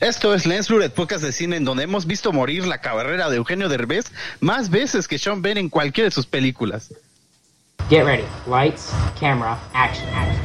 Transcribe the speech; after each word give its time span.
Esto 0.00 0.34
es 0.34 0.44
Lens 0.44 0.68
Blue, 0.68 0.86
podcast 0.90 1.24
de 1.24 1.32
cine 1.32 1.56
en 1.56 1.64
donde 1.64 1.84
hemos 1.84 2.04
visto 2.06 2.30
morir 2.30 2.66
la 2.66 2.82
carrera 2.82 3.30
de 3.30 3.36
Eugenio 3.36 3.70
Derbez 3.70 4.12
más 4.40 4.68
veces 4.68 5.08
que 5.08 5.18
Sean 5.18 5.40
Ben 5.40 5.56
en 5.56 5.70
cualquiera 5.70 6.08
de 6.08 6.10
sus 6.10 6.26
películas. 6.26 6.92
Get 7.88 8.04
ready. 8.04 8.24
Lights, 8.46 8.92
camera, 9.18 9.58
action, 9.72 10.06
action. 10.14 10.36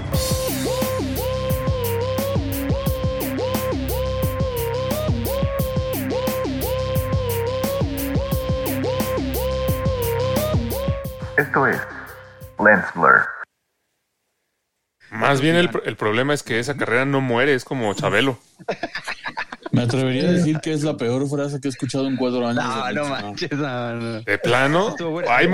Esto 11.38 11.68
es 11.68 11.82
Lens 12.64 12.86
Blur. 12.96 13.26
Más 15.10 15.42
bien 15.42 15.58
el, 15.58 15.70
el 15.84 15.98
problema 15.98 16.34
es 16.34 16.42
que 16.42 16.58
esa 16.60 16.78
carrera 16.78 17.04
no 17.04 17.20
muere, 17.20 17.54
es 17.54 17.66
como 17.66 17.94
Chabelo. 17.94 18.40
Me 19.72 19.84
atrevería 19.84 20.30
a 20.30 20.32
decir 20.34 20.60
que 20.60 20.74
es 20.74 20.84
la 20.84 20.98
peor 20.98 21.28
frase 21.30 21.60
que 21.62 21.68
he 21.68 21.72
escuchado 21.72 22.08
en 22.08 22.18
cuatro 22.18 22.46
años. 22.48 22.64
No, 22.64 22.86
de 22.88 22.94
no 22.94 23.02
Netflix. 23.04 23.22
manches, 23.24 23.52
no, 23.54 23.96
no. 23.96 24.22
De 24.22 24.38
plano, 24.38 24.96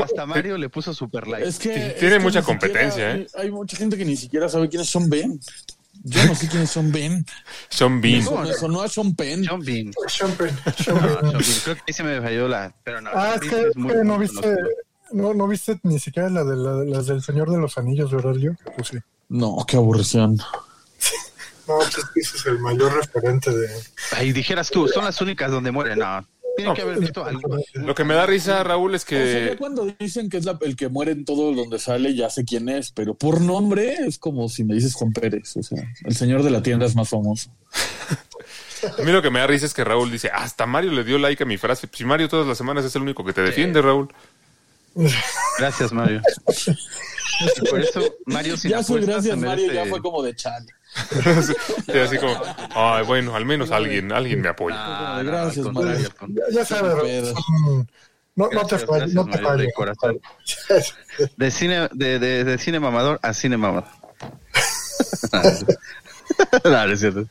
Hasta 0.04 0.26
Mario 0.26 0.58
le 0.58 0.70
puso 0.70 0.94
super 0.94 1.28
like. 1.28 1.48
Es 1.48 1.60
que 1.60 1.70
Tiene 2.00 2.16
es 2.16 2.18
que 2.18 2.20
mucha 2.20 2.42
competencia, 2.42 3.12
siquiera- 3.14 3.16
¿eh? 3.16 3.28
Hay 3.38 3.52
mucha 3.52 3.78
gente 3.78 3.98
que 3.98 4.06
ni 4.06 4.16
siquiera 4.16 4.50
sabe 4.50 4.70
quiénes 4.70 4.90
son 4.90 5.10
Ben. 5.10 5.40
Yo 6.04 6.24
no 6.26 6.36
sé 6.36 6.48
quiénes 6.48 6.70
son 6.70 6.92
Ben. 6.92 7.26
Sean 7.70 8.00
Bean. 8.00 8.20
Eso 8.22 8.38
me 8.38 8.54
sonó 8.54 8.82
a 8.82 8.88
Sean 8.88 9.14
Penn. 9.16 9.44
Sean 9.44 9.60
Bean. 9.62 9.92
Sean 10.08 10.32
Penn, 10.34 10.56
No, 10.66 10.72
Sean 10.72 11.00
Penn. 11.00 11.10
Sean 11.20 11.32
Bean. 11.32 11.44
Creo 11.64 11.76
que 11.76 11.82
ahí 11.88 11.94
se 11.94 12.04
me 12.04 12.22
falló 12.22 12.48
la. 12.48 12.74
Pero 12.84 13.02
no, 13.02 13.10
Ah, 13.14 13.34
es 13.36 13.42
que, 13.50 13.62
es 13.70 13.76
muy- 13.76 13.92
que 13.94 14.04
no 14.04 14.18
viste, 14.18 14.56
no, 15.12 15.34
no 15.34 15.48
viste 15.48 15.80
ni 15.84 16.00
siquiera 16.00 16.30
la 16.30 16.44
de 16.44 16.56
la- 16.56 16.84
las 16.86 17.08
del 17.08 17.22
Señor 17.22 17.50
de 17.52 17.58
los 17.58 17.78
Anillos, 17.78 18.12
¿verdad, 18.12 18.34
yo? 18.36 18.52
Pues 18.76 18.90
sí. 18.90 18.98
No, 19.30 19.58
qué 19.68 19.76
aburrición. 19.78 20.38
No, 21.68 21.78
pues 21.78 21.98
es 21.98 22.06
que 22.14 22.20
ese 22.22 22.38
es 22.38 22.46
el 22.46 22.60
mayor 22.60 22.94
referente 22.96 23.52
de. 23.52 23.68
Ahí 24.14 24.32
dijeras 24.32 24.70
tú, 24.70 24.88
son 24.88 25.04
las 25.06 25.20
únicas 25.22 25.52
donde 25.52 25.72
mueren. 25.72 26.00
No, 26.00 26.26
tienen 26.56 26.74
que 26.74 26.82
haber 26.82 27.00
visto 27.00 27.24
algo. 27.26 27.42
Lo 27.74 27.94
que 27.94 28.04
me 28.04 28.14
da 28.16 28.26
risa, 28.26 28.64
Raúl, 28.64 28.96
es 28.96 29.04
O 29.04 29.08
sea, 29.08 29.26
ya 29.26 29.50
que 29.52 29.58
cuando 29.58 29.86
dicen 30.00 30.30
que 30.30 30.38
es 30.38 30.46
la- 30.46 30.58
el 30.62 30.76
que 30.76 30.88
muere 30.90 31.12
en 31.12 31.24
todo 31.26 31.54
donde 31.54 31.78
sale, 31.78 32.16
ya 32.16 32.30
sé 32.30 32.46
quién 32.46 32.68
es, 32.70 32.92
pero 32.92 33.14
por 33.14 33.42
nombre 33.42 33.96
es 34.08 34.18
como 34.18 34.50
si 34.50 34.64
me 34.64 34.74
dices 34.74 34.94
Juan 34.96 35.12
Pérez. 35.14 35.56
O 35.58 35.64
sea, 35.64 35.84
el 36.04 36.16
señor 36.16 36.42
de 36.44 36.50
la 36.52 36.64
tienda 36.64 36.86
es 36.86 36.96
más 36.96 37.10
famoso. 37.10 37.52
a 38.98 39.02
mí 39.04 39.12
lo 39.12 39.22
que 39.22 39.30
me 39.30 39.40
da 39.40 39.48
risa 39.48 39.66
es 39.66 39.74
que 39.74 39.84
Raúl 39.84 40.10
dice, 40.12 40.30
hasta 40.34 40.66
Mario 40.66 40.92
le 40.94 41.04
dio 41.04 41.18
like 41.20 41.44
a 41.44 41.46
mi 41.46 41.58
frase. 41.58 41.88
Si 41.94 42.06
Mario 42.06 42.28
todas 42.30 42.48
las 42.48 42.58
semanas 42.58 42.86
es 42.86 42.96
el 42.96 43.02
único 43.04 43.24
que 43.26 43.34
te 43.34 43.42
defiende, 43.42 43.82
Raúl. 43.82 44.08
Gracias, 45.60 45.92
Mario. 45.92 46.22
Y 47.66 47.66
por 47.70 47.80
eso, 47.80 48.02
Mario, 48.26 48.58
sin 48.58 48.72
ya 48.72 48.82
su 48.84 48.96
gracias, 48.96 49.38
Mario, 49.38 49.68
merece- 49.68 49.74
ya 49.76 49.86
fue 49.86 50.02
como 50.02 50.24
de 50.24 50.36
chale. 50.36 50.66
Sí, 51.86 51.98
así 51.98 52.18
como, 52.18 52.36
ay, 52.76 53.06
bueno, 53.06 53.36
al 53.36 53.46
menos 53.46 53.72
alguien, 53.72 54.12
alguien 54.12 54.42
me 54.42 54.50
apoya. 54.50 54.76
Ah, 54.78 55.22
no, 55.24 55.32
Gracias, 55.32 55.66
contrario. 55.66 56.10
Ya, 56.28 56.44
ya 56.52 56.66
sabes, 56.66 57.34
no, 58.36 58.50
no 58.52 58.66
te 58.68 58.78
falles, 58.78 59.14
no 59.16 59.28
te 59.28 59.40
falles. 59.40 59.68
de 59.68 59.74
corazón. 59.74 60.22
De 61.38 61.50
cine, 61.50 61.90
de, 61.94 62.20
de, 62.20 62.44
de 62.44 62.58
cine 62.60 62.80
mamador 62.80 63.20
a 63.24 63.34
cine 63.34 63.58
mamador. 63.58 63.90
no, 66.64 66.70
no 66.88 66.94
es 66.94 67.00
cierto. 67.00 67.26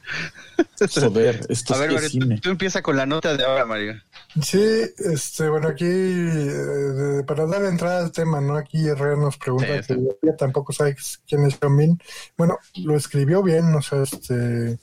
Joder, 1.01 1.47
esto 1.49 1.75
A 1.75 1.79
ver, 1.79 1.91
es 1.93 1.95
Mario, 1.95 2.01
tú, 2.01 2.09
cine. 2.09 2.41
tú 2.41 2.51
empieza 2.51 2.83
con 2.83 2.97
la 2.97 3.07
nota 3.07 3.37
de 3.37 3.45
ahora, 3.45 3.65
Mario. 3.67 3.95
Sí, 4.43 4.61
este, 4.99 5.49
bueno, 5.49 5.69
aquí, 5.69 5.85
eh, 5.87 7.23
para 7.27 7.47
dar 7.47 7.65
entrada 7.65 8.05
al 8.05 8.13
tema, 8.13 8.41
¿no? 8.41 8.57
Aquí 8.57 8.87
Herrera 8.87 9.17
nos 9.17 9.37
pregunta 9.39 9.83
Sí, 9.83 9.95
que 9.95 9.95
ella 10.23 10.37
tampoco 10.37 10.73
sabe 10.73 10.97
quién 11.29 11.45
es 11.47 11.57
Sean 11.61 11.77
Bean. 11.77 11.99
Bueno, 12.37 12.59
lo 12.77 12.97
escribió 12.97 13.43
bien, 13.43 13.75
o 13.75 13.83
sea, 13.83 14.03
este, 14.03 14.79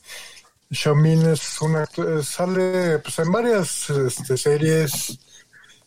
Sean 0.71 1.01
Bean 1.03 1.21
es 1.31 1.61
una, 1.61 1.85
actu- 1.85 2.23
sale 2.23 2.99
pues 2.99 3.19
en 3.19 3.31
varias 3.31 3.89
este, 3.89 4.37
series, 4.37 5.19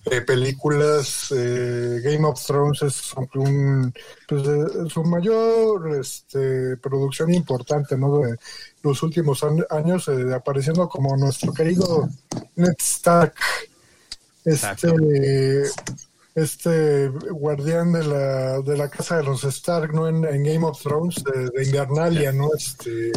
eh, 0.09 0.21
películas, 0.21 1.33
eh, 1.37 2.01
Game 2.05 2.25
of 2.29 2.41
Thrones 2.47 2.81
es 2.83 3.13
un, 3.35 3.93
pues, 4.29 4.47
eh, 4.47 4.89
su 4.89 5.03
mayor 5.03 5.97
este, 5.97 6.77
producción 6.77 7.35
importante, 7.35 7.99
¿no? 7.99 8.21
De 8.21 8.37
los 8.87 9.03
últimos 9.03 9.43
an- 9.45 9.65
años, 9.71 10.09
eh, 10.09 10.33
apareciendo 10.35 10.89
como 10.89 11.17
nuestro 11.17 11.53
querido 11.53 12.09
Ned 12.55 12.75
Stark, 12.79 13.35
este, 14.45 15.63
este 16.35 17.09
guardián 17.09 17.93
de 17.93 18.05
la, 18.05 18.61
de 18.61 18.77
la 18.77 18.89
casa 18.89 19.17
de 19.19 19.25
los 19.25 19.45
Stark, 19.45 19.93
¿no? 19.93 20.09
En, 20.09 20.25
en 20.25 20.43
Game 20.45 20.65
of 20.67 20.81
Thrones, 20.83 21.17
de, 21.25 21.51
de 21.51 21.65
Invernalia, 21.65 22.33
¿no? 22.33 22.49
Este, 22.57 23.13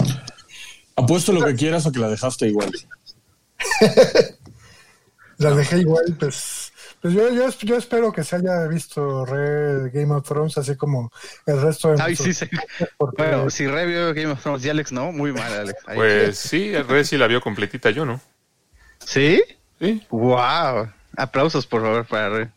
Apuesto 0.96 1.32
lo 1.32 1.46
que 1.46 1.56
quieras 1.56 1.86
a 1.88 1.92
que 1.92 2.00
la 2.00 2.10
dejaste 2.10 2.48
igual. 2.48 2.72
la 5.38 5.52
dejé 5.56 5.80
igual, 5.80 6.16
pues. 6.20 6.69
Pues 7.02 7.14
yo, 7.14 7.30
yo, 7.30 7.50
yo 7.50 7.78
espero 7.78 8.12
que 8.12 8.24
se 8.24 8.36
haya 8.36 8.68
visto 8.68 9.26
re 9.26 9.90
Game 9.92 10.14
of 10.14 10.28
Thrones, 10.28 10.58
así 10.58 10.76
como 10.76 11.10
el 11.46 11.62
resto 11.62 11.94
de 11.94 12.02
Ay, 12.02 12.16
sí, 12.16 12.34
sí. 12.34 12.46
porque- 12.98 13.24
Bueno, 13.24 13.50
si 13.50 13.68
revio 13.68 14.14
Game 14.14 14.32
of 14.34 14.42
Thrones 14.42 14.66
y 14.66 14.70
Alex 14.70 14.92
no, 14.92 15.12
muy 15.14 15.32
mal, 15.32 15.52
Alex. 15.54 15.80
Ahí. 15.88 15.96
Pues 15.98 16.38
sí, 16.38 16.76
Rey 16.76 17.06
sí 17.06 17.18
la 17.18 17.28
vio 17.28 17.40
completita, 17.42 17.90
yo 17.92 18.06
no. 18.06 18.20
¿Sí? 19.00 19.42
Sí. 19.80 20.06
Wow. 20.10 20.90
Aplausos, 21.18 21.66
por 21.66 21.82
favor, 21.82 22.06
para 22.06 22.30
Re. 22.30 22.52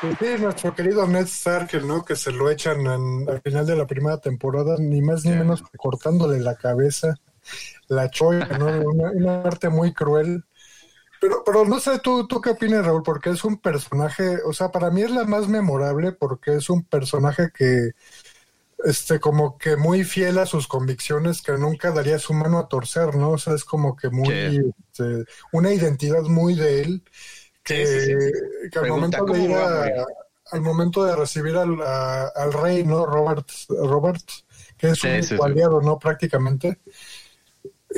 Pues 0.00 0.14
sí, 0.20 0.42
nuestro 0.42 0.74
querido 0.74 1.06
Ned 1.06 1.24
Stark, 1.24 1.82
¿no? 1.84 2.04
Que 2.04 2.16
se 2.16 2.30
lo 2.30 2.50
echan 2.50 2.80
en- 2.86 3.28
al 3.28 3.40
final 3.40 3.66
de 3.66 3.76
la 3.76 3.86
primera 3.86 4.18
temporada, 4.18 4.76
ni 4.78 5.00
más 5.00 5.24
ni 5.24 5.32
menos 5.32 5.62
que 5.62 5.78
cortándole 5.78 6.38
la 6.38 6.54
cabeza, 6.54 7.14
la 7.88 8.10
choya, 8.10 8.46
¿no? 8.54 8.70
Una, 8.90 9.10
una 9.12 9.42
arte 9.42 9.68
muy 9.70 9.92
cruel. 9.94 10.44
Pero, 11.20 11.42
pero 11.44 11.64
no 11.66 11.80
sé, 11.80 11.98
¿tú, 12.00 12.26
¿tú 12.28 12.40
qué 12.40 12.50
opinas, 12.50 12.84
Raúl? 12.86 13.02
Porque 13.02 13.30
es 13.30 13.44
un 13.44 13.58
personaje, 13.58 14.38
o 14.46 14.52
sea, 14.52 14.70
para 14.70 14.90
mí 14.90 15.02
es 15.02 15.10
la 15.10 15.24
más 15.24 15.48
memorable 15.48 16.12
porque 16.12 16.56
es 16.56 16.70
un 16.70 16.84
personaje 16.84 17.50
que, 17.54 17.92
este, 18.84 19.20
como 19.20 19.58
que 19.58 19.76
muy 19.76 20.04
fiel 20.04 20.38
a 20.38 20.46
sus 20.46 20.68
convicciones, 20.68 21.42
que 21.42 21.52
nunca 21.52 21.90
daría 21.92 22.18
su 22.18 22.34
mano 22.34 22.58
a 22.58 22.68
torcer, 22.68 23.14
¿no? 23.16 23.30
O 23.32 23.38
sea, 23.38 23.54
es 23.54 23.64
como 23.64 23.96
que 23.96 24.10
muy, 24.10 24.72
este, 24.92 25.24
una 25.52 25.72
identidad 25.72 26.22
muy 26.22 26.54
de 26.54 26.82
él, 26.82 27.04
que, 27.64 27.76
Sí, 27.84 27.86
sí, 27.86 28.00
sí. 28.20 28.32
que 28.72 28.78
al 28.78 28.86
Pregunta, 28.86 28.86
momento 28.86 29.26
de 29.26 29.42
¿cómo 29.42 29.44
ir 29.44 29.54
a 29.54 29.90
al 30.52 30.60
momento 30.62 31.04
de 31.04 31.16
recibir 31.16 31.56
al, 31.56 31.80
a- 31.82 32.28
al 32.28 32.52
rey, 32.52 32.84
¿no? 32.84 33.06
Robert, 33.06 33.48
Robert, 33.68 34.22
que 34.78 34.88
es 34.90 35.04
un 35.04 35.28
aliado, 35.38 35.80
¿no? 35.82 35.98
Prácticamente. 35.98 36.80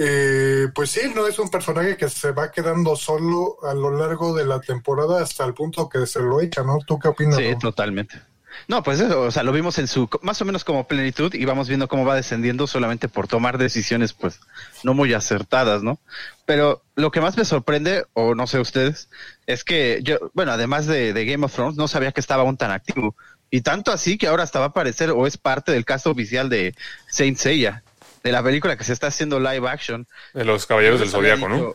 Eh, 0.00 0.68
pues 0.72 0.90
sí, 0.90 1.00
no 1.12 1.26
es 1.26 1.40
un 1.40 1.50
personaje 1.50 1.96
que 1.96 2.08
se 2.08 2.30
va 2.30 2.52
quedando 2.52 2.94
solo 2.94 3.56
a 3.64 3.74
lo 3.74 3.90
largo 3.90 4.32
de 4.32 4.44
la 4.44 4.60
temporada 4.60 5.20
hasta 5.20 5.44
el 5.44 5.54
punto 5.54 5.88
que 5.88 6.06
se 6.06 6.20
lo 6.20 6.40
echa, 6.40 6.62
¿no? 6.62 6.78
¿Tú 6.86 7.00
qué 7.00 7.08
opinas? 7.08 7.36
Sí, 7.36 7.52
totalmente. 7.60 8.20
No, 8.68 8.84
pues 8.84 9.00
eso, 9.00 9.22
o 9.22 9.30
sea, 9.32 9.42
lo 9.42 9.50
vimos 9.50 9.76
en 9.78 9.88
su, 9.88 10.08
más 10.22 10.40
o 10.40 10.44
menos 10.44 10.62
como 10.62 10.86
plenitud 10.86 11.34
y 11.34 11.44
vamos 11.44 11.66
viendo 11.66 11.88
cómo 11.88 12.04
va 12.04 12.14
descendiendo 12.14 12.68
solamente 12.68 13.08
por 13.08 13.26
tomar 13.26 13.58
decisiones, 13.58 14.12
pues, 14.12 14.38
no 14.84 14.94
muy 14.94 15.12
acertadas, 15.14 15.82
¿no? 15.82 15.98
Pero 16.46 16.82
lo 16.94 17.10
que 17.10 17.20
más 17.20 17.36
me 17.36 17.44
sorprende, 17.44 18.04
o 18.12 18.36
no 18.36 18.46
sé 18.46 18.60
ustedes, 18.60 19.08
es 19.46 19.64
que 19.64 20.00
yo, 20.04 20.30
bueno, 20.32 20.52
además 20.52 20.86
de, 20.86 21.12
de 21.12 21.24
Game 21.24 21.44
of 21.44 21.52
Thrones, 21.52 21.76
no 21.76 21.88
sabía 21.88 22.12
que 22.12 22.20
estaba 22.20 22.42
aún 22.42 22.56
tan 22.56 22.70
activo. 22.70 23.16
Y 23.50 23.62
tanto 23.62 23.90
así 23.90 24.16
que 24.16 24.28
ahora 24.28 24.44
hasta 24.44 24.60
va 24.60 24.66
a 24.66 24.68
aparecer 24.68 25.10
o 25.10 25.26
es 25.26 25.38
parte 25.38 25.72
del 25.72 25.84
caso 25.84 26.10
oficial 26.10 26.48
de 26.48 26.74
Saint 27.08 27.36
Seiya, 27.36 27.82
de 28.28 28.32
la 28.32 28.42
película 28.42 28.76
que 28.76 28.84
se 28.84 28.92
está 28.92 29.08
haciendo 29.08 29.40
live 29.40 29.68
action. 29.68 30.06
De 30.34 30.44
los 30.44 30.66
Caballeros 30.66 31.00
del 31.00 31.10
Zodíaco, 31.10 31.48
¿no? 31.48 31.74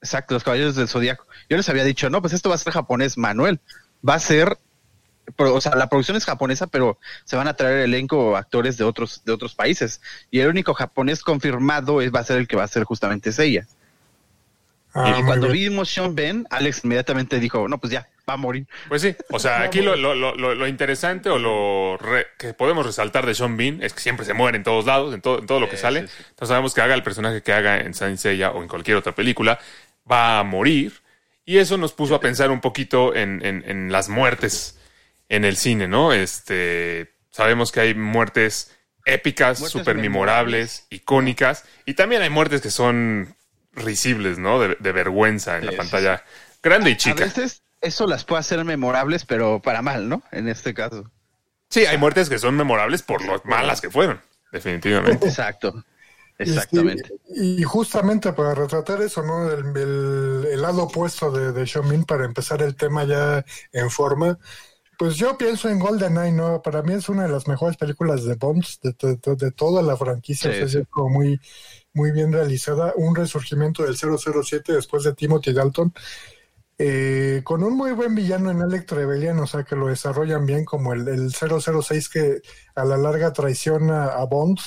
Exacto, 0.00 0.34
los 0.34 0.44
Caballeros 0.44 0.76
del 0.76 0.88
Zodíaco. 0.88 1.26
Yo 1.48 1.56
les 1.56 1.68
había 1.68 1.84
dicho, 1.84 2.10
no, 2.10 2.20
pues 2.20 2.32
esto 2.32 2.48
va 2.48 2.54
a 2.54 2.58
ser 2.58 2.72
japonés, 2.72 3.16
Manuel. 3.16 3.60
Va 4.06 4.14
a 4.14 4.20
ser, 4.20 4.58
o 5.36 5.60
sea, 5.60 5.74
la 5.74 5.88
producción 5.88 6.16
es 6.16 6.24
japonesa, 6.24 6.66
pero 6.66 6.98
se 7.24 7.36
van 7.36 7.48
a 7.48 7.54
traer 7.54 7.80
elenco 7.80 8.36
actores 8.36 8.76
de 8.76 8.84
otros 8.84 9.22
de 9.24 9.32
otros 9.32 9.54
países. 9.54 10.00
Y 10.30 10.40
el 10.40 10.48
único 10.48 10.74
japonés 10.74 11.22
confirmado 11.22 12.02
es, 12.02 12.14
va 12.14 12.20
a 12.20 12.24
ser 12.24 12.38
el 12.38 12.46
que 12.46 12.56
va 12.56 12.64
a 12.64 12.68
ser 12.68 12.84
justamente 12.84 13.32
Seiya. 13.32 13.66
Ah, 14.92 15.16
y 15.18 15.24
cuando 15.24 15.48
bien. 15.48 15.70
vimos 15.70 15.88
Sean 15.88 16.14
Ben, 16.14 16.46
Alex 16.50 16.84
inmediatamente 16.84 17.40
dijo, 17.40 17.66
no, 17.66 17.78
pues 17.78 17.92
ya, 17.92 18.06
va 18.28 18.34
a 18.34 18.36
morir. 18.36 18.66
Pues 18.86 19.00
sí, 19.02 19.16
o 19.30 19.38
sea, 19.38 19.62
aquí 19.62 19.80
lo, 19.80 19.96
lo, 19.96 20.14
lo, 20.14 20.34
lo- 20.34 20.54
lo 20.54 20.68
interesante 20.68 21.30
o 21.30 21.38
lo 21.38 21.96
re- 21.96 22.26
que 22.38 22.52
podemos 22.52 22.84
resaltar 22.84 23.24
de 23.24 23.34
Sean 23.34 23.56
Bean 23.56 23.82
es 23.82 23.94
que 23.94 24.00
siempre 24.00 24.26
se 24.26 24.34
muere 24.34 24.58
en 24.58 24.62
todos 24.62 24.84
lados, 24.84 25.14
en 25.14 25.22
todo, 25.22 25.38
en 25.38 25.46
todo 25.46 25.58
lo 25.58 25.68
que 25.70 25.76
Sí, 25.76 25.78
sale. 25.78 26.00
sí, 26.00 26.08
sí. 26.08 26.24
Entonces 26.30 26.48
sabemos 26.48 26.74
que 26.74 26.82
haga 26.82 26.94
el 26.94 27.02
personaje 27.02 27.42
que 27.42 27.52
haga 27.54 27.80
en 27.80 27.94
Saint 27.94 28.18
Seiya 28.18 28.50
o 28.50 28.62
en 28.62 28.68
cualquier 28.68 28.98
otra 28.98 29.14
película, 29.14 29.58
va 30.10 30.38
a 30.38 30.44
morir. 30.44 30.92
Y 31.46 31.58
eso 31.58 31.78
nos 31.78 31.92
puso 31.94 32.14
a 32.14 32.20
pensar 32.20 32.50
un 32.50 32.60
poquito 32.60 33.14
en, 33.14 33.44
en- 33.44 33.64
en 33.68 33.90
las 33.92 34.08
muertes 34.10 34.78
en 35.30 35.44
el 35.44 35.56
cine, 35.56 35.88
¿no? 35.88 36.12
Este, 36.12 37.14
sabemos 37.30 37.72
que 37.72 37.80
hay 37.80 37.94
muertes 37.94 38.76
épicas, 39.06 39.58
súper 39.58 39.96
memorables, 39.96 40.86
icónicas, 40.90 41.64
y 41.86 41.94
también 41.94 42.22
hay 42.22 42.30
muertes 42.30 42.60
que 42.60 42.70
son 42.70 43.34
risibles, 43.72 44.38
¿no? 44.38 44.60
De, 44.60 44.76
de 44.78 44.92
vergüenza 44.92 45.56
en 45.58 45.62
Sí, 45.62 45.66
la 45.66 45.72
sí, 45.72 45.78
pantalla 45.78 46.24
grande 46.62 46.90
y 46.90 46.96
A 47.02 47.14
chica. 47.14 47.24
veces 47.24 47.63
eso 47.84 48.06
las 48.06 48.24
puede 48.24 48.40
hacer 48.40 48.64
memorables, 48.64 49.24
pero 49.24 49.60
para 49.60 49.82
mal, 49.82 50.08
¿no? 50.08 50.22
En 50.32 50.48
este 50.48 50.74
caso. 50.74 51.10
Sí, 51.70 51.86
hay 51.86 51.98
muertes 51.98 52.28
que 52.28 52.38
son 52.38 52.56
memorables 52.56 53.02
por 53.02 53.24
lo 53.24 53.40
malas 53.44 53.80
que 53.80 53.90
fueron. 53.90 54.20
definitivamente. 54.52 55.26
Exacto. 55.26 55.84
Exactamente. 56.38 57.10
Y, 57.28 57.60
y 57.60 57.62
justamente 57.62 58.32
para 58.32 58.54
retratar 58.54 59.00
eso, 59.02 59.22
¿no? 59.22 59.50
El, 59.50 59.76
el- 59.76 60.46
el 60.52 60.62
lado 60.62 60.84
opuesto 60.84 61.30
de, 61.30 61.52
de 61.52 61.66
Xiaomin, 61.66 62.04
para 62.04 62.24
empezar 62.24 62.60
el 62.62 62.74
tema 62.76 63.04
ya 63.04 63.44
en 63.72 63.90
forma, 63.90 64.38
pues 64.98 65.16
yo 65.16 65.36
pienso 65.38 65.68
en 65.68 65.78
GoldenEye, 65.78 66.32
¿no? 66.32 66.62
Para 66.62 66.82
mí 66.82 66.94
es 66.94 67.08
una 67.08 67.24
de 67.24 67.28
las 67.28 67.46
mejores 67.48 67.76
películas 67.76 68.24
de 68.24 68.34
Bond, 68.34 68.64
de, 68.82 68.92
de- 69.00 69.16
de- 69.16 69.36
de 69.36 69.50
toda 69.52 69.82
la 69.82 69.96
franquicia, 69.96 70.50
Sí, 70.52 70.56
o 70.56 70.60
sea, 70.60 70.68
sí. 70.68 70.78
es 70.78 70.88
como 70.88 71.08
muy, 71.10 71.40
muy 71.92 72.10
bien 72.12 72.32
realizada. 72.32 72.92
Un 72.96 73.14
resurgimiento 73.14 73.84
del 73.84 73.96
007 73.96 74.72
después 74.72 75.04
de 75.04 75.14
Timothy 75.14 75.52
Dalton. 75.52 75.92
Eh, 76.78 77.42
con 77.44 77.62
un 77.62 77.76
muy 77.76 77.92
buen 77.92 78.14
villano 78.14 78.50
en 78.50 78.62
Alec 78.62 78.86
Trevelyan, 78.86 79.38
o 79.38 79.46
sea 79.46 79.62
que 79.64 79.76
lo 79.76 79.86
desarrollan 79.88 80.46
bien 80.46 80.64
como 80.64 80.92
el, 80.92 81.06
el 81.08 81.32
006 81.32 82.08
que 82.08 82.40
a 82.74 82.84
la 82.84 82.96
larga 82.96 83.32
traiciona 83.32 84.06
a 84.06 84.24
Bond, 84.26 84.58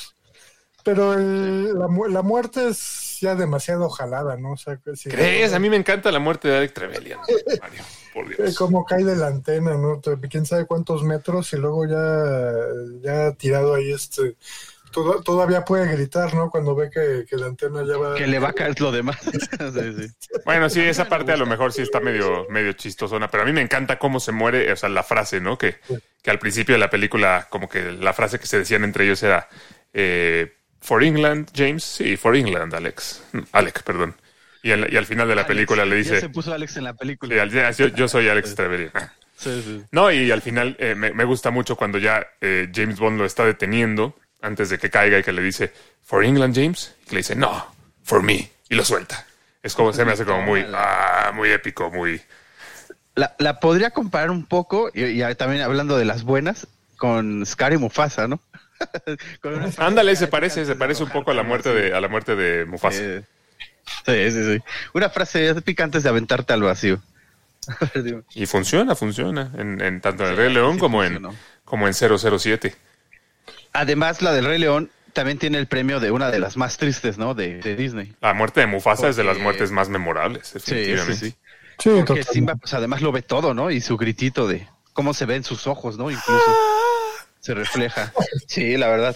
pero 0.84 1.14
el- 1.14 1.78
la, 1.78 1.88
mu- 1.88 2.08
la 2.08 2.22
muerte 2.22 2.70
es 2.70 3.18
ya 3.20 3.36
demasiado 3.36 3.90
jalada, 3.90 4.38
¿no? 4.38 4.54
O 4.54 4.58
sea, 4.58 4.78
que 4.78 4.96
si- 4.96 5.10
¿Crees? 5.10 5.52
A 5.54 5.60
mí 5.60 5.70
me 5.70 5.76
encanta 5.76 6.12
la 6.12 6.20
muerte 6.20 6.48
de 6.48 6.58
Alec 6.58 6.74
Trevelyan, 6.74 7.20
Mario, 7.62 7.84
por 8.14 8.32
Eh, 8.32 8.36
Dios. 8.38 8.56
Como 8.58 8.86
cae 8.86 9.04
de 9.04 9.16
la 9.18 9.28
antena, 9.28 9.76
¿no? 9.76 10.00
Quién 10.30 10.46
sabe 10.46 10.66
cuántos 10.66 11.04
metros 11.04 11.52
y 11.54 11.58
luego 11.58 11.86
ya, 11.88 12.24
ya 13.02 13.32
tirado 13.34 13.74
ahí, 13.74 13.92
este, 13.92 14.38
todo- 14.92 15.22
todavía 15.22 15.64
puede 15.66 15.92
gritar, 15.96 16.34
¿no? 16.34 16.50
Cuando 16.50 16.76
ve 16.76 16.90
que, 16.90 17.26
que 17.30 17.36
la 17.38 17.48
antena 17.48 17.84
ya 17.86 17.98
va. 17.98 18.16
Que 18.16 18.28
le 18.28 18.40
va 18.40 18.50
a 18.50 18.54
caer 18.54 18.80
lo 18.82 18.92
demás. 18.92 19.18
Sí, 19.24 19.94
sí. 19.98 20.08
Bueno, 20.46 20.70
sí, 20.70 20.82
esa 20.82 21.06
parte 21.10 21.32
a 21.32 21.38
lo 21.38 21.46
mejor 21.46 21.74
sí 21.74 21.82
está 21.82 22.00
medio, 22.00 22.46
medio 22.50 22.74
chistosona, 22.74 23.28
pero 23.30 23.44
a 23.44 23.46
mí 23.46 23.54
me 23.54 23.62
encanta 23.62 23.98
cómo 24.00 24.20
se 24.20 24.32
muere, 24.32 24.72
o 24.72 24.76
sea, 24.76 24.90
la 24.90 25.04
frase, 25.04 25.40
¿no? 25.42 25.58
Que, 25.58 25.78
que 26.22 26.30
al 26.32 26.40
principio 26.40 26.74
de 26.76 26.80
la 26.80 26.90
película, 26.90 27.48
como 27.50 27.68
que 27.70 27.92
la 27.92 28.14
frase 28.14 28.40
que 28.40 28.46
se 28.48 28.60
decían 28.60 28.84
entre 28.84 29.06
ellos 29.06 29.22
era 29.24 29.48
eh, 29.94 30.54
For 30.82 31.04
England, 31.04 31.50
James, 31.56 31.84
sí, 31.84 32.18
For 32.18 32.36
England, 32.36 32.74
Alex. 32.76 33.24
Alec, 33.52 33.84
perdón. 33.84 34.16
Y, 34.64 34.72
al- 34.72 34.92
y 34.92 34.98
al 34.98 35.06
final 35.06 35.28
de 35.28 35.36
la 35.36 35.46
película 35.48 35.86
le 35.86 36.02
Ya 36.04 36.10
se 36.10 36.16
dice, 36.16 36.30
puso 36.30 36.54
Alex 36.54 36.78
en 36.78 36.84
la 36.86 36.94
película. 36.94 37.46
yo, 37.72 37.88
yo 37.88 38.08
soy 38.08 38.28
Alex 38.30 38.56
Trevelyan. 38.56 38.92
Sí, 39.36 39.62
sí. 39.64 39.84
No, 39.92 40.12
y 40.12 40.32
al 40.32 40.42
final 40.42 40.76
eh, 40.80 40.96
me, 40.96 41.14
me 41.14 41.24
gusta 41.24 41.52
mucho 41.52 41.76
cuando 41.76 42.00
ya 42.00 42.26
eh, 42.42 42.70
James 42.74 43.00
Bond 43.00 43.20
lo 43.20 43.26
está 43.26 43.46
deteniendo 43.46 44.16
antes 44.42 44.70
de 44.70 44.78
que 44.78 44.90
caiga 44.90 45.20
y 45.20 45.24
que 45.24 45.32
le 45.32 45.42
dice, 45.42 45.74
For 46.04 46.24
England, 46.24 46.56
James, 46.56 46.94
y 47.04 47.10
que 47.10 47.16
le 47.16 47.20
dice, 47.20 47.36
no, 47.36 47.68
for 48.04 48.24
me, 48.24 48.52
y 48.70 48.76
lo 48.76 48.86
suelta. 48.86 49.26
Es 49.64 49.76
como, 49.76 49.92
se 49.94 50.06
me 50.06 50.14
hace 50.14 50.26
como 50.26 50.42
muy, 50.42 50.66
ah, 50.74 51.32
muy 51.34 51.50
épico, 51.52 51.90
muy... 51.90 52.22
La, 53.16 53.36
la 53.40 53.60
podría 53.60 53.92
comparar 53.92 54.30
un 54.30 54.46
poco, 54.46 54.90
y, 54.94 55.22
y 55.22 55.36
también 55.36 55.64
hablando 55.64 55.98
de 55.98 56.06
las 56.06 56.24
buenas, 56.24 56.68
con 56.98 57.46
Scar 57.46 57.74
y 57.74 57.78
Mufasa, 57.78 58.28
¿no? 58.28 58.40
Ándale, 59.78 60.16
se 60.16 60.28
parece, 60.28 60.66
se 60.66 60.76
parece 60.76 61.04
un 61.04 61.10
poco 61.10 61.32
a 61.32 61.34
la 61.34 61.44
muerte 61.44 61.74
de, 61.74 61.94
a 61.94 62.00
la 62.00 62.08
muerte 62.08 62.36
de 62.36 62.66
Mufasa. 62.66 63.02
Eh, 63.02 63.24
Sí, 64.06 64.32
sí, 64.32 64.44
sí. 64.44 64.64
Una 64.94 65.10
frase 65.10 65.48
épica 65.48 65.84
antes 65.84 66.04
de 66.04 66.10
aventarte 66.10 66.54
al 66.54 66.62
vacío. 66.62 67.02
Y 68.36 68.46
funciona, 68.46 68.96
funciona, 68.96 69.52
en, 69.58 69.82
en 69.82 70.02
tanto 70.02 70.24
en 70.24 70.32
el 70.32 70.38
Rey 70.38 70.54
León 70.54 70.74
sí 70.76 70.80
como 70.80 71.04
en, 71.04 71.22
como 71.66 71.88
en 71.88 71.94
007. 71.94 72.76
Además, 73.80 74.22
la 74.22 74.32
del 74.34 74.46
Rey 74.46 74.60
León 74.60 74.90
también 75.14 75.38
tiene 75.38 75.58
el 75.58 75.68
premio 75.68 76.00
de 76.00 76.12
una 76.12 76.32
de 76.32 76.40
las 76.40 76.58
más 76.58 76.78
tristes, 76.78 77.18
¿no? 77.18 77.34
De, 77.34 77.60
de 77.62 77.76
Disney. 77.76 78.14
La 78.22 78.34
muerte 78.34 78.60
de 78.62 78.68
Mufasa 78.68 79.08
es 79.10 79.16
de 79.16 79.24
las 79.24 79.38
muertes 79.38 79.72
más 79.72 79.88
memorables, 79.90 80.48
Sí, 80.48 80.60
sí, 80.60 80.76
definitivamente. 80.76 81.16
sí. 81.30 81.36
Sí, 81.80 81.90
Porque. 82.06 82.24
Simba, 82.24 82.56
pues 82.56 82.74
además 82.74 83.02
lo 83.02 83.12
ve 83.12 83.22
todo, 83.22 83.54
¿no? 83.54 83.70
Y 83.70 83.82
su 83.82 83.98
gritito 83.98 84.48
de 84.48 84.68
cómo 84.94 85.14
se 85.14 85.26
ve 85.26 85.36
en 85.36 85.44
sus 85.44 85.68
ojos, 85.68 85.98
¿no? 85.98 86.10
Incluso 86.10 86.52
se 87.40 87.54
refleja. 87.54 88.12
Sí, 88.48 88.78
la 88.78 88.88
verdad. 88.88 89.16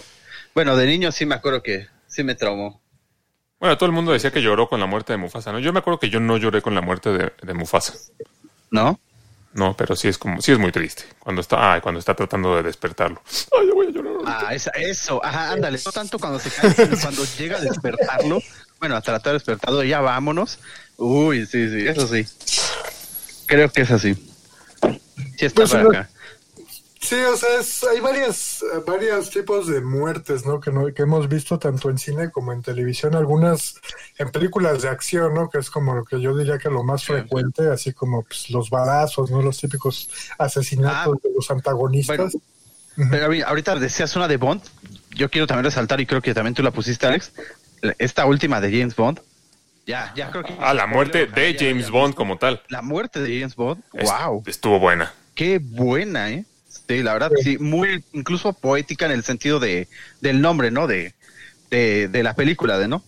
Bueno, 0.54 0.76
de 0.76 0.86
niño 0.86 1.10
sí 1.10 1.26
me 1.26 1.34
acuerdo 1.34 1.62
que 1.62 1.88
sí 2.06 2.22
me 2.22 2.34
traumó. 2.36 2.80
Bueno, 3.58 3.76
todo 3.76 3.86
el 3.86 3.92
mundo 3.92 4.12
decía 4.12 4.30
que 4.30 4.42
lloró 4.42 4.68
con 4.68 4.78
la 4.80 4.86
muerte 4.86 5.12
de 5.12 5.16
Mufasa, 5.16 5.50
¿no? 5.52 5.58
Yo 5.58 5.72
me 5.72 5.80
acuerdo 5.80 5.98
que 5.98 6.08
yo 6.10 6.20
no 6.20 6.36
lloré 6.36 6.62
con 6.62 6.74
la 6.74 6.80
muerte 6.82 7.10
de, 7.10 7.32
de 7.42 7.54
Mufasa. 7.54 7.94
¿No? 8.70 8.98
No, 9.54 9.76
pero 9.76 9.94
sí 9.96 10.08
es 10.08 10.16
como, 10.16 10.40
sí 10.40 10.50
es 10.52 10.58
muy 10.58 10.72
triste. 10.72 11.04
Cuando 11.18 11.40
está, 11.42 11.74
ah, 11.74 11.80
cuando 11.82 11.98
está 11.98 12.14
tratando 12.14 12.56
de 12.56 12.62
despertarlo. 12.62 13.20
Ay, 13.58 13.66
yo 13.68 13.74
voy 13.74 13.86
a 13.86 13.90
llorar. 13.90 14.12
Ah, 14.24 14.54
esa- 14.54 14.70
eso, 14.70 15.22
ajá, 15.24 15.52
ándale. 15.52 15.78
No 15.84 15.92
tanto 15.92 16.18
cuando 16.18 16.38
se 16.38 16.50
cae, 16.50 16.70
sino 16.72 16.98
cuando 16.98 17.24
llega 17.38 17.58
a 17.58 17.60
despertarlo. 17.60 18.40
Bueno, 18.80 18.96
a 18.96 19.00
tratar 19.02 19.32
de 19.32 19.38
despertarlo, 19.38 19.82
ya 19.84 20.00
vámonos. 20.00 20.58
Uy, 20.96 21.44
sí, 21.46 21.68
sí, 21.68 21.86
eso 21.86 22.06
sí. 22.06 22.26
Creo 23.46 23.70
que 23.70 23.82
es 23.82 23.90
así. 23.90 24.14
Sí 25.38 25.46
está 25.46 25.62
Pues, 25.62 25.70
para 25.70 25.82
acá. 25.88 26.10
Sí, 27.02 27.16
o 27.16 27.36
sea, 27.36 27.58
es- 27.58 27.82
hay 27.82 27.98
varias, 27.98 28.64
varios 28.86 29.28
tipos 29.30 29.66
de 29.66 29.80
muertes, 29.80 30.46
¿no? 30.46 30.60
Que, 30.60 30.70
¿no? 30.70 30.86
que 30.94 31.02
hemos 31.02 31.28
visto 31.28 31.58
tanto 31.58 31.90
en 31.90 31.98
cine 31.98 32.30
como 32.30 32.52
en 32.52 32.62
televisión, 32.62 33.16
algunas 33.16 33.74
en 34.18 34.30
películas 34.30 34.82
de 34.82 34.88
acción, 34.88 35.34
¿no? 35.34 35.50
Que 35.50 35.58
es 35.58 35.68
como 35.68 35.94
lo 35.96 36.04
que 36.04 36.20
yo 36.20 36.36
diría 36.36 36.58
que 36.58 36.70
lo 36.70 36.84
más 36.84 37.04
frecuente, 37.04 37.68
así 37.68 37.92
como 37.92 38.22
pues, 38.22 38.50
los 38.50 38.70
balazos, 38.70 39.30
¿no? 39.32 39.42
Los 39.42 39.58
típicos 39.58 40.08
asesinatos 40.38 41.16
Ah, 41.16 41.20
de 41.28 41.34
los 41.34 41.50
antagonistas. 41.50 42.16
Bueno, 42.96 43.10
Pero 43.10 43.46
ahorita- 43.48 43.74
decías 43.76 44.14
una 44.14 44.28
de 44.28 44.36
Bond. 44.36 44.62
Yo 45.10 45.28
quiero 45.28 45.46
también 45.48 45.64
resaltar, 45.64 46.00
y 46.00 46.06
creo 46.06 46.22
que 46.22 46.34
también 46.34 46.54
tú 46.54 46.62
la 46.62 46.70
pusiste, 46.70 47.06
Alex. 47.06 47.32
Esta 47.98 48.26
última 48.26 48.60
de 48.60 48.70
James 48.70 48.94
Bond. 48.94 49.20
Ya, 49.86 50.12
ya 50.14 50.30
creo 50.30 50.44
que. 50.44 50.54
Ah, 50.60 50.72
la 50.72 50.86
muerte 50.86 51.26
de 51.26 51.56
James 51.58 51.90
Bond 51.90 52.14
como 52.14 52.38
tal. 52.38 52.62
La 52.68 52.80
muerte 52.80 53.20
de 53.20 53.40
James 53.40 53.56
Bond. 53.56 53.82
Wow. 53.92 54.44
Estuvo 54.46 54.78
buena. 54.78 55.12
Qué 55.34 55.58
buena, 55.58 56.30
¿eh? 56.30 56.44
Sí, 56.88 57.02
la 57.02 57.12
verdad, 57.12 57.30
sí, 57.42 57.58
muy 57.58 58.04
incluso 58.12 58.52
poética 58.52 59.06
en 59.06 59.12
el 59.12 59.24
sentido 59.24 59.60
de 59.60 59.88
del 60.20 60.40
nombre, 60.40 60.70
¿no? 60.70 60.86
De, 60.86 61.14
de, 61.70 62.08
de 62.08 62.22
la 62.22 62.34
película, 62.34 62.78
de 62.78 62.88
no. 62.88 63.02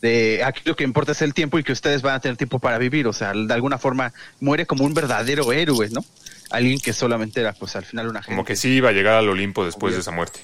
De 0.00 0.42
aquí 0.44 0.62
lo 0.64 0.76
que 0.76 0.84
importa 0.84 1.12
es 1.12 1.22
el 1.22 1.34
tiempo 1.34 1.58
y 1.58 1.64
que 1.64 1.72
ustedes 1.72 2.02
van 2.02 2.14
a 2.14 2.20
tener 2.20 2.36
tiempo 2.36 2.58
para 2.58 2.78
vivir. 2.78 3.06
O 3.06 3.12
sea, 3.12 3.32
de 3.32 3.52
alguna 3.52 3.78
forma 3.78 4.12
muere 4.40 4.66
como 4.66 4.84
un 4.84 4.94
verdadero 4.94 5.52
héroe, 5.52 5.88
¿no? 5.90 6.04
Alguien 6.50 6.78
que 6.78 6.92
solamente 6.92 7.40
era, 7.40 7.52
pues 7.52 7.74
al 7.76 7.84
final 7.84 8.08
una 8.08 8.20
gente. 8.20 8.36
Como 8.36 8.44
que 8.44 8.56
sí 8.56 8.68
iba 8.70 8.90
a 8.90 8.92
llegar 8.92 9.14
al 9.14 9.28
Olimpo 9.28 9.64
después 9.64 9.94
de 9.94 10.00
esa 10.00 10.12
muerte. 10.12 10.40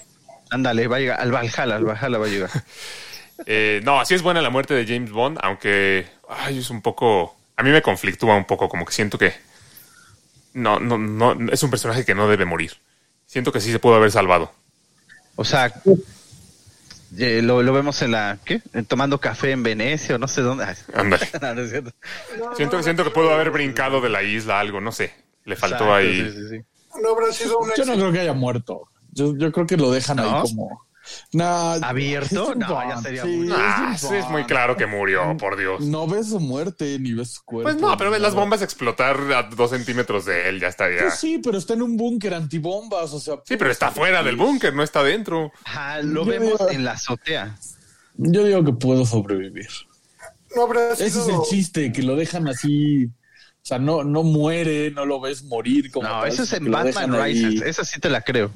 Ándale, 0.50 0.86
va 0.88 0.96
a 0.96 1.00
llegar 1.00 1.20
al 1.20 1.32
Valhalla, 1.32 1.76
al 1.76 1.84
Valhalla 1.84 2.18
va 2.18 2.26
a 2.26 2.30
llegar. 2.30 2.50
Eh, 3.46 3.80
no, 3.82 3.98
así 3.98 4.14
es 4.14 4.22
buena 4.22 4.40
la 4.40 4.50
muerte 4.50 4.72
de 4.72 4.86
James 4.86 5.10
Bond, 5.10 5.38
aunque 5.42 6.06
ay, 6.28 6.58
es 6.58 6.70
un 6.70 6.80
poco. 6.80 7.34
A 7.56 7.64
mí 7.64 7.70
me 7.70 7.82
conflictúa 7.82 8.36
un 8.36 8.44
poco, 8.44 8.68
como 8.68 8.84
que 8.84 8.92
siento 8.92 9.18
que. 9.18 9.32
No, 10.54 10.78
no, 10.80 10.98
no. 10.98 11.52
Es 11.52 11.62
un 11.62 11.70
personaje 11.70 12.04
que 12.04 12.14
no 12.14 12.28
debe 12.28 12.44
morir. 12.44 12.72
Siento 13.26 13.52
que 13.52 13.60
sí 13.60 13.72
se 13.72 13.78
pudo 13.78 13.94
haber 13.94 14.10
salvado. 14.10 14.52
O 15.36 15.44
sea, 15.44 15.72
eh, 17.18 17.40
lo, 17.42 17.62
lo 17.62 17.72
vemos 17.72 18.00
en 18.02 18.10
la, 18.12 18.38
¿qué? 18.44 18.60
En 18.72 18.84
tomando 18.84 19.18
café 19.18 19.52
en 19.52 19.62
Venecia 19.62 20.16
o 20.16 20.18
no 20.18 20.28
sé 20.28 20.42
dónde. 20.42 20.64
Ándale. 20.94 21.28
no. 22.38 22.54
Siento, 22.56 22.82
siento 22.82 23.04
que 23.04 23.10
pudo 23.10 23.32
haber 23.32 23.50
brincado 23.50 24.00
de 24.00 24.08
la 24.08 24.22
isla 24.22 24.60
algo, 24.60 24.80
no 24.80 24.92
sé. 24.92 25.12
Le 25.44 25.56
faltó 25.56 25.76
Exacto, 25.76 25.94
ahí. 25.94 26.30
sí, 26.30 26.32
sí, 26.32 26.48
sí. 26.50 27.00
No 27.02 27.10
habrá 27.10 27.32
sido 27.32 27.58
un 27.58 27.70
Yo 27.76 27.84
no 27.84 27.94
creo 27.94 28.12
que 28.12 28.20
haya 28.20 28.32
muerto. 28.34 28.88
Yo, 29.12 29.36
yo 29.36 29.50
creo 29.52 29.66
que 29.66 29.76
lo 29.76 29.90
dejan 29.90 30.18
¿No? 30.18 30.22
ahí 30.22 30.42
como. 30.42 30.86
Nah, 31.32 31.74
¿Abierto? 31.82 32.54
No, 32.54 32.68
ya 32.68 32.94
Bond, 32.94 33.02
sería 33.02 33.22
sí, 33.22 33.28
muy- 33.28 33.48
Ah, 33.52 33.92
es 33.94 34.00
sí, 34.00 34.06
un 34.08 34.14
es 34.14 34.28
muy 34.28 34.44
claro 34.44 34.76
que 34.76 34.86
murió, 34.86 35.36
por 35.36 35.56
Dios. 35.58 35.80
No 35.80 36.06
ves 36.06 36.28
su 36.28 36.40
muerte 36.40 36.98
ni 36.98 37.12
ves 37.12 37.32
su 37.32 37.42
cuerpo. 37.44 37.70
Pues 37.70 37.80
no, 37.80 37.96
pero 37.96 38.10
ves 38.10 38.20
las 38.20 38.34
bombas 38.34 38.62
explotar 38.62 39.16
a 39.32 39.42
dos 39.44 39.70
centímetros 39.70 40.24
de 40.26 40.48
él, 40.48 40.60
ya 40.60 40.68
estaría. 40.68 41.02
Pues 41.02 41.14
sí, 41.18 41.38
pero 41.42 41.58
está 41.58 41.74
en 41.74 41.82
un 41.82 41.96
búnker 41.96 42.34
antibombas, 42.34 43.12
o 43.12 43.20
sea. 43.20 43.34
Sí, 43.44 43.56
pero 43.56 43.70
está 43.70 43.90
fuera 43.90 44.22
del 44.22 44.36
búnker, 44.36 44.74
no 44.74 44.82
está 44.82 45.02
dentro. 45.02 45.52
Ajá, 45.64 46.02
lo 46.02 46.24
Yo 46.24 46.30
vemos 46.30 46.58
digo- 46.58 46.70
en 46.70 46.84
la 46.84 46.92
azotea. 46.92 47.56
Yo 48.16 48.44
digo 48.44 48.62
que 48.64 48.72
puedo 48.72 49.04
sobrevivir. 49.06 49.68
No 50.54 50.62
habrá 50.64 50.92
Ese 50.92 51.10
sido. 51.10 51.22
es 51.22 51.28
el 51.34 51.40
chiste, 51.48 51.92
que 51.92 52.02
lo 52.02 52.14
dejan 52.14 52.46
así. 52.46 53.06
O 53.06 53.64
sea, 53.64 53.78
no, 53.78 54.04
no 54.04 54.22
muere, 54.22 54.90
no 54.90 55.06
lo 55.06 55.20
ves 55.20 55.44
morir 55.44 55.90
como. 55.90 56.06
No, 56.08 56.20
tal, 56.20 56.28
eso 56.28 56.42
es 56.42 56.52
en 56.52 56.70
Batman. 56.70 57.24
Rises. 57.24 57.62
Esa 57.62 57.84
sí 57.84 57.98
te 58.00 58.10
la 58.10 58.20
creo. 58.20 58.50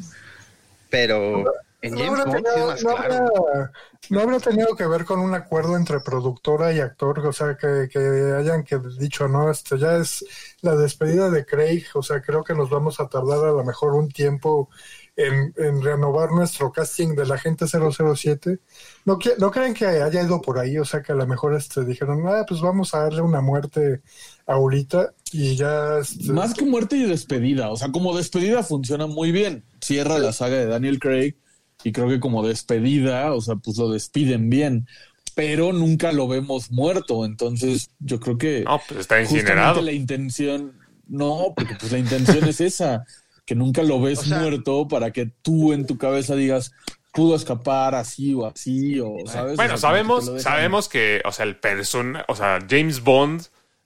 Pero 0.90 1.44
en 1.82 1.94
No 1.94 2.00
James 2.00 2.20
habrá, 2.20 2.42
tenido, 2.42 2.66
más 2.66 2.82
no, 2.82 2.96
claro. 2.96 3.14
habrá, 3.14 3.72
no 4.10 4.20
habrá 4.20 4.40
tenido 4.40 4.74
que 4.76 4.86
ver 4.86 5.04
con 5.04 5.20
un 5.20 5.34
acuerdo 5.34 5.76
entre 5.76 6.00
productora 6.00 6.72
y 6.72 6.80
actor, 6.80 7.18
o 7.20 7.32
sea, 7.32 7.56
que, 7.56 7.88
que 7.90 7.98
hayan 8.38 8.64
que 8.64 8.78
dicho, 8.98 9.28
no, 9.28 9.50
este 9.50 9.78
ya 9.78 9.96
es 9.96 10.24
la 10.62 10.74
despedida 10.74 11.30
de 11.30 11.44
Craig, 11.44 11.84
o 11.94 12.02
sea, 12.02 12.20
creo 12.22 12.42
que 12.42 12.54
nos 12.54 12.70
vamos 12.70 12.98
a 13.00 13.08
tardar 13.08 13.44
a 13.44 13.52
lo 13.52 13.64
mejor 13.64 13.94
un 13.94 14.08
tiempo 14.08 14.68
en, 15.16 15.52
en 15.56 15.82
renovar 15.82 16.30
nuestro 16.32 16.70
casting 16.70 17.14
de 17.14 17.26
la 17.26 17.38
gente 17.38 17.66
007. 17.66 18.60
¿No, 19.04 19.18
¿No 19.38 19.50
creen 19.50 19.72
que 19.74 19.86
haya 19.86 20.22
ido 20.22 20.40
por 20.42 20.58
ahí? 20.58 20.78
O 20.78 20.84
sea, 20.84 21.02
que 21.02 21.12
a 21.12 21.14
lo 21.14 21.26
mejor 21.26 21.54
este, 21.54 21.84
dijeron, 21.84 22.22
ah, 22.28 22.44
pues 22.46 22.60
vamos 22.60 22.94
a 22.94 23.00
darle 23.00 23.22
una 23.22 23.40
muerte 23.40 24.02
ahorita 24.46 25.14
y 25.32 25.56
ya... 25.56 25.98
Este, 25.98 26.32
Más 26.32 26.52
que 26.54 26.66
muerte 26.66 26.96
y 26.96 27.04
despedida. 27.04 27.70
O 27.70 27.76
sea, 27.76 27.90
como 27.90 28.16
despedida 28.16 28.62
funciona 28.62 29.06
muy 29.06 29.32
bien. 29.32 29.64
Cierra 29.80 30.18
la 30.18 30.32
saga 30.32 30.56
de 30.56 30.66
Daniel 30.66 30.98
Craig 30.98 31.36
y 31.86 31.92
creo 31.92 32.08
que 32.08 32.18
como 32.18 32.44
despedida, 32.44 33.32
o 33.32 33.40
sea, 33.40 33.54
pues 33.56 33.76
lo 33.78 33.88
despiden 33.90 34.50
bien. 34.50 34.88
Pero 35.36 35.72
nunca 35.72 36.10
lo 36.12 36.26
vemos 36.26 36.70
muerto. 36.72 37.24
Entonces, 37.24 37.90
yo 38.00 38.18
creo 38.18 38.38
que 38.38 38.64
No, 38.64 38.80
pues 38.88 39.00
está 39.00 39.20
incinerado. 39.20 39.82
la 39.82 39.92
intención. 39.92 40.72
No, 41.06 41.52
porque 41.54 41.76
pues 41.78 41.92
la 41.92 41.98
intención 41.98 42.42
es 42.48 42.60
esa, 42.60 43.04
que 43.44 43.54
nunca 43.54 43.82
lo 43.84 44.00
ves 44.00 44.18
O 44.20 44.22
sea- 44.24 44.40
muerto 44.40 44.88
para 44.88 45.12
que 45.12 45.30
tú 45.42 45.72
en 45.72 45.86
tu 45.86 45.96
cabeza 45.96 46.34
digas, 46.34 46.72
pudo 47.12 47.36
escapar 47.36 47.94
así 47.94 48.34
o 48.34 48.46
así, 48.46 48.98
o, 48.98 49.18
¿sabes? 49.26 49.54
Bueno, 49.56 49.74
O 49.74 49.78
sea, 49.78 49.90
como 49.90 50.16
que 50.16 50.22
sabemos, 50.24 50.42
sabemos 50.42 50.88
que, 50.88 51.22
o 51.24 51.30
sea, 51.30 51.44
el 51.44 51.56
persona, 51.56 52.24
o 52.28 52.34
sea, 52.34 52.58
James 52.68 53.00
Bond 53.04 53.42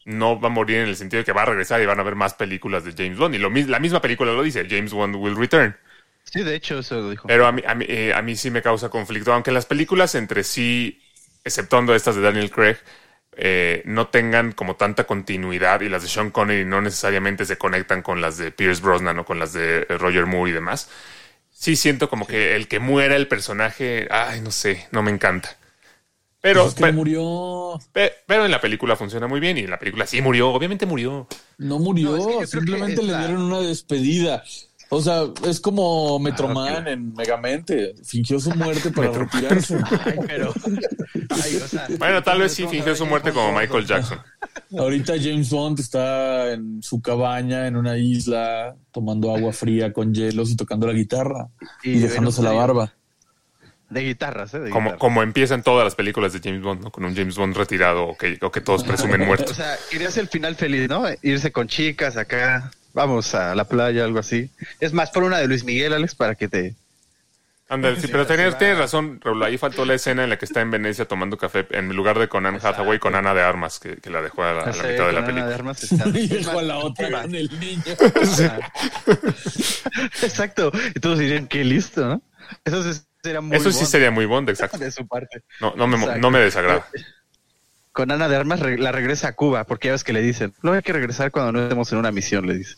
no 0.06 0.40
va 0.40 0.48
a 0.48 0.50
morir 0.50 0.78
en 0.78 0.88
el 0.88 0.96
sentido 0.96 1.18
de 1.18 1.24
que 1.26 1.32
va 1.32 1.42
a 1.42 1.46
regresar 1.46 1.82
y 1.82 1.86
van 1.86 2.00
a 2.00 2.02
ver 2.02 2.14
más 2.16 2.32
películas 2.32 2.82
de 2.84 2.92
James 2.92 3.18
Bond. 3.18 3.34
Y 3.34 3.38
lo, 3.38 3.50
la 3.50 3.78
misma 3.78 4.00
película 4.00 4.32
lo 4.32 4.42
dice, 4.42 4.66
James 4.70 4.92
Bond 4.94 5.16
will 5.16 5.36
return. 5.36 5.76
Sí, 6.32 6.42
de 6.42 6.54
hecho, 6.54 6.78
eso 6.78 6.94
lo 6.96 7.10
dijo. 7.10 7.28
Pero 7.28 7.46
a 7.46 7.52
mí, 7.52 7.62
a 7.66 7.74
mí, 7.74 7.84
eh, 7.88 8.12
a 8.14 8.22
mí 8.22 8.36
sí 8.36 8.50
me 8.50 8.62
causa 8.62 8.88
conflicto, 8.88 9.32
aunque 9.32 9.52
las 9.52 9.66
películas 9.66 10.14
entre 10.14 10.42
sí, 10.44 11.02
exceptuando 11.44 11.94
estas 11.94 12.16
de 12.16 12.22
Daniel 12.22 12.50
Craig, 12.50 12.76
eh, 13.36 13.82
no 13.84 14.08
tengan 14.08 14.52
como 14.52 14.76
tanta 14.76 15.04
continuidad 15.04 15.80
y 15.80 15.88
las 15.88 16.02
de 16.02 16.08
Sean 16.08 16.30
Connery 16.30 16.64
no 16.64 16.80
necesariamente 16.80 17.44
se 17.46 17.56
conectan 17.58 18.02
con 18.02 18.20
las 18.20 18.36
de 18.38 18.50
Pierce 18.50 18.82
Brosnan 18.82 19.18
o 19.20 19.24
con 19.24 19.38
las 19.38 19.52
de 19.52 19.86
eh, 19.88 19.98
Roger 19.98 20.26
Moore 20.26 20.50
y 20.50 20.54
demás. 20.54 20.90
Sí 21.52 21.76
siento 21.76 22.08
como 22.08 22.26
que 22.26 22.56
el 22.56 22.68
que 22.68 22.80
muera 22.80 23.16
el 23.16 23.28
personaje, 23.28 24.08
ay, 24.10 24.40
no 24.40 24.50
sé, 24.50 24.88
no 24.92 25.02
me 25.02 25.10
encanta. 25.10 25.56
Pero, 26.40 26.62
Pues 26.62 26.72
es 26.72 26.74
que 26.74 26.82
pe- 26.82 26.92
murió. 26.92 27.78
pe- 27.92 28.14
pero 28.26 28.44
en 28.44 28.50
la 28.50 28.60
película 28.60 28.96
funciona 28.96 29.26
muy 29.28 29.40
bien 29.40 29.58
y 29.58 29.62
en 29.62 29.70
la 29.70 29.78
película 29.78 30.06
sí 30.06 30.22
murió, 30.22 30.50
obviamente 30.50 30.86
murió. 30.86 31.26
No 31.58 31.78
murió, 31.78 32.16
No, 32.16 32.16
es 32.16 32.26
que 32.26 32.46
simplemente 32.46 33.02
le 33.02 33.16
dieron 33.16 33.42
una 33.42 33.60
despedida. 33.60 34.42
O 34.92 35.00
sea, 35.00 35.22
es 35.46 35.60
como 35.60 36.18
Metroman 36.18 36.88
en 36.88 37.14
Megamente. 37.14 37.94
Fingió 38.04 38.40
su 38.40 38.50
muerte 38.50 38.90
para 38.90 39.12
retirarse. 39.12 39.76
Ay, 40.04 40.18
pero. 40.26 40.52
Ay, 41.30 41.56
o 41.62 41.68
sea, 41.68 41.86
Bueno, 41.96 42.20
tal 42.24 42.40
vez 42.40 42.52
sí 42.52 42.66
fingió 42.68 42.96
su 42.96 43.06
muerte 43.06 43.32
como. 43.32 43.56
Michael 43.56 43.86
Jackson. 43.86 44.18
Ahorita 44.76 45.14
James 45.16 45.48
Bond 45.50 45.78
está 45.78 46.50
en 46.52 46.82
su 46.82 47.00
cabaña, 47.00 47.68
en 47.68 47.76
una 47.76 47.96
isla, 47.96 48.74
tomando 48.90 49.34
agua 49.34 49.52
fría 49.52 49.92
con 49.92 50.12
hielos 50.12 50.50
y 50.50 50.56
tocando 50.56 50.86
la 50.88 50.92
guitarra 50.92 51.48
y, 51.84 51.92
Y 51.92 51.98
dejándose 52.00 52.42
la 52.42 52.52
barba. 52.52 52.92
De 53.90 54.02
guitarras, 54.02 54.54
¿eh? 54.54 54.58
De 54.60 54.70
Como, 54.70 54.82
guitarras. 54.90 55.00
como 55.00 55.22
empiezan 55.22 55.62
todas 55.62 55.84
las 55.84 55.94
películas 55.96 56.32
de 56.32 56.40
James 56.42 56.62
Bond, 56.62 56.82
¿no? 56.82 56.90
Con 56.92 57.04
un 57.04 57.14
James 57.14 57.36
Bond 57.36 57.56
retirado 57.56 58.04
o 58.08 58.16
que, 58.16 58.38
o 58.40 58.50
que 58.50 58.60
todos 58.60 58.82
presumen 58.84 59.22
O 59.22 59.26
muerto. 59.26 59.54
sea, 59.54 59.76
querías 59.90 60.16
el 60.16 60.28
final 60.28 60.54
feliz, 60.56 60.88
¿no? 60.88 61.04
Irse 61.22 61.50
con 61.52 61.66
chicas 61.68 62.16
acá. 62.16 62.70
Vamos 62.92 63.34
a 63.34 63.54
la 63.54 63.64
playa, 63.64 64.04
algo 64.04 64.18
así. 64.18 64.50
Es 64.80 64.92
más, 64.92 65.10
por 65.10 65.22
una 65.22 65.38
de 65.38 65.46
Luis 65.46 65.64
Miguel, 65.64 65.92
Alex, 65.92 66.14
para 66.14 66.34
que 66.34 66.48
te. 66.48 66.74
Anda, 67.68 67.94
sí, 67.94 68.08
pero 68.08 68.26
tienes 68.26 68.58
razón, 68.76 69.20
Raúl. 69.22 69.40
Ahí 69.44 69.56
faltó 69.56 69.84
la 69.84 69.94
escena 69.94 70.24
en 70.24 70.30
la 70.30 70.36
que 70.38 70.44
está 70.44 70.60
en 70.60 70.72
Venecia 70.72 71.04
tomando 71.06 71.38
café 71.38 71.68
en 71.70 71.88
lugar 71.94 72.18
de 72.18 72.28
con 72.28 72.44
Anne 72.44 72.58
Hathaway, 72.60 72.98
con 72.98 73.14
Ana 73.14 73.32
de 73.32 73.42
Armas, 73.42 73.78
que, 73.78 73.96
que 73.98 74.10
la 74.10 74.20
dejó 74.22 74.42
a 74.42 74.52
la, 74.54 74.62
a 74.62 74.66
la 74.66 74.72
Sí, 74.72 74.78
mitad 74.88 74.88
de 74.90 74.98
la 74.98 75.04
con 75.06 75.16
Ana 75.18 75.26
película. 75.26 75.46
de 75.46 75.54
Armas 75.54 75.82
está- 75.84 76.08
Y 76.18 76.26
dejó 76.26 76.58
a 76.58 76.62
la 76.62 76.78
otra 76.78 77.22
con 77.22 77.32
el 77.32 77.60
niño. 77.60 77.82
Exacto. 80.22 80.72
Y 80.94 81.00
todos 81.00 81.18
dirían 81.18 81.46
que 81.46 81.64
listo, 81.64 82.04
¿no? 82.06 82.22
Eso 82.64 82.82
sí 82.82 83.00
sería 83.22 83.40
muy 83.40 83.56
Eso 83.56 83.70
sí 83.70 83.78
Bond 83.78 83.88
sería 83.90 84.10
muy 84.10 84.26
Bond, 84.26 84.50
exacto. 84.50 84.78
de 84.78 84.90
su 84.90 85.06
parte. 85.06 85.42
No, 85.60 85.74
no, 85.76 85.86
me, 85.86 86.18
no 86.18 86.30
me 86.30 86.40
desagrada. 86.40 86.86
Con 87.92 88.10
Ana 88.12 88.28
de 88.28 88.36
Armas 88.36 88.60
re- 88.60 88.78
la 88.78 88.92
regresa 88.92 89.28
a 89.28 89.32
Cuba, 89.32 89.64
porque 89.64 89.88
ya 89.88 89.92
ves 89.92 90.04
que 90.04 90.12
le 90.12 90.22
dicen, 90.22 90.54
no 90.62 90.72
hay 90.72 90.82
que 90.82 90.92
regresar 90.92 91.30
cuando 91.30 91.52
no 91.52 91.62
estemos 91.62 91.90
en 91.92 91.98
una 91.98 92.12
misión, 92.12 92.46
le 92.46 92.54
dice. 92.54 92.76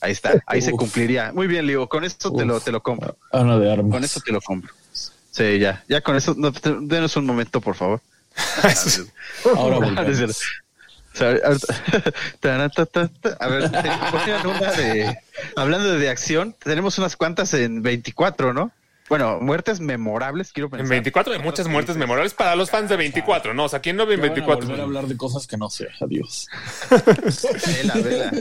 Ahí 0.00 0.12
está, 0.12 0.42
ahí 0.46 0.60
se 0.60 0.72
cumpliría. 0.72 1.32
Muy 1.32 1.46
bien, 1.46 1.66
Ligo, 1.66 1.88
con 1.88 2.04
esto 2.04 2.32
te 2.32 2.44
lo, 2.44 2.60
te 2.60 2.72
lo 2.72 2.82
compro. 2.82 3.16
Ana 3.32 3.58
de 3.58 3.72
armas. 3.72 3.92
Con 3.92 4.04
eso 4.04 4.20
te 4.20 4.32
lo 4.32 4.40
compro. 4.40 4.72
Sí, 5.30 5.58
ya, 5.58 5.84
ya 5.88 6.00
con 6.00 6.16
eso, 6.16 6.34
no, 6.36 6.52
te- 6.52 6.76
denos 6.80 7.16
un 7.16 7.26
momento, 7.26 7.60
por 7.60 7.74
favor. 7.76 8.00
Ahora 9.44 9.76
Ah, 9.76 9.80
volvemos. 9.80 10.38
A 13.40 13.48
ver, 13.48 14.46
una 14.46 14.72
de. 14.72 15.18
Hablando 15.56 15.98
de 15.98 16.10
acción, 16.10 16.54
tenemos 16.62 16.98
unas 16.98 17.16
cuantas 17.16 17.54
en 17.54 17.82
24, 17.82 18.52
¿no? 18.52 18.70
Bueno, 19.08 19.38
muertes 19.40 19.80
memorables, 19.80 20.52
quiero 20.52 20.68
pensar. 20.68 20.84
En 20.84 20.90
24 20.90 21.32
hay 21.32 21.38
muchas 21.38 21.66
muertes 21.66 21.96
memorables 21.96 22.34
para 22.34 22.54
los 22.56 22.70
fans 22.70 22.90
de 22.90 22.96
24, 22.96 23.54
¿no? 23.54 23.64
O 23.64 23.68
sea, 23.68 23.80
¿quién 23.80 23.96
no 23.96 24.04
ve 24.06 24.14
en 24.14 24.20
Ya 24.20 24.28
van 24.28 24.30
a 24.32 24.34
24? 24.34 24.66
volver 24.66 24.80
a 24.80 24.84
hablar 24.84 25.06
de 25.06 25.16
cosas 25.16 25.46
que 25.46 25.56
no 25.56 25.70
sé. 25.70 25.88
Adiós. 26.00 26.46
Vela, 27.66 27.94
vela. 27.94 28.32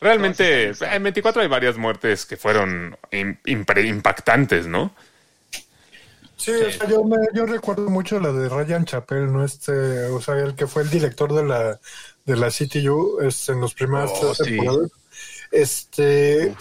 Realmente, 0.00 0.72
en 0.80 1.02
24 1.02 1.42
hay 1.42 1.48
varias 1.48 1.76
muertes 1.76 2.26
que 2.26 2.36
fueron 2.36 2.96
impactantes, 3.44 4.66
¿no? 4.66 4.92
Sí, 6.36 6.50
o 6.50 6.72
sea, 6.72 6.88
yo, 6.88 7.04
me, 7.04 7.16
yo 7.34 7.46
recuerdo 7.46 7.88
mucho 7.88 8.18
la 8.18 8.32
de 8.32 8.48
Ryan 8.48 8.84
Chappell, 8.84 9.32
¿no? 9.32 9.44
Este, 9.44 10.06
o 10.06 10.20
sea, 10.20 10.34
el 10.38 10.56
que 10.56 10.66
fue 10.66 10.82
el 10.82 10.90
director 10.90 11.32
de 11.32 11.44
la, 11.44 11.78
de 12.24 12.36
la 12.36 12.48
CTU 12.48 13.20
este, 13.20 13.52
en 13.52 13.60
los 13.60 13.74
primeras 13.74 14.10
Oh, 14.12 14.32
tres 14.34 14.38
sí. 14.38 14.56
temporadas. 14.56 14.90
Este, 15.52 16.52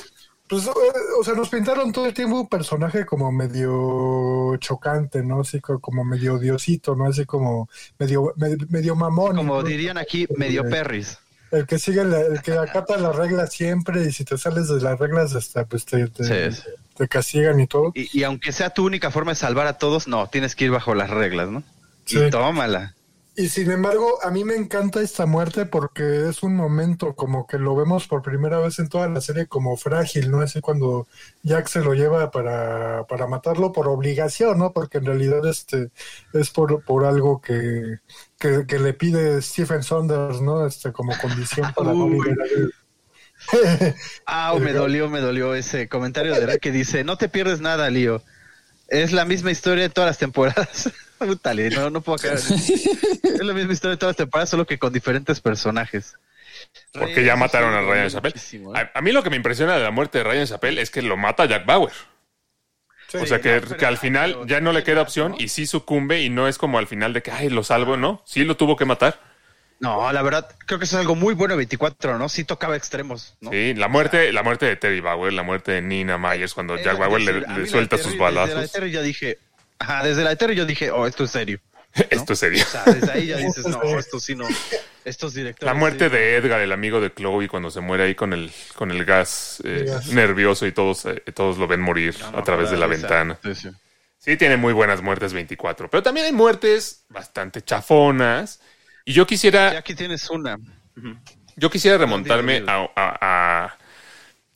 pues, 0.51 0.67
eh, 0.67 0.72
o 1.20 1.24
sea, 1.24 1.34
nos 1.34 1.50
pintaron 1.50 1.91
todo 1.91 2.05
el 2.05 2.13
tiempo 2.13 2.41
un 2.41 2.48
personaje 2.48 3.05
como 3.05 3.31
medio 3.31 4.55
chocante, 4.58 5.24
¿no? 5.24 5.41
Así 5.41 5.60
co- 5.60 5.79
como 5.79 6.03
medio 6.03 6.38
diosito, 6.38 6.96
¿no? 6.96 7.05
Así 7.08 7.25
como 7.25 7.70
medio, 7.98 8.34
me- 8.36 8.58
medio 8.70 8.96
mamón. 8.96 9.36
Como 9.38 9.55
¿no? 9.62 9.63
dirían 9.63 9.98
aquí, 9.98 10.27
medio 10.38 10.63
perris. 10.70 11.17
El 11.51 11.65
que 11.65 11.79
sigue, 11.79 12.03
la- 12.05 12.22
el 12.22 12.41
que 12.41 12.53
acata 12.53 12.98
las 12.98 13.15
reglas 13.15 13.51
siempre 13.53 14.03
y 14.05 14.12
si 14.12 14.24
te 14.24 14.38
sales 14.38 14.67
de 14.70 14.79
las 14.81 15.00
reglas, 15.00 15.34
hasta, 15.36 15.65
pues 15.65 15.86
te, 15.86 16.08
te, 16.08 16.24
Sí, 16.51 16.62
sí. 16.62 16.70
te 16.96 17.08
castigan 17.08 17.60
y 17.60 17.67
todo. 17.67 17.91
Y, 17.96 18.20
y 18.20 18.24
aunque 18.24 18.51
sea 18.51 18.70
tu 18.70 18.86
única 18.86 19.10
forma 19.12 19.31
de 19.31 19.36
salvar 19.36 19.67
a 19.67 19.77
todos, 19.77 20.08
no, 20.08 20.27
tienes 20.27 20.55
que 20.55 20.65
ir 20.65 20.72
bajo 20.72 20.93
las 20.96 21.10
reglas, 21.10 21.50
¿no? 21.50 21.63
Sí. 22.05 22.20
Y 22.20 22.29
tómala. 22.29 22.96
Y 23.34 23.48
sin 23.48 23.72
embargo, 23.72 24.20
a 24.24 24.30
mí 24.30 24.44
me 24.44 24.56
encanta 24.56 25.02
esta 25.02 25.26
muerte 25.26 25.66
porque 25.66 26.28
es 26.28 26.44
un 26.44 26.54
momento 26.54 27.16
como 27.16 27.48
que 27.48 27.58
lo 27.58 27.76
vemos 27.78 28.06
por 28.08 28.22
primera 28.22 28.60
vez 28.60 28.78
en 28.80 28.90
toda 28.90 29.08
la 29.08 29.22
serie 29.22 29.48
como 29.48 29.78
frágil, 29.78 30.30
¿no? 30.30 30.42
Así 30.42 30.60
cuando 30.60 31.08
Jack 31.42 31.68
se 31.70 31.80
lo 31.82 31.94
lleva 31.94 32.30
para, 32.30 33.06
para 33.08 33.28
matarlo 33.28 33.72
por 33.72 33.88
obligación, 33.88 34.60
¿no? 34.60 34.74
Porque 34.74 34.98
en 34.98 35.06
realidad 35.06 35.46
este 35.48 35.92
es 36.34 36.50
por, 36.52 36.84
por 36.84 37.06
algo 37.06 37.40
que, 37.42 38.00
que, 38.38 38.66
que 38.68 38.80
le 38.80 38.94
pide 38.94 39.42
Stephen 39.42 39.82
Saunders, 39.84 40.42
¿no? 40.42 40.66
Este 40.68 40.92
como 40.92 41.18
condición 41.18 41.72
para 41.74 41.92
el- 41.94 42.74
Ah, 44.26 44.56
me 44.60 44.74
dolió, 44.74 45.10
me 45.10 45.20
dolió 45.20 45.56
ese 45.56 45.88
comentario 45.90 46.36
de 46.36 46.46
Ray 46.46 46.60
que 46.60 46.72
dice, 46.72 47.04
no 47.04 47.18
te 47.18 47.30
pierdes 47.30 47.60
nada, 47.62 47.90
Lío. 47.90 48.24
Es 48.88 49.14
la 49.14 49.26
misma 49.26 49.52
historia 49.52 49.84
de 49.86 49.90
todas 49.90 50.10
las 50.10 50.20
temporadas. 50.20 50.92
No, 51.75 51.90
no 51.90 52.01
puedo 52.01 52.18
es 52.34 53.44
la 53.44 53.54
misma 53.54 53.74
historia 53.74 53.92
de 53.92 53.98
todas 53.98 54.12
las 54.12 54.18
temporadas, 54.18 54.50
solo 54.50 54.66
que 54.66 54.78
con 54.80 54.92
diferentes 54.94 55.40
personajes. 55.42 56.16
Porque 56.94 57.24
ya 57.24 57.36
mataron 57.36 57.74
a 57.74 57.82
Ryan 57.82 58.25
¿eh? 58.25 58.32
A, 58.75 59.00
a 59.00 59.01
mí 59.01 59.12
lo 59.12 59.24
que 59.24 59.30
me 59.30 59.36
impresiona 59.36 59.75
de 59.78 59.84
la 59.84 59.92
muerte 59.92 60.20
de 60.20 60.24
Ryan 60.25 60.46
Chappelle 60.48 60.82
es 60.82 60.92
que 60.92 61.01
lo 61.01 61.18
mata 61.18 61.46
Jack 61.46 61.66
Bauer. 61.66 61.94
o 63.13 63.25
sea, 63.25 63.42
que, 63.42 63.56
no, 63.56 63.62
pero- 63.62 63.78
que 63.78 63.86
al 63.86 63.98
final 63.98 64.34
pero- 64.34 64.48
ya 64.48 64.62
no 64.62 64.72
le 64.74 64.84
queda 64.84 65.01
opción 65.01 65.36
y 65.38 65.48
sí 65.48 65.66
sucumbe 65.66 66.22
y 66.22 66.30
no 66.30 66.48
es 66.48 66.58
como 66.58 66.78
al 66.78 66.88
final 66.88 67.13
de 67.13 67.22
que, 67.22 67.32
ay, 67.32 67.50
lo 67.50 67.63
salvo, 67.63 67.98
¿no? 67.98 68.22
Sí 68.25 68.44
lo 68.44 68.58
tuvo 68.58 68.75
que 68.75 68.86
matar. 68.86 69.20
No, 69.80 70.12
la 70.13 70.22
verdad, 70.22 70.48
creo 70.68 70.78
que 70.78 70.86
eso 70.86 70.96
es 70.98 71.01
algo 71.01 71.16
muy 71.16 71.34
bueno 71.34 71.58
24, 71.58 72.20
¿no? 72.20 72.30
Sí 72.30 72.44
tocaba 72.44 72.75
extremos, 72.75 73.36
¿no? 73.42 73.50
Sí, 73.50 73.74
la 73.74 73.88
muerte, 73.88 74.32
la 74.32 74.44
muerte 74.44 74.68
de 74.68 74.75
Terry 74.75 75.00
Bauer, 75.00 75.34
la 75.34 75.42
muerte 75.42 75.72
de 75.72 75.82
Nina 75.82 76.20
Myers 76.20 76.54
cuando 76.54 76.78
Jack 76.78 77.00
Bauer 77.00 77.20
decir, 77.20 77.42
le, 77.48 77.62
la 77.62 77.66
suelta 77.68 77.98
sus 77.98 78.06
la 78.06 78.12
de 78.12 78.20
balazos. 78.20 78.72
Terry 78.72 78.92
ya 78.92 79.01
dije, 79.01 79.40
ajá, 79.82 80.04
desde 80.04 80.24
la 80.24 80.30
de 80.32 80.36
Terry 80.38 80.56
yo 80.56 80.66
dije, 80.66 80.92
oh, 80.92 81.08
esto 81.08 81.24
es 81.26 81.32
serio. 81.32 81.60
Esto 82.10 82.32
es 82.34 82.40
serio. 82.40 82.64
O 82.66 82.70
sea, 82.72 82.86
desde 82.86 83.12
ahí 83.12 83.28
ya 83.28 83.38
dices, 83.38 83.66
no, 83.68 83.82
esto 84.00 84.18
sí 84.20 84.34
no. 84.34 84.48
Estos 85.04 85.34
directores. 85.34 85.66
La 85.74 85.78
muerte 85.78 86.06
sí, 86.08 86.16
de 86.16 86.38
Edgar, 86.38 86.62
el 86.62 86.72
amigo 86.72 87.02
de 87.02 87.14
Chloe, 87.14 87.50
cuando 87.50 87.70
se 87.70 87.82
muere 87.82 88.04
ahí 88.06 88.16
con 88.16 88.32
el, 88.32 88.50
con 88.76 88.92
el 88.92 89.04
gas, 89.04 89.62
eh, 89.66 89.84
gas. 89.88 90.08
nervioso 90.08 90.66
y 90.66 90.72
todos, 90.72 91.04
eh, 91.06 91.22
todos 91.36 91.58
lo 91.58 91.68
ven 91.68 91.82
morir 91.82 92.16
no, 92.32 92.38
a 92.38 92.44
través 92.46 92.72
de 92.72 92.78
la 92.78 92.86
esa- 92.86 92.96
ventana. 92.96 93.38
sí, 93.44 93.56
sí. 93.56 93.70
Sí, 94.20 94.38
tiene 94.38 94.56
muy 94.56 94.72
buenas 94.72 95.02
muertes 95.02 95.34
24, 95.34 95.90
pero 95.90 96.02
también 96.02 96.28
hay 96.28 96.32
muertes 96.32 97.04
bastante 97.10 97.62
chafonas. 97.62 98.62
Y 99.04 99.12
yo 99.12 99.24
Y 99.24 99.26
quisiera, 99.26 99.78
aquí 99.78 99.94
tienes 99.94 100.30
una. 100.30 100.58
yo 101.58 101.70
quisiera 101.70 101.98
remontarme 101.98 102.62
dilo, 102.62 102.72
a, 102.72 102.90
a- 102.96 103.18
a- 103.66 103.78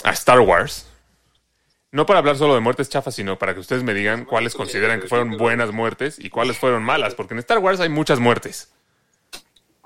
a 0.05 0.11
Star 0.13 0.39
Wars. 0.39 0.87
No 1.95 2.05
para 2.05 2.19
hablar 2.19 2.37
solo 2.37 2.53
de 2.55 2.59
muertes 2.59 2.89
chafas, 2.89 3.15
sino 3.15 3.39
para 3.39 3.53
que 3.53 3.61
ustedes 3.61 3.81
me 3.83 3.93
digan 3.93 4.25
cuáles 4.25 4.53
consideran 4.53 4.99
que 4.99 5.07
fueron 5.07 5.37
buenas 5.37 5.71
muertes 5.71 6.19
y 6.19 6.29
cuáles 6.29 6.57
fueron 6.57 6.83
malas, 6.83 7.15
porque 7.15 7.33
en 7.35 7.39
Star 7.39 7.59
Wars 7.59 7.79
hay 7.79 7.87
muchas 7.87 8.19
muertes. 8.19 8.67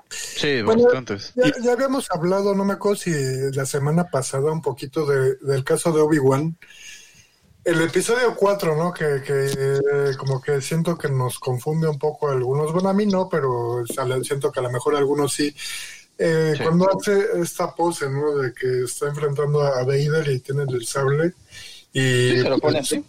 Sí, 0.08 0.60
Bueno, 0.62 0.82
bastantes. 0.84 1.32
Ya, 1.36 1.52
ya 1.62 1.72
habíamos 1.72 2.10
hablado, 2.10 2.54
no 2.56 2.64
me 2.64 2.72
acuerdo 2.72 2.96
si 2.96 3.12
la 3.52 3.64
semana 3.64 4.04
pasada, 4.10 4.50
un 4.50 4.60
poquito 4.60 5.06
de- 5.06 5.36
del 5.36 5.62
caso 5.62 5.92
de 5.92 6.00
Obi-Wan. 6.00 6.56
El 7.62 7.80
episodio 7.82 8.34
4, 8.34 8.74
¿no? 8.74 8.92
Que, 8.92 9.22
que 9.24 9.44
eh, 9.52 10.16
como 10.18 10.40
que 10.40 10.60
siento 10.62 10.98
que 10.98 11.08
nos 11.10 11.38
confunde 11.38 11.86
un 11.88 11.98
poco 11.98 12.28
a 12.28 12.32
algunos. 12.32 12.72
Bueno, 12.72 12.88
a 12.88 12.94
mí 12.94 13.06
no, 13.06 13.28
pero 13.28 13.52
o 13.82 13.86
sea, 13.86 14.04
le- 14.04 14.24
siento 14.24 14.50
que 14.50 14.58
a 14.58 14.62
lo 14.64 14.70
mejor 14.70 14.96
a 14.96 14.98
algunos 14.98 15.32
sí. 15.32 15.54
Eh, 16.18 16.54
Sí. 16.56 16.62
Cuando 16.64 16.88
hace 16.90 17.40
esta 17.40 17.72
pose, 17.74 18.10
¿no? 18.10 18.36
De 18.36 18.52
que 18.52 18.82
está 18.84 19.06
enfrentando 19.06 19.60
a 19.62 19.84
Vader 19.84 20.28
y 20.28 20.40
tiene 20.40 20.64
el 20.64 20.84
sable. 20.86 21.34
Y 21.92 22.00
Sí, 22.30 22.40
se 22.42 22.48
lo 22.48 22.58
pone 22.58 22.78
pues, 22.78 22.92
así. 22.92 23.04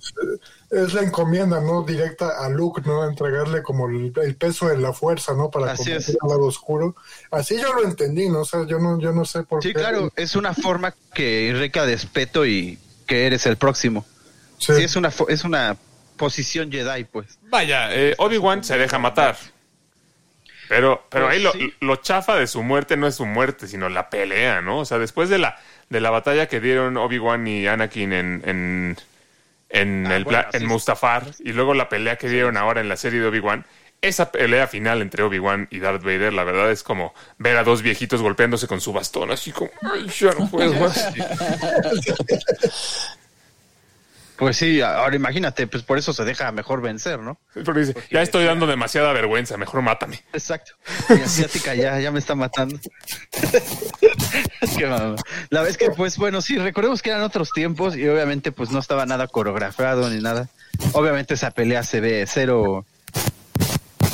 es 0.72 0.94
la 0.94 1.02
encomienda, 1.04 1.62
¿no? 1.62 1.84
Directa 1.84 2.44
a 2.44 2.50
Luke, 2.50 2.82
¿no? 2.86 3.08
Entregarle 3.08 3.62
como 3.62 3.88
el, 3.88 4.12
el 4.24 4.36
peso 4.36 4.68
de 4.70 4.78
la 4.78 4.92
fuerza, 4.92 5.34
¿no? 5.36 5.52
Para 5.52 5.74
Así 5.74 5.84
combatir 5.84 6.16
es. 6.16 6.18
al 6.22 6.30
lado 6.30 6.46
oscuro. 6.46 6.96
Así 7.30 7.58
yo 7.62 7.74
lo 7.74 7.84
entendí, 7.84 8.28
¿no? 8.30 8.42
O 8.42 8.46
sea, 8.46 8.66
yo 8.66 8.80
no, 8.80 9.00
yo 9.00 9.12
no 9.12 9.24
sé 9.26 9.44
por 9.44 9.62
Sí, 9.62 9.70
qué. 9.70 9.76
claro, 9.76 10.12
es 10.16 10.36
una 10.36 10.54
forma 10.56 10.96
que 11.14 11.44
irrica 11.44 11.86
despeto 11.86 12.46
y 12.46 12.80
que 13.06 13.28
eres 13.28 13.46
el 13.46 13.58
próximo. 13.58 14.04
Sí. 14.58 14.74
Sí, 14.76 14.84
es 14.84 14.96
una, 14.96 15.12
fo- 15.12 15.30
es 15.30 15.44
una 15.44 15.78
posición 16.18 16.72
Jedi, 16.72 17.04
pues. 17.04 17.38
Vaya, 17.50 17.94
eh, 17.96 18.16
Obi-Wan 18.18 18.64
se 18.64 18.78
deja 18.78 18.98
matar. 18.98 19.38
Pero, 20.72 21.04
pero 21.10 21.25
Pues 21.25 21.36
ahí 21.38 21.44
lo, 21.44 21.51
sí. 21.51 21.74
lo 21.82 21.98
chafa 21.98 22.38
de 22.38 22.48
su 22.48 22.63
muerte 22.63 22.96
no 22.96 23.06
es 23.06 23.16
su 23.16 23.25
muerte, 23.25 23.68
sino 23.68 23.90
la 23.90 24.10
pelea, 24.10 24.62
¿no? 24.62 24.80
O 24.80 24.86
sea, 24.86 25.00
después 25.00 25.28
de 25.28 25.38
la, 25.38 25.60
de 25.90 26.00
la 26.00 26.12
batalla 26.12 26.48
que 26.48 26.62
dieron 26.62 26.96
Obi-Wan 26.96 27.46
y 27.46 27.68
Anakin 27.68 28.13
en, 28.13 28.42
en, 28.46 28.98
en, 29.70 30.08
Ah, 30.08 30.16
el, 30.16 30.24
bueno, 30.24 30.46
en 30.54 30.62
sí. 30.62 30.66
Mustafar, 30.68 31.25
y 31.40 31.51
luego 31.51 31.74
la 31.74 31.90
pelea 31.90 32.16
que 32.18 32.30
dieron 32.30 32.56
ahora 32.56 32.80
en 32.80 32.88
la 32.88 32.96
serie 32.96 33.20
de 33.20 33.28
Obi-Wan, 33.28 33.66
esa 34.01 34.32
pelea 34.32 34.66
final 34.68 35.01
entre 35.01 35.24
Obi-Wan 35.24 35.68
y 35.72 35.80
Darth 35.80 36.04
Vader, 36.04 36.32
la 36.32 36.46
verdad 36.46 36.72
es 36.72 36.84
como 36.84 37.13
ver 37.38 37.58
a 37.58 37.66
dos 37.66 37.82
viejitos 37.82 38.22
golpeándose 38.22 38.68
con 38.68 38.80
su 38.80 38.94
bastón, 38.94 39.30
así 39.32 39.51
como, 39.51 39.72
ay, 39.94 40.08
ya 40.08 40.32
no 40.40 40.50
puedo 40.50 40.74
más. 40.80 41.12
Pues 44.42 44.58
sí, 44.58 44.82
ahora 44.82 45.16
imagínate, 45.16 45.68
pues 45.68 45.84
por 45.84 46.00
eso 46.00 46.14
se 46.14 46.26
deja 46.26 46.52
mejor 46.52 46.82
vencer, 46.82 47.20
¿no? 47.20 47.40
Pero 47.54 47.76
dice, 47.76 47.94
ya 48.10 48.24
estoy 48.24 48.44
dando 48.44 48.66
demasiada 48.66 49.14
vergüenza, 49.14 49.56
mejor 49.56 49.84
mátame. 49.84 50.24
Exacto. 50.34 50.72
Mi 51.10 51.22
asiática 51.22 51.76
ya, 51.76 52.00
ya 52.00 52.10
me 52.10 52.18
está 52.18 52.34
matando. 52.34 52.80
Qué 54.76 54.88
mamá. 54.88 55.16
La 55.52 55.62
vez 55.62 55.78
que, 55.78 55.92
pues 55.92 56.18
bueno, 56.18 56.42
sí, 56.42 56.58
recordemos 56.58 57.04
que 57.04 57.12
eran 57.12 57.22
otros 57.22 57.52
tiempos 57.52 57.96
y 57.96 58.08
obviamente 58.08 58.52
pues 58.52 58.72
no 58.72 58.80
estaba 58.80 59.06
nada 59.06 59.28
coreografiado 59.28 60.10
ni 60.10 60.20
nada. 60.20 60.50
Obviamente 60.94 61.36
esa 61.36 61.52
pelea 61.52 61.84
se 61.84 62.02
ve 62.02 62.26
cero 62.28 62.84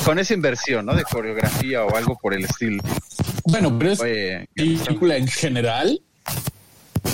con 0.04 0.18
esa 0.18 0.34
inversión, 0.34 0.84
¿no? 0.84 0.94
De 0.94 1.04
coreografía 1.04 1.84
o 1.84 1.96
algo 1.96 2.18
por 2.18 2.34
el 2.34 2.44
estilo. 2.44 2.82
Bueno, 3.46 3.78
pero 3.78 3.92
es 3.92 4.00
Oye, 4.00 4.46
película 4.54 5.16
en 5.16 5.26
general 5.26 6.02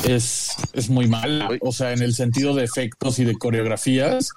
es, 0.07 0.51
es 0.73 0.89
muy 0.91 1.07
mala. 1.09 1.51
O 1.61 1.73
sea, 1.73 1.93
en 1.93 2.03
el 2.03 2.15
sentido 2.15 2.55
de 2.55 2.65
efectos 2.65 3.19
y 3.19 3.25
de 3.25 3.35
coreografías. 3.35 4.31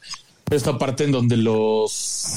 Esta 0.49 0.77
parte 0.77 1.03
en 1.03 1.11
donde 1.11 1.35
los. 1.37 2.35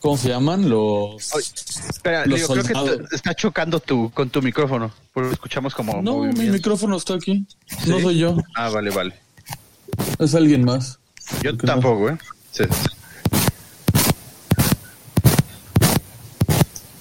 ¿Cómo 0.00 0.16
se 0.16 0.28
llaman? 0.28 0.68
Los. 0.70 1.34
Oye, 1.34 1.46
espera, 1.90 2.24
Los 2.24 2.46
creo 2.46 2.64
que 2.64 3.14
está 3.14 3.34
chocando 3.34 3.80
tu, 3.80 4.10
con 4.12 4.30
tu 4.30 4.40
micrófono, 4.40 4.92
porque 5.12 5.32
escuchamos 5.34 5.74
como 5.74 6.00
No, 6.00 6.20
mi 6.20 6.48
micrófono 6.48 6.96
está 6.96 7.14
aquí. 7.14 7.44
No 7.86 8.00
soy 8.00 8.18
yo, 8.18 8.36
Ah, 8.54 8.70
vale, 8.70 8.90
vale. 8.90 9.14
es 10.18 10.34
alguien 10.34 10.64
más. 10.64 10.98
Yo 11.42 11.54
tampoco, 11.56 12.10
¿eh? 12.10 12.18
Sí. 12.52 12.64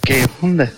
¿Qué 0.03 0.25
onda? 0.41 0.71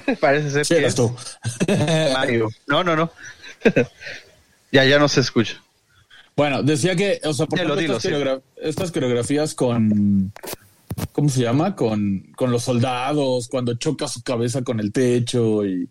parece 0.20 0.50
ser 0.50 0.64
Sí, 0.66 0.74
que 0.74 0.80
eras 0.80 0.90
es 0.90 0.96
tú. 0.96 1.14
Mario. 2.12 2.48
No, 2.66 2.84
no, 2.84 2.96
no. 2.96 3.10
ya, 4.72 4.84
ya 4.84 4.98
no 4.98 5.08
se 5.08 5.20
escucha. 5.20 5.62
Bueno, 6.36 6.62
decía 6.62 6.94
que, 6.94 7.20
o 7.24 7.32
sea, 7.32 7.46
por 7.46 7.58
ejemplo, 7.58 7.76
dilo, 7.80 7.98
estas, 8.56 8.92
coreografías 8.92 9.54
con, 9.54 10.32
¿cómo 11.12 11.30
se 11.30 11.40
llama? 11.40 11.74
Con, 11.74 12.30
con 12.36 12.50
los 12.50 12.64
soldados, 12.64 13.48
cuando 13.48 13.74
choca 13.74 14.06
su 14.06 14.22
cabeza 14.22 14.62
con 14.62 14.78
el 14.78 14.92
techo 14.92 15.64
y, 15.64 15.88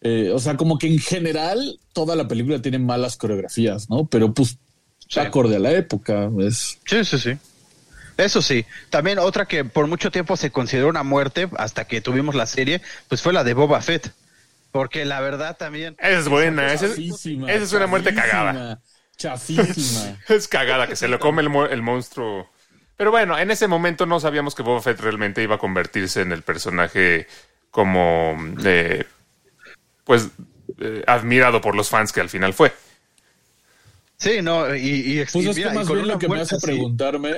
eh, 0.00 0.30
o 0.32 0.38
sea, 0.38 0.56
como 0.56 0.78
que 0.78 0.86
en 0.86 0.98
general 0.98 1.78
toda 1.92 2.16
la 2.16 2.26
película 2.26 2.62
tiene 2.62 2.78
malas 2.78 3.16
coreografías, 3.16 3.90
¿no? 3.90 4.06
Pero 4.06 4.32
pues, 4.32 4.56
Sí. 5.06 5.20
acorde 5.20 5.56
a 5.56 5.58
la 5.58 5.70
época, 5.72 6.30
es... 6.40 6.78
Sí, 6.86 7.04
sí, 7.04 7.18
sí. 7.18 7.32
Eso 8.16 8.42
sí. 8.42 8.64
También 8.90 9.18
otra 9.18 9.46
que 9.46 9.64
por 9.64 9.86
mucho 9.86 10.10
tiempo 10.10 10.36
se 10.36 10.50
consideró 10.50 10.88
una 10.88 11.02
muerte 11.02 11.48
hasta 11.56 11.86
que 11.86 12.00
tuvimos 12.00 12.34
la 12.34 12.46
serie, 12.46 12.80
pues 13.08 13.22
fue 13.22 13.32
la 13.32 13.44
de 13.44 13.54
Boba 13.54 13.80
Fett. 13.80 14.12
Porque 14.70 15.04
la 15.04 15.20
verdad 15.20 15.56
también... 15.56 15.94
Esa 15.98 16.18
es 16.18 16.28
buena, 16.28 16.72
esa 16.72 16.86
es, 16.86 16.98
esa 16.98 17.38
es 17.48 17.72
una 17.72 17.86
muerte 17.86 18.14
cagada. 18.14 18.80
Chafísima. 19.16 20.18
Es 20.28 20.48
cagada 20.48 20.88
que 20.88 20.96
se 20.96 21.06
lo 21.06 21.20
come 21.20 21.42
el, 21.42 21.48
mo- 21.48 21.66
el 21.66 21.82
monstruo. 21.82 22.50
Pero 22.96 23.10
bueno, 23.10 23.38
en 23.38 23.50
ese 23.50 23.68
momento 23.68 24.06
no 24.06 24.18
sabíamos 24.20 24.54
que 24.54 24.62
Boba 24.62 24.80
Fett 24.82 25.00
realmente 25.00 25.42
iba 25.42 25.56
a 25.56 25.58
convertirse 25.58 26.22
en 26.22 26.32
el 26.32 26.42
personaje 26.42 27.26
como, 27.70 28.36
eh, 28.64 29.04
pues, 30.04 30.28
eh, 30.80 31.02
admirado 31.06 31.60
por 31.60 31.74
los 31.76 31.88
fans 31.88 32.12
que 32.12 32.20
al 32.20 32.28
final 32.28 32.54
fue. 32.54 32.72
Sí, 34.16 34.40
no, 34.42 34.74
y, 34.74 34.78
y, 35.20 35.24
Pues 35.32 35.46
es 35.46 35.56
que 35.56 35.70
más 35.70 35.88
bien 35.88 36.06
lo 36.06 36.18
que 36.18 36.28
me 36.28 36.40
hace 36.40 36.54
así- 36.56 36.64
preguntarme, 36.66 37.34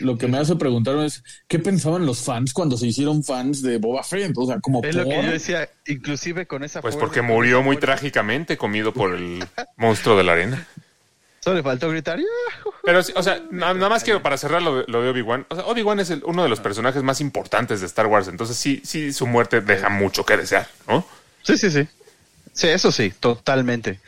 lo 0.00 0.16
que 0.16 0.26
me 0.26 0.38
hace 0.38 0.56
preguntarme 0.56 1.06
es 1.06 1.22
qué 1.46 1.58
pensaban 1.58 2.06
los 2.06 2.20
fans 2.22 2.52
cuando 2.52 2.76
se 2.78 2.86
hicieron 2.86 3.22
fans 3.22 3.62
de 3.62 3.76
Boba 3.78 4.02
Fett, 4.02 4.32
o 4.36 4.46
sea, 4.46 4.58
como 4.60 4.82
Es 4.82 4.94
lo 4.94 5.04
que 5.04 5.22
yo 5.22 5.30
decía, 5.30 5.68
inclusive 5.86 6.46
con 6.46 6.64
esa 6.64 6.80
Pues 6.80 6.96
porque 6.96 7.20
murió 7.22 7.62
muy 7.62 7.76
fuerza, 7.76 7.86
trágicamente 7.92 8.56
comido 8.56 8.92
por 8.92 9.14
el 9.14 9.44
monstruo 9.76 10.16
de 10.16 10.24
la 10.24 10.32
arena. 10.32 10.66
Solo 11.40 11.56
le 11.56 11.62
faltó 11.62 11.90
gritar. 11.90 12.18
Pero, 12.84 13.00
o 13.00 13.22
sea, 13.22 13.42
na- 13.50 13.74
nada 13.74 13.90
más 13.90 14.02
quiero 14.02 14.22
para 14.22 14.38
cerrar 14.38 14.62
lo 14.62 14.78
de, 14.78 14.84
lo 14.88 15.02
de 15.02 15.10
Obi-Wan. 15.10 15.46
O 15.50 15.54
sea, 15.54 15.66
Obi-Wan 15.66 16.00
es 16.00 16.08
el- 16.08 16.22
uno 16.24 16.42
de 16.42 16.48
los 16.48 16.58
personajes 16.58 17.02
más 17.02 17.20
importantes 17.20 17.80
de 17.80 17.86
Star 17.86 18.06
Wars. 18.06 18.28
Entonces, 18.28 18.56
sí, 18.56 18.80
sí, 18.82 19.12
su 19.12 19.26
muerte 19.26 19.60
deja 19.60 19.90
mucho 19.90 20.24
que 20.24 20.38
desear, 20.38 20.66
¿no? 20.88 21.06
Sí, 21.42 21.58
sí, 21.58 21.70
sí. 21.70 21.86
Sí, 22.54 22.68
eso 22.68 22.90
sí, 22.92 23.12
totalmente. 23.20 24.00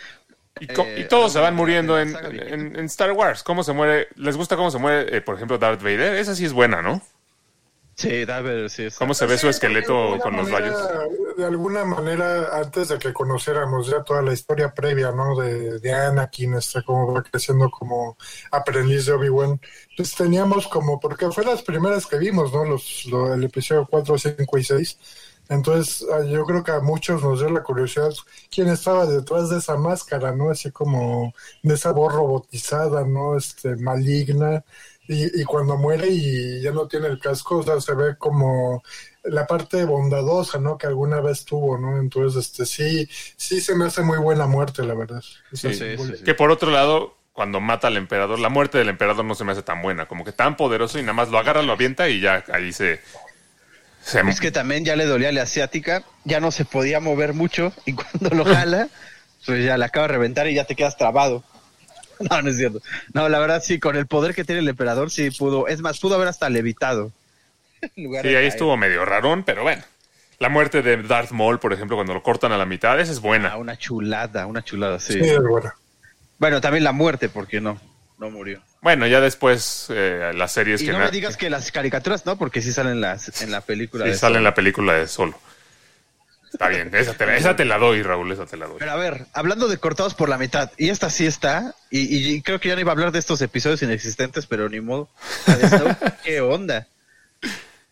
Y, 0.60 0.64
Eh, 0.72 1.00
y 1.00 1.04
todos 1.04 1.32
se 1.32 1.38
van 1.40 1.54
muriendo 1.54 1.98
en, 2.00 2.16
en- 2.16 2.76
en 2.78 2.84
Star 2.86 3.12
Wars. 3.12 3.42
¿Cómo 3.42 3.62
se 3.62 3.72
muere? 3.72 4.08
¿Les 4.16 4.36
gusta 4.36 4.56
cómo 4.56 4.70
se 4.70 4.78
muere, 4.78 5.16
eh, 5.16 5.20
por 5.20 5.34
ejemplo, 5.36 5.58
Darth 5.58 5.82
Vader? 5.82 6.14
Esa 6.16 6.34
sí 6.34 6.44
es 6.46 6.52
buena, 6.52 6.80
¿no? 6.82 7.02
Sí, 7.94 8.24
David, 8.26 8.68
sí. 8.68 8.84
es- 8.84 8.96
¿Cómo 8.98 9.14
se 9.14 9.24
ve 9.26 9.38
su 9.38 9.46
De 9.46 9.52
esqueleto 9.52 10.02
alguna 10.14 10.22
con 10.22 10.36
los 10.36 10.50
manera- 10.50 10.76
rayos? 10.76 11.36
De 11.36 11.44
alguna 11.44 11.84
manera, 11.84 12.48
antes 12.58 12.88
de 12.88 12.98
que 12.98 13.12
conociéramos 13.12 13.88
ya 13.90 14.02
toda 14.02 14.22
la 14.22 14.32
historia 14.32 14.72
previa, 14.72 15.12
¿no? 15.12 15.38
De, 15.38 15.78
de 15.80 15.92
Anakin, 15.92 16.54
este, 16.54 16.82
cómo 16.82 17.12
va 17.12 17.22
creciendo 17.22 17.70
como 17.70 18.16
aprendiz 18.50 19.04
de 19.06 19.12
Obi-Wan, 19.12 19.60
pues 19.96 20.14
teníamos 20.14 20.66
como, 20.68 20.98
porque 20.98 21.30
fue 21.30 21.44
las 21.44 21.62
primeras 21.62 22.06
que 22.06 22.16
vimos, 22.16 22.52
¿no? 22.54 22.64
Los, 22.64 23.04
lo- 23.06 23.34
el 23.34 23.44
episodio 23.44 23.86
4, 23.90 24.16
5 24.16 24.56
y 24.58 24.64
6. 24.64 24.98
Entonces, 25.48 26.04
ah, 26.12 26.22
yo 26.24 26.44
creo 26.44 26.64
que 26.64 26.72
a 26.72 26.80
muchos 26.80 27.22
nos 27.22 27.40
dio 27.40 27.50
la 27.50 27.62
curiosidad 27.62 28.10
quién 28.50 28.68
estaba 28.68 29.06
detrás 29.06 29.50
de 29.50 29.58
esa 29.58 29.76
máscara, 29.76 30.32
¿no? 30.32 30.50
Así 30.50 30.70
como 30.70 31.32
de 31.62 31.74
esa 31.74 31.92
voz 31.92 32.12
robotizada, 32.12 33.04
¿no? 33.04 33.36
Este, 33.36 33.76
maligna. 33.76 34.64
Y, 35.08 35.40
y 35.40 35.44
cuando 35.44 35.76
muere 35.76 36.08
y 36.08 36.60
ya 36.60 36.72
no 36.72 36.88
tiene 36.88 37.06
el 37.06 37.20
casco, 37.20 37.58
o 37.58 37.62
sea, 37.62 37.80
se 37.80 37.94
ve 37.94 38.16
como 38.18 38.82
la 39.22 39.46
parte 39.46 39.84
bondadosa, 39.84 40.58
¿no? 40.58 40.76
Que 40.78 40.88
alguna 40.88 41.20
vez 41.20 41.44
tuvo, 41.44 41.78
¿no? 41.78 41.98
Entonces, 41.98 42.46
este, 42.46 42.66
sí, 42.66 43.08
sí 43.36 43.60
se 43.60 43.76
me 43.76 43.86
hace 43.86 44.02
muy 44.02 44.18
buena 44.18 44.46
muerte, 44.46 44.82
la 44.82 44.94
verdad. 44.94 45.22
Sí, 45.52 45.72
sí, 45.72 45.74
sí, 45.74 45.96
sí. 45.96 46.24
Que 46.24 46.34
por 46.34 46.50
otro 46.50 46.72
lado, 46.72 47.14
cuando 47.32 47.60
mata 47.60 47.88
al 47.88 47.96
emperador, 47.96 48.38
la 48.38 48.48
muerte 48.48 48.78
del 48.78 48.88
emperador 48.88 49.24
no 49.24 49.34
se 49.34 49.44
me 49.44 49.52
hace 49.52 49.62
tan 49.62 49.82
buena. 49.82 50.08
Como 50.08 50.24
que 50.24 50.32
tan 50.32 50.56
poderoso 50.56 50.98
y 50.98 51.02
nada 51.02 51.12
más 51.12 51.28
lo 51.28 51.38
agarra, 51.38 51.62
lo 51.62 51.72
avienta 51.72 52.08
y 52.08 52.20
ya 52.20 52.44
ahí 52.52 52.72
se... 52.72 53.00
se 54.06 54.20
Es 54.20 54.40
que 54.40 54.52
también 54.52 54.84
ya 54.84 54.94
le 54.94 55.04
dolía 55.04 55.30
a 55.30 55.32
la 55.32 55.42
asiática, 55.42 56.04
ya 56.24 56.38
no 56.38 56.50
se 56.52 56.64
podía 56.64 57.00
mover 57.00 57.34
mucho 57.34 57.72
y 57.84 57.92
cuando 57.94 58.30
lo 58.30 58.44
jala, 58.44 58.88
pues 59.44 59.64
ya 59.64 59.76
le 59.76 59.84
acaba 59.84 60.06
de 60.06 60.12
reventar 60.14 60.46
y 60.46 60.54
ya 60.54 60.64
te 60.64 60.74
quedas 60.76 60.96
trabado. 60.96 61.42
No, 62.30 62.40
no 62.40 62.48
es 62.48 62.56
cierto. 62.56 62.80
No, 63.12 63.28
la 63.28 63.38
verdad 63.38 63.62
sí, 63.62 63.78
con 63.78 63.94
el 63.94 64.06
poder 64.06 64.34
que 64.34 64.42
tiene 64.42 64.60
el 64.62 64.68
emperador 64.68 65.10
sí 65.10 65.30
pudo, 65.30 65.68
es 65.68 65.80
más, 65.82 66.00
pudo 66.00 66.14
haber 66.14 66.28
hasta 66.28 66.48
levitado. 66.48 67.12
En 67.94 68.04
lugar 68.04 68.22
Sí, 68.22 68.28
de 68.28 68.36
ahí 68.36 68.42
caer. 68.44 68.52
estuvo 68.52 68.74
medio 68.78 69.04
rarón, 69.04 69.42
pero 69.44 69.62
bueno. 69.64 69.82
La 70.38 70.48
muerte 70.48 70.80
de 70.80 71.02
Darth 71.02 71.30
Maul, 71.32 71.58
por 71.58 71.74
ejemplo, 71.74 71.94
cuando 71.96 72.14
lo 72.14 72.22
cortan 72.22 72.52
a 72.52 72.56
la 72.58 72.64
mitad, 72.64 72.98
esa 73.00 73.12
es 73.12 73.18
Ah, 73.18 73.22
buena. 73.22 73.56
una 73.58 73.76
chulada, 73.76 74.46
una 74.46 74.62
chulada, 74.64 74.98
sí. 74.98 75.12
Sí, 75.14 75.20
es 75.28 75.38
buena. 75.42 75.74
Bueno, 76.38 76.60
también 76.62 76.84
la 76.84 76.92
muerte, 76.92 77.28
porque 77.28 77.60
no, 77.60 77.78
no 78.18 78.30
murió. 78.30 78.62
Bueno, 78.86 79.08
ya 79.08 79.20
después 79.20 79.86
eh, 79.90 80.30
las 80.32 80.52
series 80.52 80.80
Y 80.80 80.86
que 80.86 80.92
no 80.92 81.00
me 81.00 81.10
digas 81.10 81.36
que 81.36 81.50
las 81.50 81.72
caricaturas 81.72 82.24
no, 82.24 82.38
porque 82.38 82.62
sí 82.62 82.72
salen 82.72 83.00
las, 83.00 83.42
en 83.42 83.50
la 83.50 83.60
película. 83.60 84.04
sí 84.04 84.12
de 84.12 84.16
sale 84.16 84.38
en 84.38 84.44
la 84.44 84.54
película 84.54 84.92
de 84.92 85.08
Solo. 85.08 85.36
Está 86.52 86.68
bien, 86.68 86.94
esa 86.94 87.14
te, 87.14 87.26
la- 87.26 87.36
esa 87.36 87.56
te 87.56 87.64
la 87.64 87.78
doy, 87.78 88.04
Raúl, 88.04 88.30
esa 88.30 88.46
te 88.46 88.56
la 88.56 88.66
doy. 88.66 88.76
Pero 88.78 88.92
a 88.92 88.94
ver, 88.94 89.26
hablando 89.32 89.66
de 89.66 89.78
cortados 89.78 90.14
por 90.14 90.28
la 90.28 90.38
mitad, 90.38 90.70
y 90.78 90.90
esta 90.90 91.10
sí 91.10 91.26
está, 91.26 91.74
y, 91.90 92.16
y 92.36 92.42
creo 92.42 92.60
que 92.60 92.68
ya 92.68 92.76
no 92.76 92.80
iba 92.80 92.92
a 92.92 92.94
hablar 92.94 93.10
de 93.10 93.18
estos 93.18 93.42
episodios 93.42 93.82
inexistentes, 93.82 94.46
pero 94.46 94.68
ni 94.68 94.80
modo. 94.80 95.08
La 95.48 95.56
de 95.56 95.68
Snoke, 95.68 96.12
¿qué 96.24 96.40
onda? 96.40 96.86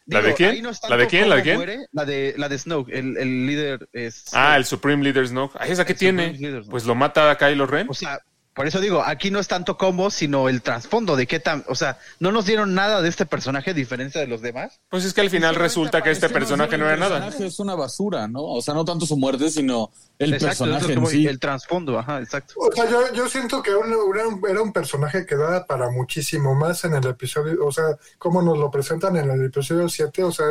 ¿La 0.07 0.23
de 0.23 0.35
quién? 0.35 0.63
no 0.63 0.71
¿La 0.89 0.97
de 0.97 1.07
quién? 1.09 1.29
¿La 1.29 1.37
de 1.37 1.43
quién? 1.43 1.57
muere, 1.57 1.79
la 1.91 2.05
de, 2.05 2.35
la 2.39 2.49
de 2.49 2.57
Snoke, 2.57 2.91
el, 2.93 3.17
el 3.17 3.47
líder 3.49 3.89
es... 3.93 4.27
Ah, 4.33 4.57
el 4.57 4.65
Supreme 4.65 5.03
Leader 5.03 5.27
Snoke. 5.27 5.57
¿esa 5.69 5.85
qué 5.85 5.95
El 5.95 5.99
tiene? 5.99 6.33
Leader. 6.35 6.63
Pues 6.71 6.85
lo 6.85 6.95
mata 6.95 7.33
a 7.33 7.37
Kylo 7.37 7.67
Ren. 7.67 7.89
O 7.91 7.95
sea, 7.95 8.21
por 8.55 8.67
eso 8.67 8.81
digo, 8.81 9.03
aquí 9.05 9.31
no 9.31 9.41
es 9.41 9.49
tanto 9.49 9.77
cómo, 9.77 10.11
sino 10.11 10.49
el 10.49 10.63
trasfondo 10.63 11.17
de 11.17 11.27
qué 11.27 11.41
tan... 11.41 11.65
O 11.69 11.75
sea, 11.75 11.99
no 12.21 12.31
nos 12.33 12.47
dieron 12.47 12.75
nada 12.75 13.03
de 13.03 13.09
este 13.09 13.27
personaje 13.27 13.71
a 13.71 13.75
diferencia 13.75 14.21
de 14.21 14.27
los 14.29 14.41
demás. 14.43 14.81
Pues 14.89 15.05
es 15.05 15.13
que 15.13 15.21
al 15.23 15.31
final 15.31 15.57
resulta 15.57 16.03
que 16.03 16.11
este 16.13 16.29
personaje 16.29 16.79
no 16.79 16.85
era 16.85 16.95
el 16.95 17.01
nada. 17.01 17.17
personaje 17.21 17.47
Es 17.47 17.59
una 17.59 17.75
basura, 17.75 18.29
¿no? 18.29 18.43
O 18.43 18.63
sea, 18.63 18.73
no 18.75 18.85
tanto 18.85 19.07
su 19.07 19.17
muerte, 19.17 19.51
sino 19.51 19.91
el 20.19 20.35
Exacto, 20.35 20.65
personaje 20.65 20.93
en 20.93 21.07
sí. 21.07 21.27
el 21.27 21.41
trasfondo, 21.41 21.99
ajá, 21.99 22.21
exacto. 22.21 22.55
O 22.57 22.71
sea, 22.73 22.89
yo, 22.89 23.13
yo 23.13 23.29
siento 23.29 23.61
que 23.63 23.75
un, 23.75 23.93
un- 23.93 24.49
era 24.49 24.63
un 24.63 24.73
personaje 24.73 25.27
que 25.27 25.35
daba 25.37 25.67
para 25.67 25.91
muchísimo 25.91 26.55
más 26.55 26.85
en 26.85 26.95
el 26.95 27.05
episodio, 27.07 27.65
o 27.67 27.73
sea, 27.73 27.85
como 28.19 28.41
nos 28.41 28.57
lo 28.57 28.71
presentan 28.71 29.17
en 29.17 29.29
el 29.31 29.45
episodio 29.47 29.89
7, 29.89 30.23
o 30.23 30.31
sea, 30.31 30.47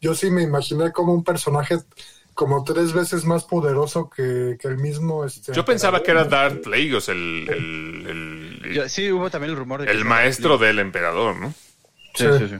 yo 0.00 0.14
sí 0.14 0.30
me 0.30 0.42
imaginé 0.42 0.90
como 0.90 1.12
un 1.14 1.22
personaje 1.22 1.78
como 2.34 2.62
tres 2.64 2.92
veces 2.92 3.24
más 3.24 3.44
poderoso 3.44 4.10
que, 4.10 4.56
que 4.60 4.68
el 4.68 4.76
mismo. 4.78 5.24
Este, 5.24 5.52
Yo 5.52 5.64
pensaba 5.64 6.02
que 6.02 6.10
era. 6.10 6.24
Darth 6.24 6.62
Plagueis 6.62 7.08
el, 7.08 8.60
el, 8.64 8.90
sí, 8.90 9.10
hubo 9.12 9.30
también 9.30 9.52
el 9.52 9.56
rumor 9.56 9.80
de 9.80 9.86
que 9.86 9.92
el 9.92 10.04
maestro 10.04 10.58
del 10.58 10.78
emperador, 10.78 11.36
¿no? 11.36 11.54
Sí, 12.14 12.26
sí, 12.38 12.48
sí. 12.48 12.56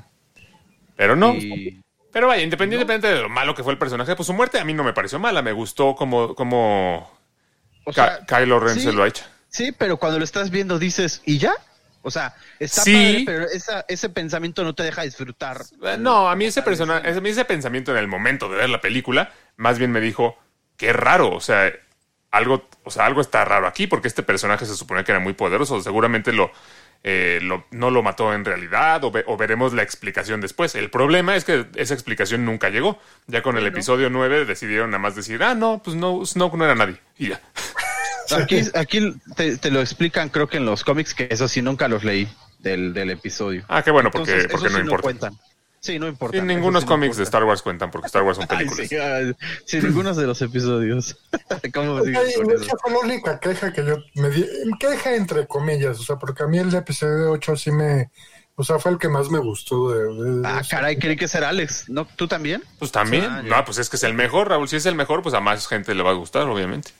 Pero 0.96 1.16
no. 1.16 1.34
Y- 1.34 1.80
Pero 2.12 2.28
vaya, 2.28 2.42
independientemente 2.42 3.08
de 3.08 3.20
lo 3.22 3.28
malo 3.28 3.54
que 3.54 3.64
fue 3.64 3.72
el 3.72 3.78
personaje, 3.78 4.14
pues 4.14 4.26
su 4.28 4.32
muerte 4.32 4.58
a 4.60 4.64
mí 4.64 4.72
no 4.74 4.84
me 4.84 4.92
pareció 4.92 5.18
mala. 5.18 5.42
Me 5.42 5.52
gustó 5.52 5.94
como, 5.96 6.34
como 6.34 7.10
o 7.84 7.92
Ka- 7.92 8.18
sea, 8.26 8.26
Kylo 8.40 8.60
Ren 8.60 8.74
sí, 8.76 8.80
se 8.82 8.92
lo 8.92 9.02
ha 9.02 9.08
hecho. 9.08 9.24
Sí, 9.48 9.72
pero 9.76 9.96
cuando 9.96 10.18
lo 10.18 10.24
estás 10.24 10.50
viendo 10.50 10.78
dices, 10.78 11.22
¿y 11.24 11.38
ya? 11.38 11.52
O 12.04 12.10
sea, 12.10 12.34
está 12.60 12.82
Sí. 12.82 12.92
padre, 12.92 13.22
pero 13.26 13.44
esa- 13.50 13.84
ese 13.88 14.08
pensamiento 14.10 14.62
no 14.62 14.74
te 14.74 14.82
deja 14.84 15.02
disfrutar. 15.02 15.62
No, 15.98 16.28
a 16.28 16.36
mí 16.36 16.44
ese 16.44 16.62
personaje, 16.62 17.08
a 17.08 17.20
mí 17.20 17.30
ese 17.30 17.44
pensamiento 17.44 17.90
en 17.92 17.98
el 17.98 18.06
momento 18.08 18.48
de 18.48 18.56
ver 18.58 18.68
la 18.70 18.80
película, 18.80 19.32
más 19.56 19.78
bien 19.78 19.90
me 19.90 20.00
dijo, 20.00 20.38
qué 20.76 20.92
raro, 20.92 21.30
o 21.32 21.40
sea, 21.40 21.72
algo, 22.30 22.68
o 22.84 22.90
sea, 22.90 23.06
algo 23.06 23.20
está 23.20 23.44
raro 23.44 23.66
aquí, 23.66 23.86
porque 23.86 24.08
este 24.08 24.22
personaje 24.22 24.66
se 24.66 24.74
supone 24.76 25.02
que 25.04 25.12
era 25.12 25.20
muy 25.20 25.32
poderoso, 25.34 25.80
seguramente 25.80 26.32
lo, 26.32 26.50
eh, 27.04 27.38
lo- 27.42 27.66
no 27.70 27.90
lo 27.90 28.02
mató 28.02 28.32
en 28.34 28.44
realidad, 28.44 29.04
o, 29.04 29.10
ve- 29.10 29.24
o 29.26 29.36
veremos 29.36 29.72
la 29.72 29.82
explicación 29.82 30.40
después. 30.40 30.74
El 30.74 30.90
problema 30.90 31.36
es 31.36 31.44
que 31.44 31.66
esa 31.76 31.94
explicación 31.94 32.44
nunca 32.44 32.70
llegó. 32.70 32.98
Ya 33.26 33.42
con 33.42 33.56
el 33.58 33.66
episodio 33.66 34.08
9 34.10 34.46
decidieron 34.46 34.90
nada 34.90 34.98
más 35.00 35.14
decir, 35.14 35.42
ah, 35.42 35.54
no, 35.54 35.82
pues 35.84 35.96
no, 35.96 36.24
Snoke 36.26 36.56
no 36.56 36.64
era 36.64 36.74
nadie. 36.74 36.96
Y 37.18 37.28
ya. 37.28 37.40
Aquí, 38.32 38.62
aquí 38.74 39.14
te, 39.36 39.56
te 39.58 39.70
lo 39.70 39.80
explican, 39.80 40.28
creo 40.28 40.48
que 40.48 40.56
en 40.58 40.66
los 40.66 40.84
cómics, 40.84 41.14
que 41.14 41.28
eso 41.30 41.48
sí 41.48 41.62
nunca 41.62 41.88
los 41.88 42.04
leí 42.04 42.28
del, 42.58 42.92
del 42.94 43.10
episodio. 43.10 43.64
Ah, 43.68 43.82
qué 43.82 43.90
bueno, 43.90 44.10
porque, 44.10 44.30
Entonces, 44.30 44.50
porque 44.52 44.66
eso 44.68 44.72
no 44.72 44.78
sí 44.78 44.82
importa. 44.84 45.02
cuentan. 45.02 45.38
Sí, 45.80 45.98
no 45.98 46.08
importa. 46.08 46.38
Sí, 46.40 46.44
ningunos 46.46 46.86
cómics 46.86 47.18
de 47.18 47.24
Star 47.24 47.44
Wars 47.44 47.60
cuentan, 47.60 47.90
porque 47.90 48.06
Star 48.06 48.22
Wars 48.22 48.38
son 48.38 48.46
películas. 48.48 48.88
Sí, 48.88 48.96
ah, 48.96 49.20
sí, 49.66 49.80
ninguno 49.82 50.14
de 50.14 50.26
los 50.26 50.40
episodios. 50.40 51.16
¿Cómo 51.74 51.98
Ay, 51.98 52.14
eso? 52.30 52.42
esa 52.50 52.72
fue 52.82 52.92
la 52.92 52.98
única 53.00 53.38
queja 53.38 53.70
que 53.72 53.84
yo 53.84 53.96
me 54.14 54.30
di, 54.30 54.46
queja 54.80 55.14
entre 55.14 55.46
comillas, 55.46 56.00
o 56.00 56.02
sea, 56.02 56.16
porque 56.16 56.42
a 56.42 56.46
mí 56.46 56.58
el 56.58 56.74
episodio 56.74 57.32
8 57.32 57.56
sí 57.56 57.70
me, 57.70 58.08
o 58.54 58.64
sea, 58.64 58.78
fue 58.78 58.92
el 58.92 58.98
que 58.98 59.10
más 59.10 59.28
me 59.28 59.40
gustó 59.40 59.90
de, 59.90 60.04
de- 60.24 60.40
de 60.40 60.48
Ah, 60.48 60.60
eso. 60.62 60.70
caray, 60.70 60.96
creí 60.96 61.16
que 61.16 61.28
ser 61.28 61.44
Alex. 61.44 61.90
¿No? 61.90 62.06
¿Tú 62.16 62.26
también? 62.28 62.62
Pues 62.78 62.90
también. 62.90 63.24
Ah, 63.24 63.42
no, 63.42 63.62
pues 63.66 63.76
es 63.76 63.90
que 63.90 63.96
es 63.96 64.04
el 64.04 64.14
mejor, 64.14 64.48
Raúl. 64.48 64.66
Si 64.70 64.76
es 64.76 64.86
el 64.86 64.94
mejor, 64.94 65.20
pues 65.22 65.34
a 65.34 65.40
más 65.40 65.66
gente 65.68 65.94
le 65.94 66.02
va 66.02 66.12
a 66.12 66.14
gustar, 66.14 66.44
obviamente. 66.48 66.92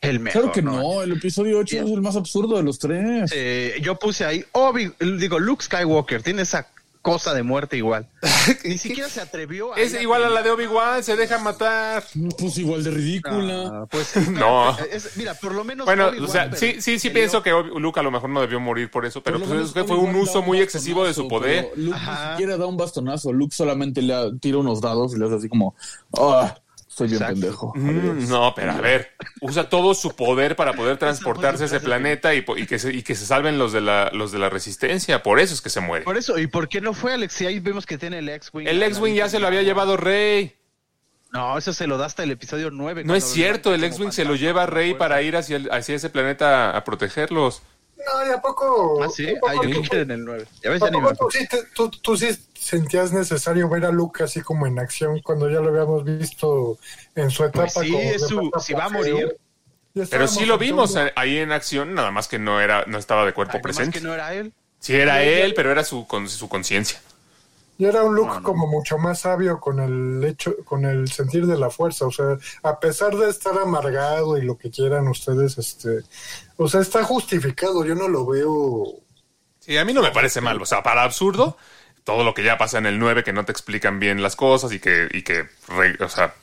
El 0.00 0.20
mejor. 0.20 0.42
Claro 0.42 0.52
que 0.52 0.62
no, 0.62 1.02
el 1.02 1.12
episodio 1.12 1.58
8 1.58 1.76
es 1.76 1.90
el 1.90 2.00
más 2.02 2.16
absurdo 2.16 2.56
de 2.56 2.62
los 2.62 2.78
tres. 2.78 3.30
Eh, 3.34 3.78
yo 3.82 3.98
puse 3.98 4.24
ahí, 4.24 4.44
Obi, 4.52 4.92
digo, 5.18 5.38
Luke 5.40 5.64
Skywalker 5.64 6.22
tiene 6.22 6.42
esa 6.42 6.68
cosa 7.00 7.34
de 7.34 7.42
muerte 7.42 7.76
igual. 7.76 8.06
Ni 8.64 8.78
siquiera 8.78 9.08
se 9.08 9.20
atrevió 9.20 9.74
a. 9.74 9.76
Es 9.80 10.00
igual 10.00 10.22
a 10.22 10.28
la 10.30 10.40
de 10.40 10.50
Obi-Wan, 10.52 11.02
se 11.02 11.16
deja 11.16 11.38
matar. 11.40 12.04
Pues 12.38 12.58
igual 12.58 12.84
de 12.84 12.92
ridícula. 12.92 13.70
Ah, 13.72 13.86
pues 13.90 14.16
No. 14.30 14.78
es- 14.78 15.16
mira, 15.16 15.34
por 15.34 15.52
lo 15.52 15.64
menos. 15.64 15.84
Bueno, 15.84 16.12
o 16.22 16.28
sea, 16.28 16.54
sí, 16.54 16.76
sí, 16.80 17.00
sí 17.00 17.10
pienso 17.10 17.42
que 17.42 17.52
Obi- 17.52 17.76
Luke 17.80 17.98
a 17.98 18.04
lo 18.04 18.12
mejor 18.12 18.30
no 18.30 18.40
debió 18.40 18.60
morir 18.60 18.88
por 18.88 19.04
eso, 19.04 19.20
pero 19.20 19.38
Por 19.40 19.48
pues 19.48 19.56
menos 19.56 19.70
es 19.70 19.74
que 19.74 19.82
fue 19.82 19.96
un 19.96 20.14
uso 20.14 20.42
muy 20.42 20.60
excesivo 20.60 21.04
de 21.04 21.12
su 21.12 21.26
poder. 21.26 21.72
Luke 21.74 21.96
Ajá. 21.96 22.24
ni 22.26 22.30
siquiera 22.34 22.56
da 22.56 22.66
un 22.66 22.76
bastonazo. 22.76 23.32
Luke 23.32 23.52
solamente 23.52 24.00
le 24.00 24.14
tira 24.40 24.58
unos 24.58 24.80
dados 24.80 25.12
y 25.12 25.18
le 25.18 25.24
hace 25.26 25.34
así 25.34 25.48
como, 25.48 25.74
ah, 26.16 26.54
estoy 26.92 27.08
bien 27.08 27.22
Exacto. 27.22 27.40
pendejo. 27.40 27.72
Mm, 27.74 28.28
no, 28.28 28.52
pero 28.54 28.72
a 28.72 28.80
ver, 28.80 29.10
usa 29.40 29.68
todo 29.68 29.94
su 29.94 30.14
poder 30.14 30.54
para 30.56 30.74
poder 30.74 30.96
transportarse 30.98 31.64
a 31.64 31.66
ese 31.66 31.80
planeta 31.80 32.34
y, 32.34 32.44
y 32.56 32.66
que 32.66 32.78
se, 32.78 32.92
y 32.92 33.02
que 33.02 33.14
se 33.14 33.26
salven 33.26 33.58
los 33.58 33.72
de 33.72 33.80
la 33.80 34.10
los 34.12 34.30
de 34.32 34.38
la 34.38 34.48
resistencia. 34.50 35.22
Por 35.22 35.40
eso 35.40 35.54
es 35.54 35.60
que 35.60 35.70
se 35.70 35.80
muere. 35.80 36.04
Por 36.04 36.16
eso, 36.16 36.38
¿y 36.38 36.46
por 36.46 36.68
qué 36.68 36.80
no 36.80 36.92
fue 36.94 37.14
Alex? 37.14 37.32
Si 37.32 37.46
ahí 37.46 37.58
vemos 37.60 37.86
que 37.86 37.98
tiene 37.98 38.18
el 38.18 38.28
X-Wing. 38.28 38.66
El 38.68 38.82
X-Wing 38.82 39.14
ya 39.14 39.28
se 39.28 39.38
lo 39.40 39.46
había 39.46 39.62
llevado 39.62 39.96
Rey. 39.96 40.54
No, 41.32 41.56
eso 41.56 41.72
se 41.72 41.86
lo 41.86 41.96
da 41.96 42.04
hasta 42.06 42.22
el 42.24 42.30
episodio 42.30 42.70
9. 42.70 43.04
No 43.04 43.14
es 43.14 43.24
cierto, 43.24 43.72
el 43.74 43.82
X-Wing 43.84 44.12
se 44.12 44.26
lo 44.26 44.34
lleva 44.36 44.64
a 44.64 44.66
Rey 44.66 44.92
para 44.92 45.22
ir 45.22 45.34
hacia, 45.36 45.56
el- 45.56 45.70
hacia 45.72 45.94
ese 45.96 46.10
planeta 46.10 46.76
a 46.76 46.84
protegerlos. 46.84 47.62
No, 48.06 48.26
¿y 48.26 48.30
a 48.30 48.40
poco? 48.40 49.02
Ah, 49.02 49.08
sí, 49.08 49.28
¿a 49.28 49.40
poco 49.40 49.48
ah, 49.48 49.54
yo 49.54 49.60
creo 49.70 49.82
que 49.82 50.00
en 50.00 50.10
el 50.10 50.24
9. 50.24 50.44
Ya 50.62 50.70
ves, 50.70 50.82
¿a 50.82 50.86
ya 50.86 50.90
ni 50.90 50.96
me 50.98 51.02
poco 51.08 51.14
acuerdo. 51.14 51.30
tú, 51.30 51.38
sí 51.38 51.48
te- 51.48 51.64
tú- 51.74 51.90
tú 51.90 52.16
sí 52.16 52.28
sentías 52.54 53.12
necesario 53.12 53.68
ver 53.68 53.84
a 53.86 53.90
Luke 53.92 54.22
así 54.22 54.40
como 54.40 54.66
en 54.66 54.78
acción 54.78 55.20
cuando 55.22 55.48
ya 55.50 55.60
lo 55.60 55.68
habíamos 55.70 56.04
visto 56.04 56.78
en 57.14 57.30
su 57.30 57.44
etapa? 57.44 57.68
Pues 57.72 57.86
sí, 57.86 57.92
como 57.92 58.10
es 58.10 58.22
su- 58.26 58.50
si 58.60 58.72
va 58.74 58.84
a 58.84 58.88
morir. 58.88 59.36
Ya 59.94 60.04
Pero 60.10 60.26
sí 60.26 60.46
lo 60.46 60.56
vimos 60.58 60.96
eh, 60.96 61.12
ahí 61.16 61.36
en 61.38 61.52
acción, 61.52 61.94
nada 61.94 62.10
más 62.10 62.26
que 62.28 62.38
no 62.38 62.60
era 62.60 62.84
no 62.86 62.96
estaba 62.98 63.26
de 63.26 63.34
cuerpo 63.34 63.56
Ay, 63.56 63.62
presente. 63.62 63.98
que 63.98 64.04
no 64.06 64.14
era 64.14 64.32
él. 64.34 64.52
Sí 64.78 64.94
era 64.94 65.22
él, 65.22 65.52
pero 65.54 65.70
era 65.70 65.84
su 65.84 66.06
con 66.06 66.28
su 66.28 66.48
conciencia. 66.48 67.00
Y 67.82 67.86
era 67.86 68.04
un 68.04 68.14
look 68.14 68.28
No, 68.28 68.34
no. 68.34 68.42
como 68.44 68.68
mucho 68.68 68.96
más 68.96 69.22
sabio 69.22 69.58
con 69.58 69.80
el 69.80 70.22
hecho, 70.22 70.54
con 70.64 70.84
el 70.84 71.10
sentir 71.10 71.46
de 71.48 71.58
la 71.58 71.68
fuerza. 71.68 72.06
O 72.06 72.12
sea, 72.12 72.36
a 72.62 72.78
pesar 72.78 73.16
de 73.16 73.28
estar 73.28 73.58
amargado 73.58 74.38
y 74.38 74.42
lo 74.42 74.56
que 74.56 74.70
quieran 74.70 75.08
ustedes, 75.08 75.58
este, 75.58 76.02
o 76.58 76.68
sea, 76.68 76.80
está 76.80 77.02
justificado. 77.02 77.84
Yo 77.84 77.96
no 77.96 78.06
lo 78.06 78.24
veo. 78.24 78.84
Sí, 79.58 79.76
a 79.78 79.84
mí 79.84 79.92
no 79.92 80.00
me 80.00 80.12
parece 80.12 80.40
mal. 80.40 80.62
O 80.62 80.64
sea, 80.64 80.84
para 80.84 81.02
absurdo, 81.02 81.56
todo 82.04 82.22
lo 82.22 82.34
que 82.34 82.44
ya 82.44 82.56
pasa 82.56 82.78
en 82.78 82.86
el 82.86 83.00
9, 83.00 83.24
que 83.24 83.32
no 83.32 83.44
te 83.44 83.50
explican 83.50 83.98
bien 83.98 84.22
las 84.22 84.36
cosas 84.36 84.70
y 84.72 84.78
que, 84.78 85.08
y 85.12 85.22
que 85.22 85.48
re- 85.66 85.98
o 86.04 86.08
sea, 86.08 86.34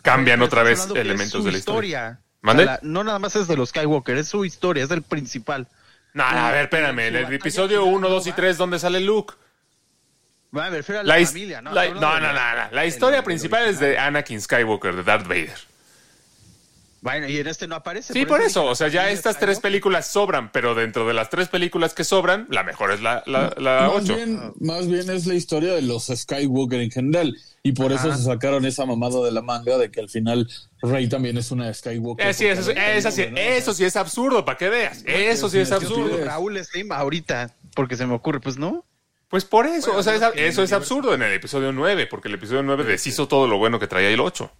cambian 0.00 0.40
otra 0.40 0.62
vez 0.62 0.88
elementos 0.94 1.44
de 1.44 1.52
la 1.52 1.58
historia. 1.58 2.20
O 2.42 2.46
¿Mande? 2.46 2.64
sea, 2.64 2.72
la- 2.74 2.80
no 2.82 3.04
nada 3.04 3.18
más 3.18 3.36
es 3.36 3.48
de 3.48 3.56
los 3.58 3.68
Skywalker, 3.68 4.16
es 4.16 4.28
su 4.28 4.46
historia, 4.46 4.82
es 4.82 4.88
del 4.88 5.02
principal. 5.02 5.68
No, 6.14 6.24
a 6.24 6.50
ver, 6.52 6.62
espérame. 6.64 7.00
En 7.00 7.16
el 7.16 7.32
episodio 7.34 7.84
1, 7.84 8.08
2 8.08 8.26
y 8.28 8.32
3, 8.32 8.56
¿dónde 8.56 8.78
sale 8.78 9.00
Luke? 9.00 9.34
Va, 10.56 10.70
me 10.70 10.78
refiero 10.78 11.00
a 11.00 11.04
la, 11.04 11.26
familia, 11.26 11.60
¿no? 11.60 11.72
la- 11.72 11.88
no, 11.88 11.94
no, 11.94 12.20
no, 12.20 12.32
la- 12.32 12.68
no. 12.70 12.74
La 12.74 12.86
historia 12.86 13.22
principal 13.22 13.66
es 13.66 13.80
de 13.80 13.98
Anakin 13.98 14.40
Skywalker, 14.40 14.96
de 14.96 15.02
Darth 15.02 15.26
Vader. 15.28 15.54
Bueno, 17.00 17.28
y 17.28 17.38
en 17.38 17.46
este 17.46 17.68
no 17.68 17.76
aparece. 17.76 18.12
Sí, 18.12 18.26
por 18.26 18.40
eso. 18.40 18.64
O 18.64 18.74
sea, 18.74 18.88
ya 18.88 19.08
estas 19.10 19.38
tres 19.38 19.60
películas 19.60 20.08
sobran, 20.08 20.50
pero 20.50 20.74
dentro 20.74 21.06
de 21.06 21.14
las 21.14 21.30
tres 21.30 21.46
películas 21.48 21.94
que 21.94 22.02
sobran, 22.02 22.48
la 22.50 22.64
mejor 22.64 22.90
es 22.90 23.00
la, 23.00 23.22
la, 23.26 23.54
la 23.56 23.82
Más 23.94 24.02
8. 24.02 24.14
bien, 24.16 24.52
más 24.58 24.88
bien 24.88 25.08
es 25.10 25.26
la 25.26 25.34
historia 25.34 25.74
de 25.74 25.82
los 25.82 26.06
Skywalker 26.06 26.80
en 26.80 26.90
general. 26.90 27.36
Y 27.62 27.72
por 27.72 27.92
eso 27.92 28.12
se 28.16 28.22
sacaron 28.24 28.64
esa 28.66 28.84
mamada 28.84 29.22
de 29.24 29.30
la 29.30 29.42
manga 29.42 29.78
de 29.78 29.90
que 29.92 30.00
al 30.00 30.08
final 30.08 30.48
Rey 30.82 31.08
también 31.08 31.36
es 31.38 31.50
una 31.52 31.72
Skywalker. 31.72 32.26
Eh, 32.26 32.34
sí, 32.34 32.46
eso, 32.46 33.74
sí, 33.74 33.84
es 33.84 33.96
absurdo, 33.96 34.44
para 34.44 34.58
que 34.58 34.68
veas. 34.68 35.02
Eso 35.06 35.48
sí 35.48 35.58
es 35.60 35.70
absurdo. 35.70 36.24
Raúl 36.24 36.58
Slim 36.64 36.90
ahorita, 36.90 37.54
porque 37.74 37.96
se 37.96 38.06
me 38.06 38.14
ocurre, 38.14 38.40
pues 38.40 38.56
no. 38.58 38.84
Pues 39.28 39.44
por 39.44 39.66
eso, 39.66 39.88
Bueno, 39.88 40.00
o 40.00 40.02
sea, 40.02 40.14
es- 40.16 40.22
eso 40.36 40.60
el 40.62 40.64
es 40.66 40.72
absurdo 40.72 41.14
en 41.14 41.22
el 41.22 41.32
episodio 41.32 41.70
9, 41.72 42.06
porque 42.06 42.28
el 42.28 42.34
episodio 42.34 42.62
9 42.62 42.84
deshizo 42.84 43.28
todo 43.28 43.46
lo 43.46 43.58
bueno 43.58 43.78
que 43.78 43.86
traía 43.86 44.08
el 44.10 44.20
8. 44.20 44.50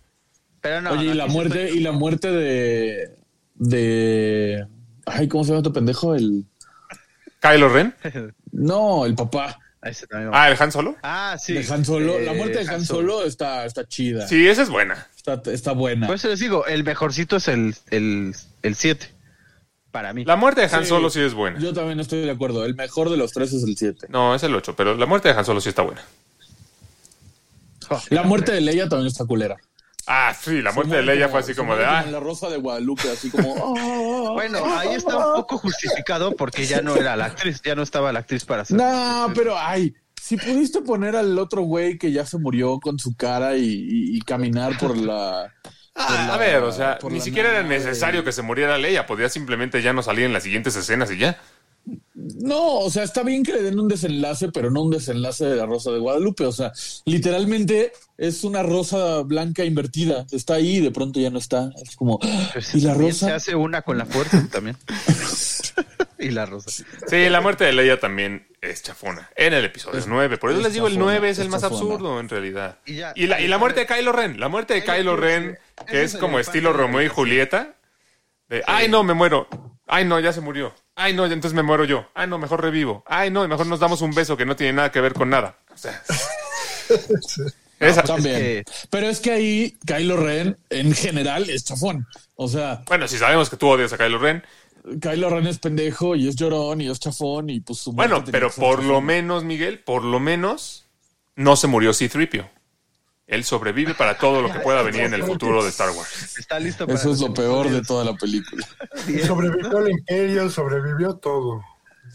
Pero 0.61 0.83
no. 0.83 0.90
Oye, 0.92 1.07
no, 1.07 1.12
y 1.12 1.14
la 1.14 1.26
muerte, 1.26 1.64
estoy- 1.66 1.78
y 1.78 1.83
la 1.83 1.92
muerte 1.92 2.31
de. 2.31 3.16
de. 3.54 4.66
Ay, 5.07 5.28
¿cómo 5.28 5.44
se 5.44 5.50
llama 5.52 5.62
tu 5.62 5.72
pendejo? 5.72 6.14
El. 6.14 6.44
Kylo 7.40 7.68
Ren. 7.68 7.94
No, 8.50 9.04
el 9.04 9.14
papá 9.14 9.59
Ah, 10.33 10.48
el 10.50 10.57
Han 10.59 10.72
Solo. 10.72 10.96
Ah, 11.02 11.37
sí. 11.38 11.52
de 11.52 11.64
Han 11.72 11.85
Solo. 11.85 12.18
la 12.18 12.33
Eh, 12.33 12.37
muerte 12.37 12.64
de 12.64 12.68
Han 12.74 12.85
Solo 12.85 13.22
está, 13.24 13.64
está 13.64 13.87
chida. 13.87 14.26
Sí, 14.26 14.48
esa 14.48 14.62
es 14.62 14.70
buena. 14.70 15.07
Está, 15.16 15.40
está 15.52 15.72
buena. 15.72 16.07
Por 16.09 16.16
eso 16.16 16.28
les 16.28 16.40
digo, 16.40 16.66
el 16.66 16.83
mejorcito 16.83 17.37
es 17.37 17.46
el 17.48 17.74
7. 17.74 18.35
El, 18.62 18.74
7 18.74 19.07
para 19.98 20.12
mí. 20.12 20.24
La 20.24 20.37
muerte 20.37 20.61
de 20.61 20.68
Han 20.76 20.84
Sí. 20.84 20.88
Solo 20.90 21.11
sí 21.11 21.20
es 21.20 21.34
buena. 21.34 21.58
Yo 21.58 21.72
también 21.72 21.98
estoy 21.98 22.20
de 22.20 22.30
acuerdo. 22.30 22.64
El 22.64 22.76
mejor 22.76 23.11
de 23.11 23.16
los 23.16 23.32
tres 23.32 23.52
es 23.52 23.64
el 23.64 23.76
7. 23.76 24.06
No, 24.11 24.32
es 24.34 24.42
el 24.44 24.54
8, 24.54 24.74
pero 24.76 24.94
la 24.96 25.06
muerte 25.06 25.26
de 25.28 25.34
Han 25.38 25.44
Solo 25.44 25.61
sí 25.61 25.70
está 25.70 25.82
buena. 25.82 26.02
La 28.11 28.22
muerte 28.22 28.52
de 28.52 28.61
Leia 28.61 28.88
también 28.88 29.08
está 29.08 29.24
culera. 29.24 29.56
Ah, 30.06 30.32
sí, 30.40 30.62
la 30.62 30.72
muerte 30.72 30.96
de 30.96 31.02
Leia 31.02 31.28
fue 31.28 31.40
así 31.40 31.54
como 31.54 31.74
de, 31.76 31.84
ah, 31.84 32.04
la 32.11 32.20
rosa 32.20 32.48
de 32.48 32.56
Guadalupe, 32.58 33.11
así 33.11 33.28
como. 33.30 33.54
"Ah". 33.76 34.30
Bueno, 34.34 34.61
ahí 34.78 34.94
está 34.94 35.16
un 35.18 35.34
poco 35.34 35.58
justificado 35.58 36.32
porque 36.37 36.64
ya 36.64 36.80
no 36.80 36.94
era 36.96 37.16
la 37.16 37.26
actriz, 37.26 37.61
ya 37.64 37.74
no 37.74 37.82
estaba 37.82 38.12
la 38.12 38.20
actriz 38.20 38.44
para 38.44 38.62
hacer. 38.62 38.76
No, 38.76 39.32
pero 39.34 39.58
ay, 39.58 39.94
si 40.22 40.37
pudiste 40.37 40.80
poner 40.82 41.16
al 41.16 41.38
otro 41.38 41.62
güey 41.62 41.98
que 41.98 42.12
ya 42.12 42.24
se 42.24 42.38
murió 42.38 42.78
con 42.80 42.98
su 42.98 43.16
cara 43.16 43.56
y, 43.56 43.64
y- 43.64 44.16
y 44.16 44.20
caminar 44.20 44.78
por 44.78 44.96
la. 44.96 45.52
Ah, 46.00 46.24
la- 46.28 46.34
a 46.34 46.38
ver, 46.38 46.62
o 46.62 46.72
sea, 46.72 46.98
ni 47.11 47.20
siquiera 47.20 47.50
era 47.50 47.62
necesario 47.62 48.22
que 48.24 48.32
se 48.32 48.42
muriera 48.42 48.78
Leia, 48.78 49.06
podía 49.06 49.28
simplemente 49.28 49.82
ya 49.82 49.92
no 49.92 50.02
salir 50.02 50.24
en 50.24 50.32
las 50.32 50.44
siguientes 50.44 50.76
escenas 50.76 51.11
y 51.11 51.18
ya. 51.18 51.40
No, 52.14 52.80
o 52.80 52.90
sea, 52.90 53.02
está 53.02 53.22
bien 53.22 53.42
que 53.42 53.52
le 53.52 53.62
den 53.62 53.78
un 53.80 53.88
desenlace, 53.88 54.50
pero 54.52 54.70
no 54.70 54.82
un 54.82 54.90
desenlace 54.90 55.46
de 55.46 55.56
la 55.56 55.64
rosa 55.64 55.90
de 55.90 55.98
Guadalupe. 55.98 56.44
O 56.44 56.52
sea, 56.52 56.72
literalmente 57.06 57.92
es 58.18 58.44
una 58.44 58.62
rosa 58.62 59.22
blanca 59.22 59.64
invertida. 59.64 60.26
Está 60.30 60.54
ahí 60.54 60.76
y 60.76 60.80
de 60.80 60.90
pronto 60.90 61.18
ya 61.18 61.30
no 61.30 61.38
está. 61.38 61.70
Es 61.82 61.96
como. 61.96 62.18
Pues 62.52 62.74
¿Y 62.74 62.80
la 62.82 62.92
rosa? 62.94 63.26
Se 63.28 63.32
hace 63.32 63.54
una 63.54 63.82
con 63.82 63.96
la 63.96 64.04
fuerza 64.04 64.46
también. 64.52 64.76
y 66.18 66.30
la 66.30 66.44
rosa. 66.46 66.70
Sí, 67.06 67.28
la 67.28 67.40
muerte 67.40 67.64
de 67.64 67.72
Leia 67.72 67.98
también 67.98 68.46
es 68.61 68.82
chafona. 68.82 69.30
En 69.37 69.54
el 69.54 69.64
episodio 69.64 70.02
9. 70.06 70.37
Por 70.37 70.50
eso 70.50 70.58
es 70.58 70.64
les 70.64 70.72
digo, 70.74 70.88
el 70.88 70.94
chafona, 70.94 71.12
9 71.12 71.30
es 71.30 71.38
el 71.38 71.46
es 71.46 71.50
más 71.52 71.61
chafona. 71.62 71.80
absurdo, 71.80 72.20
en 72.20 72.28
realidad. 72.28 72.78
Y 72.84 72.96
ya- 72.96 73.12
Y 73.14 73.26
la, 73.28 73.40
y 73.40 73.48
la 73.48 73.56
muerte 73.58 73.80
de 73.80 73.87
Kylo 73.87 74.12
Ren. 74.12 74.38
La 74.40 74.48
muerte 74.48 74.74
de 74.74 74.82
Kylo 74.82 74.94
quiero 74.94 75.16
Ren. 75.16 75.58
Que 75.86 76.02
es 76.02 76.16
como 76.16 76.38
estilo 76.38 76.72
Romeo 76.72 77.02
y 77.02 77.08
Julieta. 77.08 77.74
De, 78.48 78.62
ay, 78.66 78.88
no, 78.88 79.04
me 79.04 79.14
muero. 79.14 79.46
Ay, 79.86 80.04
no, 80.04 80.18
ya 80.20 80.32
se 80.32 80.40
murió. 80.40 80.74
Ay, 80.94 81.14
no, 81.14 81.26
ya 81.26 81.32
entonces 81.34 81.54
me 81.54 81.62
muero 81.62 81.84
yo. 81.84 82.08
Ay, 82.14 82.26
no, 82.28 82.38
mejor 82.38 82.62
revivo. 82.62 83.04
Ay, 83.06 83.30
no, 83.30 83.46
mejor 83.48 83.66
nos 83.66 83.78
damos 83.80 84.00
un 84.02 84.12
beso 84.12 84.36
que 84.36 84.44
no 84.46 84.56
tiene 84.56 84.72
nada 84.74 84.90
que 84.92 85.00
ver 85.00 85.14
con 85.14 85.30
nada. 85.30 85.58
O 85.72 85.76
sea, 85.76 86.02
Esa- 87.80 88.02
pues, 88.02 88.06
También. 88.06 88.36
que- 88.36 88.64
Pero 88.90 89.08
es 89.08 89.20
que 89.20 89.30
ahí 89.30 89.76
Kylo 89.86 90.16
Ren 90.16 90.58
en 90.70 90.92
general 90.94 91.48
es 91.48 91.64
chafón. 91.64 92.06
O 92.34 92.48
sea, 92.48 92.82
Bueno, 92.86 93.06
si 93.06 93.18
sabemos 93.18 93.48
que 93.50 93.56
tú 93.56 93.68
odias 93.68 93.92
a 93.92 93.98
Kylo 93.98 94.18
Ren, 94.18 94.42
Kylo 95.00 95.30
Ren 95.30 95.46
es 95.46 95.58
pendejo 95.58 96.16
y 96.16 96.28
es 96.28 96.34
llorón 96.36 96.80
y 96.80 96.88
es 96.90 96.98
chafón 96.98 97.50
y 97.50 97.60
pues 97.60 97.78
su 97.78 97.92
bueno, 97.92 98.24
pero 98.30 98.50
por 98.50 98.82
lo 98.82 99.00
menos, 99.00 99.44
Miguel, 99.44 99.78
por 99.80 100.02
lo 100.02 100.18
menos 100.18 100.86
no 101.36 101.56
se 101.56 101.66
murió 101.68 101.92
C-3PO. 101.92 102.48
Él 103.28 103.44
sobrevive 103.44 103.94
para 103.94 104.16
todo 104.16 104.40
lo 104.42 104.50
que 104.50 104.58
pueda 104.60 104.82
venir 104.82 105.02
en 105.02 105.12
el 105.14 105.22
futuro 105.22 105.62
de 105.62 105.68
Star 105.68 105.90
Wars. 105.90 106.36
Está 106.38 106.58
listo 106.58 106.86
para 106.86 106.98
Eso 106.98 107.12
es 107.12 107.20
lo 107.20 107.32
peor 107.34 107.68
de 107.68 107.82
toda 107.82 108.04
la 108.04 108.14
película. 108.14 108.66
Sobrevivió 109.26 109.78
el 109.78 109.90
imperio, 109.90 110.48
sobrevivió 110.50 111.14
todo. 111.14 111.62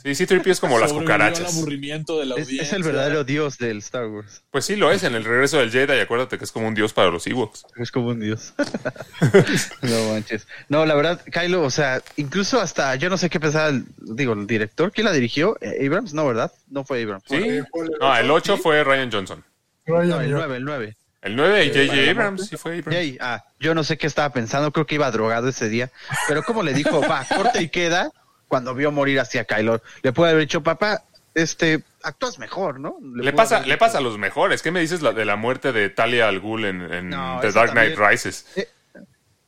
Sí, 0.01 0.15
C-3PO 0.15 0.47
es 0.49 0.59
como 0.59 0.79
las 0.79 0.91
cucarachas. 0.91 1.55
aburrimiento 1.55 2.19
de 2.19 2.25
la 2.25 2.35
Es, 2.35 2.73
el 2.73 2.83
verdadero 2.83 3.23
dios 3.23 3.57
del 3.59 3.77
Star 3.77 4.07
Wars. 4.07 4.43
Pues 4.49 4.65
sí, 4.65 4.75
lo 4.75 4.91
es 4.91 5.03
en 5.03 5.13
el 5.15 5.23
regreso 5.23 5.59
del 5.59 5.71
Jedi. 5.71 5.99
Acuérdate 5.99 6.37
que 6.37 6.43
es 6.43 6.51
como 6.51 6.67
un 6.67 6.73
dios 6.73 6.91
para 6.93 7.09
los 7.09 7.25
Ewoks. 7.27 7.67
Es 7.77 7.91
como 7.91 8.07
un 8.07 8.19
dios. 8.19 8.53
no 9.81 10.11
manches. 10.11 10.47
No, 10.67 10.85
la 10.85 10.95
verdad, 10.95 11.21
Kylo, 11.31 11.61
o 11.61 11.69
sea, 11.69 12.01
incluso 12.17 12.59
hasta 12.59 12.95
yo 12.95 13.09
no 13.09 13.17
sé 13.17 13.29
qué 13.29 13.39
pensaba, 13.39 13.69
el- 13.69 13.85
digo, 13.99 14.33
el 14.33 14.47
director, 14.47 14.91
¿quién 14.91 15.05
la 15.05 15.13
dirigió? 15.13 15.57
Eh, 15.61 15.85
Abrams, 15.87 16.13
no, 16.13 16.25
¿verdad? 16.27 16.51
No 16.69 16.83
fue 16.83 17.01
Abrams. 17.03 17.23
¿Sí? 17.27 17.35
Eh. 17.35 17.63
No, 18.01 18.17
el 18.17 18.29
8 18.31 18.57
fue 18.57 18.83
Ryan 18.83 19.11
Johnson. 19.11 19.43
Ryan 19.85 20.09
No, 20.09 20.21
el 20.21 20.31
Johnson. 20.33 20.47
9, 20.49 20.57
el 20.57 20.65
9. 20.65 20.97
El 21.23 21.35
9 21.35 21.65
y 21.65 21.69
para 21.69 21.85
J.J. 21.87 22.11
Abrams, 22.11 22.47
sí 22.47 22.57
fue 22.57 22.77
Abrams. 22.79 23.17
Ah, 23.21 23.45
yo 23.59 23.73
no 23.73 23.83
sé 23.83 23.97
qué 23.97 24.07
estaba 24.07 24.31
pensando, 24.33 24.71
creo 24.71 24.85
que 24.85 24.95
iba 24.95 25.09
drogado 25.09 25.47
ese 25.49 25.69
día, 25.69 25.89
pero 26.27 26.43
como 26.43 26.63
le 26.63 26.73
dijo, 26.73 27.01
va, 27.01 27.25
corta 27.35 27.61
y 27.61 27.69
queda, 27.69 28.11
cuando 28.47 28.75
vio 28.75 28.91
morir 28.91 29.19
hacia 29.19 29.45
Kylo, 29.45 29.81
le 30.01 30.11
puede 30.13 30.31
haber 30.31 30.43
dicho, 30.43 30.61
papá, 30.61 31.03
este, 31.33 31.83
actúas 32.03 32.37
mejor, 32.39 32.79
¿no? 32.79 32.97
Le 33.15 33.33
pasa, 33.33 33.57
haber 33.57 33.69
le 33.69 33.77
pasa 33.77 33.97
a 33.97 34.01
los 34.01 34.17
mejores. 34.17 34.61
¿Qué 34.61 34.69
me 34.71 34.81
dices 34.81 35.01
la- 35.01 35.13
de 35.13 35.25
la 35.25 35.35
muerte 35.35 35.71
de 35.71 35.89
Talia 35.89 36.27
al 36.27 36.39
Ghul 36.39 36.65
en, 36.65 36.81
en 36.93 37.09
No, 37.09 37.39
The 37.41 37.51
Dark 37.51 37.71
Knight 37.71 37.95
también. 37.95 38.11
Rises? 38.11 38.45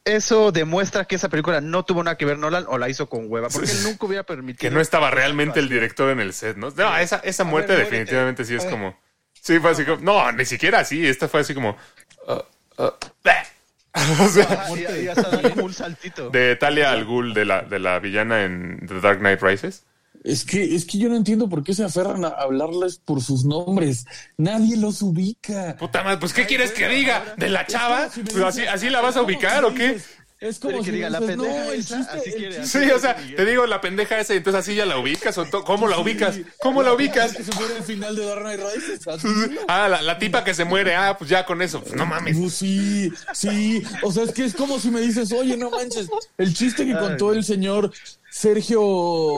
Eso 0.03 0.51
demuestra 0.51 1.05
que 1.05 1.15
esa 1.15 1.29
película 1.29 1.61
no 1.61 1.83
tuvo 1.83 2.03
nada 2.03 2.15
que 2.15 2.25
ver 2.25 2.37
Nolan 2.37 2.65
o 2.67 2.77
la 2.77 2.89
hizo 2.89 3.09
con 3.09 3.25
hueva, 3.27 3.49
porque 3.49 3.71
él 3.71 3.83
nunca 3.83 4.05
hubiera 4.05 4.23
permitido. 4.23 4.69
Que 4.69 4.73
no 4.73 4.79
estaba 4.79 5.09
realmente 5.09 5.59
el 5.59 5.67
director 5.67 6.11
en 6.11 6.19
el 6.19 6.31
set, 6.33 6.57
¿no? 6.57 6.69
No, 6.69 6.97
esa, 6.97 7.17
esa 7.23 7.43
muerte 7.43 7.73
ver, 7.73 7.85
definitivamente 7.85 8.45
sí 8.45 8.53
es 8.55 8.65
como... 8.65 8.95
Sí, 9.45 9.59
fue 9.59 9.71
así 9.71 9.85
como... 9.85 10.01
No, 10.01 10.31
ni 10.31 10.43
siquiera 10.43 10.79
así. 10.79 11.05
Esta 11.05 11.27
fue 11.27 11.41
así 11.41 11.53
como... 11.53 11.77
uh, 12.27 12.81
uh, 12.81 12.89
o 14.23 14.27
sea, 14.27 14.45
darle 15.15 15.61
un 15.61 15.71
saltito. 15.71 16.31
de 16.31 16.55
Talia 16.55 16.91
al 16.91 17.05
Ghul, 17.05 17.35
de 17.35 17.45
la, 17.45 17.61
de 17.61 17.77
la 17.77 17.99
villana 17.99 18.43
en 18.43 18.87
The 18.87 18.99
Dark 18.99 19.19
Knight 19.19 19.43
Rises. 19.43 19.83
Es 20.23 20.43
que, 20.43 20.73
es 20.73 20.85
que 20.85 20.97
yo 20.97 21.09
no 21.09 21.15
entiendo 21.15 21.47
por 21.47 21.63
qué 21.63 21.75
se 21.75 21.83
aferran 21.83 22.25
a 22.25 22.29
hablarles 22.29 22.97
por 22.97 23.21
sus 23.21 23.45
nombres. 23.45 24.07
Nadie 24.37 24.77
los 24.77 25.03
ubica. 25.03 25.75
Puta 25.77 26.03
madre, 26.03 26.17
pues 26.17 26.33
¿qué 26.33 26.47
quieres 26.47 26.71
que 26.71 26.89
diga? 26.89 27.35
¿De 27.37 27.47
la 27.47 27.67
chava? 27.67 28.09
Pues, 28.11 28.43
así, 28.43 28.65
así 28.65 28.89
la 28.89 29.01
vas 29.01 29.15
a 29.15 29.21
ubicar 29.21 29.63
o 29.63 29.75
qué? 29.75 29.99
Es 30.39 30.59
como 30.59 30.79
si 30.79 30.85
que 30.85 30.91
me 30.91 30.97
diga, 30.97 31.09
la 31.09 31.19
dices, 31.21 31.35
pendeja 31.37 31.63
no, 31.65 31.71
el 31.71 31.79
esa, 31.79 31.97
chiste, 31.97 32.17
así 32.17 32.29
el 32.29 32.35
quiere, 32.35 32.55
chiste- 32.61 32.85
Sí, 32.85 32.91
o 32.91 32.99
sea, 32.99 33.15
te 33.15 33.45
digo 33.45 33.65
la 33.65 33.79
pendeja 33.81 34.19
esa 34.19 34.33
y 34.33 34.37
entonces 34.37 34.59
así 34.61 34.75
ya 34.75 34.85
la 34.85 34.97
ubicas 34.99 35.37
o 35.37 35.49
¿cómo 35.63 35.87
la 35.87 35.97
ubicas? 35.97 36.37
¿Cómo 36.59 36.83
la 36.83 36.93
ubicas? 36.93 37.33
Que 37.37 37.43
se 37.43 37.53
muere 37.55 37.77
al 37.77 37.83
final 37.83 38.15
de 38.15 38.25
Dark 38.25 38.41
Knight 38.41 38.59
Rises. 38.59 39.07
así. 39.07 39.27
Ah, 39.69 39.87
la, 39.87 40.01
la 40.01 40.19
tipa 40.19 40.43
que 40.43 40.53
se 40.53 40.65
muere, 40.65 40.93
ah, 40.95 41.15
pues 41.17 41.29
ya 41.29 41.45
con 41.45 41.61
eso, 41.61 41.81
pues, 41.81 41.93
no 41.95 42.05
mames. 42.05 42.37
Pues 42.37 42.53
sí, 42.53 43.11
sí. 43.33 43.81
O 44.03 44.11
sea, 44.11 44.23
es 44.23 44.31
que 44.33 44.43
es 44.45 44.53
como 44.53 44.79
si 44.79 44.91
me 44.91 44.99
dices, 44.99 45.31
oye, 45.31 45.55
no 45.57 45.69
manches, 45.71 46.07
el 46.37 46.53
chiste 46.53 46.85
que 46.85 46.93
contó 46.97 47.31
el 47.31 47.43
señor 47.45 47.91
Sergio 48.29 49.37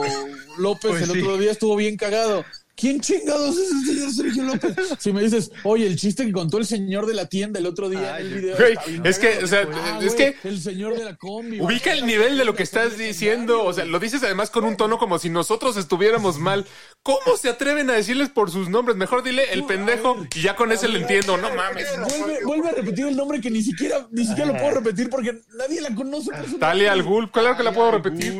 López 0.58 0.90
Pues 0.90 1.02
el 1.02 1.10
sí. 1.12 1.20
otro 1.20 1.38
día 1.38 1.52
estuvo 1.52 1.76
bien 1.76 1.96
cagado. 1.96 2.44
¿Quién 2.80 3.00
chingados 3.00 3.56
es 3.58 3.72
el 3.72 3.84
señor 3.84 4.12
Sergio 4.12 4.42
López? 4.44 4.76
Si 5.00 5.12
me 5.12 5.20
dices, 5.24 5.50
oye, 5.64 5.84
el 5.84 5.96
chiste 5.96 6.24
que 6.24 6.30
contó 6.30 6.58
el 6.58 6.64
señor 6.64 7.06
de 7.06 7.14
la 7.14 7.26
tienda 7.26 7.58
el 7.58 7.66
otro 7.66 7.88
día 7.88 8.20
en 8.20 8.26
el 8.26 8.34
video. 8.34 8.56
Güey, 8.56 8.76
es 9.04 9.18
que, 9.18 9.38
o 9.42 9.46
sea, 9.48 9.66
Ah, 9.72 9.98
es 10.00 10.14
güey, 10.14 10.16
que- 10.16 10.48
El 10.48 10.60
señor 10.60 10.96
de 10.96 11.04
la 11.04 11.16
combi. 11.16 11.60
Ubica 11.60 11.92
el 11.92 12.06
nivel 12.06 12.38
de 12.38 12.44
lo 12.44 12.54
que 12.54 12.62
estás 12.62 12.96
diciendo, 12.96 13.64
o 13.64 13.72
sea, 13.72 13.84
lo 13.84 13.98
dices 13.98 14.22
además 14.22 14.50
con 14.50 14.64
un 14.64 14.76
tono 14.76 14.96
como 14.98 15.18
si 15.18 15.28
nosotros 15.28 15.76
estuviéramos 15.76 16.38
mal. 16.38 16.66
¿Cómo 17.02 17.36
se 17.36 17.48
atreven 17.48 17.90
a 17.90 17.94
decirles 17.94 18.28
por 18.28 18.50
sus 18.52 18.68
nombres? 18.68 18.96
Mejor 18.96 19.24
dile 19.24 19.52
el 19.52 19.64
pendejo 19.64 20.24
y 20.32 20.40
ya 20.40 20.54
con 20.54 20.70
ese 20.70 20.86
le 20.86 21.00
entiendo, 21.00 21.36
no 21.36 21.52
mames. 21.54 21.88
Vuelve, 21.98 22.44
vuelve 22.44 22.68
a 22.68 22.72
repetir 22.72 23.06
el 23.08 23.16
nombre 23.16 23.40
que 23.40 23.50
ni 23.50 23.62
siquiera, 23.62 24.06
ni 24.12 24.24
siquiera 24.24 24.52
lo 24.52 24.56
puedo 24.58 24.76
repetir 24.76 25.10
porque 25.10 25.40
nadie 25.58 25.80
la 25.80 25.92
conoce. 25.96 26.30
por 26.30 26.60
Talia 26.60 26.92
al. 26.92 27.02
Ghul, 27.02 27.30
claro 27.32 27.56
que 27.56 27.64
la 27.64 27.72
puedo 27.72 27.90
repetir. 27.90 28.32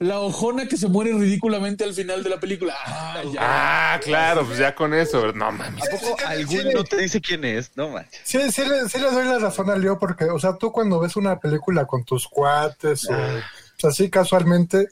La 0.00 0.18
ojona 0.18 0.66
que 0.66 0.78
se 0.78 0.88
muere 0.88 1.12
ridículamente 1.12 1.84
al 1.84 1.92
final 1.92 2.22
de 2.22 2.30
la 2.30 2.40
película. 2.40 2.74
Ah, 2.86 3.22
ya. 3.22 3.38
Ah, 3.38 4.00
claro, 4.02 4.46
pues 4.46 4.56
ya 4.56 4.74
con 4.74 4.94
eso, 4.94 5.30
no 5.34 5.52
mames. 5.52 5.84
¿A 5.86 5.90
poco 5.90 6.16
algún 6.26 6.72
no 6.72 6.84
te 6.84 6.96
dice 6.96 7.20
quién 7.20 7.44
es? 7.44 7.70
No 7.76 7.90
manches. 7.90 8.18
Sí, 8.24 8.50
sí, 8.50 8.62
le, 8.64 8.88
sí 8.88 8.98
le 8.98 9.10
doy 9.10 9.26
la 9.26 9.38
razón 9.38 9.68
a 9.68 9.76
Leo 9.76 9.98
porque, 9.98 10.24
o 10.24 10.38
sea, 10.38 10.56
tú 10.56 10.72
cuando 10.72 11.00
ves 11.00 11.16
una 11.16 11.38
película 11.38 11.84
con 11.84 12.02
tus 12.04 12.26
cuates 12.26 13.10
o, 13.10 13.12
o 13.12 13.42
sea, 13.76 13.90
así 13.90 14.08
casualmente, 14.08 14.88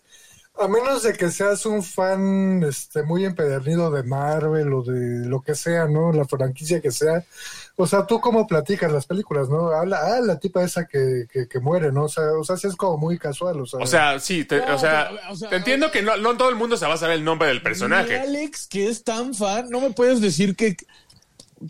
a 0.61 0.69
menos 0.69 1.03
de 1.03 1.15
que 1.15 1.31
seas 1.31 1.65
un 1.65 1.83
fan 1.83 2.63
este, 2.65 3.03
muy 3.03 3.25
empedernido 3.25 3.91
de 3.91 4.03
Marvel 4.03 4.75
o 4.75 4.83
de 4.83 5.27
lo 5.27 5.41
que 5.41 5.55
sea, 5.55 5.87
¿no? 5.87 6.13
La 6.13 6.27
franquicia 6.27 6.83
que 6.83 6.91
sea. 6.91 7.25
O 7.81 7.87
sea, 7.87 8.07
tú 8.07 8.21
cómo 8.21 8.49
platicas 8.49 8.91
las 8.91 9.07
películas, 9.07 9.49
¿no? 9.49 9.71
Habla, 9.71 10.01
ah, 10.03 10.21
la 10.21 10.41
tipa 10.41 10.65
esa 10.65 10.87
que, 10.87 11.27
que, 11.33 11.47
que 11.47 11.61
muere, 11.61 11.93
¿no? 11.93 12.07
O 12.07 12.09
sea, 12.09 12.25
o 12.39 12.43
sea, 12.43 12.57
sí 12.57 12.67
es 12.67 12.75
como 12.75 12.99
muy 12.99 13.19
casual, 13.19 13.61
o 13.61 13.67
sea. 13.67 13.79
O 13.79 13.87
sea, 13.87 14.19
sí, 14.19 14.45
te, 14.45 14.59
No, 14.59 14.75
o, 14.75 14.79
sea, 14.81 15.11
pero, 15.11 15.33
o 15.33 15.37
sea, 15.37 15.49
te 15.49 15.57
entiendo 15.57 15.93
que 15.93 16.03
no, 16.03 16.17
no 16.17 16.37
todo 16.37 16.49
el 16.49 16.57
mundo 16.57 16.77
se 16.77 16.87
va 16.87 16.95
a 16.95 16.99
saber 16.99 17.19
el 17.19 17.25
nombre 17.25 17.47
del 17.47 17.63
personaje. 17.63 18.19
Alex, 18.19 18.67
que 18.67 18.89
es 18.89 19.05
tan 19.05 19.33
fan, 19.33 19.71
no 19.71 19.81
me 19.81 19.91
puedes 19.91 20.21
decir 20.21 20.57
que, 20.57 20.77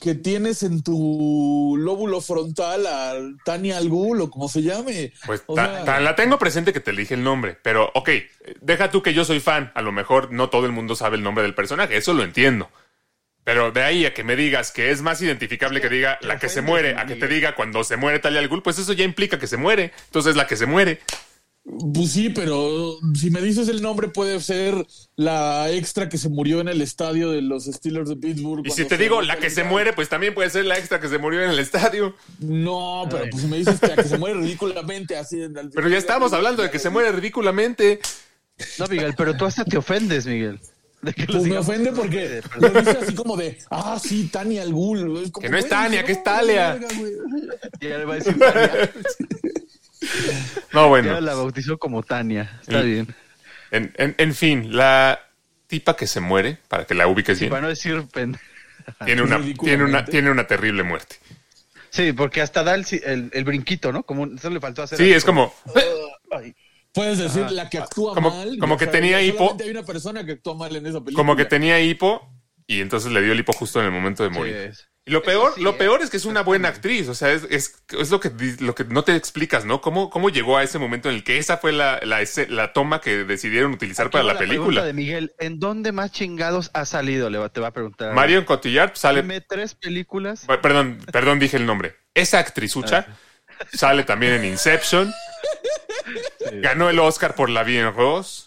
que 0.01 0.15
tienes 0.15 0.63
en 0.63 0.83
tu 0.83 1.77
lóbulo 1.79 2.23
frontal 2.23 2.87
a 2.87 3.13
Tania 3.45 3.77
Algul 3.77 4.23
o 4.23 4.31
como 4.31 4.49
se 4.49 4.63
llame. 4.63 5.13
Pues 5.27 5.43
O 5.47 5.55
ta- 5.57 5.85
sea, 5.85 6.01
la 6.01 6.17
tengo 6.17 6.39
presente 6.39 6.73
que 6.73 6.81
te 6.81 6.91
elige 6.91 7.13
el 7.13 7.23
nombre, 7.23 7.59
pero 7.63 7.91
ok, 7.95 8.09
deja 8.63 8.91
tú 8.91 9.03
que 9.03 9.13
yo 9.13 9.27
soy 9.27 9.41
fan, 9.41 9.73
a 9.75 9.83
lo 9.83 9.93
mejor 9.93 10.33
no 10.33 10.49
todo 10.49 10.65
el 10.65 10.73
mundo 10.73 10.97
sabe 10.97 11.19
el 11.19 11.23
nombre 11.23 11.43
del 11.43 11.55
personaje, 11.55 11.99
eso 11.99 12.15
lo 12.15 12.25
entiendo. 12.25 12.71
Pero 13.49 13.73
de 13.73 13.83
ahí 13.83 14.05
a 14.05 14.13
que 14.13 14.25
me 14.25 14.37
digas 14.37 14.73
que 14.73 14.91
es 14.91 15.01
más 15.01 15.23
identificable 15.23 15.81
que 15.81 15.89
diga 15.89 16.19
la 16.21 16.39
que 16.39 16.51
se 16.51 16.61
muere, 16.61 16.97
a 16.99 17.07
que 17.07 17.17
te 17.17 17.27
diga 17.27 17.55
cuando 17.55 17.83
se 17.83 17.97
muere 17.97 18.19
Talia 18.19 18.41
al 18.41 18.49
Ghul, 18.49 18.63
pues 18.63 18.79
eso 18.79 18.93
ya 18.93 19.05
implica 19.05 19.39
que 19.39 19.47
se 19.47 19.57
muere. 19.57 19.91
Entonces 20.05 20.37
la 20.37 20.47
que 20.47 20.55
se 20.55 20.67
muere. 20.67 21.01
Pues 21.65 22.13
sí, 22.13 22.29
pero 22.29 22.99
si 23.15 23.31
me 23.31 23.41
dices 23.41 23.69
el 23.69 23.81
nombre 23.81 24.09
puede 24.09 24.39
ser 24.41 24.75
la 25.17 25.71
extra 25.71 26.11
que 26.11 26.19
se 26.19 26.29
murió 26.29 26.61
en 26.61 26.69
el 26.69 26.83
estadio 26.83 27.31
de 27.31 27.41
los 27.41 27.65
Steelers 27.65 28.11
de 28.11 28.17
Pittsburgh. 28.17 28.67
Y 28.67 28.71
si 28.71 28.85
te 28.85 28.99
digo 28.99 29.23
la 29.23 29.39
que 29.39 29.49
se 29.49 29.65
muere, 29.65 29.95
pues 29.95 30.11
también 30.11 30.35
puede 30.35 30.51
ser 30.51 30.67
la 30.67 30.77
extra 30.77 31.01
que 31.01 31.09
se 31.09 31.17
murió 31.17 31.43
en 31.43 31.49
el 31.49 31.59
estadio. 31.59 32.15
No, 32.41 33.09
pero 33.11 33.31
pues 33.31 33.45
si 33.45 33.49
me 33.49 33.57
dices 33.57 33.81
que, 33.81 33.87
la 33.87 33.97
que 33.97 34.05
se 34.05 34.19
muere 34.19 34.41
ridículamente 34.41 35.17
así. 35.17 35.41
al 35.41 35.49
final 35.49 35.71
Pero 35.75 35.89
ya 35.89 35.99
la 36.07 36.37
hablando 36.37 36.63
de 36.63 36.71
que 36.71 36.79
se 36.79 36.91
muere 36.91 37.13
ridículamente. 37.13 37.99
No, 38.79 38.87
Miguel, 38.89 39.15
pero 39.17 39.35
tú 39.39 39.47
hasta 39.47 39.65
te 39.65 39.79
ofendes, 39.79 40.27
Miguel. 40.27 40.61
De 41.03 41.13
que 41.15 41.27
lo 41.27 41.35
Pues 41.35 41.45
me 41.45 41.59
ofende 41.59 41.93
porque 41.93 42.41
lo 42.61 42.69
dice 42.71 42.91
así 43.03 43.15
como 43.15 43.37
de, 43.37 43.57
ah, 43.71 43.99
sí, 44.03 44.29
Tania 44.33 44.63
al 44.63 44.73
Ghul. 44.73 45.31
como, 45.31 45.45
Que 45.45 45.49
no 45.51 45.57
es 45.59 45.69
Tania, 45.69 46.05
que 46.05 46.13
es 46.13 46.23
Talia. 46.25 46.79
güey. 46.99 47.13
Ya 47.81 47.99
le 47.99 48.05
va 48.05 48.15
a 48.15 48.17
decir 48.17 48.37
Tania. 48.39 48.91
No, 50.73 50.83
Ya 50.83 50.87
bueno. 50.87 51.21
la 51.21 51.35
bautizó 51.35 51.79
como 51.79 52.03
Tania. 52.03 52.59
Está 52.63 52.81
bien. 52.83 53.15
En, 53.71 53.93
en- 53.97 54.15
en 54.19 54.35
fin, 54.35 54.77
la 54.77 55.21
tipa 55.67 55.97
que 55.97 56.07
se 56.07 56.21
muere, 56.21 56.59
para 56.69 56.85
que 56.87 56.95
la 56.95 57.07
ubiques 57.07 57.39
bien, 57.39 57.51
Para 57.51 57.63
no 57.63 57.69
decir 57.69 58.05
pen- 58.13 58.39
tiene 59.05 59.23
una, 59.23 59.41
tiene, 59.55 59.85
una, 59.85 60.05
tiene 60.05 60.31
una 60.31 60.47
terrible 60.47 60.83
muerte. 60.83 61.17
Sí, 61.91 62.13
porque 62.13 62.41
hasta 62.43 62.63
da 62.65 62.75
el, 62.75 62.87
el, 63.05 63.31
el 63.33 63.45
brinquito, 63.45 63.93
¿no? 63.93 64.03
Como 64.03 64.27
eso 64.27 64.51
le 64.51 64.61
faltó 64.61 64.83
hacer. 64.83 64.99
Sí, 64.99 65.13
es 65.13 65.25
como... 65.25 65.53
Ay. 66.31 66.55
Puedes 66.99 67.19
decir 67.19 67.51
la 67.53 67.71
que 67.71 67.79
actúa 67.79 68.15
Como- 68.15 68.31
mal. 68.31 68.59
como 68.59 68.77
que 68.77 68.85
sea, 68.87 68.93
tenía 68.93 69.23
hipo. 69.23 69.57
Hay 69.63 69.71
una 69.71 69.83
persona 69.85 70.25
que 70.27 70.33
actúa 70.33 70.55
mal 70.55 70.75
en 70.75 70.85
esa 70.87 70.99
película. 71.01 71.17
Como 71.17 71.37
que 71.37 71.45
tenía 71.45 71.81
hipo 71.81 72.29
y 72.67 72.81
entonces 72.81 73.13
le 73.13 73.23
dio 73.23 73.33
el 73.33 73.41
hipo 73.41 73.53
justo 73.53 73.81
en 73.81 73.87
el 73.87 73.93
momento 73.93 74.23
de 74.25 74.31
morir. 74.31 74.73
Y 75.07 75.11
lo 75.11 75.23
peor, 75.23 75.53
sí, 75.55 75.63
lo 75.63 75.71
eh, 75.71 75.75
peor 75.79 76.03
es 76.03 76.11
que 76.11 76.19
es 76.19 76.27
una 76.27 76.43
buena 76.43 76.69
actriz, 76.69 77.09
o 77.09 77.15
sea, 77.15 77.33
es, 77.33 77.47
es, 77.49 77.83
es 77.99 78.11
lo, 78.11 78.21
que, 78.21 78.31
lo 78.61 78.75
que 78.75 78.85
no 78.85 79.05
te 79.05 79.17
explicas, 79.17 79.65
¿no? 79.65 79.81
¿Cómo, 79.81 80.11
cómo 80.11 80.29
llegó 80.29 80.59
a 80.59 80.63
ese 80.63 80.79
momento 80.79 81.09
en 81.09 81.15
el 81.15 81.25
que 81.25 81.39
esa 81.39 81.57
fue 81.57 81.73
la, 81.73 81.99
la, 82.03 82.21
ese- 82.21 82.47
la 82.49 82.75
toma 82.75 83.01
que 83.01 83.25
decidieron 83.25 83.73
utilizar 83.73 84.11
para 84.11 84.25
Aquí 84.25 84.33
la 84.35 84.39
pregunta 84.39 84.59
película? 84.59 84.85
de 84.85 84.93
Miguel, 84.93 85.33
¿en 85.39 85.61
dónde 85.61 85.93
más 85.93 86.13
chingados 86.13 86.71
ha 86.75 86.85
salido? 86.85 87.31
Le 87.31 87.39
va, 87.39 87.49
te 87.49 87.59
va 87.59 87.69
a 87.69 87.73
preguntar. 87.73 88.13
Marion 88.13 88.45
Cotillard 88.45 88.97
sale... 88.97 89.23
Dime 89.23 89.41
tres 89.41 89.75
películas. 89.75 90.45
Perdón, 90.61 90.99
perdón, 91.11 91.39
dije 91.39 91.57
el 91.57 91.65
nombre. 91.65 91.97
Esa 92.13 92.39
actrizucha 92.41 93.07
sale 93.73 94.05
también 94.05 94.35
en 94.35 94.45
Inception. 94.45 95.13
Ganó 96.63 96.89
el 96.91 96.99
Oscar 96.99 97.35
por 97.35 97.51
La 97.51 97.63
Bien 97.65 97.93
Rose. 97.95 98.45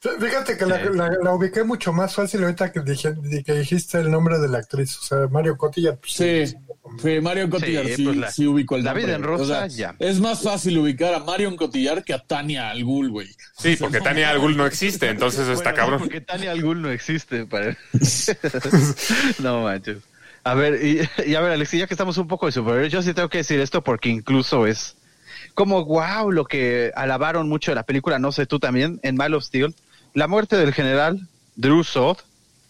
Fíjate 0.00 0.56
que 0.56 0.64
la, 0.64 0.78
la- 0.84 1.10
la 1.22 1.32
ubiqué 1.32 1.64
mucho 1.64 1.92
más 1.92 2.14
fácil 2.14 2.44
ahorita 2.44 2.70
que, 2.70 2.80
dije- 2.80 3.16
que 3.44 3.52
dijiste 3.52 3.98
el 3.98 4.10
nombre 4.12 4.38
de 4.38 4.46
la 4.48 4.58
actriz. 4.58 4.96
O 4.98 5.02
sea, 5.02 5.18
Mario 5.28 5.56
Cotilla. 5.56 5.96
Pues, 5.96 6.12
Sí, 6.12 6.54
sí, 7.02 7.20
Marion 7.20 7.50
Cotillard 7.50 7.86
sí, 7.88 7.96
Sí, 7.96 8.04
pues 8.04 8.16
la- 8.16 8.30
sí 8.30 8.46
ubico 8.46 8.76
el 8.76 8.84
nombre. 8.84 9.04
vida 9.04 9.16
en 9.16 9.24
rosa, 9.24 9.42
O 9.42 9.46
sea, 9.46 9.66
ya. 9.66 9.96
Es 9.98 10.20
más 10.20 10.40
fácil 10.42 10.78
ubicar 10.78 11.14
a 11.14 11.18
Marion 11.18 11.56
Cotillard 11.56 12.04
que 12.04 12.14
a 12.14 12.20
Tania 12.20 12.70
al 12.70 12.84
Ghul, 12.84 13.10
güey. 13.10 13.28
Sí, 13.58 13.74
porque 13.76 14.00
Tania 14.00 14.30
Al 14.30 14.38
Ghul 14.38 14.56
no 14.56 14.66
existe, 14.66 15.08
entonces 15.08 15.48
está 15.48 15.70
Bueno, 15.72 15.76
cabrón. 15.76 15.98
Porque 15.98 16.20
Tania 16.20 16.52
Algul 16.52 16.80
no 16.80 16.90
existe. 16.92 17.44
Para... 17.46 17.76
no 19.40 19.62
manches. 19.62 19.98
A 20.48 20.54
ver, 20.54 20.82
y, 20.82 21.00
y 21.30 21.34
a 21.34 21.40
ver, 21.42 21.52
Alex, 21.52 21.72
ya 21.72 21.86
que 21.86 21.92
estamos 21.92 22.16
un 22.16 22.26
poco 22.26 22.46
de 22.46 22.52
superhéroes, 22.52 22.90
yo 22.90 23.02
sí 23.02 23.12
tengo 23.12 23.28
que 23.28 23.38
decir 23.38 23.60
esto 23.60 23.82
porque 23.84 24.08
incluso 24.08 24.66
es 24.66 24.96
como 25.52 25.84
wow 25.84 26.30
lo 26.32 26.46
que 26.46 26.90
alabaron 26.96 27.48
mucho 27.50 27.70
de 27.70 27.74
la 27.74 27.82
película, 27.82 28.18
no 28.18 28.32
sé 28.32 28.46
tú 28.46 28.58
también, 28.58 28.98
en 29.02 29.16
Man 29.16 29.34
of 29.34 29.44
Steel, 29.44 29.74
la 30.14 30.26
muerte 30.26 30.56
del 30.56 30.72
general 30.72 31.28
Drew 31.56 31.84
Sod, 31.84 32.18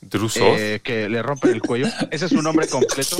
Drew 0.00 0.28
Soth. 0.28 0.58
eh, 0.58 0.80
que 0.82 1.08
le 1.08 1.22
rompen 1.22 1.52
el 1.52 1.60
cuello. 1.62 1.86
Ese 2.10 2.24
es 2.26 2.32
su 2.32 2.42
nombre 2.42 2.66
completo. 2.66 3.16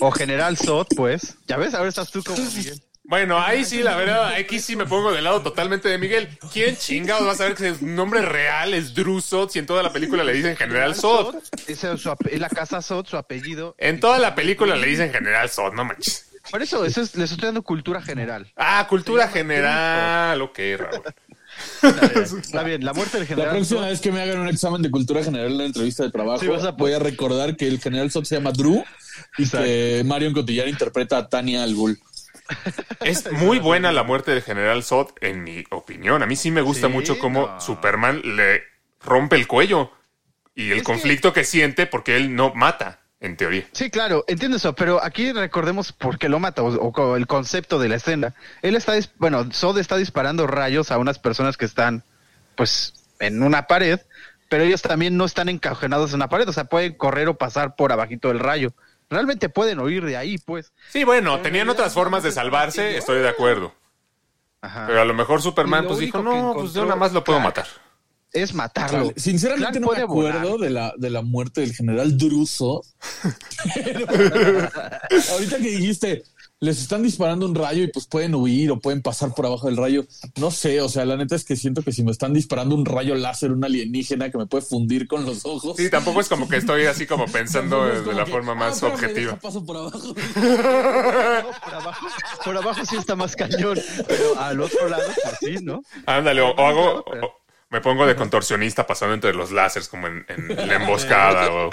O 0.00 0.10
General 0.10 0.56
Sod, 0.56 0.86
pues. 0.96 1.36
Ya 1.46 1.56
ves, 1.56 1.74
ahora 1.74 1.88
estás 1.88 2.10
tú 2.10 2.22
como 2.22 2.38
Miguel. 2.38 2.80
Bueno, 3.06 3.38
ahí 3.38 3.66
sí, 3.66 3.82
la 3.82 3.96
verdad, 3.96 4.28
aquí 4.32 4.58
sí 4.58 4.76
me 4.76 4.86
pongo 4.86 5.12
del 5.12 5.24
lado 5.24 5.42
totalmente 5.42 5.88
de 5.90 5.98
Miguel. 5.98 6.26
¿Quién 6.52 6.74
chingados 6.76 7.26
va 7.26 7.32
a 7.32 7.36
saber 7.36 7.54
que 7.54 7.74
su 7.74 7.86
nombre 7.86 8.22
real 8.22 8.72
es 8.72 8.94
Drew 8.94 9.20
Sod 9.20 9.50
si 9.50 9.58
en 9.58 9.66
toda 9.66 9.82
la 9.82 9.92
película 9.92 10.24
le 10.24 10.32
dicen 10.32 10.56
General 10.56 10.94
Sod? 10.94 11.34
Ese 11.66 11.92
es, 11.92 12.00
su 12.00 12.14
es 12.30 12.40
la 12.40 12.48
casa 12.48 12.80
Sod, 12.80 13.06
su 13.06 13.18
apellido. 13.18 13.74
En 13.78 14.00
toda 14.00 14.18
la 14.18 14.34
película 14.34 14.74
le 14.74 14.86
dicen 14.86 15.12
General 15.12 15.50
Sod, 15.50 15.74
no 15.74 15.84
manches. 15.84 16.30
Por 16.50 16.62
eso, 16.62 16.84
eso 16.84 17.02
es, 17.02 17.14
les 17.14 17.30
estoy 17.30 17.46
dando 17.46 17.62
cultura 17.62 18.00
general. 18.00 18.50
Ah, 18.56 18.86
cultura 18.88 19.28
general. 19.28 20.40
Ok, 20.40 20.58
Raúl. 20.78 21.02
Está 22.40 22.62
bien, 22.64 22.84
la 22.84 22.92
muerte 22.94 23.18
del 23.18 23.24
La 23.24 23.28
general 23.28 23.50
próxima 23.56 23.80
Zod- 23.82 23.88
vez 23.90 24.00
que 24.00 24.12
me 24.12 24.22
hagan 24.22 24.38
un 24.40 24.48
examen 24.48 24.80
de 24.82 24.90
cultura 24.90 25.22
general 25.22 25.52
en 25.52 25.58
la 25.58 25.64
entrevista 25.66 26.02
de 26.04 26.10
trabajo, 26.10 26.40
Sí, 26.40 26.46
vas 26.48 26.64
a- 26.64 26.70
voy 26.72 26.92
a 26.94 26.98
recordar 26.98 27.54
que 27.56 27.68
el 27.68 27.80
general 27.80 28.10
Sot 28.10 28.24
se 28.24 28.36
llama 28.36 28.50
Drew 28.52 28.82
y 29.38 29.48
que 29.48 30.02
Marion 30.06 30.32
Cotillard 30.32 30.68
interpreta 30.68 31.18
a 31.18 31.28
Tania 31.28 31.62
al 31.62 31.74
Ghul. 31.74 31.98
Es 33.00 33.30
muy 33.32 33.58
buena 33.58 33.92
la 33.92 34.02
muerte 34.02 34.32
del 34.32 34.42
General 34.42 34.82
Sod, 34.82 35.10
en 35.20 35.44
mi 35.44 35.64
opinión. 35.70 36.22
A 36.22 36.26
mí 36.26 36.36
sí 36.36 36.50
me 36.50 36.62
gusta 36.62 36.88
Sí, 36.88 36.92
mucho 36.92 37.18
cómo 37.18 37.46
no. 37.46 37.60
Superman 37.60 38.22
le 38.36 38.62
rompe 39.00 39.36
el 39.36 39.46
cuello 39.46 39.90
y 40.54 40.70
el 40.70 40.78
Es 40.78 40.84
conflicto 40.84 41.32
que... 41.32 41.44
siente 41.44 41.86
porque 41.86 42.16
él 42.16 42.34
no 42.34 42.54
mata, 42.54 43.00
en 43.20 43.36
teoría. 43.36 43.64
Sí, 43.72 43.90
claro, 43.90 44.24
entiendo 44.28 44.58
eso, 44.58 44.74
pero 44.74 45.02
aquí 45.02 45.32
recordemos 45.32 45.92
por 45.92 46.18
qué 46.18 46.28
lo 46.28 46.38
mata 46.38 46.62
o, 46.62 47.16
el 47.16 47.26
concepto 47.26 47.78
de 47.78 47.88
la 47.88 47.96
escena. 47.96 48.34
Él 48.62 48.76
está, 48.76 48.94
bueno, 49.16 49.50
Sod 49.52 49.78
está 49.78 49.96
disparando 49.96 50.46
rayos 50.46 50.90
a 50.90 50.98
unas 50.98 51.18
personas 51.18 51.56
que 51.56 51.64
están, 51.64 52.04
pues, 52.54 52.92
en 53.20 53.42
una 53.42 53.66
pared, 53.66 54.00
pero 54.48 54.64
ellos 54.64 54.82
también 54.82 55.16
no 55.16 55.24
están 55.24 55.48
encajonados 55.48 56.10
en 56.10 56.16
una 56.16 56.28
pared, 56.28 56.48
o 56.48 56.52
sea, 56.52 56.64
pueden 56.64 56.94
correr 56.94 57.28
o 57.28 57.38
pasar 57.38 57.76
por 57.76 57.92
abajito 57.92 58.28
del 58.28 58.40
rayo. 58.40 58.74
Realmente 59.10 59.48
pueden 59.48 59.80
huir 59.80 60.04
de 60.04 60.16
ahí, 60.16 60.38
pues. 60.38 60.72
Sí, 60.90 61.04
bueno, 61.04 61.40
tenían 61.40 61.68
otras 61.68 61.92
formas 61.94 62.22
de 62.22 62.32
salvarse, 62.32 62.96
estoy 62.96 63.20
de 63.20 63.28
acuerdo. 63.28 63.72
Ajá. 64.60 64.86
Pero 64.86 65.00
a 65.02 65.04
lo 65.04 65.14
mejor 65.14 65.42
Superman 65.42 65.82
lo 65.84 65.88
pues 65.90 66.00
dijo, 66.00 66.22
no, 66.22 66.52
pues 66.54 66.70
encontró- 66.70 66.84
una 66.84 66.96
más 66.96 67.12
lo 67.12 67.22
puedo 67.22 67.38
Clark. 67.38 67.56
matar. 67.56 67.66
Es 68.32 68.52
matarlo. 68.54 69.12
Sinceramente 69.16 69.78
Clark 69.78 69.80
no 69.80 69.92
me 69.92 70.04
volar. 70.06 70.36
acuerdo 70.38 70.58
de 70.58 70.70
la, 70.70 70.92
de 70.96 71.10
la 71.10 71.22
muerte 71.22 71.60
del 71.60 71.72
general 71.74 72.18
Druso. 72.18 72.82
Pero 73.74 74.06
ahorita 75.32 75.56
que 75.58 75.68
dijiste, 75.70 76.24
les 76.64 76.80
están 76.80 77.02
disparando 77.02 77.46
un 77.46 77.54
rayo 77.54 77.82
y 77.84 77.88
pues 77.88 78.06
pueden 78.06 78.34
huir 78.34 78.70
o 78.70 78.80
pueden 78.80 79.02
pasar 79.02 79.34
por 79.34 79.46
abajo 79.46 79.66
del 79.68 79.76
rayo. 79.76 80.04
No 80.36 80.50
sé, 80.50 80.80
o 80.80 80.88
sea, 80.88 81.04
la 81.04 81.16
neta 81.16 81.36
es 81.36 81.44
que 81.44 81.56
siento 81.56 81.82
que 81.82 81.92
si 81.92 82.02
me 82.02 82.10
están 82.10 82.32
disparando 82.32 82.74
un 82.74 82.84
rayo 82.84 83.14
láser, 83.14 83.52
un 83.52 83.64
alienígena 83.64 84.30
que 84.30 84.38
me 84.38 84.46
puede 84.46 84.64
fundir 84.64 85.06
con 85.06 85.24
los 85.24 85.44
ojos. 85.44 85.76
Sí, 85.76 85.90
tampoco 85.90 86.20
es 86.20 86.28
como 86.28 86.48
que 86.48 86.56
estoy 86.56 86.86
así 86.86 87.06
como 87.06 87.26
pensando 87.26 87.84
de 87.86 88.14
la 88.14 88.24
que, 88.24 88.30
forma 88.32 88.52
"Ah, 88.52 88.56
más 88.56 88.82
objetiva. 88.82 89.32
deja, 89.32 89.40
paso 89.40 89.64
por 89.64 89.76
abajo. 89.76 89.98
No, 90.08 90.14
por 91.64 91.74
abajo, 91.74 92.06
por 92.44 92.56
abajo 92.56 92.86
sí 92.86 92.96
está 92.96 93.14
más 93.16 93.36
cañón, 93.36 93.78
pero 94.08 94.38
al 94.40 94.60
otro 94.60 94.88
lado, 94.88 95.04
pues 95.22 95.36
sí, 95.40 95.62
¿no? 95.64 95.82
Ándale, 96.06 96.40
o, 96.40 96.50
o 96.50 96.66
hago, 96.66 96.98
o- 97.00 97.44
me 97.70 97.80
pongo 97.80 98.06
de 98.06 98.14
contorsionista 98.14 98.86
pasando 98.86 99.14
entre 99.14 99.34
los 99.34 99.50
láseres 99.50 99.88
como 99.88 100.06
en, 100.06 100.24
en 100.28 100.68
la 100.68 100.76
emboscada. 100.76 101.50
o- 101.52 101.70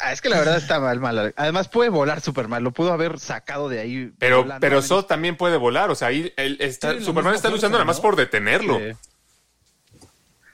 Ah, 0.00 0.12
es 0.12 0.20
que 0.20 0.28
la 0.28 0.38
verdad 0.38 0.56
está 0.56 0.80
mal, 0.80 1.00
mal. 1.00 1.34
Además 1.36 1.68
puede 1.68 1.90
volar 1.90 2.20
Superman, 2.20 2.62
lo 2.62 2.72
pudo 2.72 2.92
haber 2.92 3.18
sacado 3.18 3.68
de 3.68 3.80
ahí. 3.80 4.12
Pero, 4.18 4.42
volando, 4.42 4.60
pero 4.60 4.76
menos. 4.76 4.86
Sod 4.86 5.04
también 5.04 5.36
puede 5.36 5.56
volar, 5.56 5.90
o 5.90 5.94
sea, 5.94 6.08
ahí 6.08 6.32
él 6.36 6.56
está, 6.60 7.00
Superman 7.00 7.34
está 7.34 7.50
luchando 7.50 7.76
nada 7.76 7.84
más 7.84 8.00
por 8.00 8.16
detenerlo. 8.16 8.78
Sí. 8.78 8.92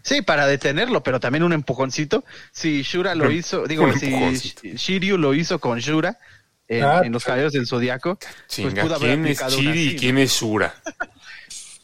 Sí, 0.03 0.23
para 0.23 0.47
detenerlo, 0.47 1.03
pero 1.03 1.21
también 1.21 1.45
un 1.45 1.53
empujoncito. 1.53 2.25
Si 2.51 2.83
Shura 2.83 3.15
lo 3.15 3.31
hizo, 3.31 3.67
digo, 3.67 3.85
un 3.85 3.99
si 3.99 4.53
Shiryu 4.75 5.17
lo 5.17 5.33
hizo 5.33 5.61
con 5.61 5.79
Shura 5.79 6.19
en, 6.67 6.83
Ah, 6.83 7.03
en 7.05 7.13
los 7.13 7.25
Caballeros 7.25 7.53
del 7.53 7.67
Zodiaco, 7.67 8.17
pues 8.17 8.35
Chinga, 8.49 8.83
pudo 8.83 8.97
haber 8.97 9.11
¿quién 9.11 9.27
es 9.27 9.47
Chiri 9.47 9.83
y 9.91 9.97
quién 9.97 10.19
es 10.19 10.33
Shura? 10.33 10.75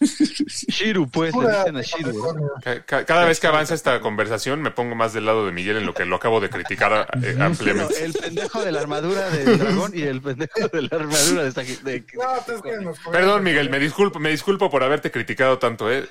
Shiru, 0.68 1.08
pues, 1.08 1.34
le 1.34 1.48
dicen 1.48 1.76
a 1.76 1.82
Shiru. 1.82 2.50
Cada 2.86 3.24
vez 3.24 3.40
que 3.40 3.46
avanza 3.46 3.74
esta 3.74 4.00
conversación 4.00 4.62
me 4.62 4.70
pongo 4.70 4.94
más 4.94 5.12
del 5.12 5.26
lado 5.26 5.46
de 5.46 5.52
Miguel 5.52 5.78
en 5.78 5.86
lo 5.86 5.94
que 5.94 6.04
lo 6.04 6.16
acabo 6.16 6.40
de 6.40 6.50
criticar 6.50 7.08
eh, 7.22 7.36
ampliamente. 7.40 8.04
El 8.04 8.12
pendejo 8.12 8.62
de 8.62 8.72
la 8.72 8.80
armadura 8.80 9.28
del 9.30 9.58
dragón 9.58 9.92
y 9.94 10.02
el 10.02 10.20
pendejo 10.20 10.68
de 10.68 10.82
la 10.82 10.96
armadura 10.96 11.42
de 11.42 11.48
esta. 11.48 11.62
De, 11.62 12.04
No, 12.14 12.54
es 12.54 12.62
que 12.62 12.84
nos 12.84 12.98
Perdón, 13.10 13.42
Miguel, 13.42 13.70
me 13.70 13.78
disculpo, 13.78 14.18
me 14.18 14.30
disculpo 14.30 14.70
por 14.70 14.82
haberte 14.82 15.10
criticado 15.10 15.58
tanto, 15.58 15.90
¿eh? 15.90 16.06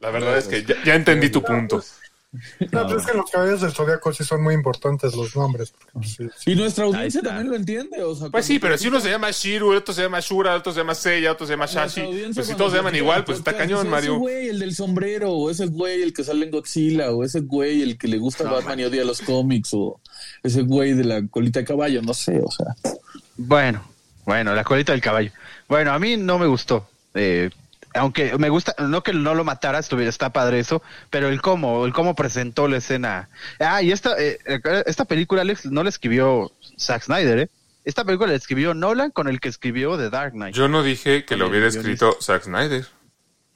La 0.00 0.10
verdad 0.10 0.38
es 0.38 0.46
que 0.46 0.64
ya, 0.64 0.76
ya 0.84 0.94
entendí 0.94 1.30
tu 1.30 1.42
punto. 1.42 1.82
No, 2.72 2.86
pues 2.86 3.02
es 3.02 3.06
que 3.06 3.16
los 3.16 3.30
caballeros 3.30 3.60
del 3.60 3.72
zodiaco 3.72 4.12
sí 4.12 4.24
son 4.24 4.42
muy 4.42 4.54
importantes 4.54 5.14
los 5.14 5.34
nombres. 5.36 5.70
porque, 5.70 5.90
pues, 5.92 6.12
sí, 6.12 6.28
sí. 6.36 6.52
Y 6.52 6.54
nuestra 6.56 6.84
audiencia 6.84 7.22
también 7.22 7.48
lo 7.50 7.56
entiende. 7.56 8.02
O 8.02 8.14
sea, 8.14 8.28
Pues 8.30 8.44
sí, 8.46 8.58
pero 8.58 8.76
si 8.76 8.88
uno 8.88 9.00
se 9.00 9.10
llama 9.10 9.30
Shiru, 9.30 9.72
el 9.72 9.78
otro 9.78 9.94
se 9.94 10.02
llama 10.02 10.20
Shura, 10.20 10.52
el 10.52 10.58
otro 10.60 10.72
se 10.72 10.80
llama 10.80 10.94
Seiya, 10.94 11.32
otro 11.32 11.46
se 11.46 11.52
llama 11.52 11.66
Shashi, 11.66 12.02
pues 12.34 12.46
si 12.46 12.54
todos 12.54 12.72
se 12.72 12.78
llaman 12.78 12.94
igual, 12.96 13.24
pues 13.24 13.38
está 13.38 13.56
cañón, 13.56 13.88
Mario. 13.88 14.12
Ese 14.12 14.18
güey, 14.18 14.48
el 14.48 14.58
del 14.58 14.74
sombrero, 14.74 15.30
o 15.32 15.50
ese 15.50 15.66
güey, 15.66 16.02
el 16.02 16.12
que 16.12 16.24
sale 16.24 16.44
en 16.46 16.50
Godzilla, 16.50 17.10
o 17.10 17.24
ese 17.24 17.40
güey, 17.40 17.82
el 17.82 17.98
que 17.98 18.08
le 18.08 18.18
gusta 18.18 18.50
Batman 18.50 18.80
y 18.80 18.84
odia 18.84 19.04
los 19.04 19.20
cómics, 19.20 19.70
o 19.74 20.00
ese 20.42 20.62
güey 20.62 20.94
de 20.94 21.04
la 21.04 21.26
colita 21.28 21.60
de 21.60 21.64
caballo, 21.64 22.02
no 22.02 22.14
sé, 22.14 22.40
o 22.44 22.50
sea. 22.50 22.74
Bueno, 23.36 23.84
bueno, 24.24 24.54
la 24.54 24.64
colita 24.64 24.92
del 24.92 25.00
caballo. 25.00 25.30
Bueno, 25.68 25.92
a 25.92 25.98
mí 25.98 26.16
no 26.16 26.38
me 26.38 26.46
gustó. 26.46 26.88
Eh, 27.14 27.50
aunque 27.94 28.36
me 28.38 28.48
gusta, 28.48 28.74
no 28.78 29.02
que 29.02 29.12
no 29.12 29.34
lo 29.34 29.44
matara, 29.44 29.78
estuviera, 29.78 30.10
está 30.10 30.30
padre 30.30 30.58
eso, 30.58 30.82
pero 31.10 31.28
el 31.28 31.40
cómo, 31.40 31.86
el 31.86 31.92
cómo 31.92 32.14
presentó 32.14 32.68
la 32.68 32.76
escena. 32.78 33.28
Ah, 33.60 33.82
y 33.82 33.92
esta, 33.92 34.14
eh, 34.18 34.38
esta 34.86 35.04
película, 35.04 35.42
Alex, 35.42 35.66
no 35.66 35.82
la 35.82 35.88
escribió 35.88 36.52
Zack 36.78 37.04
Snyder, 37.04 37.38
¿eh? 37.38 37.48
Esta 37.84 38.04
película 38.04 38.30
la 38.30 38.36
escribió 38.36 38.72
Nolan 38.74 39.10
con 39.10 39.28
el 39.28 39.40
que 39.40 39.48
escribió 39.48 39.96
The 39.98 40.10
Dark 40.10 40.32
Knight. 40.32 40.54
Yo 40.54 40.68
no 40.68 40.82
dije 40.82 41.24
que 41.24 41.36
lo 41.36 41.44
Con 41.44 41.50
hubiera 41.52 41.68
escrito 41.68 42.16
Zack 42.20 42.44
Snyder. 42.44 42.86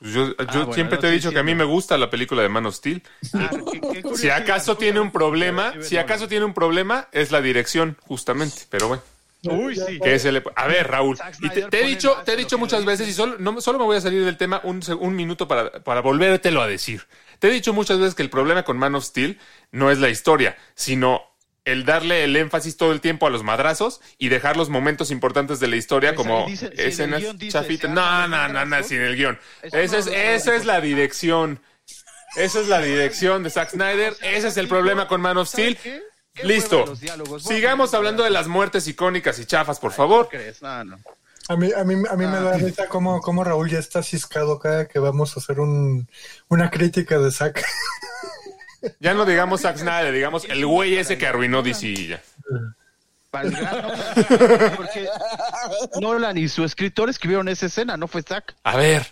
Pues 0.01 0.12
Yo, 0.12 0.29
yo 0.37 0.44
bueno, 0.46 0.72
siempre 0.74 0.98
te 0.98 1.09
he 1.09 1.11
dicho 1.11 1.33
que 1.33 1.38
a 1.40 1.42
mí 1.42 1.55
me 1.57 1.64
gusta 1.64 1.98
la 1.98 2.09
película 2.09 2.42
de 2.42 2.48
Man 2.48 2.66
of 2.66 2.74
Steel. 2.77 3.03
Ah, 3.35 3.51
qué- 3.51 3.81
qué 3.81 4.03
curioso. 4.03 4.16
Si 4.16 4.31
acaso 4.31 4.77
tiene 4.77 5.01
un 5.01 5.11
problema, 5.11 5.72
si 5.81 5.96
acaso 5.96 6.29
tiene 6.29 6.44
un 6.44 6.55
problema, 6.55 7.09
es 7.11 7.33
la 7.33 7.40
dirección, 7.40 7.96
justamente. 8.03 8.59
Pero 8.70 8.87
bueno. 8.88 9.03
Uy, 9.44 9.77
sí. 9.77 9.98
Que 10.01 10.18
se 10.18 10.33
le... 10.33 10.42
A 10.57 10.66
ver, 10.66 10.88
Raúl, 10.88 11.16
y 11.40 11.48
te, 11.48 11.81
he 11.81 11.87
dicho, 11.87 12.16
te 12.24 12.33
he 12.33 12.37
dicho 12.37 12.59
muchas 12.59 12.85
veces, 12.85 13.09
y 13.09 13.12
solo, 13.12 13.37
no, 13.38 13.61
solo 13.61 13.79
me 13.79 13.85
voy 13.85 13.96
a 13.96 14.01
salir 14.01 14.24
del 14.24 14.37
tema 14.37 14.61
un, 14.64 14.81
un 14.98 15.14
minuto 15.16 15.46
para, 15.46 15.85
para 15.85 16.01
volvértelo 16.01 16.61
a 16.61 16.66
decir. 16.66 17.07
Te 17.38 17.48
he 17.48 17.51
dicho 17.53 17.72
muchas 17.72 17.98
veces 17.98 18.14
que 18.14 18.22
el 18.22 18.31
problema 18.31 18.64
con 18.64 18.79
Man 18.79 18.94
of 18.96 19.05
Steel 19.05 19.38
no 19.70 19.90
es 19.92 19.98
la 19.98 20.09
historia, 20.09 20.57
sino 20.74 21.22
el 21.64 21.85
darle 21.85 22.24
el 22.24 22.35
énfasis 22.35 22.77
todo 22.77 22.92
el 22.92 23.01
tiempo 23.01 23.27
a 23.27 23.31
los 23.31 23.44
madrazos 23.44 24.01
y 24.16 24.29
dejar 24.31 24.57
los 24.57 24.70
momentos 24.70 25.11
importantes 25.11 25.61
de 25.61 25.68
la 25.68 25.77
historia 25.77 26.14
Pues 26.14 26.27
como 26.27 26.46
dice- 26.46 26.72
si 26.74 26.83
escenas 26.83 27.38
dice, 27.38 27.53
chafitas. 27.59 27.90
No, 27.90 28.27
no, 28.27 28.48
no, 28.48 28.64
no, 28.64 28.83
sin 28.83 29.01
el 29.03 29.16
guion. 29.16 29.38
Eso 29.62 29.77
Esa 29.77 29.98
es, 29.98 30.07
esa 30.09 30.57
es 30.57 30.64
la 30.64 30.81
dirección. 30.81 31.61
Esa 32.37 32.61
es 32.61 32.68
la 32.68 32.81
dirección 32.81 33.42
de 33.42 33.51
Zack 33.51 33.70
Snyder. 33.70 34.14
Ese 34.22 34.48
es 34.48 34.57
el 34.57 34.66
problema 34.68 35.07
con 35.09 35.20
Man 35.20 35.37
of 35.37 35.48
¿Sabes 35.48 35.79
Steel. 35.79 36.03
Listo. 36.44 36.94
Sigamos 37.40 37.94
hablando 37.94 38.22
de 38.24 38.31
las 38.31 38.46
muertes 38.48 38.87
icónicas 38.88 39.38
y 39.38 39.46
chafas, 39.46 39.79
por 39.81 39.90
¿Qué 39.90 39.96
favor. 39.96 40.29
crees? 40.29 40.62
No, 40.62 40.85
no. 40.85 40.98
A 41.48 41.57
mí, 41.57 41.70
a 41.74 41.83
mí, 41.85 41.94
a 41.94 42.14
mí 42.16 42.27
me 42.27 42.37
Ah. 42.37 42.40
da 42.40 42.59
risa 42.59 42.88
cómo, 42.88 43.20
cómo 43.22 43.42
Raúl 43.42 43.70
ya 43.70 43.79
está 43.79 44.03
ciscado 44.03 44.59
cada 44.59 44.87
que 44.87 44.98
vamos 44.98 45.35
a 45.37 45.40
hacer 45.40 45.61
un, 45.61 46.09
una 46.48 46.70
crítica 46.70 47.18
de 47.18 47.31
Zack. 47.31 47.64
Ya 49.01 49.12
no 49.12 49.24
digamos 49.27 49.62
Zack 49.62 49.77
Snyder, 49.79 50.12
digamos 50.14 50.44
el 50.44 50.64
güey 50.64 50.96
ese 50.98 51.18
que 51.18 51.27
arruinó 51.27 51.62
DC 51.62 51.85
y 51.88 52.07
ya. 52.11 52.22
Para 53.29 53.48
el 53.48 53.57
grano, 53.57 53.88
porque 54.77 55.09
Nolan 56.01 56.39
y 56.39 56.49
su 56.49 56.62
escritor 56.62 57.11
escribieron 57.11 57.49
esa 57.49 57.66
escena, 57.66 57.97
no 57.97 58.07
fue 58.07 58.22
Zack. 58.22 58.55
A 58.62 58.76
ver, 58.76 59.05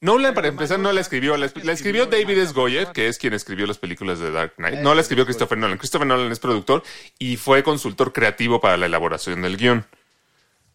Nolan 0.00 0.34
para 0.34 0.48
empezar 0.48 0.78
no 0.78 0.92
la 0.92 1.00
escribió, 1.00 1.36
la, 1.36 1.50
la 1.62 1.72
escribió 1.72 2.06
David 2.06 2.38
S. 2.38 2.52
Goyer, 2.52 2.88
que 2.92 3.08
es 3.08 3.16
quien 3.18 3.32
escribió 3.32 3.66
las 3.66 3.78
películas 3.78 4.18
de 4.18 4.30
Dark 4.30 4.52
Knight. 4.56 4.80
No 4.80 4.94
la 4.94 5.00
escribió 5.00 5.24
Christopher 5.24 5.56
Nolan. 5.56 5.78
Christopher 5.78 6.06
Nolan 6.06 6.30
es 6.30 6.38
productor 6.38 6.82
y 7.18 7.36
fue 7.36 7.62
consultor 7.62 8.12
creativo 8.12 8.60
para 8.60 8.76
la 8.76 8.86
elaboración 8.86 9.40
del 9.42 9.56
guion. 9.56 9.86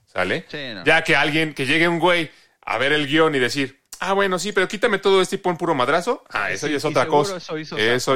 ¿Sale? 0.08 0.46
Sí, 0.50 0.58
no. 0.74 0.84
Ya 0.86 1.04
que 1.04 1.16
alguien, 1.16 1.54
que 1.54 1.66
llegue 1.66 1.88
un 1.88 2.00
güey 2.00 2.32
a 2.66 2.78
ver 2.78 2.92
el 2.94 3.08
guion 3.08 3.34
y 3.36 3.40
decir, 3.40 3.80
ah, 4.00 4.14
bueno, 4.14 4.40
sí, 4.40 4.52
pero 4.52 4.68
quítame 4.68 4.98
todo 4.98 5.22
esto 5.22 5.36
y 5.36 5.38
pon 5.38 5.56
puro 5.58 5.76
madrazo. 5.76 6.24
Ah, 6.30 6.52
eso 6.52 6.66
Sí, 6.66 6.72
ya 6.74 6.78
es 6.78 6.86
otra 6.86 7.06
cosa. 7.08 7.38
eso 7.38 7.58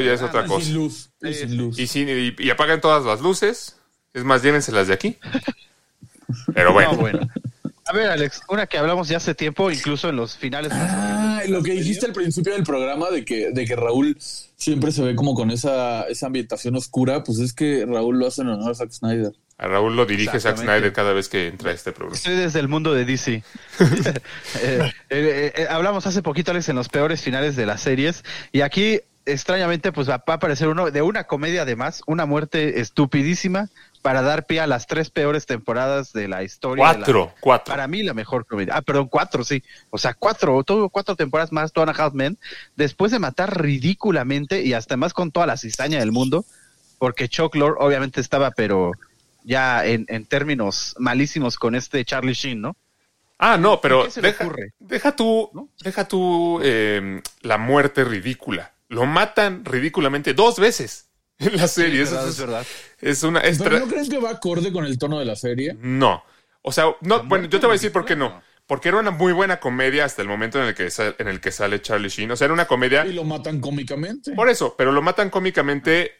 ya 0.01 0.13
es 0.13 0.21
otra 0.21 0.41
Ah, 0.41 0.45
cosa. 0.47 0.65
sin 0.65 0.73
luz, 0.75 1.11
y 1.21 1.33
sin 1.33 1.55
luz. 1.55 1.79
Y, 1.79 1.87
sin- 1.87 2.09
y- 2.09 2.35
y 2.37 2.49
apagan 2.49 2.81
todas 2.81 3.05
las 3.05 3.21
luces. 3.21 3.77
Es 4.13 4.23
más, 4.23 4.41
llévenselas 4.41 4.87
de 4.87 4.93
aquí. 4.95 5.17
Pero 6.53 6.73
bueno. 6.73 6.93
No, 6.93 6.97
bueno. 6.97 7.19
A 7.87 7.93
ver, 7.93 8.09
Alex, 8.09 8.41
una 8.49 8.65
que 8.65 8.79
hablamos 8.79 9.07
ya 9.07 9.17
hace 9.17 9.35
tiempo, 9.35 9.69
incluso 9.69 10.09
en 10.09 10.15
los 10.15 10.35
finales. 10.35 10.71
Ah, 10.73 11.43
lo 11.47 11.61
que 11.61 11.73
dijiste 11.73 12.07
al 12.07 12.13
principio 12.13 12.53
del 12.53 12.63
programa 12.63 13.11
de 13.11 13.23
que, 13.23 13.51
de 13.51 13.65
que 13.65 13.75
Raúl 13.75 14.17
siempre 14.19 14.91
se 14.91 15.03
ve 15.03 15.15
como 15.15 15.35
con 15.35 15.51
esa, 15.51 16.01
esa 16.03 16.25
ambientación 16.25 16.75
oscura, 16.75 17.23
pues 17.23 17.37
es 17.37 17.53
que 17.53 17.85
Raúl 17.85 18.17
lo 18.17 18.25
hace 18.25 18.41
en 18.41 18.49
honor 18.49 18.71
a 18.71 18.73
Zack 18.73 18.89
Snyder. 18.89 19.33
A 19.59 19.67
Raúl 19.67 19.95
lo 19.95 20.07
dirige 20.07 20.39
Zack. 20.39 20.57
Snyder 20.57 20.91
cada 20.93 21.13
vez 21.13 21.29
que 21.29 21.47
entra 21.47 21.69
a 21.69 21.73
este 21.75 21.91
programa. 21.91 22.15
Estoy 22.15 22.35
desde 22.35 22.59
el 22.59 22.67
mundo 22.67 22.93
de 22.93 23.05
DC. 23.05 23.43
Eh, 24.61 24.91
eh, 25.09 25.53
eh, 25.55 25.67
hablamos 25.69 26.07
hace 26.07 26.23
poquito, 26.23 26.51
Alex, 26.51 26.69
en 26.69 26.75
los 26.75 26.89
peores 26.89 27.21
finales 27.21 27.55
de 27.55 27.67
las 27.67 27.81
series. 27.81 28.23
Y 28.51 28.61
aquí, 28.61 29.01
extrañamente, 29.27 29.91
pues 29.91 30.09
va 30.09 30.17
va 30.17 30.33
a 30.33 30.33
aparecer 30.33 30.69
uno 30.69 30.89
de 30.89 31.01
una 31.03 31.25
comedia 31.25 31.61
además, 31.61 32.01
una 32.07 32.25
muerte 32.25 32.79
estupidísima 32.79 33.69
para 34.05 34.21
dar 34.21 34.45
pie 34.45 34.59
a 34.59 34.67
las 34.67 34.85
tres 34.85 35.09
peores 35.09 35.47
temporadas 35.47 36.13
de 36.13 36.27
la 36.27 36.43
historia. 36.43 36.85
de 36.85 36.91
la- 36.91 36.97
Cuatro, 36.99 37.33
cuatro. 37.39 37.71
para 37.73 37.87
mí 37.87 38.03
la 38.03 38.13
mejor 38.13 38.45
comedia. 38.45 38.75
Ah, 38.77 38.83
perdón, 38.83 39.07
cuatro, 39.07 39.43
sí. 39.43 39.63
O 39.89 39.97
sea, 39.97 40.13
cuatro, 40.13 40.63
todo 40.63 40.89
cuatro 40.89 41.15
temporadas 41.15 41.51
más, 41.51 41.73
Two 41.73 41.81
and 41.81 41.89
a 41.99 42.03
Half 42.03 42.13
Men, 42.13 42.37
después 42.75 43.11
de 43.11 43.17
matar 43.17 43.59
ridículamente 43.59 44.61
y 44.61 44.73
hasta 44.73 44.95
más 44.95 45.11
con 45.11 45.31
toda 45.31 45.47
la 45.47 45.57
cizaña 45.57 45.97
del 45.97 46.11
mundo, 46.11 46.45
porque 46.99 47.27
Chuck 47.29 47.55
Lorre 47.55 47.77
obviamente 47.79 48.21
estaba, 48.21 48.51
pero 48.51 48.91
ya 49.43 49.83
en, 49.83 50.05
en 50.07 50.25
términos 50.27 50.93
malísimos 50.99 51.57
con 51.57 51.73
este 51.73 52.05
Charlie 52.05 52.33
Sheen, 52.35 52.61
¿no? 52.61 52.75
Ah, 53.39 53.57
no, 53.57 53.81
pero 53.81 54.07
se 54.11 54.21
deja, 54.21 54.43
ocurre? 54.45 54.73
deja 54.77 55.15
tú, 55.15 55.49
¿No? 55.51 55.67
deja 55.83 56.07
tú 56.07 56.59
eh, 56.63 57.21
la 57.41 57.57
muerte 57.57 58.03
ridícula. 58.03 58.71
Lo 58.87 59.07
matan 59.07 59.65
ridículamente 59.65 60.35
dos 60.35 60.59
veces 60.59 61.04
en 61.39 61.57
la 61.57 61.67
serie. 61.67 62.01
es 62.03 62.11
verdad, 62.11 62.27
es, 62.27 62.33
es 62.35 62.39
verdad. 62.39 62.65
es 63.01 63.23
una 63.23 63.39
es 63.41 63.57
¿Pero 63.59 63.77
tra- 63.77 63.79
no 63.81 63.87
creen 63.87 64.09
que 64.09 64.17
va 64.19 64.29
acorde 64.31 64.71
con 64.71 64.85
el 64.85 64.97
tono 64.97 65.19
de 65.19 65.25
la 65.25 65.35
serie? 65.35 65.75
No. 65.79 66.23
O 66.61 66.71
sea, 66.71 66.85
no, 67.01 67.23
bueno, 67.23 67.45
yo 67.45 67.59
te 67.59 67.65
voy 67.65 67.73
a 67.73 67.77
decir 67.79 67.91
por 67.91 68.05
qué 68.05 68.15
no. 68.15 68.41
Porque 68.67 68.89
era 68.89 68.97
una 68.97 69.11
muy 69.11 69.31
buena 69.33 69.59
comedia 69.59 70.05
hasta 70.05 70.23
el 70.23 70.27
momento 70.27 70.59
en 70.59 70.65
el 70.69 70.73
que 70.75 70.89
sal- 70.89 71.15
en 71.19 71.27
el 71.27 71.39
que 71.39 71.51
sale 71.51 71.81
Charlie 71.81 72.09
Sheen. 72.09 72.31
O 72.31 72.35
sea, 72.35 72.45
era 72.45 72.53
una 72.53 72.65
comedia 72.65 73.05
Y 73.05 73.13
lo 73.13 73.23
matan 73.23 73.59
cómicamente. 73.59 74.31
por 74.33 74.49
eso, 74.49 74.75
pero 74.77 74.91
lo 74.91 75.01
matan 75.03 75.29
cómicamente 75.29 76.11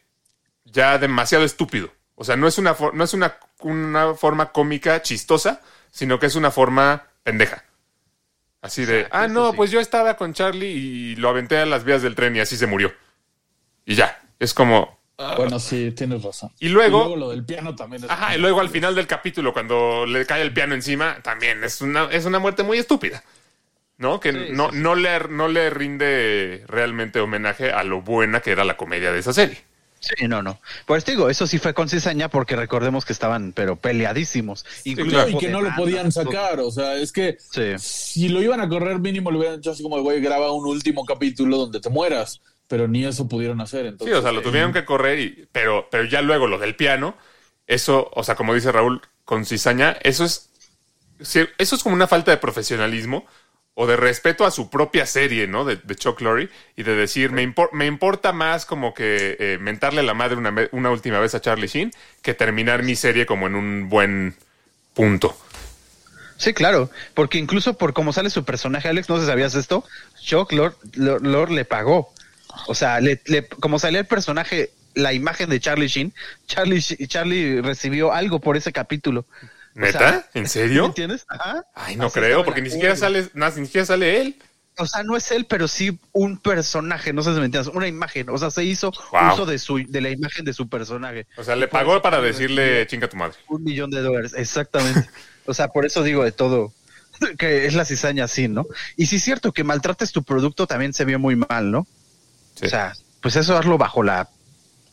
ya 0.66 0.98
demasiado 1.00 1.44
estúpido. 1.44 1.92
O 2.14 2.24
sea, 2.24 2.36
no 2.36 2.48
es 2.48 2.58
una 2.58 2.76
no 2.94 3.04
es 3.04 3.14
una, 3.14 3.36
una 3.62 4.14
forma 4.14 4.52
cómica 4.52 5.02
chistosa, 5.02 5.62
sino 5.92 6.20
que 6.20 6.28
es 6.28 6.36
una 6.36 6.52
forma 6.52 7.08
pendeja. 7.24 7.64
Así 8.62 8.86
de, 8.86 9.08
ah, 9.12 9.28
no, 9.28 9.52
sí. 9.52 9.58
pues 9.58 9.72
yo 9.72 9.80
estaba 9.80 10.16
con 10.16 10.34
Charlie 10.34 10.68
y 10.72 11.16
lo 11.18 11.30
aventé 11.30 11.58
a 11.58 11.66
las 11.66 11.84
vías 11.84 12.02
del 12.02 12.16
tren 12.16 12.36
y 12.36 12.40
así 12.40 12.58
se 12.58 12.68
murió. 12.68 12.94
Y 13.86 13.96
ya, 13.96 14.20
es 14.40 14.54
como... 14.54 15.00
Bueno, 15.18 15.60
sí, 15.60 15.92
tienes 15.92 16.24
razón. 16.24 16.52
Y 16.60 16.68
luego, 16.70 17.16
lo 17.16 17.30
del 17.30 17.46
piano 17.46 17.74
también 17.76 18.04
es. 18.04 18.10
ajá, 18.10 18.36
y 18.36 18.40
luego 18.40 18.60
al 18.60 18.70
final 18.70 18.96
del 18.96 19.08
capítulo, 19.08 19.54
cuando 19.54 20.06
le 20.06 20.26
cae 20.26 20.42
el 20.42 20.54
piano 20.54 20.76
encima, 20.76 21.20
también 21.24 21.64
es 21.64 21.82
una, 21.82 22.10
es 22.12 22.26
una 22.26 22.40
muerte 22.40 22.64
muy 22.64 22.78
estúpida. 22.78 23.24
¿No? 23.98 24.20
Que 24.20 24.34
Sí, 24.34 24.40
no, 24.52 24.72
sí, 24.72 24.76
sí. 24.76 24.82
No, 24.84 24.94
le, 24.96 25.20
no 25.30 25.48
le 25.48 25.70
rinde 25.70 26.66
realmente 26.68 27.22
homenaje 27.22 27.72
a 27.72 27.84
lo 27.86 28.02
buena 28.02 28.42
que 28.42 28.52
era 28.52 28.66
la 28.66 28.76
comedia 28.76 29.14
de 29.14 29.20
esa 29.20 29.32
serie. 29.32 29.58
Sí, 30.02 30.28
no, 30.28 30.44
no. 30.44 30.60
Pues 30.86 31.06
te 31.06 31.12
digo, 31.14 31.30
eso 31.30 31.48
sí 31.48 31.60
fue 31.60 31.74
con 31.74 31.88
cizaña 31.88 32.28
porque 32.28 32.58
recordemos 32.58 33.06
que 33.06 33.14
estaban, 33.14 33.54
pero 33.54 33.78
peleadísimos. 33.78 34.66
Incluso 34.84 35.12
claro. 35.12 35.30
y 35.30 35.38
que 35.38 35.48
no 35.50 35.62
lo 35.62 35.74
podían 35.78 36.12
sacar. 36.12 36.60
O 36.60 36.70
sea, 36.72 36.96
es 36.96 37.14
que 37.14 37.38
Sí. 37.40 37.72
si 37.80 38.28
lo 38.28 38.42
iban 38.42 38.60
a 38.60 38.68
correr 38.68 39.00
mínimo, 39.00 39.32
lo 39.32 39.40
hubieran 39.40 39.60
hecho 39.60 39.72
así 39.72 39.82
como, 39.82 40.00
güey, 40.02 40.20
graba 40.20 40.52
un 40.52 40.68
último 40.68 41.06
capítulo 41.06 41.56
donde 41.58 41.80
te 41.80 41.90
mueras. 41.90 42.42
Pero 42.68 42.88
ni 42.88 43.06
eso 43.06 43.28
pudieron 43.28 43.62
hacer. 43.62 43.86
Sí, 43.86 43.88
Entonces, 43.90 44.18
o 44.18 44.22
sea, 44.22 44.32
lo 44.32 44.40
eh, 44.40 44.44
tuvieron 44.44 44.74
que 44.74 44.86
correr, 44.86 45.20
y, 45.20 45.48
pero, 45.52 45.88
pero 45.90 46.04
ya 46.06 46.22
luego 46.22 46.48
lo 46.48 46.58
del 46.60 46.76
piano, 46.76 47.16
eso, 47.68 48.10
o 48.14 48.24
sea, 48.24 48.36
como 48.36 48.54
dice 48.54 48.72
Raúl, 48.72 49.02
con 49.24 49.46
cizaña, 49.46 49.98
eso 50.04 50.26
es, 50.26 50.50
sí, 51.22 51.42
eso 51.58 51.76
es 51.76 51.84
como 51.84 51.96
una 51.96 52.08
falta 52.08 52.32
de 52.32 52.38
profesionalismo 52.38 53.26
o 53.74 53.88
de 53.88 53.98
respeto 53.98 54.46
a 54.46 54.52
su 54.52 54.70
propia 54.70 55.06
serie, 55.06 55.48
¿no? 55.48 55.66
De, 55.66 55.78
de 55.78 55.96
Chuck 55.96 56.22
Lorre 56.22 56.50
y 56.76 56.84
de 56.84 56.96
decir, 56.96 57.32
me, 57.32 57.44
impor- 57.48 57.72
me 57.74 57.88
importa 57.88 58.32
más 58.32 58.66
como 58.66 58.94
que 58.94 59.36
eh, 59.40 59.58
mentarle 59.60 60.04
la 60.04 60.14
madre 60.14 60.38
una, 60.38 60.54
una 60.72 60.92
última 60.92 61.20
vez 61.20 61.36
a 61.36 61.42
Charlie 61.42 61.68
Sheen 61.68 61.92
que 62.22 62.34
terminar 62.34 62.84
mi 62.84 62.96
serie 62.96 63.26
como 63.26 63.48
en 63.48 63.56
un 63.56 63.90
buen 63.90 64.36
punto. 64.94 65.38
Sí, 66.38 66.54
claro, 66.54 66.90
porque 67.14 67.38
incluso 67.38 67.78
por 67.78 67.94
cómo 67.94 68.12
sale 68.12 68.30
su 68.30 68.44
personaje, 68.44 68.90
Alex, 68.90 69.08
no 69.10 69.16
sé 69.16 69.22
si 69.22 69.28
sabías 69.28 69.56
esto, 69.56 69.86
Chuck 70.22 70.52
Lord 70.54 71.52
le 71.52 71.66
pagó. 71.66 72.14
O 72.68 72.76
sea, 72.76 73.00
le, 73.00 73.22
le- 73.26 73.48
como 73.48 73.80
salía 73.80 74.00
el 74.00 74.08
personaje, 74.08 74.72
la 74.94 75.14
imagen 75.14 75.50
de 75.50 75.60
Charlie 75.60 75.88
Sheen, 75.88 76.14
Charlie, 76.48 76.82
Charlie 77.08 77.62
recibió 77.62 78.14
algo 78.14 78.40
por 78.40 78.58
ese 78.58 78.72
capítulo. 78.72 79.26
O 79.76 79.80
¿Neta? 79.80 80.00
sea, 80.00 80.30
¿En 80.34 80.44
¿Me 80.44 80.48
serio? 80.50 80.86
entiendes? 80.86 81.26
Ajá. 81.28 81.66
Ay, 81.76 81.96
no 81.98 82.06
Así 82.06 82.20
creo, 82.20 82.46
porque 82.46 82.62
ni 82.62 82.70
siquiera 82.70 82.96
sale, 82.96 83.28
no, 83.34 83.50
ni 83.50 83.66
siquiera 83.66 83.86
sale 83.86 84.22
él. 84.22 84.36
O 84.78 84.86
sea, 84.88 85.04
no 85.04 85.16
es 85.16 85.32
él, 85.32 85.46
pero 85.46 85.68
sí 85.70 86.00
un 86.12 86.38
personaje, 86.38 87.14
no 87.14 87.22
sé 87.24 87.34
si 87.34 87.40
me 87.40 87.46
entiendes, 87.46 87.74
una 87.74 87.88
imagen. 87.88 88.30
O 88.30 88.38
sea, 88.38 88.52
se 88.52 88.64
hizo 88.64 88.92
Wow. 89.12 89.34
uso 89.34 89.46
de 89.46 89.58
su 89.58 89.78
de 89.88 90.02
la 90.02 90.10
imagen 90.10 90.44
de 90.46 90.54
su 90.54 90.68
personaje. 90.68 91.28
O 91.38 91.44
sea, 91.44 91.56
le 91.56 91.68
pagó 91.70 92.02
para 92.02 92.18
fue 92.18 92.28
decirle 92.28 92.86
chinga 92.88 93.08
tu 93.10 93.16
madre. 93.18 93.38
un 93.48 93.64
millón 93.64 93.90
de 93.92 94.02
dólares, 94.02 94.34
exactamente. 94.36 95.10
o 95.46 95.54
sea, 95.54 95.70
por 95.70 95.86
eso 95.86 96.04
digo 96.04 96.24
de 96.26 96.32
todo 96.34 96.74
que 97.38 97.66
es 97.66 97.74
la 97.74 97.86
cizaña 97.86 98.26
así, 98.26 98.48
¿no? 98.50 98.66
Y 98.98 99.06
sí 99.06 99.16
es 99.18 99.24
cierto 99.24 99.54
que 99.54 99.64
maltrates 99.64 100.12
tu 100.12 100.24
producto 100.24 100.68
también 100.68 100.94
se 100.94 101.06
vio 101.06 101.20
muy 101.20 101.36
mal, 101.38 101.72
¿no? 101.72 101.88
Sí. 102.56 102.66
O 102.66 102.70
sea, 102.70 102.94
pues 103.22 103.36
eso 103.36 103.58
hazlo 103.58 103.78
bajo 103.78 104.04
la, 104.04 104.30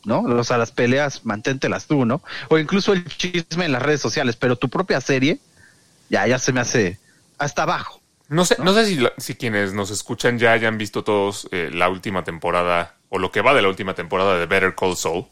¿no? 0.05 0.21
O 0.21 0.43
sea, 0.43 0.57
las 0.57 0.71
peleas 0.71 1.25
manténtelas 1.25 1.87
tú, 1.87 2.05
¿no? 2.05 2.21
O 2.49 2.57
incluso 2.57 2.93
el 2.93 3.05
chisme 3.05 3.65
en 3.65 3.71
las 3.71 3.81
redes 3.81 4.01
sociales, 4.01 4.35
pero 4.35 4.55
tu 4.57 4.69
propia 4.69 4.99
serie 5.01 5.39
ya 6.09 6.27
ya 6.27 6.37
se 6.39 6.51
me 6.53 6.59
hace 6.61 6.99
hasta 7.37 7.63
abajo. 7.63 8.01
No 8.29 8.45
sé, 8.45 8.55
no 8.59 8.73
sé 8.73 8.85
si, 8.85 8.99
si 9.17 9.35
quienes 9.35 9.73
nos 9.73 9.91
escuchan 9.91 10.39
ya 10.39 10.53
hayan 10.53 10.77
visto 10.77 11.03
todos 11.03 11.47
eh, 11.51 11.69
la 11.73 11.89
última 11.89 12.23
temporada 12.23 12.95
o 13.09 13.19
lo 13.19 13.31
que 13.31 13.41
va 13.41 13.53
de 13.53 13.61
la 13.61 13.67
última 13.67 13.93
temporada 13.93 14.37
de 14.39 14.45
Better 14.45 14.75
Call 14.75 14.95
Saul. 14.97 15.25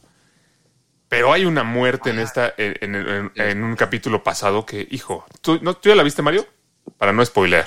Pero 1.09 1.33
hay 1.33 1.45
una 1.45 1.63
muerte 1.63 2.09
en 2.11 2.19
esta 2.19 2.53
en, 2.57 2.75
en- 2.81 2.95
en- 2.95 3.31
en 3.35 3.63
un 3.63 3.75
capítulo 3.75 4.23
pasado 4.23 4.65
que, 4.65 4.87
hijo, 4.91 5.25
¿tú, 5.41 5.59
no, 5.61 5.73
¿tú 5.73 5.89
ya 5.89 5.95
la 5.95 6.03
viste, 6.03 6.21
Mario? 6.21 6.45
Para 6.97 7.11
no 7.11 7.25
spoiler. 7.25 7.65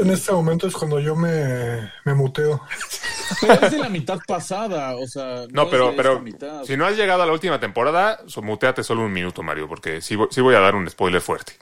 En 0.00 0.10
este 0.10 0.32
momento 0.32 0.66
es 0.66 0.74
cuando 0.74 0.98
yo 0.98 1.14
me, 1.14 1.90
me 2.04 2.14
muteo. 2.14 2.60
Pero 3.40 3.52
es 3.54 3.70
de 3.70 3.78
la 3.78 3.88
mitad 3.88 4.18
pasada, 4.26 4.96
o 4.96 5.06
sea. 5.06 5.44
No, 5.52 5.70
pero, 5.70 5.94
pero 5.96 6.18
mitad. 6.20 6.64
si 6.64 6.76
no 6.76 6.84
has 6.86 6.96
llegado 6.96 7.22
a 7.22 7.26
la 7.26 7.32
última 7.32 7.60
temporada, 7.60 8.18
so- 8.26 8.42
muteate 8.42 8.82
solo 8.82 9.02
un 9.04 9.12
minuto, 9.12 9.42
Mario, 9.44 9.68
porque 9.68 10.00
sí, 10.00 10.16
voy- 10.16 10.26
sí 10.32 10.40
voy 10.40 10.56
a 10.56 10.60
dar 10.60 10.74
un 10.74 10.90
spoiler 10.90 11.20
fuerte. 11.20 11.52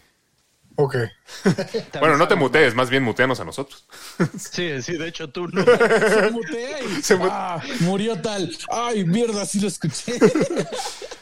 Ok. 0.77 0.97
Bueno, 2.01 2.17
no 2.17 2.27
te 2.29 2.37
mutees, 2.37 2.75
más 2.75 2.89
bien 2.89 3.03
muteanos 3.03 3.41
a 3.41 3.45
nosotros. 3.45 3.87
Sí, 4.39 4.81
sí, 4.81 4.97
de 4.97 5.09
hecho 5.09 5.29
tú 5.29 5.47
no. 5.49 5.63
Se 5.65 6.31
mutea 6.31 6.81
y 6.83 7.03
Se 7.03 7.17
mu- 7.17 7.29
ah, 7.31 7.61
murió 7.81 8.19
tal. 8.23 8.51
Ay, 8.71 9.05
mierda, 9.05 9.45
sí 9.45 9.61
lo 9.61 9.69
escuché. 9.69 10.15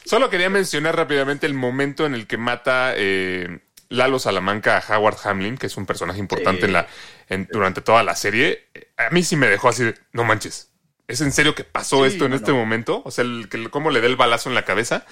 Solo 0.04 0.30
quería 0.30 0.48
mencionar 0.50 0.94
rápidamente 0.94 1.46
el 1.46 1.54
momento 1.54 2.06
en 2.06 2.14
el 2.14 2.26
que 2.28 2.36
mata 2.36 2.92
eh, 2.96 3.60
Lalo 3.88 4.18
Salamanca 4.18 4.78
a 4.78 4.96
Howard 4.98 5.16
Hamlin, 5.24 5.56
que 5.56 5.66
es 5.66 5.76
un 5.76 5.86
personaje 5.86 6.18
importante 6.18 6.60
Sí. 6.62 6.66
en 6.66 6.72
la, 6.72 6.86
en- 7.28 7.48
durante 7.52 7.80
toda 7.82 8.02
la 8.02 8.16
serie. 8.16 8.68
A 8.96 9.10
mí 9.10 9.22
sí 9.22 9.36
me 9.36 9.46
dejó 9.48 9.68
así 9.68 9.84
de, 9.84 9.94
no 10.12 10.24
manches, 10.24 10.70
¿es 11.08 11.20
en 11.20 11.32
serio 11.32 11.54
que 11.54 11.64
pasó 11.64 12.04
Sí, 12.04 12.12
esto 12.12 12.24
en 12.24 12.30
no, 12.30 12.36
este 12.36 12.50
no. 12.52 12.58
momento? 12.58 13.02
O 13.04 13.10
sea, 13.10 13.22
el, 13.24 13.48
que, 13.48 13.68
cómo 13.70 13.90
le 13.90 14.00
dé 14.00 14.06
el 14.08 14.16
balazo 14.16 14.48
en 14.48 14.54
la 14.54 14.64
cabeza, 14.64 15.06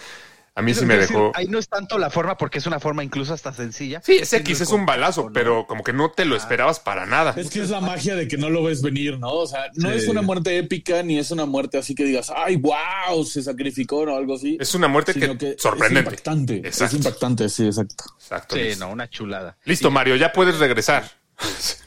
a 0.57 0.63
mí 0.63 0.73
sí 0.73 0.85
me 0.87 0.97
decir, 0.97 1.17
dejó... 1.17 1.33
Ahí 1.35 1.49
no 1.49 1.59
es 1.59 1.69
tanto 1.69 1.99
la 1.99 2.11
forma, 2.11 2.37
porque 2.37 2.59
es 2.59 2.67
una 2.67 2.79
forma 2.79 3.03
incluso 3.03 3.35
hasta 3.35 3.53
sencilla. 3.53 4.01
Sí, 4.05 4.19
es 4.21 4.29
sino 4.29 4.41
X, 4.43 4.61
es 4.61 4.69
un 4.71 4.87
balazo, 4.87 5.25
¿no? 5.25 5.33
pero 5.33 5.67
como 5.67 5.83
que 5.83 5.93
no 5.93 6.13
te 6.13 6.25
lo 6.25 6.37
esperabas 6.37 6.79
para 6.79 7.07
nada. 7.07 7.35
Es 7.37 7.51
que 7.51 7.61
es 7.61 7.71
la 7.71 7.81
magia 7.81 8.15
de 8.15 8.29
que 8.29 8.37
no 8.37 8.51
lo 8.51 8.63
ves 8.63 8.81
venir, 8.81 9.19
¿no? 9.19 9.33
O 9.33 9.47
sea, 9.49 9.67
no 9.75 9.91
Sí. 9.91 9.99
es 9.99 10.07
una 10.09 10.23
muerte 10.23 10.57
épica 10.57 11.03
ni 11.03 11.19
es 11.19 11.33
una 11.33 11.45
muerte 11.45 11.79
así 11.79 11.95
que 11.97 12.05
digas, 12.05 12.31
ay, 12.35 12.57
wow, 12.57 13.25
se 13.25 13.43
sacrificó 13.43 13.99
o 14.03 14.17
algo 14.17 14.37
así. 14.37 14.57
Es 14.61 14.75
una 14.77 14.87
muerte 14.87 15.13
sino 15.13 15.37
que, 15.37 15.57
sorprendente. 15.59 16.01
Es 16.11 16.13
impactante. 16.13 16.57
Exacto. 16.59 16.85
Es 16.85 17.05
impactante, 17.05 17.49
sí, 17.49 17.67
exacto. 17.67 18.05
Exacto. 18.21 18.55
Sí, 18.55 18.63
listo. 18.63 18.85
no, 18.87 18.93
una 18.93 19.11
chulada. 19.11 19.57
Listo, 19.65 19.91
Mario, 19.91 20.15
ya 20.17 20.33
puedes 20.33 20.59
regresar. 20.59 21.11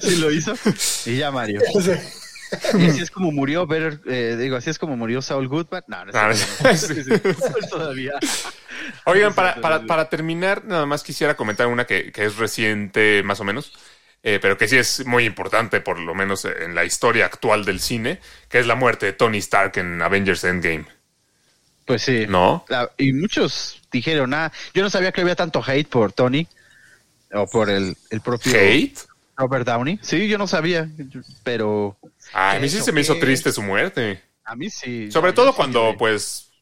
Sí 0.00 0.16
lo 0.16 0.30
hizo. 0.30 0.54
Y 1.04 1.18
ya, 1.18 1.30
Mario. 1.30 1.60
Y 2.78 2.86
así 2.86 3.00
es 3.02 3.10
como 3.10 3.32
murió 3.32 3.66
Better, 3.66 4.00
eh, 4.06 4.36
digo, 4.38 4.56
así 4.56 4.70
es 4.70 4.78
como 4.78 4.96
murió 4.96 5.22
Saul 5.22 5.48
Goodman. 5.48 5.84
No, 5.86 6.04
no, 6.04 6.30
es 6.30 6.88
no. 7.08 7.18
Todavía. 7.70 8.12
Oigan, 9.06 9.34
para, 9.34 9.60
para, 9.60 9.86
para 9.86 10.08
terminar, 10.08 10.64
nada 10.64 10.86
más 10.86 11.02
quisiera 11.02 11.36
comentar 11.36 11.66
una 11.66 11.86
que, 11.86 12.12
que 12.12 12.24
es 12.24 12.36
reciente, 12.36 13.22
más 13.24 13.40
o 13.40 13.44
menos, 13.44 13.72
eh, 14.22 14.38
pero 14.40 14.56
que 14.56 14.68
sí 14.68 14.76
es 14.76 15.06
muy 15.06 15.24
importante, 15.24 15.80
por 15.80 15.98
lo 15.98 16.14
menos 16.14 16.44
en 16.44 16.74
la 16.74 16.84
historia 16.84 17.26
actual 17.26 17.64
del 17.64 17.80
cine, 17.80 18.20
que 18.48 18.58
es 18.58 18.66
la 18.66 18.74
muerte 18.74 19.06
de 19.06 19.12
Tony 19.12 19.38
Stark 19.38 19.76
en 19.78 20.00
Avengers 20.02 20.44
Endgame. 20.44 20.86
Pues 21.84 22.02
sí. 22.02 22.26
¿No? 22.28 22.64
La- 22.68 22.90
y 22.96 23.12
muchos 23.12 23.82
dijeron, 23.92 24.32
ah, 24.34 24.50
yo 24.72 24.82
no 24.82 24.90
sabía 24.90 25.12
que 25.12 25.20
había 25.20 25.36
tanto 25.36 25.62
hate 25.66 25.88
por 25.88 26.12
Tony 26.12 26.48
o 27.32 27.46
por 27.46 27.68
el, 27.68 27.96
el 28.10 28.20
propio 28.20 28.52
¿Hate? 28.52 28.98
Robert 29.36 29.66
Downey. 29.66 29.98
Sí, 30.02 30.28
yo 30.28 30.38
no 30.38 30.46
sabía, 30.46 30.88
pero 31.42 31.96
Ay, 32.32 32.58
a 32.58 32.60
mí 32.60 32.68
sí 32.68 32.76
¿Eso 32.76 32.86
se 32.86 32.92
me 32.92 33.00
hizo 33.00 33.18
triste 33.18 33.52
su 33.52 33.62
muerte. 33.62 34.22
a 34.44 34.54
mí 34.56 34.70
sí. 34.70 35.10
Sobre 35.10 35.32
todo 35.32 35.50
sí 35.50 35.56
cuando, 35.56 35.86
lloré. 35.86 35.98
pues, 35.98 36.52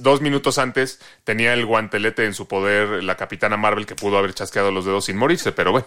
dos 0.00 0.20
minutos 0.20 0.58
antes 0.58 1.00
tenía 1.24 1.52
el 1.52 1.66
guantelete 1.66 2.24
en 2.24 2.34
su 2.34 2.48
poder 2.48 3.04
la 3.04 3.16
capitana 3.16 3.56
Marvel 3.56 3.86
que 3.86 3.94
pudo 3.94 4.18
haber 4.18 4.34
chasqueado 4.34 4.70
los 4.70 4.84
dedos 4.84 5.04
sin 5.04 5.16
morirse, 5.16 5.52
pero 5.52 5.72
bueno. 5.72 5.86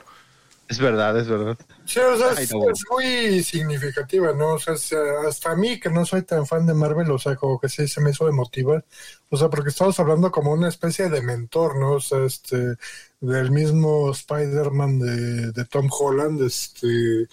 Es 0.69 0.77
verdad, 0.77 1.17
es 1.17 1.27
verdad. 1.27 1.57
Sí, 1.83 1.99
o 1.99 2.15
sea, 2.15 2.39
es, 2.39 2.53
muy 2.91 3.41
significativa, 3.41 4.33
¿no? 4.33 4.53
O 4.53 4.59
sea, 4.59 4.75
es, 4.75 4.91
eh, 4.91 4.97
hasta 5.27 5.49
a 5.49 5.55
mí, 5.55 5.79
que 5.79 5.89
no 5.89 6.05
soy 6.05 6.21
tan 6.21 6.45
fan 6.45 6.67
de 6.67 6.75
Marvel, 6.75 7.09
o 7.09 7.17
sea, 7.17 7.35
como 7.35 7.59
que 7.59 7.67
sí 7.69 7.87
se 7.87 7.99
me 8.01 8.11
hizo 8.11 8.29
emotiva. 8.29 8.83
O 9.29 9.37
sea, 9.37 9.49
porque 9.49 9.69
estamos 9.69 9.99
hablando 9.99 10.31
como 10.31 10.51
una 10.51 10.69
especie 10.69 11.09
de 11.09 11.23
mentor, 11.23 11.79
¿no? 11.79 11.93
O 11.93 11.99
sea, 11.99 12.23
este, 12.23 12.75
del 13.21 13.51
mismo 13.51 14.11
Spider-Man 14.11 14.99
de, 14.99 15.51
de 15.51 15.65
Tom 15.65 15.89
Holland, 15.91 16.41
este, 16.41 17.27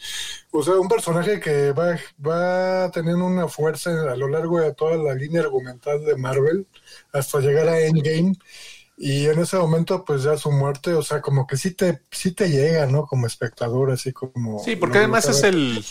o 0.51 0.63
sea, 0.63 0.75
un 0.75 0.89
personaje 0.89 1.39
que 1.39 1.73
va, 1.73 1.97
va 2.25 2.91
teniendo 2.91 3.25
una 3.25 3.49
fuerza 3.49 3.91
a 4.11 4.17
lo 4.17 4.29
largo 4.29 4.61
de 4.61 4.75
toda 4.75 4.97
la 4.97 5.15
línea 5.15 5.43
argumental 5.43 6.05
de 6.05 6.17
Marvel 6.17 6.67
hasta 7.13 7.41
llegar 7.41 7.69
a 7.69 7.81
Endgame. 7.81 8.35
Y 8.99 9.27
en 9.27 9.39
ese 9.39 9.59
momento, 9.59 10.05
pues 10.05 10.23
ya 10.23 10.39
su 10.39 10.51
muerte, 10.51 10.95
o 10.95 11.03
sea, 11.03 11.21
como 11.21 11.47
que 11.47 11.59
sí 11.59 11.73
te, 11.73 12.01
sí 12.11 12.33
te 12.33 12.49
llega, 12.49 12.87
¿no? 12.87 13.07
Como 13.07 13.27
espectador, 13.27 13.91
así 13.91 14.11
como... 14.13 14.59
Sí, 14.59 14.75
porque 14.75 14.99
además 14.99 15.29
es 15.29 15.43
el 15.43 15.85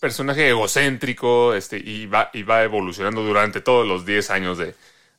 personaje 0.00 0.48
egocéntrico 0.48 1.54
este, 1.54 1.78
y, 1.78 2.06
va, 2.06 2.30
y 2.34 2.42
va 2.42 2.64
evolucionando 2.64 3.22
durante 3.22 3.60
todos 3.60 3.86
los 3.86 4.04
10 4.04 4.30
años 4.30 4.58
de, 4.58 4.74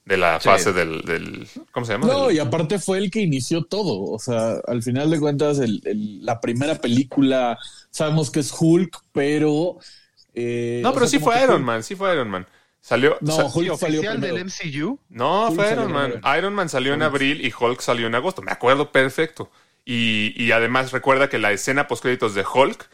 de 0.05 0.17
la 0.17 0.39
Sí. 0.39 0.47
fase 0.49 0.71
del, 0.71 1.01
del- 1.01 1.47
¿Cómo 1.71 1.85
se 1.85 1.93
llama? 1.93 2.07
No, 2.07 2.27
Del- 2.27 2.35
y 2.35 2.39
aparte 2.39 2.77
fue 2.79 2.99
el 2.99 3.09
que 3.11 3.21
inició 3.21 3.63
todo. 3.63 4.03
O 4.11 4.19
sea, 4.19 4.55
al 4.67 4.83
final 4.83 5.09
de 5.09 5.19
cuentas, 5.19 5.59
el- 5.59 5.81
el- 5.85 6.23
la 6.25 6.39
primera 6.39 6.75
película, 6.75 7.57
sabemos 7.89 8.29
que 8.31 8.39
es 8.41 8.53
Hulk, 8.57 9.01
pero. 9.11 9.77
eh, 10.35 10.81
no, 10.83 10.89
o 10.89 10.93
pero 10.93 11.07
sea, 11.07 11.17
sí 11.19 11.23
fue 11.23 11.41
Iron 11.43 11.61
Hulk- 11.61 11.65
Man, 11.65 11.83
sí 11.83 11.95
fue 11.95 12.13
Iron 12.13 12.29
Man. 12.29 12.45
Salió. 12.81 13.17
No, 13.21 13.31
sa- 13.35 13.45
Hulk 13.45 13.71
Sí, 13.73 13.77
salió 13.79 14.01
primero. 14.01 14.21
del 14.35 14.37
MCU. 14.45 14.99
no, 15.09 15.47
Hulk 15.47 15.55
fue 15.55 15.71
Iron 15.71 15.91
Man. 15.91 16.11
primero. 16.11 16.37
Iron 16.37 16.53
Man 16.53 16.69
salió 16.69 16.93
en 16.93 17.01
abril 17.01 17.43
y 17.43 17.51
Hulk 17.57 17.81
salió 17.81 18.05
en 18.05 18.15
agosto. 18.15 18.41
Me 18.43 18.51
acuerdo 18.51 18.91
perfecto. 18.91 19.49
Y, 19.85 20.33
y 20.35 20.51
además 20.51 20.91
recuerda 20.91 21.29
que 21.29 21.39
la 21.39 21.51
escena 21.51 21.87
postcréditos 21.87 22.35
de 22.35 22.43
Hulk 22.43 22.89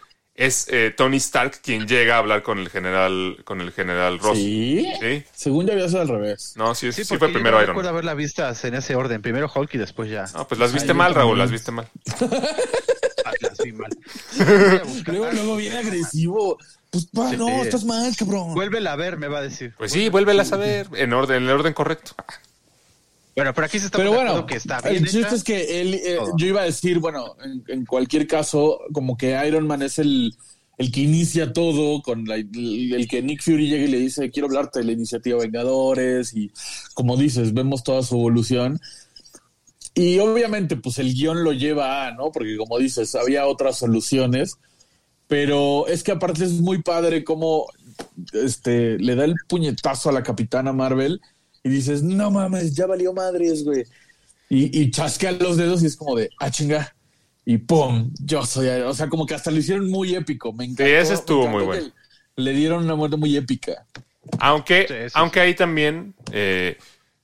es 0.45 0.67
eh, 0.69 0.93
Tony 0.95 1.17
Stark 1.17 1.59
quien 1.61 1.87
llega 1.87 2.15
a 2.15 2.17
hablar 2.19 2.41
con 2.43 2.57
el 2.59 2.69
general, 2.69 3.37
con 3.43 3.61
el 3.61 3.71
general 3.71 4.19
Ross. 4.19 4.37
Sí. 4.37 4.85
¿Sí? 4.99 5.23
Según 5.33 5.67
yo 5.67 5.73
había 5.73 5.87
sido 5.87 6.01
al 6.01 6.07
revés. 6.07 6.53
No, 6.55 6.73
sí, 6.75 6.91
sí, 6.91 7.03
Sí, 7.03 7.17
fue 7.17 7.27
yo 7.27 7.33
primero 7.33 7.57
no 7.57 7.63
Iron 7.63 7.73
recuerdo 7.75 7.89
haberla 7.89 8.13
vistas 8.13 8.63
en 8.65 8.73
ese 8.75 8.95
orden. 8.95 9.21
Primero 9.21 9.51
Hulk 9.53 9.75
y 9.75 9.77
después 9.77 10.09
ya. 10.09 10.25
No, 10.33 10.47
pues 10.47 10.59
las 10.59 10.73
viste 10.73 10.91
Ay, 10.91 10.97
mal, 10.97 11.13
Raúl, 11.13 11.37
las 11.37 11.51
viste 11.51 11.71
mal. 11.71 11.87
Ah, 13.23 13.33
las 13.39 13.57
vi 13.59 13.71
mal. 13.71 13.91
Luego, 15.05 15.31
luego 15.31 15.55
viene 15.55 15.77
agresivo. 15.77 16.57
Pues, 16.89 17.05
pa, 17.05 17.29
Sí. 17.29 17.37
no, 17.37 17.47
estás 17.61 17.83
mal, 17.85 18.11
cabrón. 18.17 18.55
Vuélvela 18.55 18.93
a 18.93 18.95
ver, 18.95 19.17
me 19.17 19.27
va 19.27 19.37
a 19.37 19.41
decir. 19.43 19.75
Pues 19.77 19.91
sí, 19.91 20.09
vuélvelas 20.09 20.51
a 20.53 20.57
ver 20.57 20.87
en 20.95 21.13
orden, 21.13 21.37
en 21.37 21.43
el 21.43 21.51
orden 21.51 21.73
correcto. 21.73 22.13
Bueno, 23.35 23.53
pero 23.53 23.65
aquí 23.65 23.79
se 23.79 23.85
está 23.85 23.97
Pero 23.97 24.11
bueno, 24.13 24.45
que 24.45 24.55
está 24.55 24.81
bien 24.81 25.03
el 25.03 25.09
chiste 25.09 25.35
es 25.35 25.43
que 25.43 25.81
él, 25.81 25.93
eh, 25.95 26.17
yo 26.37 26.47
iba 26.47 26.61
a 26.61 26.65
decir, 26.65 26.99
bueno, 26.99 27.35
en, 27.43 27.63
en 27.67 27.85
cualquier 27.85 28.27
caso, 28.27 28.79
como 28.91 29.15
que 29.17 29.39
Iron 29.47 29.65
Man 29.67 29.81
es 29.81 29.99
el, 29.99 30.35
el 30.77 30.91
que 30.91 31.01
inicia 31.01 31.53
todo, 31.53 32.01
con 32.01 32.25
la- 32.25 32.35
el, 32.35 32.93
el 32.93 33.07
que 33.07 33.21
Nick 33.21 33.41
Fury 33.41 33.69
llega 33.69 33.85
y 33.85 33.91
le 33.91 33.99
dice, 33.99 34.29
quiero 34.31 34.47
hablarte 34.47 34.79
de 34.79 34.85
la 34.85 34.91
iniciativa 34.91 35.39
Vengadores, 35.39 36.33
y 36.33 36.51
como 36.93 37.15
dices, 37.15 37.53
vemos 37.53 37.83
toda 37.83 38.03
su 38.03 38.15
evolución. 38.15 38.79
Y 39.93 40.19
obviamente, 40.19 40.75
pues 40.77 40.99
el 40.99 41.13
guion 41.13 41.43
lo 41.43 41.51
lleva 41.53 42.07
a, 42.07 42.11
¿no? 42.11 42.31
Porque 42.31 42.55
como 42.57 42.79
dices, 42.79 43.13
había 43.15 43.45
otras 43.45 43.77
soluciones, 43.77 44.57
pero 45.27 45.87
es 45.87 46.03
que 46.03 46.11
aparte 46.11 46.43
es 46.45 46.53
muy 46.53 46.81
padre 46.81 47.23
como 47.23 47.67
este, 48.33 48.97
le 48.99 49.15
da 49.15 49.25
el 49.25 49.35
puñetazo 49.47 50.09
a 50.09 50.13
la 50.13 50.23
capitana 50.23 50.73
Marvel 50.73 51.21
y 51.63 51.69
dices, 51.69 52.03
no 52.03 52.31
mames, 52.31 52.73
ya 52.75 52.87
valió 52.87 53.13
madres, 53.13 53.63
güey. 53.63 53.83
Y, 54.49 54.81
y 54.81 54.91
chasquea 54.91 55.31
los 55.33 55.57
dedos 55.57 55.83
y 55.83 55.87
es 55.87 55.95
como 55.95 56.15
de, 56.15 56.29
ah, 56.39 56.49
chinga. 56.49 56.93
Y 57.45 57.57
pum, 57.57 58.11
yo 58.19 58.45
soy, 58.45 58.67
o 58.67 58.93
sea, 58.93 59.09
como 59.09 59.25
que 59.25 59.33
hasta 59.33 59.51
lo 59.51 59.57
hicieron 59.57 59.89
muy 59.89 60.15
épico. 60.15 60.53
Me 60.53 60.65
encantó. 60.65 60.85
ese 60.85 61.13
estuvo 61.13 61.47
muy 61.47 61.63
bueno. 61.63 61.91
Le 62.35 62.51
dieron 62.53 62.83
una 62.83 62.95
muerte 62.95 63.17
muy 63.17 63.35
épica. 63.35 63.85
Aunque, 64.39 64.85
Sí, 64.87 64.93
sí, 65.07 65.11
aunque 65.13 65.39
ahí 65.39 65.55
también, 65.55 66.13
eh, 66.31 66.77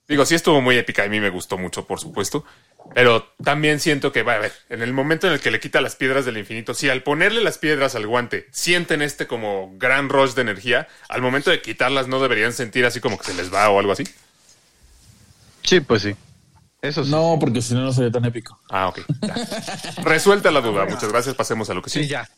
digo, 0.08 0.26
sí 0.26 0.36
estuvo 0.36 0.62
muy 0.62 0.78
épica, 0.78 1.04
a 1.04 1.08
mí 1.08 1.20
me 1.20 1.30
gustó 1.30 1.58
mucho, 1.58 1.86
por 1.86 2.00
supuesto, 2.00 2.44
pero 2.94 3.28
también 3.44 3.80
siento 3.80 4.12
que, 4.12 4.24
va 4.24 4.34
a 4.34 4.40
ver, 4.40 4.54
en 4.70 4.82
el 4.82 4.94
momento 4.94 5.28
en 5.28 5.34
el 5.34 5.40
que 5.40 5.52
le 5.52 5.60
quita 5.60 5.82
las 5.82 5.96
piedras 5.96 6.26
del 6.26 6.38
infinito, 6.38 6.74
si 6.74 6.90
al 6.90 7.04
ponerle 7.04 7.42
las 7.42 7.58
piedras 7.58 7.96
al 7.96 8.08
guante 8.08 8.48
sienten 8.52 9.02
este 9.02 9.28
como 9.28 9.74
gran 9.78 10.10
rush 10.10 10.34
de 10.34 10.42
energía, 10.42 10.88
al 11.10 11.22
momento 11.22 11.52
de 11.52 11.62
quitarlas 11.62 12.08
no 12.08 12.20
deberían 12.20 12.54
sentir 12.54 12.86
así 12.86 13.00
como 13.00 13.18
que 13.18 13.26
se 13.26 13.34
les 13.34 13.54
va 13.54 13.70
o 13.70 13.80
algo 13.80 13.92
así. 13.92 14.04
Sí, 15.68 15.80
pues 15.82 16.02
sí. 16.04 16.16
Eso 16.82 17.04
sí. 17.04 17.12
No, 17.12 17.38
porque 17.40 17.62
si 17.62 17.74
no, 17.74 17.82
no 17.82 17.92
sería 17.92 18.12
tan 18.12 18.24
épico. 18.26 18.60
Ah, 18.70 18.88
ok. 18.88 19.02
ya. 19.22 19.36
Resuelta 20.04 20.52
la 20.52 20.62
duda, 20.62 20.86
muchas 20.90 21.10
gracias, 21.12 21.36
pasemos 21.36 21.70
a 21.70 21.74
lo 21.74 21.82
que 21.82 21.90
Sí, 21.90 22.04
sí. 22.04 22.08
ya. 22.10 22.30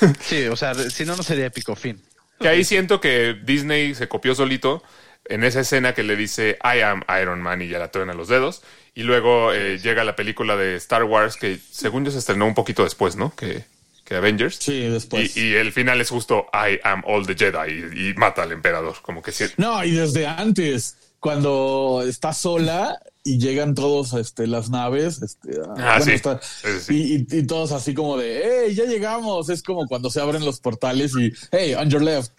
Sí, 0.20 0.46
o 0.46 0.56
sea, 0.56 0.74
si 0.74 1.04
no, 1.04 1.14
no 1.16 1.22
sería 1.22 1.46
épico 1.46 1.76
fin. 1.76 2.02
Que 2.40 2.48
ahí 2.48 2.64
siento 2.64 3.00
que 3.00 3.34
Disney 3.44 3.94
se 3.94 4.08
copió 4.08 4.34
solito 4.34 4.82
en 5.26 5.44
esa 5.44 5.60
escena 5.60 5.94
que 5.94 6.02
le 6.02 6.16
dice 6.16 6.58
I 6.64 6.80
am 6.80 7.02
Iron 7.22 7.40
Man 7.40 7.62
y 7.62 7.68
ya 7.68 7.78
la 7.78 7.90
truena 7.92 8.12
los 8.12 8.26
dedos. 8.28 8.62
Y 8.96 9.02
luego 9.04 9.52
eh, 9.52 9.78
llega 9.78 10.02
la 10.04 10.16
película 10.16 10.56
de 10.56 10.74
Star 10.76 11.04
Wars 11.04 11.36
que 11.36 11.58
según 11.70 12.04
yo 12.04 12.10
se 12.10 12.18
estrenó 12.18 12.46
un 12.46 12.54
poquito 12.54 12.82
después, 12.82 13.14
¿no? 13.16 13.34
Que, 13.36 13.64
que 14.04 14.16
Avengers. 14.16 14.56
Sí, 14.56 14.80
después. 14.88 15.36
Y, 15.36 15.40
y 15.48 15.54
el 15.54 15.72
final 15.72 16.00
es 16.00 16.10
justo 16.10 16.46
I 16.52 16.80
am 16.82 17.02
all 17.06 17.24
the 17.26 17.34
Jedi 17.36 17.70
y, 17.94 18.08
y 18.10 18.14
mata 18.14 18.42
al 18.42 18.50
emperador. 18.52 18.96
Como 19.00 19.22
que 19.22 19.30
sí. 19.32 19.44
No, 19.56 19.82
y 19.84 19.92
desde 19.92 20.26
antes, 20.26 20.96
cuando 21.28 22.04
está 22.06 22.34
sola 22.34 23.00
y 23.24 23.38
llegan 23.38 23.74
todos 23.74 24.12
este, 24.12 24.46
las 24.46 24.68
naves, 24.68 25.22
este, 25.22 25.52
Ah, 25.78 25.98
sí. 25.98 26.10
está- 26.12 26.38
Sí, 26.42 26.68
sí. 26.82 26.94
Y, 27.30 27.36
y- 27.36 27.38
y 27.38 27.46
todos 27.46 27.72
así 27.72 27.94
como 27.94 28.18
de, 28.18 28.42
hey, 28.66 28.74
ya 28.74 28.84
llegamos. 28.84 29.48
Es 29.48 29.62
como 29.62 29.86
cuando 29.86 30.10
se 30.10 30.20
abren 30.20 30.44
los 30.44 30.60
portales 30.60 31.12
y, 31.18 31.32
hey, 31.50 31.72
on 31.76 31.88
your 31.88 32.02
left. 32.02 32.30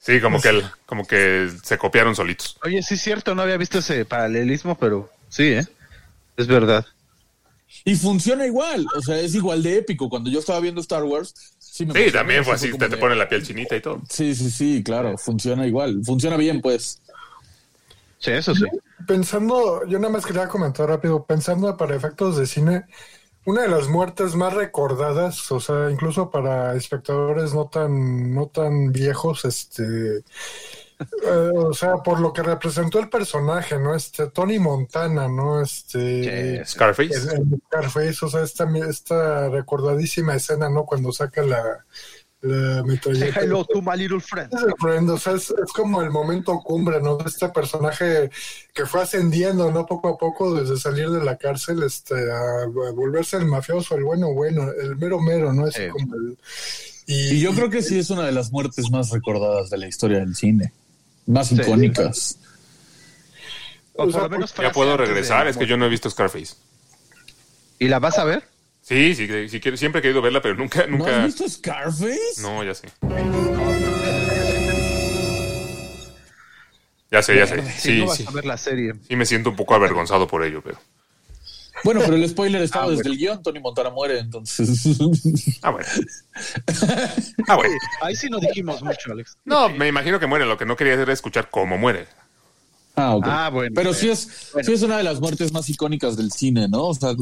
Sí, 0.00 0.20
como 0.20 0.40
que, 0.40 0.48
el- 0.48 0.64
como 0.86 1.06
que 1.06 1.48
se 1.62 1.78
copiaron 1.78 2.16
solitos. 2.16 2.58
Oye, 2.64 2.82
sí 2.82 2.94
es 2.94 3.00
cierto, 3.00 3.36
no 3.36 3.42
había 3.42 3.58
visto 3.58 3.78
ese 3.78 4.04
paralelismo, 4.04 4.76
pero 4.76 5.08
sí, 5.28 5.44
¿eh? 5.44 5.64
Es 6.36 6.48
verdad. 6.48 6.84
Y 7.84 7.94
funciona 7.94 8.44
igual, 8.44 8.86
o 8.96 9.02
sea, 9.02 9.20
es 9.20 9.36
igual 9.36 9.62
de 9.62 9.78
épico. 9.78 10.08
Cuando 10.08 10.30
yo 10.30 10.40
estaba 10.40 10.58
viendo 10.58 10.80
Star 10.80 11.04
Wars, 11.04 11.32
sí 11.60 11.86
me 11.86 11.94
Sí, 11.94 12.10
también 12.10 12.44
fue 12.44 12.54
así, 12.54 12.72
te, 12.76 12.88
te 12.88 12.96
pone 12.96 13.14
la 13.14 13.28
piel 13.28 13.46
chinita 13.46 13.76
y 13.76 13.80
todo. 13.80 14.02
Sí, 14.10 14.34
sí, 14.34 14.50
sí, 14.50 14.82
claro, 14.82 15.16
funciona 15.16 15.64
igual. 15.64 16.00
Funciona 16.04 16.36
bien, 16.36 16.60
pues. 16.60 17.00
Sí, 18.18 18.30
eso 18.32 18.54
sí. 18.54 18.64
Pensando, 19.06 19.84
yo 19.86 19.98
nada 19.98 20.12
más 20.12 20.26
quería 20.26 20.48
comentar 20.48 20.88
rápido, 20.88 21.24
pensando 21.24 21.76
para 21.76 21.94
efectos 21.94 22.36
de 22.36 22.46
cine, 22.46 22.86
una 23.44 23.62
de 23.62 23.68
las 23.68 23.88
muertes 23.88 24.34
más 24.34 24.52
recordadas, 24.54 25.52
o 25.52 25.60
sea, 25.60 25.90
incluso 25.90 26.30
para 26.30 26.74
espectadores 26.74 27.54
no 27.54 27.68
tan, 27.68 28.34
no 28.34 28.48
tan 28.48 28.90
viejos, 28.90 29.44
este, 29.44 30.24
eh, 30.98 31.50
o 31.54 31.74
sea, 31.74 31.96
por 31.98 32.20
lo 32.20 32.32
que 32.32 32.42
representó 32.42 32.98
el 32.98 33.08
personaje, 33.08 33.78
¿no? 33.78 33.94
Este, 33.94 34.28
Tony 34.28 34.58
Montana, 34.58 35.28
¿no? 35.28 35.60
Este. 35.60 36.64
Scarface. 36.64 37.14
el, 37.14 37.52
el 37.52 37.60
Scarface, 37.66 38.24
o 38.24 38.28
sea, 38.28 38.42
esta, 38.42 38.66
esta 38.88 39.48
recordadísima 39.50 40.34
escena, 40.34 40.70
¿no? 40.70 40.84
Cuando 40.86 41.12
saca 41.12 41.42
la, 41.42 41.84
la 42.42 42.82
metralleta. 42.84 43.40
hello 43.40 43.64
to 43.64 43.80
my 43.82 43.96
little 43.96 44.20
friend. 44.20 44.52
Es 44.54 44.62
el 44.62 44.74
friend, 44.78 45.10
o 45.10 45.18
sea, 45.18 45.32
es, 45.34 45.50
es 45.50 45.72
como 45.72 46.02
el 46.02 46.10
momento 46.10 46.60
cumbre, 46.64 47.00
¿no? 47.00 47.16
De 47.16 47.24
este 47.28 47.48
personaje 47.48 48.30
que 48.74 48.86
fue 48.86 49.02
ascendiendo, 49.02 49.72
¿no? 49.72 49.86
Poco 49.86 50.08
a 50.10 50.18
poco, 50.18 50.54
desde 50.54 50.76
salir 50.76 51.10
de 51.10 51.24
la 51.24 51.36
cárcel, 51.36 51.82
este, 51.82 52.14
a, 52.30 52.62
a 52.64 52.92
volverse 52.92 53.36
el 53.38 53.46
mafioso, 53.46 53.96
el 53.96 54.04
bueno, 54.04 54.32
bueno, 54.32 54.68
el 54.80 54.96
mero 54.96 55.20
mero, 55.20 55.52
¿no? 55.52 55.66
Es 55.66 55.74
Sí. 55.74 55.88
como 55.90 56.14
el... 56.14 56.38
Y 57.08 57.38
yo 57.40 57.52
creo 57.52 57.70
que 57.70 57.82
sí 57.82 57.98
es 57.98 58.10
una 58.10 58.26
de 58.26 58.32
las 58.32 58.50
muertes 58.50 58.90
más 58.90 59.10
recordadas 59.10 59.70
de 59.70 59.78
la 59.78 59.86
historia 59.86 60.18
del 60.18 60.34
cine. 60.34 60.72
Más 61.26 61.52
icónicas. 61.52 62.38
O 63.94 64.04
O 64.04 64.10
sea, 64.10 64.20
por 64.22 64.30
lo 64.30 64.36
menos 64.36 64.54
Ya 64.54 64.72
puedo 64.72 64.96
regresar, 64.96 65.46
es 65.46 65.56
que 65.56 65.66
yo 65.66 65.76
no 65.76 65.86
he 65.86 65.88
visto 65.88 66.10
Scarface. 66.10 66.54
¿Y 67.78 67.88
la 67.88 67.98
vas 68.00 68.18
a 68.18 68.24
ver? 68.24 68.42
Sí, 68.86 69.16
sí, 69.16 69.26
sí 69.48 69.58
quiero, 69.58 69.76
siempre 69.76 69.98
he 69.98 70.02
querido 70.02 70.22
verla, 70.22 70.40
pero 70.40 70.54
nunca, 70.54 70.86
¿No 70.86 70.98
nunca. 70.98 71.18
has 71.18 71.26
visto 71.26 71.48
Scarface? 71.48 72.40
No, 72.40 72.62
ya 72.62 72.72
sé. 72.72 72.86
Ya 77.10 77.20
sé, 77.20 77.36
ya 77.36 77.48
sé. 77.48 77.62
Sí, 77.78 77.98
no 77.98 78.06
vas 78.06 78.16
sí. 78.18 78.24
a 78.28 78.30
ver 78.30 78.44
la 78.44 78.56
serie. 78.56 78.92
Sí 79.08 79.16
me 79.16 79.26
siento 79.26 79.50
un 79.50 79.56
poco 79.56 79.74
avergonzado 79.74 80.28
por 80.28 80.44
ello, 80.44 80.62
pero. 80.62 80.78
Bueno, 81.82 82.00
pero 82.04 82.14
el 82.14 82.28
spoiler 82.28 82.62
estaba 82.62 82.84
Ah, 82.86 82.90
desde 82.90 83.02
bueno. 83.02 83.12
el 83.14 83.18
guion. 83.18 83.42
Tony 83.42 83.58
Montana 83.58 83.90
muere, 83.90 84.20
entonces. 84.20 84.68
Ah, 85.62 85.70
bueno. 85.70 85.88
Ah, 87.48 87.56
bueno. 87.56 87.74
Ahí 88.02 88.14
sí 88.14 88.28
no 88.30 88.38
dijimos 88.38 88.82
mucho, 88.84 89.10
Alex. 89.10 89.36
No, 89.44 89.68
me 89.68 89.88
imagino 89.88 90.20
que 90.20 90.26
muere. 90.28 90.46
Lo 90.46 90.56
que 90.56 90.64
no 90.64 90.76
quería 90.76 90.94
era 90.94 91.12
escuchar 91.12 91.50
cómo 91.50 91.76
muere. 91.76 92.06
Ah, 92.94 93.16
ok. 93.16 93.24
Ah, 93.28 93.50
bueno. 93.52 93.72
Pero 93.74 93.92
sí 93.94 94.10
es, 94.10 94.28
sí 94.62 94.72
es 94.72 94.82
una 94.82 94.96
de 94.96 95.02
las 95.02 95.18
muertes 95.18 95.52
más 95.52 95.68
icónicas 95.68 96.16
del 96.16 96.30
cine, 96.30 96.68
¿no? 96.68 96.84
O 96.84 96.94
sea, 96.94 97.14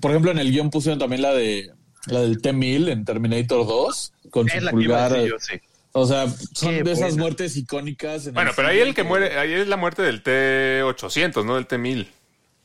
por 0.00 0.10
ejemplo, 0.10 0.30
en 0.30 0.38
el 0.38 0.50
guion 0.50 0.70
pusieron 0.70 0.98
también 0.98 1.22
la 1.22 1.32
de 1.32 1.70
la 2.06 2.20
del 2.20 2.40
T-1000 2.42 2.90
en 2.90 3.04
Terminator 3.04 3.66
2, 3.66 4.12
con 4.30 4.48
Es 4.48 4.62
su 4.64 4.70
pulgar 4.70 5.12
decir 5.12 5.30
yo, 5.30 5.36
sí. 5.38 5.54
O 5.92 6.06
sea, 6.06 6.26
son 6.54 6.70
Qué 6.76 6.82
de 6.82 6.92
esas 6.92 7.16
muertes 7.16 7.56
icónicas. 7.56 8.26
en 8.26 8.34
Bueno, 8.34 8.52
pero 8.56 8.68
ahí 8.68 8.80
el 8.80 8.94
que 8.94 9.02
muere, 9.04 9.38
ahí 9.38 9.52
es 9.52 9.68
la 9.68 9.76
muerte 9.76 10.02
del 10.02 10.22
T800, 10.24 11.44
no 11.44 11.54
del 11.56 11.68
T1000. 11.68 12.08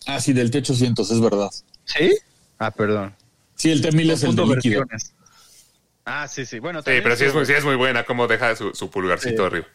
Ah, 0.06 0.22
sí, 0.22 0.32
del 0.34 0.50
T800, 0.50 1.02
es 1.12 1.20
verdad. 1.20 1.50
¿Sí? 1.84 2.18
Ah, 2.58 2.72
perdón. 2.72 3.14
Sí, 3.56 3.70
el 3.70 3.84
T1000 3.84 4.12
es 4.14 4.24
el 4.24 4.36
de 4.36 4.46
líquido. 4.46 4.80
versiones. 4.80 5.14
Ah, 6.06 6.28
sí, 6.30 6.46
sí. 6.46 6.60
Bueno, 6.60 6.80
Sí, 6.82 6.92
pero 7.04 7.16
sí 7.18 7.26
es, 7.26 7.34
muy, 7.34 7.46
sí 7.46 7.52
es 7.52 7.66
muy 7.66 7.76
buena 7.76 8.06
cómo 8.06 8.28
deja 8.28 8.56
su, 8.56 8.74
su 8.74 8.90
pulgarcito 8.90 9.42
Sí. 9.44 9.46
arriba. 9.46 9.68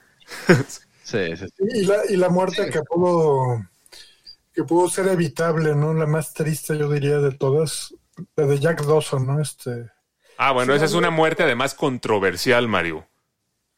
Sí, 1.05 1.37
sí, 1.37 1.47
sí. 1.47 1.65
Y 1.75 1.85
la, 1.85 1.97
y 2.09 2.17
la 2.17 2.31
muerte 2.31 2.71
que 2.71 2.81
pudo 2.83 3.63
que 4.55 4.65
pudo 4.65 4.89
ser 4.89 5.09
evitable, 5.09 5.75
¿no? 5.75 5.95
La 5.95 6.07
más 6.07 6.35
triste, 6.35 6.77
yo 6.79 6.91
diría, 6.91 7.19
de 7.19 7.33
todas, 7.33 7.95
la 8.37 8.47
de 8.47 8.59
Jack 8.59 8.85
Dawson, 8.85 9.27
¿no? 9.27 9.41
Este, 9.41 9.91
Ah, 10.39 10.53
bueno, 10.53 10.73
Sí, 10.73 10.77
esa 10.77 10.87
es 10.87 10.95
una 10.95 11.11
muerte 11.11 11.43
además 11.43 11.75
controversial, 11.75 12.67
Mario. 12.67 13.07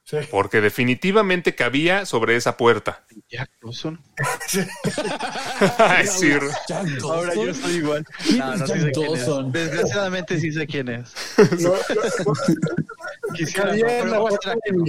sí. 0.04 0.18
Porque 0.30 0.60
definitivamente 0.60 1.54
cabía 1.54 2.06
sobre 2.06 2.36
esa 2.36 2.56
puerta. 2.56 3.04
Jack 3.28 3.50
Dawson. 3.62 4.00
Ay, 5.78 6.06
sí. 6.06 6.30
Jack 6.68 6.84
Dawson. 6.84 7.10
Ahora 7.10 7.34
yo 7.34 7.50
estoy 7.50 7.72
igual. 7.74 8.04
¿Quién 8.24 8.38
No, 8.38 8.56
no 8.56 8.66
sí 8.66 8.72
Jack 8.72 8.80
sé 8.82 8.92
quién 8.92 9.04
es. 9.14 9.26
Dawson? 9.26 9.52
Desgraciadamente 9.52 10.40
sí 10.40 10.52
sé 10.52 10.66
quién 10.66 10.88
es. 10.88 11.14
Quisiera, 13.34 13.68
cabía 13.70 13.98
en 14.00 14.10
la 14.10 14.18
puerta 14.20 14.54
no. 14.72 14.84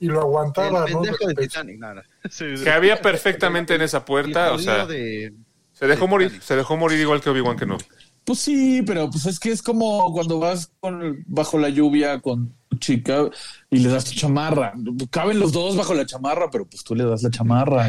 Y, 0.00 0.06
lo 0.06 0.20
aguantaba, 0.22 0.86
El 0.86 0.92
¿no? 0.94 1.02
pendejo 1.02 1.26
de 1.28 1.34
Titanic. 1.34 1.78
No, 1.78 1.94
no. 1.94 2.02
Sí, 2.30 2.56
sí. 2.56 2.64
Que 2.64 2.70
había 2.70 3.00
perfectamente 3.00 3.74
en 3.74 3.82
esa 3.82 4.04
puerta, 4.04 4.52
o 4.52 4.58
sea, 4.58 4.86
de- 4.86 5.32
se 5.72 5.86
dejó 5.86 6.04
de 6.06 6.10
morir, 6.10 6.28
Titanic. 6.28 6.42
se 6.46 6.56
dejó 6.56 6.76
morir 6.76 6.98
igual 7.00 7.20
que 7.20 7.30
Obi-Wan 7.30 7.56
Kenobi. 7.56 7.84
Pues 8.24 8.38
sí, 8.40 8.82
pero 8.86 9.08
pues 9.10 9.24
es 9.26 9.40
que 9.40 9.50
es 9.50 9.62
como 9.62 10.12
cuando 10.12 10.38
vas 10.38 10.70
con, 10.80 11.24
bajo 11.26 11.58
la 11.58 11.70
lluvia 11.70 12.20
con 12.20 12.54
tu 12.68 12.76
chica 12.76 13.24
y 13.70 13.78
le 13.78 13.88
das 13.88 14.04
tu 14.04 14.12
chamarra. 14.12 14.74
Caben 15.10 15.40
los 15.40 15.52
dos 15.52 15.74
bajo 15.76 15.94
la 15.94 16.04
chamarra, 16.04 16.50
pero 16.50 16.66
pues 16.66 16.84
tú 16.84 16.94
le 16.94 17.04
das 17.04 17.22
la 17.22 17.30
chamarra. 17.30 17.88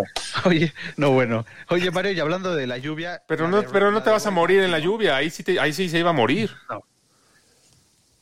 Oye, 0.44 0.72
no, 0.96 1.10
bueno. 1.10 1.44
Oye, 1.68 1.90
Mario, 1.90 2.12
y 2.12 2.20
hablando 2.20 2.54
de 2.54 2.66
la 2.68 2.78
lluvia. 2.78 3.22
Pero 3.26 3.48
no, 3.48 3.62
pero 3.64 3.90
no 3.90 4.02
te 4.04 4.10
vas 4.10 4.24
a 4.24 4.30
morir 4.30 4.60
en 4.62 4.70
la 4.70 4.78
lluvia, 4.78 5.16
ahí 5.16 5.30
sí, 5.30 5.42
te- 5.42 5.58
ahí 5.58 5.72
sí 5.72 5.88
se 5.88 5.98
iba 5.98 6.10
a 6.10 6.14
morir. 6.14 6.50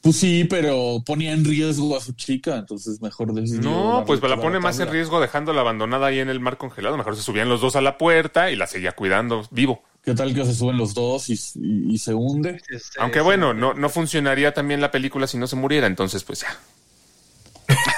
Pues 0.03 0.17
sí, 0.17 0.45
pero 0.49 1.03
ponía 1.05 1.33
en 1.33 1.45
riesgo 1.45 1.95
a 1.97 2.01
su 2.01 2.13
chica, 2.13 2.57
entonces 2.57 3.03
mejor 3.03 3.35
decidió 3.35 3.61
No, 3.61 4.05
pues 4.07 4.23
la 4.23 4.41
pone 4.41 4.59
más 4.59 4.79
en 4.81 4.91
riesgo 4.91 5.21
dejándola 5.21 5.61
abandonada 5.61 6.07
ahí 6.07 6.21
en 6.21 6.31
el 6.31 6.41
mar 6.41 6.57
congelado. 6.57 6.97
Mejor 6.97 7.17
se 7.17 7.23
subían 7.23 7.51
los 7.51 7.61
dos 7.61 7.77
a 7.77 7.83
la 7.83 7.99
puerta 7.99 8.51
y 8.51 8.57
la 8.57 8.67
seguía 8.67 8.93
cuidando 8.93 9.47
vivo. 9.51 9.83
¿Qué 10.03 10.15
tal 10.15 10.35
que 10.35 10.47
se 10.47 10.55
suben 10.55 10.79
los 10.79 10.95
dos 10.95 11.29
y, 11.29 11.35
y- 11.35 11.93
y 11.95 11.99
se 11.99 12.15
hunde? 12.15 12.59
este, 12.71 12.99
Aunque 13.01 13.19
sí. 13.19 13.25
bueno, 13.25 13.53
no, 13.53 13.75
no 13.75 13.89
funcionaría 13.91 14.55
también 14.55 14.81
la 14.81 14.91
película 14.91 15.27
si 15.27 15.37
no 15.37 15.47
se 15.47 15.57
muriera, 15.57 15.87
entonces 15.87 16.25
pues 16.25 16.41
ya. 16.41 16.59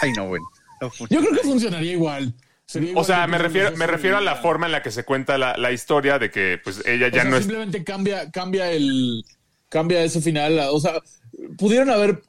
Ay, 0.01 0.13
no, 0.13 0.27
bueno. 0.27 0.45
No 0.81 0.91
Yo 1.09 1.21
creo 1.21 1.33
que 1.33 1.39
funcionaría 1.47 1.93
igual. 1.93 2.35
Sería 2.67 2.93
O 2.97 3.05
sea, 3.05 3.27
me 3.29 3.39
refiero, 3.39 3.77
me 3.77 3.87
refiero 3.87 4.17
a 4.17 4.21
la 4.21 4.37
forma 4.37 4.67
en 4.67 4.73
la 4.73 4.83
que 4.83 4.91
se 4.91 5.05
cuenta 5.05 5.39
la, 5.39 5.57
la 5.57 5.71
historia 5.71 6.19
de 6.19 6.31
que 6.33 6.59
pues 6.63 6.83
ella 6.87 7.07
O 7.07 7.11
ya 7.11 7.23
sea, 7.23 7.31
no 7.31 7.37
es... 7.37 7.45
simplemente 7.45 7.85
cambia, 7.85 8.31
cambia 8.31 8.71
el, 8.73 9.25
cambia 9.69 10.03
ese 10.03 10.21
final. 10.21 10.59
O 10.71 10.81
sea, 10.81 10.95
pudieron 11.59 11.91
haber 11.91 12.23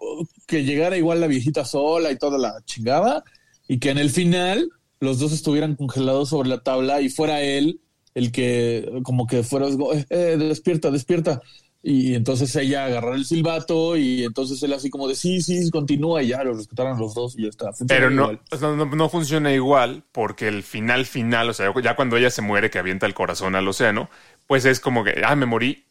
que 0.48 0.64
llegara 0.64 0.98
igual 0.98 1.22
la 1.22 1.28
viejita 1.28 1.66
sola 1.66 2.12
y 2.12 2.18
toda 2.18 2.38
la 2.38 2.54
chingada, 2.66 3.24
y 3.68 3.80
que 3.80 3.90
en 3.90 3.98
el 3.98 4.10
final 4.10 4.70
los 5.00 5.20
dos 5.20 5.32
estuvieran 5.34 5.76
congelados 5.76 6.30
sobre 6.30 6.50
la 6.50 6.62
tabla 6.64 7.02
y 7.02 7.10
fuera 7.10 7.42
él 7.42 7.80
el 8.16 8.32
que 8.32 8.90
como 9.04 9.26
que 9.28 9.44
fuera 9.44 9.68
eh, 9.68 10.06
eh, 10.10 10.38
despierta, 10.38 10.92
despierta. 10.92 11.42
Y 11.86 12.16
entonces 12.16 12.56
ella 12.56 12.86
agarrar 12.86 13.16
el 13.16 13.26
silbato 13.26 13.98
y 13.98 14.24
entonces 14.24 14.64
él 14.64 14.72
así 14.72 14.90
como 14.90 15.10
de 15.10 15.16
sí, 15.16 15.42
sí, 15.42 15.70
continúa 15.70 16.24
y 16.24 16.28
ya 16.28 16.42
lo 16.44 16.54
rescataron 16.54 16.98
los 16.98 17.14
dos 17.14 17.38
y 17.38 17.44
ya 17.44 17.50
está. 17.50 17.74
Funciona 17.74 17.88
Pero 18.00 18.10
no, 18.10 18.76
no- 18.78 18.86
no 18.96 19.10
funciona 19.10 19.52
igual 19.54 20.06
porque 20.14 20.48
el 20.48 20.64
final 20.64 21.06
final, 21.06 21.50
o 21.50 21.54
sea, 21.54 21.74
ya 21.84 21.98
cuando 21.98 22.16
ella 22.16 22.30
se 22.30 22.42
muere 22.42 22.70
que 22.70 22.80
avienta 22.80 23.06
el 23.06 23.14
corazón 23.14 23.56
al 23.56 23.68
océano, 23.68 24.10
pues 24.48 24.64
es 24.64 24.80
como 24.80 25.04
que, 25.04 25.24
ah, 25.26 25.36
me 25.36 25.46
morí 25.46 25.84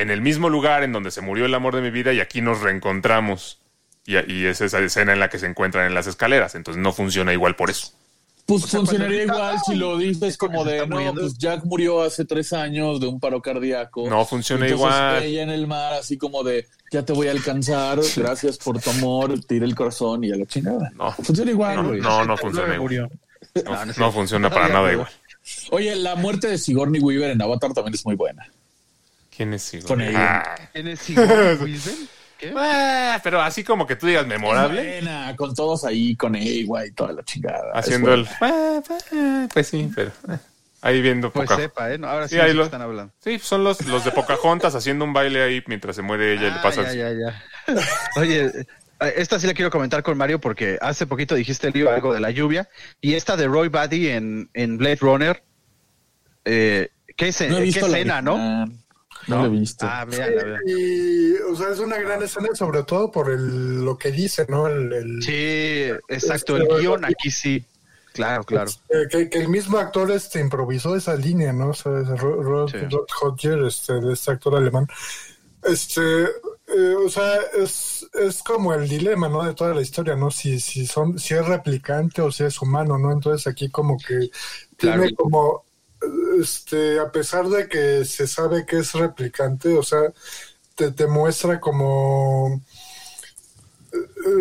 en 0.00 0.10
el 0.10 0.20
mismo 0.20 0.48
lugar 0.48 0.82
en 0.82 0.92
donde 0.92 1.10
se 1.10 1.20
murió 1.20 1.44
el 1.46 1.54
amor 1.54 1.74
de 1.74 1.82
mi 1.82 1.90
vida 1.90 2.12
y 2.12 2.20
aquí 2.20 2.40
nos 2.40 2.60
reencontramos. 2.60 3.58
Y, 4.06 4.16
y 4.32 4.46
es 4.46 4.60
esa 4.60 4.78
escena 4.80 5.12
en 5.12 5.20
la 5.20 5.28
que 5.28 5.38
se 5.38 5.46
encuentran 5.46 5.86
en 5.86 5.94
las 5.94 6.06
escaleras, 6.06 6.54
entonces 6.54 6.82
no 6.82 6.92
funciona 6.92 7.32
igual 7.32 7.54
por 7.54 7.70
eso. 7.70 7.92
Pues 8.46 8.62
sea, 8.64 8.80
funcionaría 8.80 9.22
igual 9.24 9.58
si 9.64 9.76
lo 9.76 9.96
dices 9.96 10.36
como 10.36 10.64
de, 10.64 10.78
no, 10.80 10.96
muriendo". 10.96 11.20
pues 11.20 11.38
Jack 11.38 11.64
murió 11.64 12.02
hace 12.02 12.24
tres 12.24 12.52
años 12.52 12.98
de 12.98 13.06
un 13.06 13.20
paro 13.20 13.40
cardíaco. 13.40 14.08
No 14.08 14.24
funciona 14.24 14.66
Entonces, 14.66 14.88
igual. 14.90 15.22
Ella 15.22 15.42
en 15.44 15.50
el 15.50 15.66
mar, 15.68 15.92
así 15.92 16.16
como 16.18 16.42
de, 16.42 16.66
ya 16.90 17.04
te 17.04 17.12
voy 17.12 17.28
a 17.28 17.30
alcanzar, 17.30 18.00
gracias 18.16 18.58
por 18.58 18.80
tu 18.80 18.90
amor, 18.90 19.38
tira 19.44 19.64
el 19.66 19.76
corazón 19.76 20.24
y 20.24 20.32
a 20.32 20.36
la 20.36 20.46
chingada. 20.46 20.90
No. 20.96 21.12
Funciona 21.12 21.50
igual, 21.52 21.76
No, 21.76 21.88
güey. 21.88 22.00
no, 22.00 22.24
no 22.24 22.36
funciona 22.36 22.66
igual. 22.74 22.80
murió. 22.80 23.10
No, 23.64 23.84
No, 23.98 24.10
funciona 24.12 24.50
para 24.50 24.68
nada 24.68 24.92
igual. 24.92 25.08
Oye, 25.70 25.94
la 25.94 26.16
muerte 26.16 26.48
de 26.48 26.58
Sigourney 26.58 27.00
Weaver 27.00 27.30
en 27.30 27.42
Avatar 27.42 27.72
también 27.72 27.94
es 27.94 28.04
muy 28.04 28.16
buena. 28.16 28.48
¿Quién 29.40 29.54
es 29.54 29.62
Sigourney? 29.62 29.88
Con 29.88 30.00
ella. 30.02 30.42
Ah. 30.46 30.68
¿Quién 30.70 30.88
es 30.88 31.00
Sigourney? 31.00 31.70
¿Qué? 32.36 32.52
Ah, 32.56 33.18
pero 33.24 33.40
así 33.40 33.64
como 33.64 33.86
que 33.86 33.96
tú 33.96 34.06
digas 34.06 34.22
Es 34.24 34.28
memorable, 34.28 34.82
buena, 35.00 35.34
con 35.34 35.54
todos 35.54 35.84
ahí, 35.86 36.14
con 36.14 36.34
Ewa 36.36 36.84
y 36.86 36.90
toda 36.92 37.12
la 37.14 37.22
chingada. 37.22 37.70
Es 37.72 37.86
haciendo 37.86 38.12
el... 38.12 38.28
Ah, 38.42 38.80
Pues 39.52 39.66
sí, 39.68 39.90
pero... 39.94 40.10
Ahí 40.82 41.00
viendo 41.00 41.30
Pues 41.32 41.48
sepa, 41.48 41.90
¿eh? 41.90 41.96
No, 41.96 42.06
ahora 42.08 42.28
sí, 42.28 42.34
Sí, 42.34 42.40
ahí 42.42 42.52
lo- 42.52 42.64
están 42.64 42.82
hablando. 42.82 43.14
Sí, 43.24 43.38
son 43.38 43.64
los, 43.64 43.84
los 43.86 44.04
de 44.04 44.10
Pocahontas 44.12 44.74
haciendo 44.74 45.06
un 45.06 45.14
baile 45.14 45.42
ahí 45.42 45.62
mientras 45.66 45.96
se 45.96 46.02
muere 46.02 46.34
ella 46.34 46.48
y 46.48 46.50
le 46.50 46.56
Ah, 46.58 46.62
pasa... 46.62 46.82
ya, 46.82 47.10
ya, 47.10 47.12
ya. 47.12 47.42
Oye, 48.16 48.44
eh, 48.46 49.14
esta 49.16 49.38
sí 49.40 49.46
la 49.46 49.54
quiero 49.54 49.70
comentar 49.70 50.02
con 50.02 50.18
Mario 50.18 50.38
porque 50.38 50.76
hace 50.82 51.06
poquito 51.06 51.34
dijiste 51.34 51.70
Lío, 51.70 51.90
algo 51.90 52.12
de 52.12 52.20
la 52.20 52.30
lluvia 52.30 52.68
y 53.00 53.14
esta 53.14 53.36
de 53.38 53.46
Roy 53.48 53.68
Batty 53.68 54.08
en, 54.08 54.50
en 54.52 54.76
Blade 54.76 54.98
Runner. 55.00 55.42
Eh, 56.44 56.90
¿Qué, 57.16 57.28
es, 57.28 57.40
No 57.48 57.56
qué 57.58 57.68
escena, 57.68 58.20
no? 58.22 58.70
No, 59.26 59.38
lo 59.40 59.46
he 59.46 59.48
visto. 59.60 59.86
Ah, 59.88 60.04
véanla. 60.04 60.58
Y, 60.66 61.34
o 61.50 61.54
sea, 61.56 61.70
es 61.70 61.78
una 61.78 61.98
gran 61.98 62.22
escena, 62.22 62.48
sobre 62.54 62.82
todo 62.84 63.10
por 63.10 63.30
el, 63.30 63.84
lo 63.84 63.96
que 63.98 64.10
dice, 64.10 64.46
¿no? 64.48 64.66
El, 64.66 64.92
el- 64.92 65.22
Sí, 65.22 65.90
exacto. 66.08 66.56
El 66.56 66.66
guion 66.68 67.04
aquí 67.04 67.30
sí. 67.30 67.64
Claro, 68.12 68.42
claro. 68.42 68.70
eh, 68.88 69.06
que, 69.08 69.30
que 69.30 69.38
el 69.38 69.48
mismo 69.48 69.78
actor 69.78 70.10
este 70.10 70.40
improvisó 70.40 70.96
esa 70.96 71.14
línea, 71.14 71.52
¿no? 71.52 71.68
O 71.70 71.74
sea, 71.74 71.92
Rod, 71.92 72.70
Sí. 72.70 72.78
Rod 72.90 73.06
Hodger, 73.22 73.58
este, 73.64 73.94
de 74.00 74.12
este 74.14 74.32
actor 74.32 74.56
alemán. 74.56 74.88
Este, 75.62 76.00
eh, 76.24 76.94
o 77.04 77.08
sea, 77.08 77.34
es, 77.58 78.06
es 78.14 78.42
como 78.42 78.72
el 78.74 78.88
dilema, 78.88 79.28
¿no? 79.28 79.44
De 79.44 79.54
toda 79.54 79.74
la 79.74 79.82
historia, 79.82 80.16
¿no? 80.16 80.30
Si, 80.30 80.58
si 80.58 80.86
son, 80.86 81.18
si 81.18 81.34
es 81.34 81.46
replicante 81.46 82.22
o 82.22 82.32
si 82.32 82.44
es 82.44 82.60
humano, 82.62 82.98
¿no? 82.98 83.12
Entonces 83.12 83.46
aquí 83.46 83.68
como 83.70 83.96
que 83.98 84.30
Claro. 84.76 85.02
tiene 85.02 85.14
como, 85.14 85.64
este, 86.40 86.98
a 86.98 87.10
pesar 87.12 87.48
de 87.48 87.68
que 87.68 88.04
se 88.04 88.26
sabe 88.26 88.64
que 88.66 88.78
es 88.78 88.92
replicante, 88.92 89.76
o 89.76 89.82
sea, 89.82 90.00
te, 90.74 90.90
te 90.92 91.06
muestra 91.06 91.60
como 91.60 92.62
eh, 93.92 93.96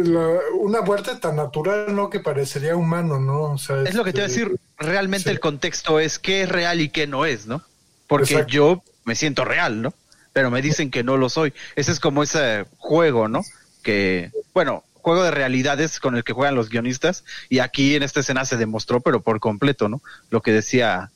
la- 0.06 0.40
una 0.60 0.82
muerte 0.82 1.16
tan 1.16 1.36
natural, 1.36 1.96
¿no? 1.96 2.10
Que 2.10 2.20
parecería 2.20 2.76
humano, 2.76 3.20
¿no? 3.20 3.42
O 3.54 3.58
sea, 3.58 3.82
Es 3.84 3.96
lo 3.96 4.04
que 4.04 4.12
te 4.14 4.20
iba 4.20 4.26
a 4.26 4.28
este, 4.30 4.42
decir. 4.42 4.60
Realmente 4.78 5.24
sí. 5.26 5.30
el 5.32 5.40
contexto 5.40 6.00
es 6.00 6.20
qué 6.20 6.44
es 6.44 6.50
real 6.50 6.82
y 6.82 6.90
qué 6.90 7.08
no 7.08 7.26
es, 7.26 7.48
¿no? 7.48 7.64
Porque 8.08 8.34
Exacto. 8.34 8.52
yo 8.54 8.84
me 9.06 9.16
siento 9.16 9.44
real, 9.46 9.82
¿no? 9.82 9.94
Pero 10.34 10.52
me 10.52 10.62
dicen 10.62 10.92
que 10.92 11.04
no 11.04 11.18
lo 11.18 11.30
soy. 11.30 11.54
Ese 11.76 11.92
es 11.92 12.00
como 12.00 12.24
ese 12.24 12.66
juego, 12.78 13.28
¿no? 13.28 13.42
Que, 13.84 14.32
bueno, 14.54 14.84
juego 14.94 15.24
de 15.24 15.32
realidades 15.32 16.00
con 16.00 16.16
el 16.16 16.24
que 16.24 16.34
juegan 16.34 16.56
los 16.56 16.70
guionistas. 16.70 17.24
Y 17.50 17.60
aquí 17.60 17.96
en 17.96 18.04
esta 18.04 18.20
escena 18.20 18.46
se 18.46 18.56
demostró, 18.58 19.02
pero 19.02 19.22
por 19.22 19.40
completo, 19.40 19.90
¿no? 19.90 20.02
Lo 20.30 20.42
que 20.42 20.52
decía 20.52 21.12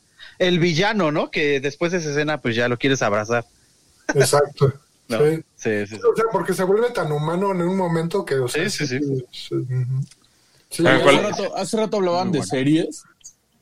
el 0.48 0.60
villano, 0.60 1.12
¿no? 1.12 1.32
Que 1.32 1.60
después 1.60 1.92
de 1.92 2.00
esa 2.00 2.10
escena, 2.10 2.40
pues 2.42 2.56
ya 2.56 2.68
lo 2.68 2.78
quieres 2.78 3.02
abrazar. 3.02 3.46
Exacto. 4.16 4.74
¿no? 5.10 5.18
Sí. 5.20 5.36
Sí, 5.56 5.86
sí, 5.88 5.96
sí. 5.96 5.96
O 5.96 6.16
sea, 6.16 6.26
porque 6.32 6.54
se 6.54 6.64
vuelve 6.64 6.90
tan 6.92 7.12
humano 7.12 7.52
en 7.52 7.62
un 7.62 7.76
momento 7.78 8.24
que, 8.26 8.36
o 8.36 8.48
sea, 8.48 8.70
Sí, 8.70 8.86
sí, 8.88 9.00
sí. 9.00 9.26
sí, 10.70 10.88
Hace 10.88 11.22
rato, 11.22 11.56
hace 11.58 11.78
rato 11.78 11.98
hablaban 11.98 12.30
Muy 12.30 12.40
de 12.40 12.46
series 12.46 13.04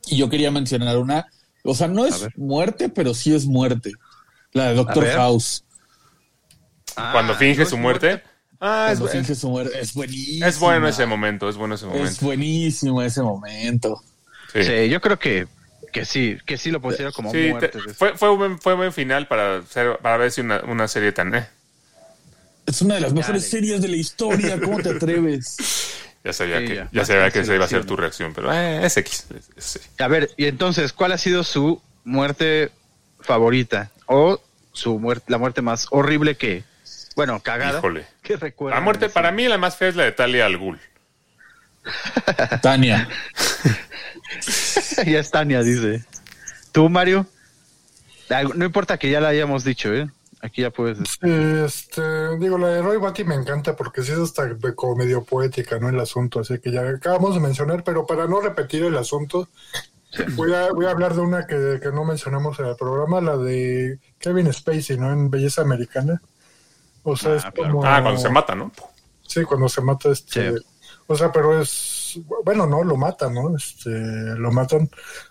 y 0.07 0.17
yo 0.17 0.29
quería 0.29 0.51
mencionar 0.51 0.97
una. 0.97 1.27
O 1.63 1.75
sea, 1.75 1.87
no 1.87 2.05
es 2.05 2.27
muerte, 2.37 2.89
pero 2.89 3.13
sí 3.13 3.35
es 3.35 3.45
muerte. 3.45 3.91
La 4.53 4.69
de 4.69 4.75
Doctor. 4.75 5.05
House. 5.07 5.63
Cuando 6.95 7.33
Ah, 7.33 7.37
finge 7.37 7.63
¿no 7.63 7.69
su 7.69 7.75
es 7.75 7.81
muerte. 7.81 8.23
Ah, 8.59 8.89
es, 8.91 8.99
Cuando 8.99 9.05
es- 9.05 9.11
finge 9.25 9.35
su 9.35 9.49
muerte. 9.49 9.79
Es 9.79 9.93
buenísimo. 9.93 10.45
es 10.45 10.59
bueno 10.59 10.87
ese 10.87 11.05
momento, 11.05 11.49
es 11.49 11.55
bueno 11.55 11.75
ese 11.75 11.85
Es 11.87 11.91
momento. 11.93 12.25
buenísimo 12.25 13.01
ese 13.01 13.21
momento. 13.21 14.01
Sí, 14.53 14.63
Sí, 14.63 14.89
yo 14.89 14.99
creo 15.01 15.17
que, 15.17 15.47
que 15.91 16.05
sí, 16.05 16.37
que 16.45 16.57
sí 16.57 16.71
lo 16.71 16.81
pusieron 16.81 17.11
como 17.13 17.31
Sí, 17.31 17.49
muerte. 17.49 17.67
te- 17.69 17.93
fue, 17.93 18.17
fue, 18.17 18.31
un 18.31 18.37
buen, 18.37 18.59
fue 18.59 18.73
un 18.73 18.79
buen 18.79 18.93
final 18.93 19.27
para, 19.27 19.61
ser, 19.63 19.97
para 19.97 20.17
ver 20.17 20.31
si 20.31 20.41
una, 20.41 20.61
una 20.63 20.87
serie 20.87 21.11
tan... 21.11 21.33
eh, 21.35 21.47
Es 22.65 22.81
una 22.81 22.95
de 22.95 23.01
las 23.01 23.13
mejores 23.13 23.49
series 23.49 23.81
de 23.81 23.87
la 23.87 23.97
historia. 23.97 24.59
¿Cómo 24.59 24.79
te 24.81 24.89
atreves? 24.89 25.57
ya 26.23 26.33
sabía 26.33 26.59
Sí, 26.59 26.67
que, 26.67 26.75
ya. 26.75 26.89
ya 26.91 27.05
sabía 27.05 27.29
que 27.31 27.39
esa 27.39 27.55
iba 27.55 27.65
a 27.65 27.67
ser 27.67 27.85
tu 27.85 27.95
reacción, 27.97 28.33
pero 28.33 28.51
eh, 28.53 28.85
es 28.85 28.95
X. 28.97 29.25
es- 29.37 29.49
es- 29.57 29.65
sí. 29.65 29.79
A 29.99 30.07
ver, 30.07 30.31
y 30.37 30.45
entonces, 30.45 30.93
¿cuál 30.93 31.11
ha 31.11 31.17
sido 31.17 31.43
su 31.43 31.81
muerte 32.03 32.71
favorita? 33.19 33.91
O 34.05 34.41
su 34.73 34.99
muerte, 34.99 35.25
la 35.27 35.37
muerte 35.37 35.61
más 35.61 35.87
horrible 35.91 36.35
que, 36.35 36.63
bueno, 37.15 37.39
cagada. 37.41 37.79
Híjole. 37.79 38.05
Que 38.23 38.37
recuerda. 38.37 38.77
La 38.77 38.81
muerte 38.83 39.09
para 39.09 39.31
mí 39.31 39.47
la 39.47 39.57
más 39.57 39.75
fea 39.75 39.89
es 39.89 39.95
la 39.95 40.03
de 40.05 40.11
Talia 40.13 40.45
al 40.45 40.57
Ghul. 40.57 40.79
Tania. 42.61 43.07
ya 45.05 45.19
es 45.19 45.31
Tania, 45.31 45.61
dice. 45.63 46.05
¿Tú, 46.71 46.89
Mario? 46.89 47.25
No 48.55 48.65
importa 48.65 48.97
que 48.97 49.09
ya 49.11 49.19
la 49.19 49.29
hayamos 49.29 49.63
dicho, 49.63 49.93
¿eh? 49.93 50.09
Aquí 50.41 50.61
ya 50.61 50.71
puedes. 50.71 50.97
Sí, 50.97 51.29
este, 51.65 52.37
digo, 52.39 52.57
la 52.57 52.69
de 52.69 52.81
Roy 52.81 52.97
Batty 52.97 53.23
me 53.25 53.35
encanta 53.35 53.75
porque 53.75 54.01
sí 54.01 54.11
es 54.11 54.17
hasta 54.17 54.49
como 54.75 54.95
medio 54.95 55.23
poética, 55.23 55.77
¿no? 55.79 55.89
El 55.89 55.99
asunto, 55.99 56.39
así 56.39 56.57
que 56.59 56.71
ya 56.71 56.81
acabamos 56.81 57.35
de 57.35 57.41
mencionar, 57.41 57.83
pero 57.83 58.07
para 58.07 58.25
no 58.27 58.41
repetir 58.41 58.83
el 58.83 58.97
asunto, 58.97 59.49
voy 60.35 60.53
a, 60.53 60.71
voy 60.71 60.85
a 60.87 60.91
hablar 60.91 61.13
de 61.13 61.21
una 61.21 61.45
que, 61.45 61.79
que 61.83 61.91
no 61.91 62.05
mencionamos 62.05 62.57
en 62.59 62.67
el 62.67 62.75
programa, 62.75 63.21
la 63.21 63.37
de 63.37 63.99
Kevin 64.17 64.51
Spacey, 64.51 64.97
¿no? 64.97 65.11
En 65.11 65.29
Belleza 65.29 65.61
Americana. 65.61 66.21
O 67.03 67.15
sea, 67.15 67.33
Ah, 67.33 67.35
es 67.35 67.43
claro. 67.43 67.73
como... 67.73 67.85
Ah, 67.85 68.01
cuando 68.01 68.19
se 68.21 68.29
mata, 68.29 68.55
¿no? 68.55 68.71
Sí, 69.27 69.43
cuando 69.43 69.69
se 69.69 69.81
mata 69.81 70.09
este... 70.09 70.57
Sí. 70.57 70.65
O 71.07 71.15
sea, 71.15 71.31
pero 71.31 71.61
es... 71.61 71.90
Bueno, 72.45 72.65
no, 72.67 72.83
lo 72.83 72.97
matan, 72.97 73.33
¿no? 73.33 73.55
Este, 73.55 73.89
lo 73.89 74.51
matan. 74.51 74.89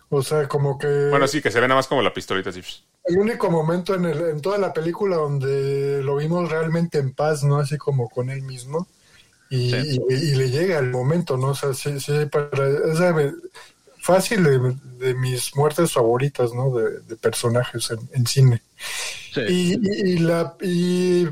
O 0.09 0.22
sea, 0.22 0.49
como 0.49 0.78
que... 0.78 1.09
Bueno, 1.11 1.26
sí, 1.28 1.41
que 1.41 1.51
se 1.51 1.61
ve 1.61 1.68
nada 1.68 1.78
más 1.78 1.87
como 1.87 2.03
la 2.03 2.12
pistolita 2.12 2.51
así. 2.51 2.61
El 3.05 3.18
único 3.18 3.51
momento 3.51 3.95
en, 3.95 4.05
el, 4.05 4.20
en 4.31 4.41
toda 4.41 4.59
la 4.59 4.72
película 4.72 5.16
donde 5.16 6.03
lo 6.03 6.16
vimos 6.16 6.51
realmente 6.51 6.99
en 6.99 7.12
paz, 7.14 7.45
¿no? 7.45 7.59
Así 7.59 7.76
como 7.78 8.09
con 8.09 8.31
él 8.31 8.43
mismo. 8.43 8.89
Y, 9.49 9.70
Sí. 9.70 10.01
y- 10.09 10.14
y 10.14 10.35
le 10.37 10.51
llega 10.51 10.78
el 10.78 10.91
momento, 10.91 11.37
¿no? 11.37 11.49
O 11.49 11.55
sea, 11.55 11.74
sí, 11.74 11.99
sí, 12.01 12.12
para, 12.31 12.68
es 12.68 12.99
de- 12.99 13.33
fácil 14.03 14.45
de, 14.45 14.76
de 15.05 15.14
mis 15.14 15.55
muertes 15.57 15.93
favoritas, 15.93 16.53
¿no? 16.55 16.70
De, 16.74 17.01
de 17.01 17.16
personajes 17.16 17.91
en, 17.91 17.99
en 18.12 18.26
cine. 18.26 18.62
Sí. 19.35 19.41
Y, 19.49 19.72
y- 19.74 20.11
y 20.14 20.18
la 20.18 20.57
y, 20.62 21.26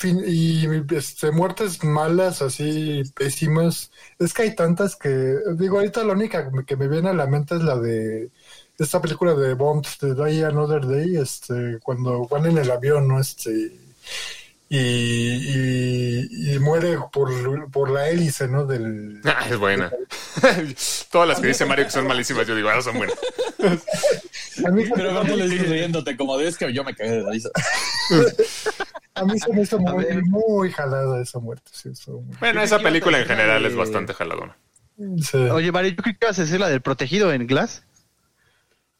fin- 0.00 0.24
y 0.26 0.66
este, 0.96 1.30
muertes 1.30 1.84
malas, 1.84 2.42
así 2.42 3.02
pésimas. 3.14 3.90
Es 4.18 4.32
que 4.32 4.42
hay 4.42 4.54
tantas 4.54 4.96
que, 4.96 5.36
digo, 5.56 5.78
ahorita 5.78 6.04
la 6.04 6.14
única 6.14 6.50
que 6.66 6.76
me 6.76 6.88
viene 6.88 7.10
a 7.10 7.14
la 7.14 7.26
mente 7.26 7.54
es 7.56 7.62
la 7.62 7.76
de 7.78 8.30
esta 8.78 9.00
película 9.02 9.34
de 9.34 9.54
Bond, 9.54 9.86
de 10.00 10.14
Die 10.14 10.44
Another 10.44 10.86
Day, 10.86 11.16
este, 11.16 11.78
cuando 11.82 12.26
van 12.28 12.46
en 12.46 12.58
el 12.58 12.70
avión, 12.70 13.08
¿no? 13.08 13.20
Este, 13.20 13.72
y, 14.72 14.78
y, 14.78 16.54
y 16.54 16.58
muere 16.60 16.96
por, 17.12 17.70
por 17.72 17.90
la 17.90 18.08
hélice, 18.08 18.46
¿no? 18.46 18.66
Del, 18.66 19.20
Ah, 19.24 19.44
es 19.50 19.58
buena. 19.58 19.90
Todas 21.10 21.28
las 21.28 21.40
que 21.40 21.48
dice 21.48 21.64
Mario 21.66 21.86
que 21.86 21.90
son 21.90 22.06
malísimas, 22.06 22.46
yo 22.46 22.54
digo, 22.54 22.68
ah, 22.70 22.80
son 22.80 22.96
buenas. 22.96 23.18
a, 24.64 24.70
mí, 24.70 24.84
Pero 24.94 25.10
aparte 25.10 25.36
le 25.36 25.48
dices 25.48 25.68
riéndote 25.68 26.16
como 26.16 26.38
de 26.38 26.46
es 26.48 26.56
que 26.56 26.72
yo 26.72 26.84
me 26.84 26.94
cagué 26.94 27.10
de 27.10 27.22
la 27.22 27.30
risa. 27.32 27.50
a 29.14 29.24
mí 29.24 29.40
se 29.40 29.52
me 29.52 29.62
hizo 29.62 29.78
muy, 29.80 30.06
muy 30.22 30.70
jalada 30.70 31.20
esa 31.20 31.40
muerte. 31.40 31.68
Sí, 31.74 31.88
eso, 31.92 32.12
muy- 32.20 32.36
Bueno, 32.38 32.62
esa 32.62 32.78
película 32.78 33.18
en 33.18 33.26
general 33.26 33.66
es 33.66 33.74
bastante 33.74 34.14
jaladona. 34.14 34.56
sí. 35.20 35.36
Oye, 35.36 35.72
Mario, 35.72 35.90
yo 35.90 35.96
creo 36.02 36.14
que 36.16 36.26
ibas 36.26 36.38
a 36.38 36.42
decir 36.42 36.60
la 36.60 36.68
del 36.68 36.80
protegido 36.80 37.32
en 37.32 37.46
Glass. 37.48 37.82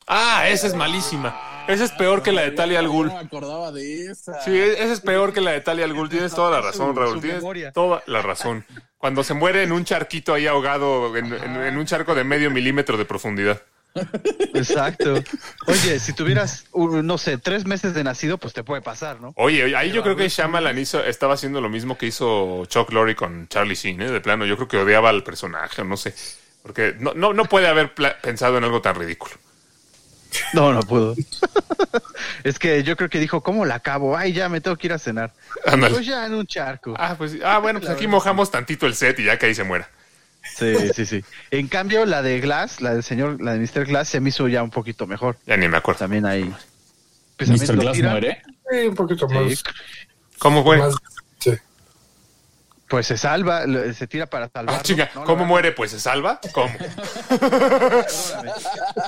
Ah, 0.09 0.49
esa 0.49 0.67
es 0.67 0.75
malísima. 0.75 1.41
Esa 1.71 1.85
es 1.85 1.93
peor 1.93 2.23
que 2.23 2.33
la 2.33 2.43
de 2.43 2.51
Talia 2.53 2.79
al 2.79 2.89
Ghul. 2.89 3.07
No 3.09 3.15
me 3.15 3.21
acordaba 3.21 3.73
de 3.73 4.07
esa. 4.11 4.41
Sí, 4.43 4.57
esa 4.59 4.93
es 4.93 5.01
peor 5.01 5.33
que 5.33 5.41
la 5.41 5.53
de 5.53 5.61
Talia 5.61 5.85
al 5.85 5.95
Ghul. 5.95 6.09
Tienes 6.09 6.35
toda 6.35 6.51
la 6.51 6.61
razón, 6.61 6.95
Raúl. 6.97 7.21
Tienes 7.21 7.43
toda 7.73 8.03
la 8.07 8.23
razón. 8.23 8.65
Cuando 8.99 9.25
se 9.25 9.35
muere 9.35 9.63
en 9.63 9.73
un 9.73 9.85
charquito 9.85 10.35
ahí 10.35 10.47
ahogado, 10.47 11.17
en, 11.17 11.33
en- 11.33 11.57
en 11.63 11.77
un 11.79 11.87
charco 11.87 12.15
de 12.15 12.25
medio 12.25 12.51
milímetro 12.51 12.97
de 12.99 13.05
profundidad. 13.05 13.63
Exacto. 14.55 15.15
Oye, 15.67 15.99
si 15.99 16.13
tuvieras, 16.13 16.67
no 16.75 17.19
sé, 17.19 17.39
tres 17.39 17.67
meses 17.67 17.95
de 17.95 18.05
nacido, 18.05 18.39
pues 18.39 18.53
te 18.55 18.63
puede 18.63 18.83
pasar, 18.83 19.21
¿no? 19.21 19.33
Oye, 19.37 19.75
ahí 19.77 19.91
yo 19.91 20.03
creo 20.03 20.17
que 20.17 20.29
Shyamalan 20.29 20.79
hizo, 20.79 21.03
estaba 21.05 21.35
haciendo 21.35 21.61
lo 21.61 21.69
mismo 21.69 21.99
que 21.99 22.07
hizo 22.07 22.65
Chuck 22.67 22.93
Lorre 22.93 23.17
con 23.17 23.49
Charlie 23.49 23.75
Sheen, 23.75 24.01
¿eh? 24.03 24.11
De 24.11 24.21
plano, 24.21 24.47
yo 24.47 24.57
creo 24.57 24.69
que 24.69 24.77
odiaba 24.79 25.09
al 25.09 25.25
personaje, 25.25 25.83
o 25.83 25.85
no 25.85 25.97
sé. 25.97 26.15
Porque 26.63 26.95
no, 26.99 27.15
no, 27.15 27.33
no 27.33 27.47
puede 27.47 27.67
haber 27.69 27.93
pensado 28.23 28.59
en 28.59 28.65
algo 28.65 28.81
tan 28.83 28.95
ridículo. 28.97 29.33
No, 30.53 30.73
no 30.73 30.81
puedo. 30.81 31.15
es 32.45 32.59
que 32.59 32.83
yo 32.83 32.97
creo 32.97 33.09
que 33.09 33.19
dijo, 33.19 33.43
¿cómo 33.43 33.65
la 33.65 33.77
acabo? 33.77 34.17
Ay, 34.17 34.33
ya 34.33 34.49
me 34.49 34.61
tengo 34.61 34.77
que 34.77 34.87
ir 34.89 34.93
a 34.93 34.99
cenar. 34.99 35.33
Ándale. 35.67 35.95
Pues 35.95 36.07
ya 36.07 36.27
en 36.27 36.35
un 36.35 36.47
charco. 36.47 36.95
Ah, 36.97 37.15
pues, 37.17 37.37
ah, 37.45 37.59
bueno, 37.59 37.81
pues 37.81 37.91
aquí 37.91 38.07
mojamos 38.07 38.51
tantito 38.51 38.87
el 38.87 38.95
set 38.95 39.19
y 39.21 39.25
ya 39.25 39.39
que 39.39 39.47
ahí 39.47 39.55
se 39.55 39.65
muera. 39.65 39.89
Sí, 40.57 40.75
sí, 40.95 41.05
sí. 41.07 41.25
En 41.51 41.69
cambio, 41.69 42.07
la 42.07 42.23
de 42.23 42.41
Glass, 42.41 42.81
la 42.81 42.95
del 42.95 43.03
señor, 43.03 43.43
la 43.43 43.53
de 43.55 43.59
Mr. 43.61 43.85
Glass, 43.87 44.09
se 44.09 44.21
me 44.21 44.31
hizo 44.31 44.49
ya 44.49 44.63
un 44.63 44.71
poquito 44.71 45.07
mejor. 45.07 45.37
Ya 45.47 45.57
ni 45.57 45.69
me 45.69 45.77
acuerdo. 45.77 46.01
También 46.01 46.25
ahí. 46.27 46.53
pues, 47.37 47.51
Mr. 47.51 47.77
Glass 47.77 47.99
muere. 48.01 48.43
Sí, 48.71 48.87
un 48.87 48.95
poquito 48.95 49.29
Sí. 49.29 49.35
más. 49.35 49.63
¿Cómo 50.39 50.65
fue? 50.65 50.79
más. 50.79 50.95
Pues 52.91 53.07
se 53.07 53.17
salva, 53.17 53.63
se 53.95 54.07
tira 54.09 54.27
para 54.27 54.49
salvar. 54.49 54.75
Ah, 54.81 54.83
chica, 54.83 55.09
¿cómo 55.25 55.45
muere? 55.45 55.71
Pues 55.71 55.93
se 55.93 56.01
salva. 56.01 56.41
¿Cómo? 56.53 56.69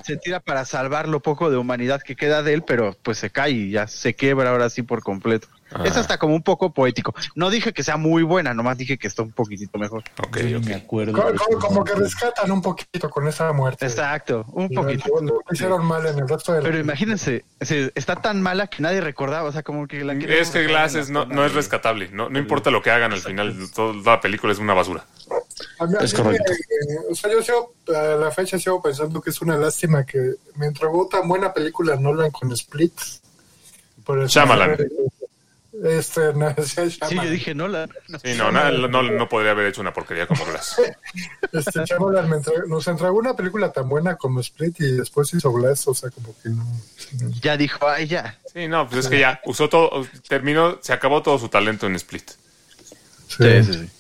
Se 0.05 0.17
tira 0.17 0.39
para 0.39 0.65
salvar 0.65 1.09
lo 1.09 1.21
poco 1.21 1.51
de 1.51 1.57
humanidad 1.57 2.01
que 2.01 2.15
queda 2.15 2.45
de 2.45 2.55
él, 2.55 2.63
pero 2.63 2.97
pues 3.03 3.19
se 3.19 3.31
cae 3.31 3.51
y 3.51 3.71
ya 3.73 3.89
se 3.89 4.15
quiebra 4.15 4.51
ahora 4.51 4.71
sí 4.71 4.83
por 4.83 5.03
completo. 5.03 5.49
Ah. 5.75 5.83
Es 5.85 5.97
hasta 5.97 6.19
como 6.19 6.35
un 6.35 6.43
poco 6.43 6.73
poético. 6.73 7.15
No 7.35 7.51
dije 7.51 7.73
que 7.73 7.83
sea 7.83 7.97
muy 7.97 8.23
buena, 8.23 8.53
nomás 8.55 8.77
dije 8.79 8.99
que 8.99 9.07
está 9.09 9.23
un 9.23 9.33
poquitito 9.33 9.79
mejor. 9.79 10.03
Ok, 10.27 10.39
Sí, 10.39 10.55
ok. 10.55 10.65
me 10.65 10.75
acuerdo. 10.75 11.13
Como, 11.13 11.35
como- 11.37 11.59
como 11.59 11.85
que 11.85 11.95
rescatan 11.95 12.51
un 12.51 12.61
poquito 12.63 13.09
con 13.11 13.27
esa 13.29 13.53
muerte. 13.53 13.87
Exacto, 13.87 14.45
un 14.53 14.69
poquito. 14.71 15.05
Lo, 15.21 15.27
lo 15.27 15.41
hicieron 15.51 15.85
mal 15.85 16.07
en 16.07 16.19
el 16.19 16.29
resto 16.29 16.53
del. 16.53 16.63
Pero 16.63 16.79
imagínense, 16.79 17.45
se- 17.61 17.93
está 17.95 18.17
tan 18.17 18.43
mala 18.43 18.67
que 18.67 18.83
nadie 18.83 19.01
recordaba, 19.01 19.49
o 19.49 19.53
sea, 19.53 19.63
como 19.63 19.87
que 19.87 20.05
la 20.05 20.13
Es 20.15 20.51
que 20.51 20.65
Glass 20.65 20.95
es- 20.95 21.11
no, 21.11 21.25
no 21.27 21.45
es 21.45 21.55
rescatable. 21.55 22.09
No, 22.13 22.29
no 22.29 22.39
importa 22.39 22.71
lo 22.71 22.83
que 22.83 22.91
hagan 22.91 23.13
al 23.13 23.21
final, 23.21 23.55
toda 23.75 23.95
la 23.95 24.21
película 24.21 24.53
es 24.53 24.59
una 24.59 24.75
basura. 24.75 25.05
A 25.79 25.87
mí- 25.87 25.95
a 25.99 26.05
Es 26.05 26.13
mí 26.15 26.23
correcto. 26.23 26.53
o 27.11 27.15
sea, 27.15 27.31
yo 27.33 27.43
sigo, 27.43 27.75
a 27.95 28.17
la 28.17 28.31
fecha 28.31 28.59
sigo 28.59 28.83
pensando 28.83 29.21
que 29.21 29.31
es 29.31 29.41
una 29.41 29.57
lástima 29.57 30.05
que 30.05 30.35
me 30.57 30.67
entregó 30.67 31.07
tan 31.09 31.27
buena 31.29 31.53
película 31.53 31.97
Nolan 31.97 32.31
con 32.31 32.53
Split. 32.53 32.93
Por 34.05 34.19
el- 34.19 34.27
Shyamalan. 34.29 34.77
Este, 35.85 36.33
no, 36.35 36.55
sí, 36.63 36.99
yo 37.11 37.31
dije, 37.31 37.55
no, 37.55 37.67
la... 37.67 37.89
no. 38.09 38.19
Sí, 38.19 38.35
no, 38.37 38.53
no, 38.53 39.03
no 39.03 39.29
podría 39.29 39.53
haber 39.53 39.67
hecho 39.67 39.81
una 39.81 39.93
porquería 39.93 40.27
como 40.27 40.45
Glass. 40.45 40.81
Este, 41.53 41.85
Shyamalan 41.85 42.43
nos 42.67 42.89
entregó 42.89 43.19
una 43.19 43.37
película 43.37 43.71
tan 43.73 43.87
buena 43.87 44.17
como 44.17 44.41
Split 44.41 44.81
y 44.81 44.93
después 44.93 45.33
hizo 45.35 45.53
Glass, 45.53 45.87
o 45.87 45.95
sea, 45.95 46.09
como 46.11 46.35
que 46.43 46.49
no. 46.49 46.65
ya 47.43 47.59
dijo, 47.59 47.87
ay, 47.87 48.07
ya. 48.07 48.39
Sí, 48.53 48.69
no, 48.69 48.89
pues 48.89 49.05
es 49.05 49.11
que 49.11 49.21
ya 49.21 49.41
usó 49.45 49.69
todo, 49.69 50.07
terminó, 50.29 50.79
se 50.81 50.95
acabó 50.95 51.23
todo 51.23 51.39
su 51.39 51.49
talento 51.49 51.87
en 51.87 51.97
Split. 51.97 52.31
Sí, 53.29 53.65
sí, 53.65 53.73
sí. 53.75 53.91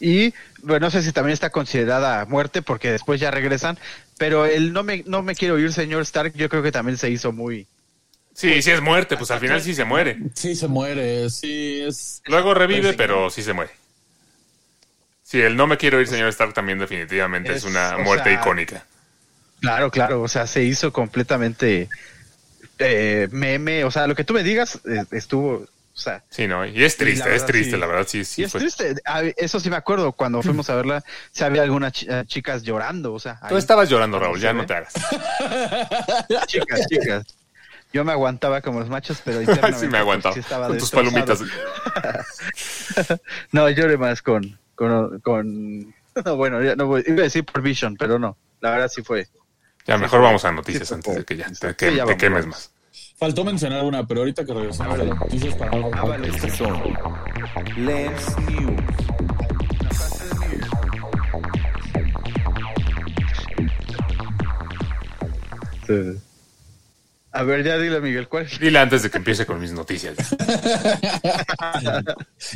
Y 0.00 0.34
bueno, 0.62 0.86
no 0.86 0.90
sé 0.90 1.02
si 1.02 1.12
también 1.12 1.32
está 1.32 1.50
considerada 1.50 2.24
muerte 2.26 2.60
porque 2.60 2.92
después 2.92 3.20
ya 3.20 3.30
regresan, 3.30 3.78
pero 4.18 4.44
el 4.44 4.72
no 4.72 4.82
me, 4.82 5.02
no 5.06 5.22
me 5.22 5.34
quiero 5.34 5.58
ir, 5.58 5.72
señor 5.72 6.02
Stark, 6.02 6.34
yo 6.34 6.48
creo 6.48 6.62
que 6.62 6.72
también 6.72 6.98
se 6.98 7.10
hizo 7.10 7.32
muy... 7.32 7.66
Sí, 8.36 8.60
sí 8.60 8.70
es 8.70 8.82
muerte, 8.82 9.16
pues 9.16 9.30
al 9.30 9.40
final 9.40 9.62
sí 9.62 9.74
se 9.74 9.84
muere. 9.86 10.18
Sí, 10.34 10.54
se 10.54 10.68
muere. 10.68 11.30
Sí, 11.30 11.80
es. 11.80 12.20
Luego 12.26 12.52
revive, 12.52 12.92
pero 12.92 13.30
sí 13.30 13.42
se 13.42 13.54
muere. 13.54 13.72
Sí, 15.22 15.40
el 15.40 15.56
no 15.56 15.66
me 15.66 15.78
quiero 15.78 16.00
ir, 16.02 16.06
señor 16.06 16.28
Stark, 16.28 16.52
también 16.52 16.78
definitivamente 16.78 17.50
es, 17.52 17.58
Es, 17.58 17.64
una 17.64 17.96
o 17.96 18.00
muerte 18.00 18.30
sea, 18.30 18.38
icónica. 18.40 18.86
Claro, 19.60 19.90
claro, 19.90 20.20
o 20.20 20.28
sea, 20.28 20.46
se 20.46 20.62
hizo 20.64 20.92
completamente 20.92 21.88
eh, 22.78 23.26
meme, 23.32 23.84
o 23.84 23.90
sea, 23.90 24.06
lo 24.06 24.14
que 24.14 24.22
tú 24.22 24.34
me 24.34 24.42
digas 24.42 24.80
eh, 24.84 25.04
estuvo, 25.12 25.52
o 25.54 25.98
sea... 25.98 26.22
Sí, 26.28 26.46
no, 26.46 26.64
y 26.66 26.84
es 26.84 26.94
Y 26.94 26.98
triste, 26.98 27.34
es 27.34 27.46
triste, 27.46 27.72
sí. 27.72 27.80
la 27.80 27.86
verdad, 27.86 28.06
sí, 28.06 28.22
sí 28.26 28.42
y 28.42 28.44
es 28.44 28.52
fue. 28.52 28.60
triste, 28.60 28.96
ah, 29.06 29.22
eso 29.38 29.58
sí 29.60 29.70
me 29.70 29.76
acuerdo, 29.76 30.12
cuando 30.12 30.42
fuimos 30.42 30.68
a 30.68 30.76
verla, 30.76 31.02
se 31.32 31.44
había 31.46 31.62
algunas 31.62 32.02
eh, 32.02 32.22
chicas 32.26 32.62
llorando, 32.62 33.14
o 33.14 33.18
sea... 33.18 33.40
Tú 33.48 33.56
estabas 33.56 33.88
llorando, 33.88 34.18
Raúl, 34.18 34.38
ya 34.38 34.52
no 34.52 34.66
te 34.66 34.74
hagas. 34.74 34.92
chicas, 36.46 36.86
chicas. 36.88 37.24
Yo 37.92 38.04
me 38.04 38.12
aguantaba 38.12 38.60
como 38.60 38.80
los 38.80 38.88
machos, 38.90 39.22
pero 39.24 39.40
internamente, 39.40 39.78
Sí 39.80 39.86
me 39.86 39.90
pues, 39.90 40.00
aguantaba. 40.02 40.34
sí 40.34 40.40
estaba 40.40 40.68
Con 40.68 40.78
tus 40.78 40.90
palomitas. 40.90 41.40
No, 43.52 43.68
lloré 43.70 43.96
más 43.96 44.22
con, 44.22 44.58
con, 44.74 45.20
con 45.20 45.94
no, 46.24 46.36
bueno, 46.36 46.62
ya 46.62 46.76
no 46.76 46.86
voy, 46.86 47.02
iba 47.06 47.20
a 47.20 47.22
decir 47.24 47.44
por 47.44 47.62
Vision, 47.62 47.96
pero 47.96 48.18
no, 48.18 48.36
la 48.60 48.70
verdad 48.70 48.88
sí 48.88 49.02
fue. 49.02 49.26
Ya, 49.86 49.96
mejor 49.98 50.20
vamos 50.22 50.44
a 50.44 50.52
noticias 50.52 50.88
Sí, 50.88 50.94
antes 50.94 51.14
de 51.14 51.24
que 51.24 51.36
ya 51.36 51.48
sí, 51.48 51.54
te, 51.60 51.68
sí, 51.70 51.74
que- 51.76 51.86
ya 51.86 51.92
te 51.92 51.98
vamos, 52.00 52.16
quemes 52.16 52.46
más. 52.46 52.70
Faltó 53.18 53.44
mencionar 53.44 53.84
una, 53.84 54.06
pero 54.06 54.20
ahorita 54.20 54.44
que 54.44 54.52
regresamos 54.52 54.98
a 54.98 55.04
las 55.04 55.18
noticias 55.18 55.54
para 55.54 55.70
Ah, 55.92 56.04
vale. 56.04 56.50
Son 56.50 56.82
Lens 57.76 58.38
News. 58.48 58.80
A 67.38 67.42
ver, 67.42 67.62
ya 67.64 67.76
dile, 67.78 68.00
Miguel, 68.00 68.28
¿cuál? 68.28 68.46
Dile 68.60 68.78
antes 68.78 69.02
de 69.02 69.10
que 69.10 69.18
empiece 69.18 69.44
con 69.44 69.60
mis 69.60 69.72
noticias. 69.72 70.16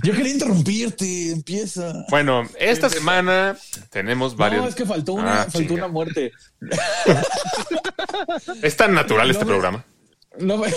Yo 0.02 0.12
quería 0.14 0.32
interrumpirte, 0.32 1.32
empieza. 1.32 1.92
Bueno, 2.08 2.44
esta 2.58 2.88
semana 2.88 3.56
tenemos 3.90 4.34
varios. 4.36 4.62
No, 4.62 4.68
es 4.68 4.74
que 4.74 4.86
faltó 4.86 5.12
una, 5.14 5.42
Ah, 5.42 5.46
faltó 5.50 5.74
una 5.74 5.88
muerte. 5.88 6.32
Es 8.62 8.76
tan 8.76 8.94
natural 8.94 9.26
No, 9.26 9.32
este 9.32 9.44
no. 9.44 9.50
programa. 9.50 9.84
No 10.38 10.56
me- 10.58 10.68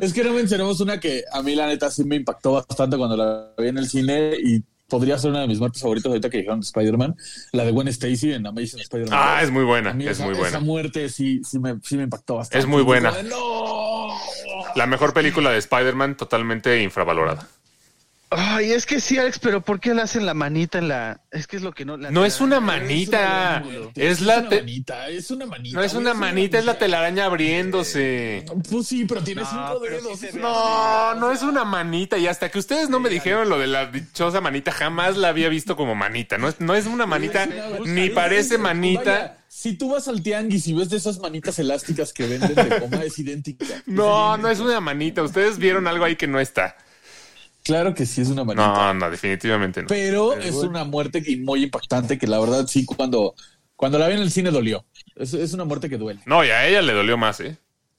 es 0.00 0.12
que 0.12 0.24
no 0.24 0.32
mencionamos 0.32 0.80
una 0.80 0.98
que 1.00 1.22
a 1.32 1.40
mí 1.42 1.54
la 1.54 1.66
neta 1.68 1.88
sí 1.90 2.02
me 2.04 2.16
impactó 2.16 2.52
bastante 2.52 2.96
cuando 2.96 3.16
la 3.16 3.52
vi 3.56 3.68
en 3.68 3.78
el 3.78 3.88
cine 3.88 4.32
y 4.42 4.62
podría 4.88 5.18
ser 5.18 5.30
una 5.30 5.40
de 5.40 5.48
mis 5.48 5.58
muertes 5.58 5.82
favoritas 5.82 6.10
ahorita 6.10 6.30
que 6.30 6.38
dijeron 6.38 6.60
de 6.60 6.64
Spider-Man, 6.64 7.16
la 7.52 7.64
de 7.64 7.72
Gwen 7.72 7.88
Stacy 7.88 8.32
en 8.32 8.46
Amazing 8.46 8.80
Spider-Man. 8.80 9.18
Ah, 9.20 9.42
es 9.42 9.50
muy 9.50 9.64
buena, 9.64 9.90
es 9.90 10.06
esa, 10.06 10.24
muy 10.24 10.34
buena. 10.34 10.48
Esa 10.48 10.60
muerte 10.60 11.08
sí, 11.08 11.40
sí, 11.44 11.58
me, 11.58 11.78
sí 11.82 11.96
me 11.96 12.04
impactó 12.04 12.36
bastante. 12.36 12.58
Es 12.58 12.66
muy 12.66 12.82
buena. 12.82 13.12
La 14.74 14.86
mejor 14.86 15.14
película 15.14 15.50
de 15.50 15.58
Spider-Man 15.58 16.16
totalmente 16.16 16.82
infravalorada. 16.82 17.48
Ay, 18.30 18.72
es 18.72 18.86
que 18.86 19.00
sí, 19.00 19.18
Alex, 19.18 19.38
pero 19.38 19.60
¿por 19.60 19.78
qué 19.78 19.94
le 19.94 20.02
hacen 20.02 20.26
la 20.26 20.34
manita 20.34 20.78
en 20.78 20.88
la...? 20.88 21.20
Es 21.30 21.46
que 21.46 21.56
es 21.56 21.62
lo 21.62 21.72
que 21.72 21.84
no... 21.84 21.96
la- 21.96 22.10
No 22.10 22.24
es 22.24 22.40
una 22.40 22.56
Es 22.56 22.62
manita, 22.62 23.62
una 23.64 23.70
manita, 23.70 23.90
es 24.02 24.20
la... 24.20 24.38
una 24.38 24.48
te- 24.48 24.56
manita, 24.56 25.08
es 25.08 25.30
una 25.30 25.46
manita. 25.46 25.78
No 25.78 25.84
es 25.84 25.94
una 25.94 26.12
manita, 26.14 26.58
es 26.58 26.64
la 26.64 26.76
telaraña 26.76 27.26
abriéndose. 27.26 28.44
Pues 28.68 28.88
sí, 28.88 29.04
pero 29.04 29.22
tiene 29.22 29.42
No, 29.42 29.48
cinco 29.48 29.78
dedos. 29.80 30.18
sí 30.18 30.26
No, 30.34 31.14
no 31.14 31.30
es 31.30 31.42
una 31.42 31.64
manita. 31.64 32.18
Y 32.18 32.26
hasta 32.26 32.48
que 32.50 32.58
ustedes 32.58 32.88
no 32.90 32.98
me 33.00 33.08
dijeron 33.10 33.48
lo 33.48 33.58
de 33.58 33.68
la 33.68 33.86
dichosa 33.86 34.40
manita, 34.40 34.72
jamás 34.72 35.16
la 35.16 35.28
había 35.28 35.48
visto 35.48 35.76
como 35.76 35.94
manita. 35.94 36.36
No 36.36 36.48
es, 36.48 36.60
no 36.60 36.74
es 36.74 36.86
una 36.86 37.06
manita, 37.06 37.46
ni 37.84 38.10
parece 38.10 38.58
manita. 38.58 39.02
Vaya, 39.04 39.38
si 39.48 39.74
tú 39.74 39.90
vas 39.92 40.08
al 40.08 40.22
tianguis 40.22 40.66
y 40.66 40.74
ves 40.74 40.90
de 40.90 40.96
esas 40.96 41.18
manitas 41.20 41.58
elásticas 41.60 42.12
que 42.12 42.26
venden 42.26 42.54
de 42.56 42.80
coma, 42.80 43.04
es 43.04 43.18
idéntica. 43.18 43.66
No, 43.86 44.36
no 44.36 44.48
es 44.50 44.58
una 44.58 44.80
manita. 44.80 45.22
Ustedes 45.22 45.58
vieron 45.58 45.86
algo 45.86 46.04
ahí 46.04 46.16
que 46.16 46.26
no 46.26 46.40
está. 46.40 46.76
Claro 47.66 47.94
que 47.94 48.06
sí 48.06 48.20
es 48.22 48.28
una 48.28 48.44
manita. 48.44 48.68
No, 48.68 48.94
no, 48.94 49.10
definitivamente 49.10 49.82
no. 49.82 49.88
Pero 49.88 50.34
es 50.34 50.54
una 50.54 50.84
muerte 50.84 51.20
que, 51.20 51.36
muy 51.36 51.64
impactante 51.64 52.16
que 52.16 52.28
la 52.28 52.38
verdad 52.38 52.68
sí 52.68 52.86
cuando, 52.86 53.34
cuando 53.74 53.98
la 53.98 54.06
vi 54.06 54.14
en 54.14 54.20
el 54.20 54.30
cine 54.30 54.52
dolió. 54.52 54.84
Es, 55.16 55.34
es 55.34 55.52
una 55.52 55.64
muerte 55.64 55.90
que 55.90 55.98
duele. 55.98 56.20
No, 56.26 56.44
y 56.44 56.50
a 56.50 56.64
ella 56.64 56.80
le 56.80 56.92
dolió 56.92 57.16
más, 57.16 57.40
¿eh? 57.40 57.56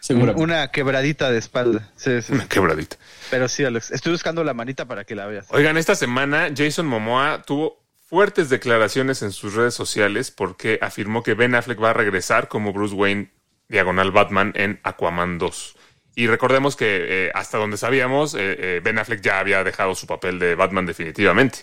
Seguramente. 0.00 0.42
Una 0.42 0.68
quebradita 0.68 1.30
de 1.30 1.38
espalda. 1.38 1.90
Sí, 1.94 2.22
sí. 2.22 2.32
Una 2.32 2.48
quebradita. 2.48 2.96
Pero 3.30 3.48
sí, 3.48 3.64
Alex. 3.64 3.90
Estoy 3.90 4.12
buscando 4.12 4.42
la 4.42 4.54
manita 4.54 4.86
para 4.86 5.04
que 5.04 5.14
la 5.14 5.26
veas. 5.26 5.46
Oigan, 5.50 5.76
esta 5.76 5.94
semana 5.94 6.48
Jason 6.56 6.86
Momoa 6.86 7.42
tuvo 7.42 7.84
fuertes 8.08 8.48
declaraciones 8.48 9.20
en 9.20 9.30
sus 9.32 9.54
redes 9.54 9.74
sociales 9.74 10.30
porque 10.30 10.78
afirmó 10.80 11.22
que 11.22 11.34
Ben 11.34 11.54
Affleck 11.54 11.82
va 11.82 11.90
a 11.90 11.94
regresar 11.94 12.48
como 12.48 12.72
Bruce 12.72 12.94
Wayne 12.94 13.30
diagonal 13.68 14.10
Batman 14.10 14.52
en 14.56 14.80
Aquaman 14.82 15.36
2. 15.36 15.76
Y 16.14 16.26
recordemos 16.26 16.76
que 16.76 17.26
eh, 17.26 17.30
hasta 17.34 17.58
donde 17.58 17.76
sabíamos, 17.76 18.34
eh, 18.34 18.38
eh, 18.58 18.80
Ben 18.84 18.98
Affleck 18.98 19.20
ya 19.22 19.38
había 19.38 19.64
dejado 19.64 19.94
su 19.94 20.06
papel 20.06 20.38
de 20.38 20.54
Batman 20.54 20.84
definitivamente. 20.86 21.60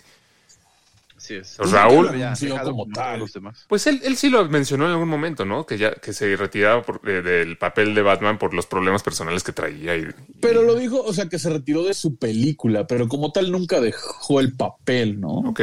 Así 1.15 1.35
es. 1.35 1.55
Pues, 1.57 1.71
Raúl. 1.71 2.05
Lo 2.07 2.63
como 2.63 2.85
tal. 2.87 2.93
todos 2.93 3.19
los 3.19 3.33
demás. 3.33 3.65
Pues 3.67 3.85
él, 3.87 3.99
él 4.03 4.15
sí 4.17 4.29
lo 4.29 4.45
mencionó 4.49 4.85
en 4.85 4.91
algún 4.91 5.09
momento, 5.09 5.45
¿no? 5.45 5.65
Que 5.65 5.77
ya 5.77 5.91
que 5.93 6.13
se 6.13 6.35
retiraba 6.35 6.81
por- 6.81 7.01
eh, 7.07 7.21
del 7.21 7.57
papel 7.57 7.93
de 7.93 8.01
Batman 8.01 8.37
por 8.39 8.53
los 8.53 8.65
problemas 8.65 9.03
personales 9.03 9.43
que 9.43 9.51
traía. 9.51 9.95
Y, 9.97 10.07
Pero 10.41 10.63
lo 10.63 10.75
dijo, 10.75 11.03
o 11.03 11.13
sea, 11.13 11.27
que 11.27 11.37
se 11.37 11.49
retiró 11.49 11.83
de 11.83 11.93
su 11.93 12.15
película, 12.17 12.87
pero 12.87 13.07
como 13.07 13.31
tal 13.31 13.51
nunca 13.51 13.79
dejó 13.81 14.39
el 14.39 14.53
papel, 14.55 15.19
¿no? 15.19 15.29
ok. 15.49 15.61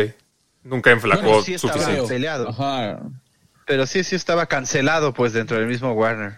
Nunca 0.63 0.91
enflacó 0.91 1.23
Bueno, 1.23 1.43
sí 1.43 1.55
estaba- 1.55 1.75
suficiente. 1.75 2.09
Peleado. 2.09 2.49
Ajá. 2.51 3.01
Pero 3.67 3.87
sí, 3.87 4.05
sí 4.05 4.15
estaba 4.15 4.47
cancelado, 4.47 5.15
pues, 5.15 5.33
dentro 5.33 5.57
del 5.59 5.67
mismo 5.67 5.93
Warner. 5.93 6.37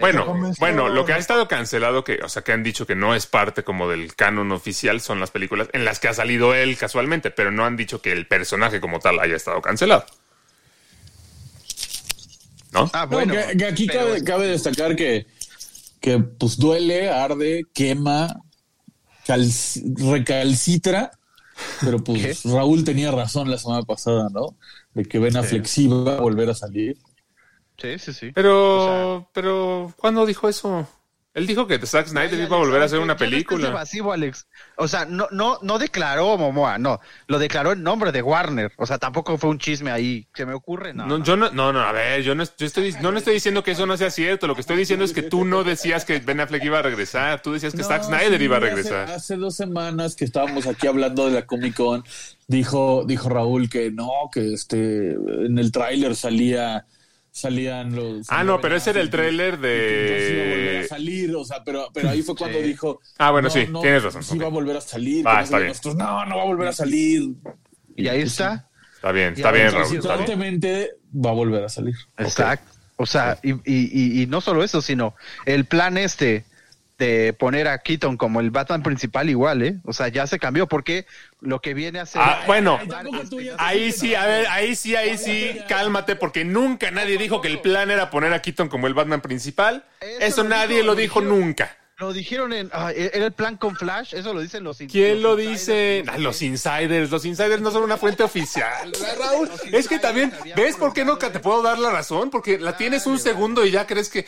Bueno, 0.00 0.52
bueno, 0.60 0.88
lo 0.88 1.04
que 1.04 1.12
ha 1.12 1.18
estado 1.18 1.48
cancelado, 1.48 2.04
que, 2.04 2.20
o 2.22 2.28
sea, 2.28 2.42
que 2.42 2.52
han 2.52 2.62
dicho 2.62 2.86
que 2.86 2.94
no 2.94 3.14
es 3.14 3.26
parte 3.26 3.64
como 3.64 3.88
del 3.88 4.14
canon 4.14 4.52
oficial, 4.52 5.00
son 5.00 5.18
las 5.20 5.30
películas 5.30 5.68
en 5.72 5.84
las 5.84 5.98
que 5.98 6.08
ha 6.08 6.14
salido 6.14 6.54
él 6.54 6.76
casualmente, 6.76 7.30
pero 7.30 7.50
no 7.50 7.64
han 7.64 7.76
dicho 7.76 8.00
que 8.00 8.12
el 8.12 8.26
personaje 8.26 8.80
como 8.80 9.00
tal 9.00 9.18
haya 9.18 9.34
estado 9.36 9.60
cancelado. 9.60 10.04
¿No? 12.72 12.90
Ah, 12.92 13.02
No, 13.06 13.08
bueno. 13.16 13.32
que, 13.34 13.56
que 13.56 13.64
aquí 13.66 13.86
pero- 13.86 14.00
cabe, 14.00 14.24
cabe 14.24 14.46
destacar 14.48 14.94
que, 14.94 15.26
que 16.00 16.18
pues 16.18 16.58
duele, 16.58 17.10
arde, 17.10 17.64
quema, 17.74 18.42
calci- 19.26 19.82
recalcitra, 20.12 21.10
pero 21.80 22.04
pues 22.04 22.44
Raúl 22.44 22.84
tenía 22.84 23.10
razón 23.10 23.50
la 23.50 23.58
semana 23.58 23.82
pasada, 23.82 24.28
¿no? 24.32 24.56
De 24.94 25.04
que 25.04 25.18
Ben 25.18 25.36
Affleck 25.36 25.64
sí 25.64 25.88
va 25.88 26.18
a 26.18 26.20
volver 26.20 26.50
a 26.50 26.54
salir. 26.54 26.96
Sí, 27.78 27.98
sí, 27.98 28.12
sí. 28.12 28.32
Pero, 28.34 29.28
pero, 29.32 29.92
¿cuándo 29.96 30.26
dijo 30.26 30.48
eso? 30.48 30.86
Él 31.34 31.46
dijo 31.46 31.68
que 31.68 31.78
Zack 31.86 32.08
Snyder 32.08 32.34
iba 32.40 32.56
a 32.56 32.58
volver 32.58 32.82
a 32.82 32.86
hacer 32.86 32.98
una 32.98 33.16
ya 33.16 33.24
no 33.24 33.30
película. 33.30 33.68
evasivo, 33.68 34.12
Alex. 34.12 34.48
O 34.76 34.88
sea, 34.88 35.04
no, 35.04 35.28
no, 35.30 35.58
no 35.62 35.78
declaró 35.78 36.36
Momoa, 36.36 36.78
no. 36.78 36.98
Lo 37.28 37.38
declaró 37.38 37.70
en 37.70 37.84
nombre 37.84 38.10
de 38.10 38.22
Warner. 38.22 38.72
O 38.76 38.86
sea, 38.86 38.98
tampoco 38.98 39.38
fue 39.38 39.50
un 39.50 39.58
chisme 39.60 39.92
ahí. 39.92 40.26
Se 40.34 40.44
me 40.46 40.54
ocurre, 40.54 40.92
no. 40.94 41.06
No, 41.06 41.22
yo 41.22 41.36
no, 41.36 41.48
no, 41.50 41.72
no, 41.72 41.78
a 41.80 41.92
ver, 41.92 42.22
yo 42.22 42.34
no, 42.34 42.42
yo 42.42 42.66
estoy, 42.66 42.92
no, 43.00 43.12
no 43.12 43.18
estoy 43.18 43.34
diciendo 43.34 43.62
que 43.62 43.70
eso 43.70 43.86
no 43.86 43.96
sea 43.96 44.10
cierto. 44.10 44.48
Lo 44.48 44.56
que 44.56 44.62
estoy 44.62 44.78
diciendo 44.78 45.04
es 45.04 45.12
que 45.12 45.22
tú 45.22 45.44
no 45.44 45.62
decías 45.62 46.04
que 46.04 46.18
Ben 46.18 46.40
Affleck 46.40 46.64
iba 46.64 46.80
a 46.80 46.82
regresar. 46.82 47.40
Tú 47.40 47.52
decías 47.52 47.72
que 47.72 47.84
Zack 47.84 48.02
No, 48.02 48.08
Snyder 48.08 48.38
sí, 48.38 48.44
iba 48.44 48.56
a 48.56 48.58
hace- 48.58 48.66
regresar. 48.68 49.10
Hace, 49.10 49.36
dos 49.36 49.54
semanas 49.54 50.16
que 50.16 50.24
estábamos 50.24 50.66
aquí 50.66 50.88
hablando 50.88 51.26
de 51.26 51.32
la 51.34 51.46
Comic 51.46 51.76
Con, 51.76 52.02
dijo, 52.48 53.04
dijo 53.06 53.28
Raúl 53.28 53.68
que 53.70 53.92
no, 53.92 54.10
que 54.32 54.54
este 54.54 55.10
en 55.12 55.56
el 55.56 55.70
tráiler 55.70 56.16
salía 56.16 56.84
salían 57.30 57.94
los 57.94 58.26
Ah, 58.30 58.44
no, 58.44 58.60
pero 58.60 58.76
ese 58.76 58.90
era 58.90 59.00
el 59.00 59.10
tráiler 59.10 59.54
entonces 59.54 60.30
iba 60.32 60.42
a 60.42 60.46
volver 60.48 60.76
a 60.76 60.80
de... 60.80 60.88
salir, 60.88 61.36
o 61.36 61.44
sea, 61.44 61.62
pero, 61.64 61.88
pero 61.92 62.10
ahí 62.10 62.22
fue 62.22 62.34
cuando 62.34 62.58
Sí. 62.58 62.64
dijo 62.64 63.00
Ah, 63.18 63.30
bueno, 63.30 63.48
no, 63.48 63.54
sí, 63.54 63.66
no, 63.70 63.80
tienes 63.80 64.02
razón, 64.02 64.22
Sí 64.22 64.38
va 64.38 64.46
a 64.46 64.50
volver 64.50 64.76
a 64.76 64.80
salir. 64.80 65.24
Ah, 65.26 65.42
está 65.42 65.58
bien. 65.58 65.68
nosotros, 65.68 65.96
no, 65.96 66.24
no 66.26 66.36
va 66.36 66.42
a 66.42 66.46
volver 66.46 66.68
a 66.68 66.72
salir. 66.72 67.22
Y 67.96 68.08
ahí 68.08 68.22
está. 68.22 68.68
Está 68.94 69.12
bien, 69.12 69.34
está 69.34 69.52
bien, 69.52 69.70
Raúl. 69.72 69.88
Constantemente 69.88 70.90
va 71.14 71.30
a 71.30 71.34
volver 71.34 71.64
a 71.64 71.68
salir. 71.68 71.94
Exacto. 72.16 72.72
O 72.96 73.06
sea, 73.06 73.38
y, 73.44 73.52
y, 73.52 73.60
y, 73.64 74.22
y 74.22 74.26
no 74.26 74.40
solo 74.40 74.64
eso, 74.64 74.82
sino 74.82 75.14
el 75.46 75.66
plan 75.66 75.96
este 75.98 76.44
de 76.98 77.32
poner 77.32 77.68
a 77.68 77.78
Keaton 77.78 78.16
como 78.16 78.40
el 78.40 78.50
Batman 78.50 78.82
principal 78.82 79.30
igual, 79.30 79.62
¿eh? 79.62 79.76
O 79.84 79.92
sea, 79.92 80.08
ya 80.08 80.26
se 80.26 80.38
cambió 80.38 80.66
porque 80.66 81.06
lo 81.40 81.60
que 81.60 81.72
viene 81.72 82.00
a 82.00 82.06
ser... 82.06 82.20
Ah, 82.24 82.42
bueno, 82.46 82.78
ahí 83.56 83.92
sí, 83.92 84.16
a 84.16 84.26
ver, 84.26 84.46
ahí 84.48 84.74
sí, 84.74 84.96
ahí 84.96 85.16
sí, 85.16 85.58
cálmate, 85.68 86.16
porque 86.16 86.44
nunca 86.44 86.90
nadie 86.90 87.16
dijo 87.16 87.40
que 87.40 87.48
el 87.48 87.60
plan 87.60 87.90
era 87.90 88.10
poner 88.10 88.32
a 88.32 88.42
Keaton 88.42 88.68
como 88.68 88.88
el 88.88 88.94
Batman 88.94 89.20
principal. 89.20 89.84
Eso 90.20 90.42
nadie 90.42 90.82
lo 90.82 90.96
dijo 90.96 91.20
nunca. 91.20 91.76
Lo 91.98 92.12
dijeron 92.12 92.52
en... 92.52 92.70
ah, 92.72 92.92
era 92.92 93.26
el 93.26 93.32
plan 93.32 93.56
con 93.56 93.74
Flash, 93.74 94.14
eso 94.14 94.32
lo 94.32 94.40
dicen 94.40 94.62
los... 94.62 94.78
¿Quién 94.78 95.20
lo 95.20 95.34
dice? 95.34 95.98
insiders, 95.98 96.08
Ah, 96.16 96.18
los 96.18 96.42
insiders. 96.42 97.10
Los 97.10 97.24
insiders 97.24 97.60
no 97.60 97.72
son 97.72 97.82
una 97.82 97.96
fuente 97.96 98.22
oficial. 98.22 98.92
¿verdad, 98.92 99.16
Raúl, 99.18 99.50
es 99.72 99.88
que 99.88 99.98
también, 99.98 100.32
¿ves 100.54 100.76
por 100.76 100.92
qué 100.92 101.04
nunca 101.04 101.32
te 101.32 101.40
puedo 101.40 101.60
dar 101.60 101.76
la 101.80 101.90
razón? 101.90 102.30
Porque 102.30 102.58
la 102.58 102.76
tienes 102.76 103.06
un 103.06 103.18
segundo 103.18 103.66
y 103.66 103.72
ya 103.72 103.86
crees 103.86 104.08
que. 104.08 104.26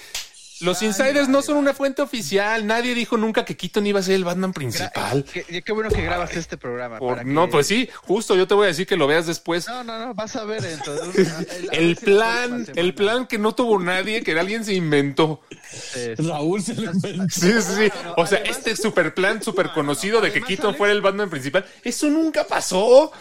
Los 0.61 0.83
insiders 0.83 1.29
no 1.29 1.43
son 1.43 1.57
una 1.57 1.73
fuente 1.75 2.03
oficial. 2.03 2.67
Nadie 2.67 2.95
dijo 2.95 3.17
nunca 3.17 3.45
que 3.45 3.57
Keaton 3.57 3.87
iba 3.87 4.01
a 4.01 4.03
ser 4.03 4.15
el 4.15 4.25
Batman 4.25 4.53
principal. 4.53 5.25
Qué, 5.33 5.63
qué 5.63 5.73
bueno 5.73 5.91
que 5.91 6.03
grabas 6.03 6.37
este 6.37 6.57
programa. 6.57 6.99
Por- 6.99 7.17
para 7.19 7.25
no, 7.25 7.47
que- 7.47 7.53
pues 7.53 7.67
sí, 7.67 7.89
justo 8.03 8.37
yo 8.37 8.47
te 8.47 8.55
voy 8.55 8.65
a 8.65 8.69
decir 8.69 8.87
que 8.87 8.97
lo 8.97 9.07
veas 9.07 9.27
después. 9.27 9.67
No, 9.69 9.83
no, 9.85 9.99
no, 9.99 10.15
vas 10.15 10.37
a 10.37 10.45
ver 10.45 10.65
entonces. 10.65 11.29
El 11.73 11.97
plan, 11.97 12.67
el 12.77 12.95
plan 12.95 13.27
que 13.27 13.39
no 13.39 13.55
tuvo 13.55 13.79
nadie, 13.79 14.23
que 14.23 14.39
alguien 14.39 14.65
se 14.65 14.75
inventó. 14.75 15.41
eh, 15.95 16.15
Raúl 16.19 16.63
se 16.63 16.75
lo 16.75 16.93
inventó. 16.93 17.29
Sí, 17.31 17.53
sí, 17.61 17.73
sí. 17.77 17.93
O 18.17 18.27
sea, 18.27 18.39
este 18.39 18.77
super 18.77 19.15
plan 19.15 19.43
super 19.43 19.71
conocido 19.73 20.21
de 20.21 20.33
que 20.33 20.41
Keaton 20.43 20.75
fuera 20.75 20.93
el 20.93 21.01
Batman 21.01 21.31
principal, 21.31 21.65
eso 21.85 22.09
nunca 22.09 22.45
pasó. 22.45 23.13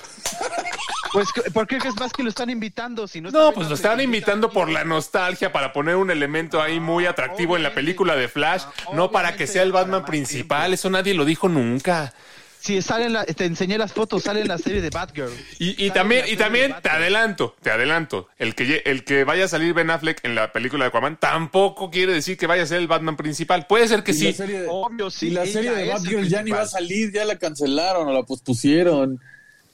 Pues, 1.11 1.27
¿por 1.53 1.65
qué 1.67 1.77
es 1.77 1.95
más 1.99 2.13
que 2.13 2.21
lo 2.21 2.29
están 2.29 2.49
invitando? 2.49 3.07
Si 3.07 3.19
no, 3.19 3.31
No, 3.31 3.51
pues 3.51 3.67
lo 3.67 3.75
Affleck, 3.75 3.99
invitando 4.01 4.51
por 4.51 4.69
la 4.69 4.83
nostalgia 4.83 5.51
para 5.51 5.73
poner 5.73 5.95
un 5.95 6.11
elemento 6.11 6.61
ahí 6.61 6.79
muy 6.79 7.05
atractivo 7.07 7.57
en 7.57 7.63
la 7.63 7.73
película 7.73 8.15
de 8.15 8.27
Flash, 8.27 8.63
no 8.93 9.09
para 9.11 9.35
que 9.35 9.47
sea 9.47 9.63
el 9.63 9.71
Batman 9.71 10.05
principal. 10.05 10.73
Eso 10.73 10.89
nadie 10.89 11.13
lo 11.13 11.25
dijo 11.25 11.49
nunca. 11.49 12.13
Si 12.61 12.81
sale 12.81 13.05
en 13.05 13.13
la, 13.13 13.23
te 13.25 13.45
enseñé 13.45 13.77
las 13.77 13.93
fotos, 13.93 14.23
sale 14.23 14.41
en 14.41 14.49
la 14.49 14.57
serie 14.57 14.81
de 14.81 14.89
Batgirl. 14.89 15.31
Y, 15.59 15.89
también, 15.91 16.25
y 16.27 16.35
también 16.35 16.75
te 16.83 16.89
adelanto, 16.89 17.55
te 17.61 17.71
adelanto. 17.71 18.27
El 18.37 18.53
que, 18.53 18.83
el 18.85 19.05
que 19.05 19.23
vaya 19.23 19.45
a 19.45 19.47
salir 19.47 19.73
Ben 19.73 19.89
Affleck 19.89 20.19
en 20.25 20.35
la 20.35 20.51
película 20.51 20.83
de 20.83 20.89
Aquaman 20.89 21.17
tampoco 21.17 21.89
quiere 21.89 22.11
decir 22.11 22.37
que 22.37 22.47
vaya 22.47 22.63
a 22.63 22.65
ser 22.65 22.79
el 22.79 22.87
Batman 22.87 23.15
principal. 23.15 23.65
Puede 23.65 23.87
ser 23.87 24.03
que 24.03 24.11
Y 24.11 24.15
la 24.15 24.31
sí. 24.31 24.33
serie 24.33 24.61
de, 24.61 24.67
Obvio, 24.69 25.09
sí, 25.09 25.27
y 25.27 25.29
la 25.31 25.45
serie 25.45 25.71
de 25.71 25.87
Batgirl 25.87 26.27
ya 26.27 26.43
ni 26.43 26.51
va 26.51 26.61
a 26.61 26.67
salir, 26.67 27.13
ya 27.13 27.23
la 27.23 27.37
cancelaron 27.37 28.09
o 28.09 28.11
la 28.11 28.23
pospusieron. 28.23 29.21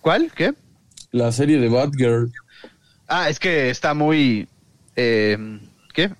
¿Cuál? 0.05 0.31
¿Qué? 0.35 0.53
La 1.09 1.31
serie 1.31 1.57
de 1.57 1.67
Batgirl. 1.67 2.31
Ah, 3.07 3.27
es 3.27 3.39
que 3.39 3.71
está 3.71 3.95
muy. 3.95 4.47
eh, 4.95 5.35
¿Qué? 5.95 6.11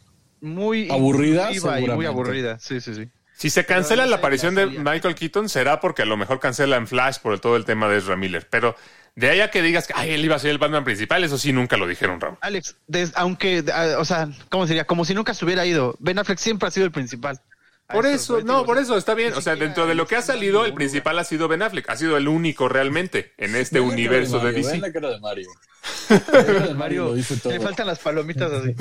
Muy. 0.41 0.89
Aburrida, 0.89 1.51
y 1.51 1.59
muy 1.59 2.07
aburrida. 2.07 2.57
Sí, 2.57 2.81
sí, 2.81 2.95
sí. 2.95 3.07
Si 3.36 3.51
se 3.51 3.63
cancela 3.63 4.05
no 4.05 4.09
la 4.09 4.15
aparición 4.15 4.55
de. 4.55 4.65
Michael 4.65 5.13
Keaton 5.13 5.49
será 5.49 5.79
porque 5.81 6.01
a 6.01 6.05
lo 6.05 6.17
mejor 6.17 6.39
cancela 6.39 6.77
en 6.77 6.88
Flash 6.88 7.19
por 7.19 7.39
todo 7.39 7.57
el 7.57 7.65
tema 7.65 7.88
de 7.88 7.99
Ezra 7.99 8.15
Miller. 8.15 8.47
Pero 8.49 8.75
de 9.15 9.29
ahí 9.29 9.41
a 9.41 9.51
que 9.51 9.61
digas 9.61 9.86
que 9.86 9.93
ay, 9.95 10.09
él 10.13 10.25
iba 10.25 10.36
a 10.36 10.39
ser 10.39 10.49
el 10.49 10.57
Batman 10.57 10.83
principal, 10.83 11.23
eso 11.23 11.38
sí 11.38 11.53
nunca 11.53 11.77
lo 11.77 11.86
dijeron, 11.88 12.19
Raúl. 12.19 12.39
Alex, 12.41 12.77
des- 12.88 13.13
aunque. 13.15 13.63
ah, 13.71 13.97
o 13.99 14.05
sea, 14.05 14.29
¿cómo 14.49 14.65
sería? 14.65 14.86
Como 14.86 15.05
si 15.05 15.13
nunca 15.13 15.36
se 15.36 15.45
hubiera 15.45 15.63
ido. 15.63 15.95
Ben 15.99 16.17
Affleck 16.17 16.39
siempre 16.39 16.67
ha 16.67 16.71
sido 16.71 16.88
el 16.88 16.91
principal. 16.91 17.39
Por 17.88 18.05
eso, 18.07 18.41
no, 18.41 18.65
por 18.65 18.77
o 18.77 18.79
eso 18.81 18.97
está 18.97 19.13
bien. 19.13 19.33
O 19.33 19.41
sea, 19.41 19.55
dentro 19.55 19.86
de 19.88 19.93
lo 19.95 20.07
que 20.07 20.15
ha 20.15 20.21
salido, 20.21 20.65
el 20.65 20.73
principal 20.73 21.19
ha 21.19 21.23
sido 21.23 21.47
Ben 21.47 21.61
Affleck. 21.61 21.89
Ha 21.89 21.95
sido 21.95 22.17
el 22.17 22.27
único 22.27 22.67
realmente 22.67 23.33
en 23.38 23.55
este 23.55 23.79
universo 23.79 24.39
de 24.39 24.45
Mario, 24.51 24.61
vean 24.67 24.71
DC. 24.73 24.77
la 24.88 24.91
cara 24.93 25.09
de 25.09 25.19
Mario. 25.19 25.47
La 26.09 26.19
cara 26.19 26.43
de 26.43 26.53
Mario 26.53 26.75
Mario, 26.75 27.03
lo 27.05 27.13
dice 27.13 27.38
todo. 27.38 27.53
le 27.53 27.59
faltan 27.59 27.86
las 27.86 27.99
palomitas 27.99 28.51
así. 28.51 28.75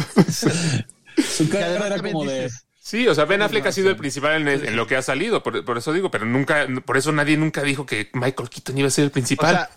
Su 1.23 1.49
cara 1.49 1.87
era 1.87 1.99
como 2.01 2.25
de. 2.25 2.51
Sí, 2.81 3.09
o 3.09 3.15
sea, 3.15 3.25
Ben 3.25 3.41
Affleck 3.43 3.67
ha 3.67 3.73
sido 3.73 3.89
el 3.91 3.97
principal 3.97 4.41
en, 4.41 4.49
en 4.49 4.77
lo 4.77 4.87
que 4.87 4.97
ha 4.97 5.03
salido, 5.03 5.43
por, 5.43 5.65
por 5.65 5.79
eso 5.79 5.93
digo, 5.95 6.11
pero 6.11 6.27
nunca, 6.27 6.67
por 6.85 6.99
eso 6.99 7.13
nadie 7.13 7.37
nunca 7.39 7.63
dijo 7.63 7.87
que 7.87 8.11
Michael 8.13 8.51
Keaton 8.51 8.77
iba 8.77 8.89
a 8.89 8.91
ser 8.91 9.05
el 9.05 9.09
O 9.09 9.13
principal. 9.13 9.55
sea, 9.57 9.71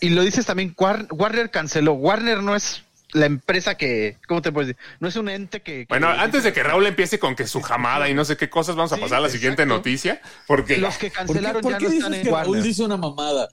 y 0.00 0.08
lo 0.10 0.22
dices 0.22 0.46
también, 0.46 0.74
War- 0.78 1.06
Warner 1.10 1.50
canceló. 1.50 1.92
Warner 1.92 2.42
no 2.42 2.56
es 2.56 2.82
la 3.16 3.26
empresa 3.26 3.76
que, 3.76 4.18
¿cómo 4.28 4.42
te 4.42 4.52
puedes 4.52 4.68
decir? 4.68 4.82
No 5.00 5.08
es 5.08 5.16
un 5.16 5.28
ente 5.28 5.60
que... 5.62 5.72
que- 5.80 5.86
bueno, 5.88 6.08
antes 6.08 6.44
de 6.44 6.52
que 6.52 6.62
Raúl 6.62 6.86
empiece 6.86 7.18
con 7.18 7.34
que 7.34 7.46
su 7.46 7.60
jamada 7.62 8.08
y 8.08 8.14
no 8.14 8.24
sé 8.24 8.36
qué 8.36 8.48
cosas, 8.50 8.76
vamos 8.76 8.92
a 8.92 8.96
Sí, 8.96 9.02
pasar 9.02 9.18
a 9.18 9.20
la 9.22 9.28
siguiente 9.28 9.62
exacto. 9.62 9.76
noticia, 9.78 10.20
porque 10.46 10.76
Los 10.78 10.96
que 10.98 11.10
¿Por 11.10 11.12
qué, 11.12 11.26
cancelaron 11.26 11.62
por 11.62 11.72
ya 11.72 11.78
qué 11.78 11.84
no 11.84 11.90
dices 11.90 12.04
están 12.04 12.14
en 12.14 12.22
que 12.24 12.30
Raúl 12.30 12.46
Warner. 12.48 12.62
dice 12.62 12.82
una 12.84 12.96
mamada? 12.96 13.48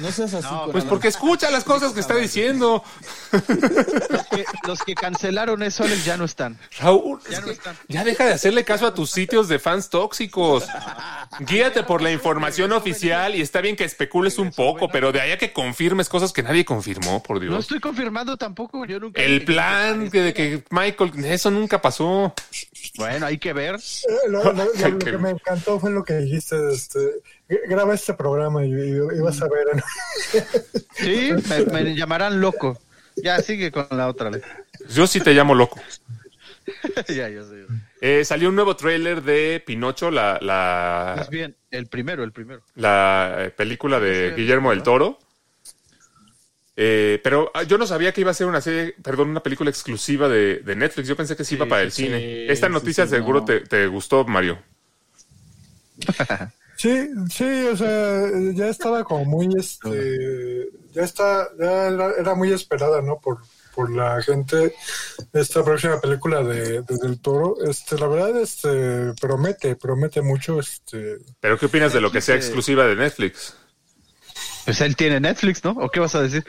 No 0.00 0.12
seas 0.12 0.34
así. 0.34 0.46
No, 0.50 0.68
pues 0.70 0.84
porque 0.84 1.08
escucha 1.08 1.50
las 1.50 1.64
cosas 1.64 1.92
que 1.92 2.00
está 2.00 2.14
diciendo. 2.14 2.84
Los 3.32 3.42
que, 4.26 4.44
los 4.66 4.82
que 4.82 4.94
cancelaron 4.94 5.62
eso 5.62 5.84
Alex, 5.84 6.04
ya 6.04 6.16
no 6.16 6.24
están. 6.24 6.58
Raúl, 6.78 7.20
Ya 7.30 7.36
es 7.38 7.40
no 7.40 7.46
que 7.46 7.52
están. 7.54 7.76
ya 7.88 8.04
deja 8.04 8.26
de 8.26 8.32
hacerle 8.34 8.64
caso 8.64 8.86
a 8.86 8.94
tus 8.94 9.10
sitios 9.10 9.48
de 9.48 9.58
fans 9.58 9.88
tóxicos. 9.90 10.66
Guíate 11.40 11.82
por 11.82 12.02
la 12.02 12.12
información 12.12 12.72
oficial 12.72 13.34
y 13.34 13.40
está 13.40 13.60
bien 13.60 13.76
que 13.76 13.84
especules 13.84 14.38
un 14.38 14.50
poco, 14.52 14.88
pero 14.88 15.10
de 15.12 15.20
allá 15.20 15.38
que 15.38 15.52
confirmes 15.52 16.08
cosas 16.08 16.32
que 16.32 16.42
nadie 16.42 16.64
confirmó, 16.64 17.22
por 17.22 17.36
No 17.36 17.40
Dios. 17.42 17.60
estoy 17.60 17.80
confirmando 17.80 18.36
tampoco. 18.36 18.84
Yo 18.84 19.00
nunca 19.00 19.20
El 19.22 19.44
plan 19.44 20.08
de 20.10 20.34
que 20.34 20.64
Michael, 20.70 21.24
eso 21.24 21.50
nunca 21.50 21.80
pasó. 21.80 22.34
Bueno, 22.96 23.26
hay 23.26 23.38
que 23.38 23.52
ver. 23.52 23.76
Eh, 23.76 24.28
Lo, 24.28 24.42
lo- 24.44 24.52
lo- 24.52 24.88
lo 24.88 24.98
que 24.98 25.18
me 25.18 25.30
encantó 25.30 25.78
fue 25.80 25.90
lo 25.90 26.02
que 26.04 26.14
dijiste, 26.18 26.56
este, 26.72 26.98
graba 27.68 27.94
este 27.94 28.14
programa 28.14 28.64
y, 28.64 28.72
y- 28.72 28.96
y 28.96 29.20
vas 29.20 29.40
a 29.42 29.48
ver. 29.48 29.66
¿no? 29.76 29.82
Sí, 30.94 31.30
me, 31.48 31.82
me 31.82 31.94
llamarán 31.94 32.40
loco. 32.40 32.80
Ya, 33.16 33.40
sigue 33.40 33.70
con 33.70 33.86
la 33.90 34.08
otra. 34.08 34.30
Yo 34.90 35.06
sí 35.06 35.20
te 35.20 35.32
llamo 35.32 35.54
loco. 35.54 35.80
ya, 37.08 37.28
yo 37.28 37.44
sé. 37.48 37.64
Eh, 38.00 38.24
salió 38.24 38.48
un 38.48 38.54
nuevo 38.54 38.76
tráiler 38.76 39.22
de 39.22 39.62
Pinocho, 39.64 40.10
la, 40.10 40.34
Más 40.34 40.42
la, 40.42 41.26
bien, 41.30 41.56
el 41.70 41.86
primero, 41.86 42.22
el 42.24 42.32
primero. 42.32 42.62
la 42.74 43.36
eh, 43.38 43.50
película 43.50 43.98
de 44.00 44.34
Guillermo 44.36 44.70
del 44.70 44.82
Toro. 44.82 45.18
Eh, 46.80 47.18
pero 47.24 47.50
ah, 47.54 47.64
yo 47.64 47.76
no 47.76 47.88
sabía 47.88 48.12
que 48.12 48.20
iba 48.20 48.30
a 48.30 48.34
ser 48.34 48.46
una 48.46 48.60
serie, 48.60 48.94
perdón, 49.02 49.30
una 49.30 49.42
película 49.42 49.68
exclusiva 49.68 50.28
de, 50.28 50.58
de 50.60 50.76
Netflix. 50.76 51.08
Yo 51.08 51.16
pensé 51.16 51.34
que 51.34 51.42
sí 51.42 51.56
iba 51.56 51.66
para 51.66 51.82
el 51.82 51.90
sí, 51.90 52.04
cine. 52.04 52.20
sí, 52.20 52.46
Esta 52.48 52.68
noticia 52.68 53.04
sí, 53.04 53.10
seguro 53.10 53.40
no. 53.40 53.44
te, 53.46 53.60
te 53.62 53.88
gustó, 53.88 54.24
Mario. 54.24 54.58
Sí, 56.76 57.08
sí, 57.28 57.66
o 57.72 57.76
sea, 57.76 58.30
ya 58.54 58.68
estaba 58.68 59.02
como 59.02 59.24
muy, 59.24 59.48
este, 59.58 60.68
ya 60.92 61.02
está, 61.02 61.48
ya 61.58 61.88
era, 61.88 62.12
era 62.16 62.36
muy 62.36 62.52
esperada, 62.52 63.02
¿no? 63.02 63.18
Por, 63.18 63.38
por 63.74 63.90
la 63.90 64.22
gente 64.22 64.76
esta 65.32 65.64
próxima 65.64 66.00
película 66.00 66.44
de, 66.44 66.82
de 66.82 66.96
Del 67.02 67.20
Toro. 67.20 67.56
Este, 67.68 67.98
la 67.98 68.06
verdad, 68.06 68.40
este, 68.40 69.12
promete, 69.20 69.74
promete 69.74 70.22
mucho, 70.22 70.60
este. 70.60 71.16
¿Pero 71.40 71.58
qué 71.58 71.66
opinas 71.66 71.92
de 71.92 72.00
lo 72.00 72.12
que 72.12 72.20
sea 72.20 72.36
exclusiva 72.36 72.86
de 72.86 72.94
Netflix? 72.94 73.56
Pues 74.68 74.82
él 74.82 74.96
tiene 74.96 75.18
Netflix, 75.18 75.64
¿no? 75.64 75.70
¿O 75.70 75.88
qué 75.88 75.98
vas 75.98 76.14
a 76.14 76.20
decir? 76.20 76.44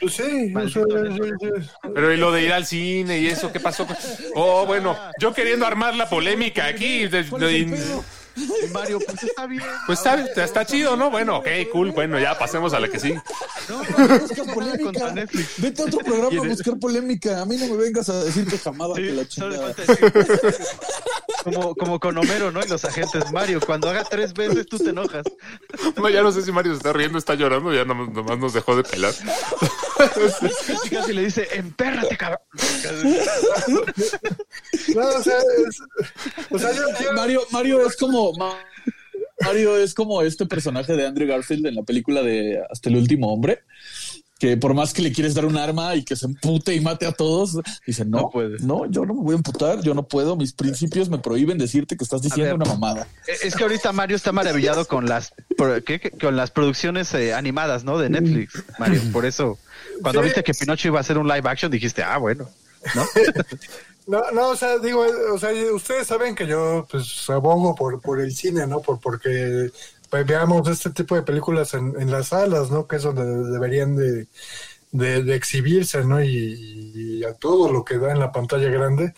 Pues 0.00 0.14
sí, 0.14 0.50
o 0.56 0.66
sea, 0.66 0.82
sí, 1.12 1.20
sí. 1.38 1.70
Pero 1.94 2.10
y 2.10 2.16
lo 2.16 2.32
de 2.32 2.42
ir 2.42 2.52
al 2.54 2.64
cine 2.64 3.18
y 3.18 3.26
eso, 3.26 3.52
¿qué 3.52 3.60
pasó? 3.60 3.86
Oh, 4.34 4.64
bueno, 4.64 4.96
yo 5.20 5.34
queriendo 5.34 5.66
armar 5.66 5.94
la 5.94 6.08
polémica 6.08 6.64
aquí. 6.64 7.06
de- 7.06 7.26
¿Cuál 7.26 7.42
es 7.42 7.48
el 7.54 7.70
de- 7.72 7.76
Mario, 8.72 8.98
pues 9.06 9.22
está 9.22 9.46
bien. 9.46 9.62
pues 9.86 9.98
está, 9.98 10.42
está 10.44 10.66
chido, 10.66 10.96
¿no? 10.96 11.10
Bueno, 11.10 11.38
ok, 11.38 11.48
cool. 11.72 11.92
Bueno, 11.92 12.18
ya 12.18 12.36
pasemos 12.38 12.72
a 12.74 12.80
la 12.80 12.88
que 12.88 12.98
sí. 12.98 13.14
No, 13.68 13.78
Busca 13.78 14.44
contra 14.44 14.54
polémica. 14.54 15.12
Netflix. 15.12 15.48
Vete 15.58 15.82
a 15.82 15.84
otro 15.86 15.98
programa 16.00 16.42
a 16.42 16.48
buscar 16.48 16.78
polémica. 16.78 17.40
A 17.40 17.44
mí 17.46 17.56
no 17.56 17.66
me 17.68 17.76
vengas 17.76 18.08
a 18.08 18.24
decir 18.24 18.46
que 18.46 18.58
jamada 18.58 18.94
que 18.94 19.00
la 19.02 19.26
chingada. 19.28 19.74
como, 21.44 21.74
como 21.74 22.00
con 22.00 22.16
Homero, 22.18 22.50
¿no? 22.50 22.60
Y 22.64 22.68
los 22.68 22.84
agentes 22.84 23.30
Mario, 23.32 23.60
cuando 23.64 23.88
haga 23.90 24.04
tres 24.04 24.32
veces 24.34 24.66
tú 24.66 24.78
te 24.78 24.90
enojas. 24.90 25.24
No, 25.96 26.08
ya 26.08 26.22
no 26.22 26.32
sé 26.32 26.42
si 26.42 26.50
Mario 26.52 26.72
se 26.72 26.78
está 26.78 26.92
riendo, 26.92 27.18
está 27.18 27.34
llorando, 27.34 27.72
ya 27.72 27.84
nomás, 27.84 28.08
nomás 28.14 28.38
nos 28.38 28.52
dejó 28.54 28.76
de 28.76 28.82
pelar. 28.82 29.12
Y 30.84 30.88
casi 30.90 31.12
le 31.12 31.22
dice, 31.24 31.46
empérrate, 31.52 32.16
cabrón. 32.16 32.40
No, 34.94 35.08
o 35.08 35.22
sea, 35.22 35.38
es- 35.38 35.78
o 36.50 36.58
sea, 36.58 36.72
yo, 36.72 36.82
yo- 37.00 37.12
Mario, 37.14 37.42
Mario 37.50 37.86
es 37.86 37.96
como 37.96 38.23
Ma- 38.32 38.56
Mario 39.40 39.76
es 39.76 39.94
como 39.94 40.22
este 40.22 40.46
personaje 40.46 40.94
de 40.94 41.06
Andrew 41.06 41.28
Garfield 41.28 41.66
en 41.66 41.74
la 41.74 41.82
película 41.82 42.22
de 42.22 42.60
Hasta 42.70 42.88
el 42.88 42.96
último 42.96 43.32
hombre, 43.32 43.60
que 44.38 44.56
por 44.56 44.74
más 44.74 44.92
que 44.94 45.02
le 45.02 45.12
quieres 45.12 45.34
dar 45.34 45.44
un 45.44 45.56
arma 45.56 45.94
y 45.96 46.04
que 46.04 46.16
se 46.16 46.26
empute 46.26 46.74
y 46.74 46.80
mate 46.80 47.04
a 47.06 47.12
todos, 47.12 47.58
dice 47.86 48.04
no, 48.04 48.18
No 48.22 48.30
puedes. 48.30 48.62
no, 48.62 48.86
yo 48.90 49.04
no 49.04 49.14
me 49.14 49.20
voy 49.22 49.32
a 49.34 49.36
emputar, 49.36 49.80
yo 49.82 49.92
no 49.94 50.06
puedo, 50.06 50.36
mis 50.36 50.52
principios 50.52 51.08
me 51.08 51.18
prohíben 51.18 51.58
decirte 51.58 51.96
que 51.96 52.04
estás 52.04 52.22
diciendo 52.22 52.44
ver. 52.44 52.54
una 52.54 52.64
mamada. 52.66 53.06
Eh, 53.26 53.32
Es 53.44 53.54
que 53.54 53.62
ahorita 53.64 53.92
Mario 53.92 54.16
está 54.16 54.32
maravillado 54.32 54.84
con 54.88 55.06
las 55.06 55.32
con 56.20 56.36
las 56.36 56.50
producciones 56.50 57.12
eh, 57.14 57.34
animadas, 57.34 57.84
¿no? 57.84 57.98
De 57.98 58.08
Netflix, 58.10 58.62
Mario. 58.78 59.00
Por 59.12 59.26
eso, 59.26 59.58
cuando 60.02 60.20
Sí. 60.20 60.26
viste 60.26 60.42
que 60.42 60.54
Pinocho 60.54 60.88
iba 60.88 60.98
a 60.98 61.00
hacer 61.00 61.18
un 61.18 61.26
live 61.28 61.42
action, 61.48 61.70
dijiste, 61.70 62.02
ah, 62.02 62.18
bueno. 62.18 62.48
No, 62.94 63.04
no, 64.06 64.48
o 64.50 64.56
sea, 64.56 64.78
digo, 64.78 65.04
eh, 65.04 65.12
o 65.32 65.38
sea, 65.38 65.50
ustedes 65.72 66.06
saben 66.06 66.34
que 66.34 66.46
yo, 66.46 66.86
pues, 66.90 67.28
abogo 67.30 67.74
por, 67.74 68.00
por 68.00 68.20
el 68.20 68.34
cine, 68.34 68.66
¿no? 68.66 68.80
Por, 68.80 69.00
porque 69.00 69.70
pues, 70.10 70.26
veamos 70.26 70.68
este 70.68 70.90
tipo 70.90 71.14
de 71.14 71.22
películas 71.22 71.74
en, 71.74 71.94
en 72.00 72.10
las 72.10 72.28
salas, 72.28 72.70
¿no? 72.70 72.86
Que 72.86 72.96
es 72.96 73.02
donde 73.02 73.24
deberían 73.52 73.96
de, 73.96 74.26
de, 74.92 75.22
de 75.22 75.34
exhibirse, 75.34 76.04
¿no? 76.04 76.22
Y, 76.22 76.92
y 76.94 77.24
a 77.24 77.34
todo 77.34 77.70
lo 77.72 77.84
que 77.84 77.98
da 77.98 78.12
en 78.12 78.20
la 78.20 78.32
pantalla 78.32 78.68
grande. 78.70 79.14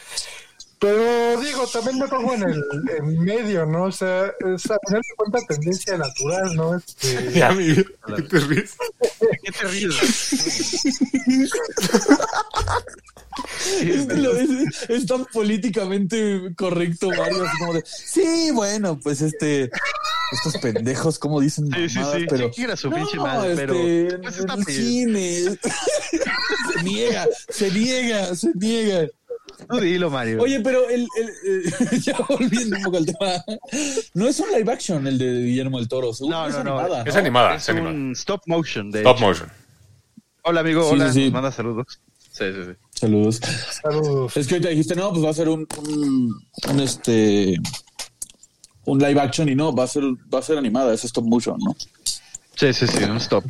Pero 0.79 1.41
digo, 1.41 1.67
también 1.69 1.99
me 1.99 2.07
pongo 2.07 2.35
en 2.35 2.43
el 2.51 2.63
en 2.99 3.25
medio, 3.25 3.65
¿no? 3.65 3.85
O 3.85 3.93
sea, 3.93 4.27
es 4.27 4.71
a 4.71 4.77
final 4.87 5.01
de 5.01 5.15
cuentas 5.17 5.47
tendencia 5.49 5.97
natural, 5.97 6.55
¿no? 6.55 6.77
Este, 6.77 7.33
Ya, 7.33 7.51
mi- 7.53 7.75
¿qué 7.75 8.23
te 8.29 8.39
ríes? 8.41 8.77
¿Qué 9.43 9.53
te 9.53 9.67
ríes? 9.69 9.95
Es, 13.97 14.51
es- 14.51 14.91
es 14.91 15.07
tan 15.07 15.25
políticamente 15.27 16.53
correcto, 16.57 17.09
Mario, 17.11 17.45
así 17.45 17.59
como 17.59 17.73
de, 17.75 17.85
sí, 17.87 18.51
bueno, 18.53 18.99
pues 19.03 19.21
este, 19.23 19.71
estos 20.33 20.57
pendejos, 20.61 21.19
como 21.19 21.41
dicen 21.41 21.69
Sí, 21.75 21.89
sí, 21.89 21.99
mamadas, 21.99 22.21
sí. 22.21 22.27
pero 22.29 22.51
Chinga 22.51 22.77
su 22.77 22.91
no, 22.91 22.97
pinche 22.97 23.17
madre, 23.19 23.51
este, 23.53 23.67
pero, 23.67 24.23
pues, 24.23 24.39
está 24.39 24.55
el 24.55 24.65
cine 24.65 25.41
se 26.75 26.83
niega, 26.83 27.27
se 27.49 27.71
niega, 27.71 28.35
se 28.35 28.51
niega. 28.55 29.09
Tú 29.71 29.81
dilo, 29.81 30.11
Mario. 30.11 30.43
Oye, 30.43 30.61
pero 30.61 30.89
el, 30.91 31.07
el- 31.17 32.01
ya 32.03 32.17
volviendo 32.29 32.77
un 32.77 32.83
poco 32.83 32.97
al 32.99 33.07
tema, 33.07 33.45
no 34.15 34.29
es 34.29 34.39
un 34.41 34.51
live 34.53 34.71
action 34.71 35.07
el 35.07 35.17
de 35.19 35.43
Guillermo 35.45 35.79
del 35.79 35.89
Toro, 35.89 36.13
seguro 36.13 36.37
no, 36.37 36.47
es 36.49 36.55
no, 36.57 36.65
no. 36.65 36.79
animada, 36.79 37.03
Es 37.07 37.15
¿no? 37.15 37.21
animada, 37.21 37.55
es 37.55 37.63
es 37.63 37.69
animada. 37.71 37.95
un 37.95 38.13
stop 38.13 38.43
motion. 38.47 38.91
De 38.91 38.99
Stop 39.01 39.17
hecho. 39.17 39.27
motion. 39.27 39.49
Hola, 40.43 40.61
amigo. 40.61 40.83
Sí, 40.89 40.95
Hola, 40.95 41.31
manda 41.33 41.51
saludos. 41.53 42.01
Sí, 42.37 42.45
sí, 42.53 42.61
sí. 42.67 42.73
Saludos. 43.01 43.41
saludos. 43.83 44.37
Es 44.37 44.47
que 44.47 44.55
ahorita 44.55 44.69
dijiste, 44.71 44.95
no, 44.95 45.11
pues 45.11 45.25
va 45.25 45.31
a 45.31 45.35
ser 45.35 45.49
un, 45.49 45.67
un, 45.89 46.35
un, 46.71 46.81
este 46.81 47.57
un 48.85 48.99
live 48.99 49.21
action 49.21 49.49
y 49.49 49.55
no, 49.55 49.75
va 49.75 49.85
a 49.85 49.87
ser, 49.89 50.05
va 50.33 50.39
a 50.39 50.43
ser 50.43 50.59
animada, 50.59 50.93
es 50.95 51.05
stop 51.05 51.25
motion, 51.25 51.59
¿no? 51.59 51.75
Sí, 52.55 52.73
sí, 52.73 52.87
sí, 52.87 53.05
un 53.05 53.17
stop. 53.19 53.45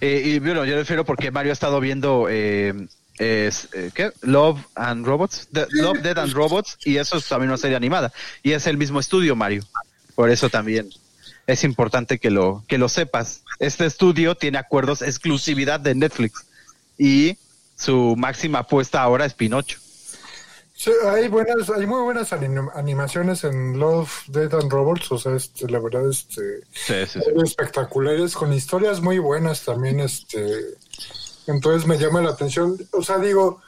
Eh, 0.00 0.22
y 0.24 0.38
bueno, 0.38 0.64
yo 0.64 0.74
refiero 0.76 1.04
porque 1.04 1.30
Mario 1.30 1.52
ha 1.52 1.54
estado 1.54 1.78
viendo 1.80 2.26
eh, 2.28 2.74
es, 3.18 3.68
eh, 3.74 3.90
¿qué? 3.94 4.10
Love 4.22 4.58
and 4.74 5.06
Robots, 5.06 5.48
The- 5.52 5.66
Love, 5.70 6.00
Dead 6.02 6.18
and 6.18 6.32
Robots, 6.32 6.76
y 6.84 6.96
eso 6.96 7.18
es 7.18 7.28
también 7.28 7.50
una 7.50 7.58
serie 7.58 7.76
animada. 7.76 8.12
Y 8.42 8.52
es 8.52 8.66
el 8.66 8.76
mismo 8.76 8.98
estudio, 9.00 9.36
Mario. 9.36 9.62
Por 10.14 10.30
eso 10.30 10.50
también 10.50 10.90
es 11.46 11.64
importante 11.64 12.18
que 12.18 12.30
lo, 12.30 12.64
que 12.68 12.76
lo 12.78 12.88
sepas. 12.88 13.42
Este 13.58 13.86
estudio 13.86 14.34
tiene 14.34 14.58
acuerdos 14.58 15.00
exclusividad 15.02 15.80
de 15.80 15.94
Netflix 15.94 16.44
y 16.98 17.36
su 17.82 18.14
máxima 18.16 18.60
apuesta 18.60 19.02
ahora 19.02 19.24
es 19.26 19.34
Pinocho. 19.34 19.78
Sí, 20.74 20.90
hay 21.06 21.28
buenas, 21.28 21.68
hay 21.70 21.86
muy 21.86 22.00
buenas 22.02 22.32
anim- 22.32 22.70
animaciones 22.74 23.44
en 23.44 23.78
Love, 23.78 24.10
Dead 24.28 24.52
and 24.54 24.70
Robots, 24.72 25.12
o 25.12 25.18
sea, 25.18 25.34
este, 25.36 25.68
la 25.70 25.78
verdad, 25.78 26.08
este, 26.08 26.60
Sí, 26.72 27.20
espectaculares, 27.44 28.34
con 28.34 28.52
historias 28.52 29.00
muy 29.00 29.18
buenas 29.18 29.64
también, 29.64 30.00
este, 30.00 30.42
entonces 31.46 31.86
me 31.86 31.98
llama 31.98 32.20
la 32.22 32.30
atención, 32.30 32.76
o 32.92 33.02
sea, 33.02 33.18
digo, 33.18 33.60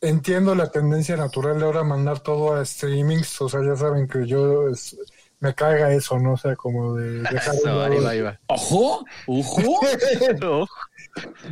entiendo 0.00 0.54
la 0.54 0.70
tendencia 0.72 1.16
natural 1.16 1.58
de 1.58 1.66
ahora 1.66 1.84
mandar 1.84 2.20
todo 2.20 2.54
a 2.54 2.64
streamings, 2.64 3.40
o 3.42 3.48
sea, 3.48 3.60
ya 3.64 3.76
saben 3.76 4.08
que 4.08 4.26
yo 4.26 4.68
es- 4.68 4.96
me 5.40 5.54
caga 5.54 5.92
eso, 5.94 6.18
¿no? 6.18 6.34
O 6.34 6.36
sea, 6.36 6.54
como 6.54 6.96
de 6.96 7.20
dejar 7.22 7.54
Eso, 7.54 7.82
ahí 7.82 7.98
va, 7.98 8.10
ahí 8.10 8.20
va. 8.20 8.40
¡Ojo! 8.48 9.04
¡Ojo! 9.26 9.80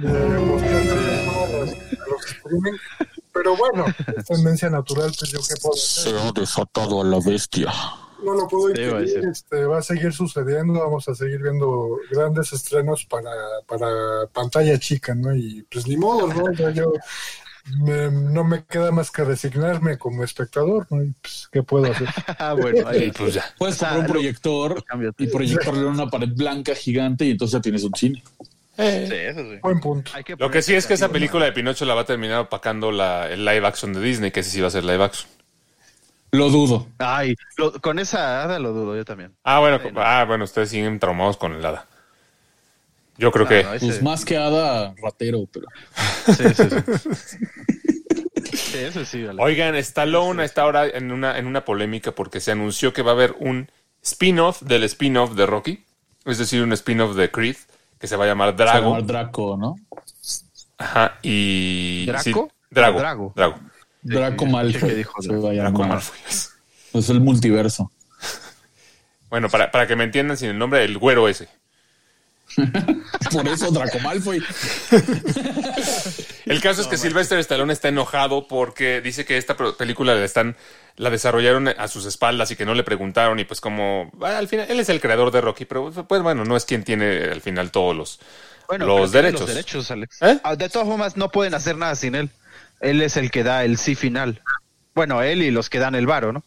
Los, 0.01 0.63
los 2.09 2.27
streaming. 2.27 2.73
Pero 3.33 3.57
bueno, 3.57 3.85
es 4.17 4.25
tendencia 4.25 4.69
natural, 4.71 5.13
pues 5.17 5.31
yo 5.31 5.39
qué 5.41 5.55
puedo 5.61 5.75
hacer. 5.75 6.13
Se 6.13 6.19
ha 6.19 6.33
desatado 6.33 7.01
a 7.01 7.05
la 7.05 7.21
bestia. 7.25 7.73
No 8.25 8.35
lo 8.35 8.49
puedo 8.49 8.75
Sí, 8.75 8.83
va 8.87 8.99
a 8.99 9.01
impedir, 9.03 9.29
este, 9.31 9.65
va 9.65 9.79
a 9.79 9.83
seguir 9.83 10.13
sucediendo, 10.13 10.81
vamos 10.81 11.09
a 11.09 11.15
seguir 11.15 11.41
viendo 11.41 11.99
grandes 12.11 12.53
estrenos 12.53 13.05
para, 13.05 13.31
para 13.69 13.87
pantalla 14.33 14.77
chica, 14.81 15.15
¿no? 15.15 15.33
Y 15.37 15.65
pues 15.71 15.87
ni 15.87 15.97
modo, 15.97 16.27
¿no? 16.27 16.51
Yo 16.73 16.93
me- 17.85 18.11
no 18.11 18.43
me 18.43 18.65
queda 18.65 18.91
más 18.91 19.13
que 19.13 19.23
resignarme 19.23 19.99
como 19.99 20.25
espectador, 20.25 20.89
¿no? 20.91 21.01
Y, 21.05 21.15
pues, 21.23 21.49
¿Qué 21.53 21.63
puedo 21.63 21.93
hacer? 21.93 22.09
Ah, 22.41 22.55
bueno, 22.55 22.89
ahí 22.89 23.13
pues 23.13 23.35
ya. 23.35 23.45
Puedes 23.57 23.77
O 23.77 23.79
sea, 23.79 23.89
comprar 23.91 24.01
un 24.01 24.07
lo- 24.07 24.13
proyector 24.15 24.85
cambio. 24.85 25.15
y 25.17 25.27
proyectarle 25.29 25.81
en 25.81 25.87
una 25.87 26.09
pared 26.09 26.31
blanca 26.35 26.75
gigante 26.75 27.25
y 27.25 27.31
entonces 27.33 27.53
ya 27.53 27.61
tienes 27.61 27.85
un 27.85 27.93
cine. 27.95 28.21
Sí, 28.79 28.85
eso 29.14 29.41
sí. 29.41 29.59
Buen 29.61 29.81
punto. 29.81 30.11
Hay 30.14 30.22
que 30.22 30.37
Lo 30.37 30.51
que 30.51 30.62
sí 30.62 30.74
es 30.74 30.87
que 30.87 30.95
esa 30.95 31.09
película 31.09 31.45
de 31.47 31.53
Pinocho 31.53 31.85
la 31.85 31.95
va 31.95 32.03
a 32.03 32.07
terminar 32.07 32.39
opacando 32.41 32.93
la, 32.93 33.29
el 33.29 33.45
live 33.45 33.66
action 33.66 33.93
de 33.93 34.01
Disney, 34.01 34.31
que 34.31 34.41
ese 34.41 34.51
sí 34.51 34.61
va 34.61 34.68
a 34.68 34.70
ser 34.70 34.85
live 34.85 35.03
action. 35.03 35.29
Lo 36.31 36.49
dudo. 36.51 36.87
Ay, 36.99 37.35
lo- 37.57 37.72
con 37.81 37.99
esa 37.99 38.43
hada 38.45 38.59
lo 38.59 38.72
dudo 38.72 38.95
yo 38.97 39.05
también. 39.05 39.33
Ah, 39.43 39.59
bueno, 39.61 39.81
Sí, 39.83 39.89
no. 39.93 40.01
ah, 40.01 40.24
bueno, 40.26 40.45
ustedes 40.45 40.68
siguen 40.68 40.99
traumados 41.01 41.37
con 41.39 41.55
el 41.55 41.64
hada. 41.64 41.87
Yo 43.16 43.33
creo 43.33 43.47
Ah, 43.47 43.49
que 43.49 43.64
no, 43.64 43.74
ese- 43.74 43.87
Pues 43.87 44.03
más 44.03 44.24
que 44.24 44.37
hada, 44.37 44.95
ratero, 45.03 45.49
pero. 45.53 45.66
Sí, 46.26 46.45
sí, 46.55 46.64
sí. 46.70 47.39
Sí, 48.55 48.79
eso 48.79 49.05
sí. 49.05 49.22
Alex. 49.24 49.39
Oigan, 49.41 49.74
Stallone 49.76 50.45
está 50.45 50.62
ahora 50.62 50.87
en 50.87 51.11
una, 51.11 51.39
en 51.39 51.47
una 51.47 51.64
polémica 51.64 52.12
porque 52.12 52.41
se 52.41 52.53
anunció 52.53 52.93
que 52.93 53.03
va 53.03 53.11
a 53.12 53.14
haber 53.14 53.35
un 53.39 53.70
spin-off 54.03 54.62
del 54.62 54.85
spin-off 54.85 55.33
de 55.35 55.47
Rocky, 55.47 55.85
es 56.26 56.39
decir, 56.39 56.62
un 56.62 56.72
spin-off 56.72 57.16
de 57.16 57.31
Creed, 57.31 57.57
que 57.99 58.07
se 58.07 58.17
va 58.17 58.25
a 58.25 58.29
llamar 58.29 58.51
Se 58.57 58.65
va 58.65 58.71
a 58.71 58.73
Drago. 58.73 58.87
llamar 58.91 59.07
Draco, 59.07 59.57
¿no? 59.57 59.77
Ajá, 60.79 61.19
y... 61.23 62.07
¿Draco? 62.07 62.23
sí, 62.23 62.33
Drago. 62.71 62.99
Drago. 62.99 63.33
Drago. 63.35 63.59
Draco 64.03 64.47
Malfoy. 64.47 64.89
¿qué 64.91 64.97
dijo? 64.97 65.21
se 65.21 65.37
va 65.37 65.51
a 65.51 65.55
Draco. 65.55 65.85
Malfoy. 65.85 66.19
Es 66.95 67.11
el 67.11 67.21
multiverso. 67.21 67.91
Bueno, 69.31 69.51
para, 69.51 69.71
para 69.71 69.87
que 69.87 69.95
me 69.95 70.05
entiendan 70.05 70.39
sin 70.39 70.49
el 70.49 70.59
nombre, 70.59 70.83
el 70.85 70.97
güero 70.97 71.29
ese. 71.29 71.51
Por 73.33 73.47
eso 73.49 73.71
Draco 73.71 73.99
Malfoy. 74.01 74.43
El 76.47 76.61
caso 76.61 76.81
es 76.81 76.87
que 76.87 76.97
Sylvester 76.97 77.39
Stallone 77.39 77.73
está 77.73 77.89
enojado 77.89 78.49
porque 78.49 79.01
dice 79.01 79.25
que 79.25 79.37
esta 79.37 79.57
película 79.57 80.15
la 80.15 80.25
están 80.25 80.57
la 80.97 81.11
desarrollaron 81.11 81.69
a 81.69 81.87
sus 81.89 82.07
espaldas 82.07 82.51
y 82.51 82.57
que 82.57 82.67
no 82.67 82.75
le 82.75 82.83
preguntaron 82.83 83.39
y 83.39 83.45
pues 83.45 83.61
como 83.61 84.11
ah, 84.21 84.39
al 84.39 84.49
final 84.49 84.67
él 84.69 84.81
es 84.81 84.89
el 84.89 85.01
creador 85.01 85.31
de 85.31 85.41
Rocky, 85.41 85.65
pero 85.65 85.93
pues 85.93 86.23
bueno, 86.23 86.45
no 86.45 86.57
es 86.57 86.65
quien 86.65 86.83
tiene 86.83 87.25
al 87.25 87.41
final 87.41 87.71
todos 87.71 87.97
los 87.97 88.21
Bueno, 88.67 89.07
derechos. 89.07 89.41
Los 89.43 89.49
derechos, 89.49 89.91
Alex. 89.91 90.23
¿Eh? 90.23 90.41
Ah, 90.43 90.57
De 90.57 90.69
todas 90.69 90.89
formas, 90.89 91.17
no 91.17 91.31
pueden 91.31 91.55
hacer 91.55 91.77
nada 91.77 91.95
sin 91.95 92.15
él. 92.15 92.31
Él 92.81 93.01
es 93.03 93.17
el 93.17 93.31
que 93.31 93.45
da 93.45 93.65
el 93.65 93.79
sí 93.79 93.95
final. 93.95 94.43
Bueno, 94.95 95.23
él 95.23 95.43
y 95.43 95.51
los 95.51 95.71
que 95.71 95.79
dan 95.79 95.95
el 95.95 96.07
varo, 96.07 96.33
¿no? 96.33 96.43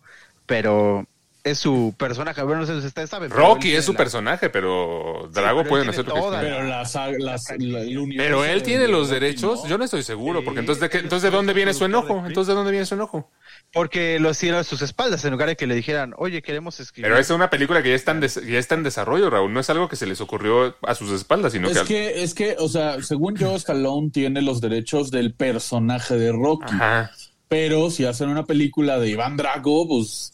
Pero 0.45 1.06
es 1.43 1.57
su 1.59 1.93
personaje. 1.97 2.41
Bueno, 2.43 2.61
no 2.61 2.67
sé 2.67 2.79
si 2.81 2.87
ustedes 2.87 3.09
saben. 3.09 3.29
pero 3.29 3.41
Rocky 3.41 3.73
es 3.73 3.85
su 3.85 3.93
la- 3.93 3.97
personaje, 3.97 4.49
pero 4.49 5.29
Drago 5.33 5.59
pero 5.59 5.61
él 5.61 5.67
pueden 5.69 5.85
tiene 5.91 6.01
hacer 6.01 6.07
lo 6.07 6.31
que. 6.31 6.37
Pero 6.39 6.63
las, 6.63 6.95
las, 7.19 7.43
la- 7.59 7.81
el 7.81 7.97
universo 7.97 8.23
Pero 8.29 8.45
él 8.45 8.63
tiene 8.63 8.87
los 8.87 9.09
derechos, 9.09 9.63
¿no? 9.63 9.69
yo 9.69 9.77
no 9.77 9.83
estoy 9.85 10.03
seguro, 10.03 10.39
Sí, 10.39 10.45
porque 10.45 10.59
entonces 10.59 10.81
de 10.81 10.89
qué, 10.89 10.97
entonces 10.99 11.23
de 11.31 11.35
dónde 11.35 11.53
viene 11.53 11.73
su 11.73 11.85
enojo, 11.85 12.23
entonces 12.25 12.47
de 12.49 12.53
dónde 12.53 12.71
viene 12.71 12.85
su 12.85 12.93
enojo. 12.95 13.29
Porque 13.73 14.19
lo 14.19 14.31
hicieron 14.31 14.59
a 14.59 14.63
sus 14.63 14.81
espaldas 14.81 15.23
en 15.25 15.31
lugar 15.31 15.47
de 15.47 15.55
que 15.55 15.65
le 15.65 15.75
dijeran, 15.75 16.13
oye, 16.17 16.41
queremos 16.41 16.79
escribir. 16.79 17.09
Pero 17.09 17.19
es 17.19 17.29
una 17.29 17.49
película 17.49 17.81
que 17.81 17.89
ya 17.89 17.95
está 17.95 18.11
en, 18.11 18.19
des- 18.19 18.45
ya 18.45 18.59
está 18.59 18.75
en 18.75 18.83
desarrollo, 18.83 19.29
Raúl, 19.29 19.53
no 19.53 19.59
es 19.59 19.69
algo 19.69 19.87
que 19.89 19.95
se 19.95 20.05
les 20.05 20.19
ocurrió 20.21 20.75
a 20.83 20.93
sus 20.95 21.11
espaldas, 21.11 21.53
sino 21.53 21.69
Es 21.69 21.79
que, 21.79 21.85
que, 21.85 22.23
es 22.23 22.33
que, 22.33 22.55
o 22.59 22.67
sea, 22.69 23.01
según 23.01 23.35
yo, 23.37 23.55
Stallone 23.55 24.09
tiene 24.11 24.41
los 24.41 24.61
derechos 24.61 25.09
del 25.09 25.33
personaje 25.33 26.15
de 26.17 26.31
Rocky. 26.31 26.65
Ajá. 26.75 27.11
Pero 27.47 27.89
si 27.91 28.05
hacen 28.05 28.29
una 28.29 28.43
película 28.45 28.99
de 28.99 29.09
Iván 29.09 29.37
Drago, 29.37 29.87
pues 29.87 30.33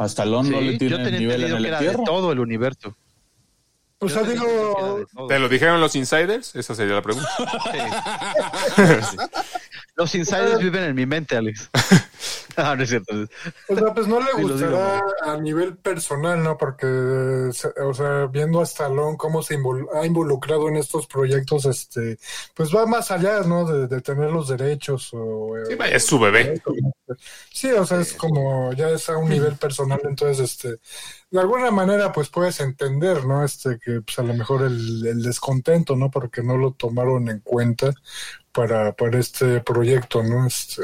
a 0.00 0.06
Stallone 0.06 0.48
Sí, 0.48 0.54
no 0.54 0.60
le 0.62 0.72
yo 0.72 0.78
tiene 0.78 1.04
tenía 1.04 1.18
nivel 1.20 1.44
en 1.44 1.52
el 1.56 1.62
que 1.62 1.68
era 1.68 1.80
de 1.80 2.04
todo 2.04 2.32
el 2.32 2.40
universo. 2.40 2.96
O 3.98 4.08
sea, 4.08 4.22
Yo 4.22 4.30
digo. 4.30 5.06
¿Te 5.28 5.38
lo 5.38 5.50
dijeron 5.50 5.78
los 5.78 5.94
insiders? 5.94 6.56
Esa 6.56 6.74
sería 6.74 6.94
la 6.94 7.02
pregunta. 7.02 7.28
Sí. 7.36 7.78
Los 10.00 10.14
insiders 10.14 10.58
viven 10.58 10.84
en 10.84 10.94
mi 10.94 11.04
mente, 11.04 11.36
Alex. 11.36 11.68
No, 12.56 12.74
no 12.76 12.82
es 12.82 12.88
cierto. 12.88 13.14
o 13.68 13.76
sea, 13.76 13.92
pues 13.94 14.06
no 14.06 14.18
le 14.18 14.26
Sí, 14.36 14.42
gustará 14.42 15.02
a 15.22 15.36
nivel 15.36 15.76
personal, 15.76 16.42
¿no? 16.42 16.56
Porque, 16.56 16.86
o 16.86 17.92
sea, 17.94 18.26
viendo 18.32 18.60
a 18.60 18.64
Stallone 18.64 19.18
cómo 19.18 19.42
se 19.42 19.58
invol- 19.58 19.86
ha 19.94 20.06
involucrado 20.06 20.68
en 20.68 20.76
estos 20.76 21.06
proyectos, 21.06 21.66
este, 21.66 22.18
pues 22.54 22.74
va 22.74 22.86
más 22.86 23.10
allá, 23.10 23.40
¿no? 23.42 23.70
De, 23.70 23.88
de 23.88 24.00
tener 24.00 24.30
los 24.30 24.48
derechos 24.48 25.10
o... 25.12 25.52
Sí, 25.68 25.74
vaya, 25.74 25.96
es 25.96 26.06
su 26.06 26.18
bebé. 26.18 26.62
Sí, 27.52 27.70
o 27.72 27.84
sea, 27.84 28.00
es 28.00 28.14
como 28.14 28.72
ya 28.72 28.88
es 28.90 29.08
a 29.10 29.18
un 29.18 29.28
nivel 29.28 29.56
personal, 29.56 30.00
entonces, 30.04 30.40
este, 30.50 30.78
de 31.30 31.40
alguna 31.40 31.70
manera, 31.70 32.10
pues 32.12 32.28
puedes 32.30 32.58
entender, 32.60 33.26
¿no? 33.26 33.44
Este, 33.44 33.78
que 33.78 34.00
pues 34.00 34.18
a 34.18 34.22
lo 34.22 34.32
mejor 34.32 34.62
el, 34.62 35.06
el 35.06 35.22
descontento, 35.22 35.94
¿no? 35.94 36.10
Porque 36.10 36.42
no 36.42 36.56
lo 36.56 36.72
tomaron 36.72 37.28
en 37.28 37.40
cuenta 37.40 37.92
para, 38.52 38.92
para 38.92 39.18
este 39.18 39.60
proyecto, 39.60 40.22
¿no? 40.22 40.46
Este, 40.46 40.82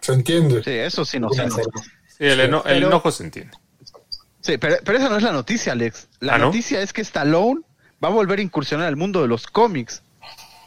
se 0.00 0.12
entiende. 0.12 0.62
Sí, 0.62 0.70
eso 0.70 1.04
sí 1.04 1.18
no 1.20 1.30
sé. 1.30 1.48
Sí, 1.50 2.24
el, 2.24 2.40
eno- 2.40 2.62
el 2.66 2.74
Pero- 2.76 2.86
enojo 2.88 3.10
se 3.10 3.24
entiende. 3.24 3.56
Sí, 4.40 4.58
pero, 4.58 4.76
pero 4.84 4.98
esa 4.98 5.08
no 5.08 5.16
es 5.16 5.22
la 5.24 5.32
noticia, 5.32 5.72
Alex. 5.72 6.08
La 6.20 6.34
¿Ah, 6.34 6.38
no? 6.38 6.46
noticia 6.46 6.80
es 6.80 6.92
que 6.92 7.00
Stallone 7.02 7.62
va 8.02 8.08
a 8.08 8.12
volver 8.12 8.38
a 8.38 8.42
incursionar 8.42 8.86
al 8.86 8.94
mundo 8.96 9.20
de 9.20 9.26
los 9.28 9.46
cómics. 9.48 10.02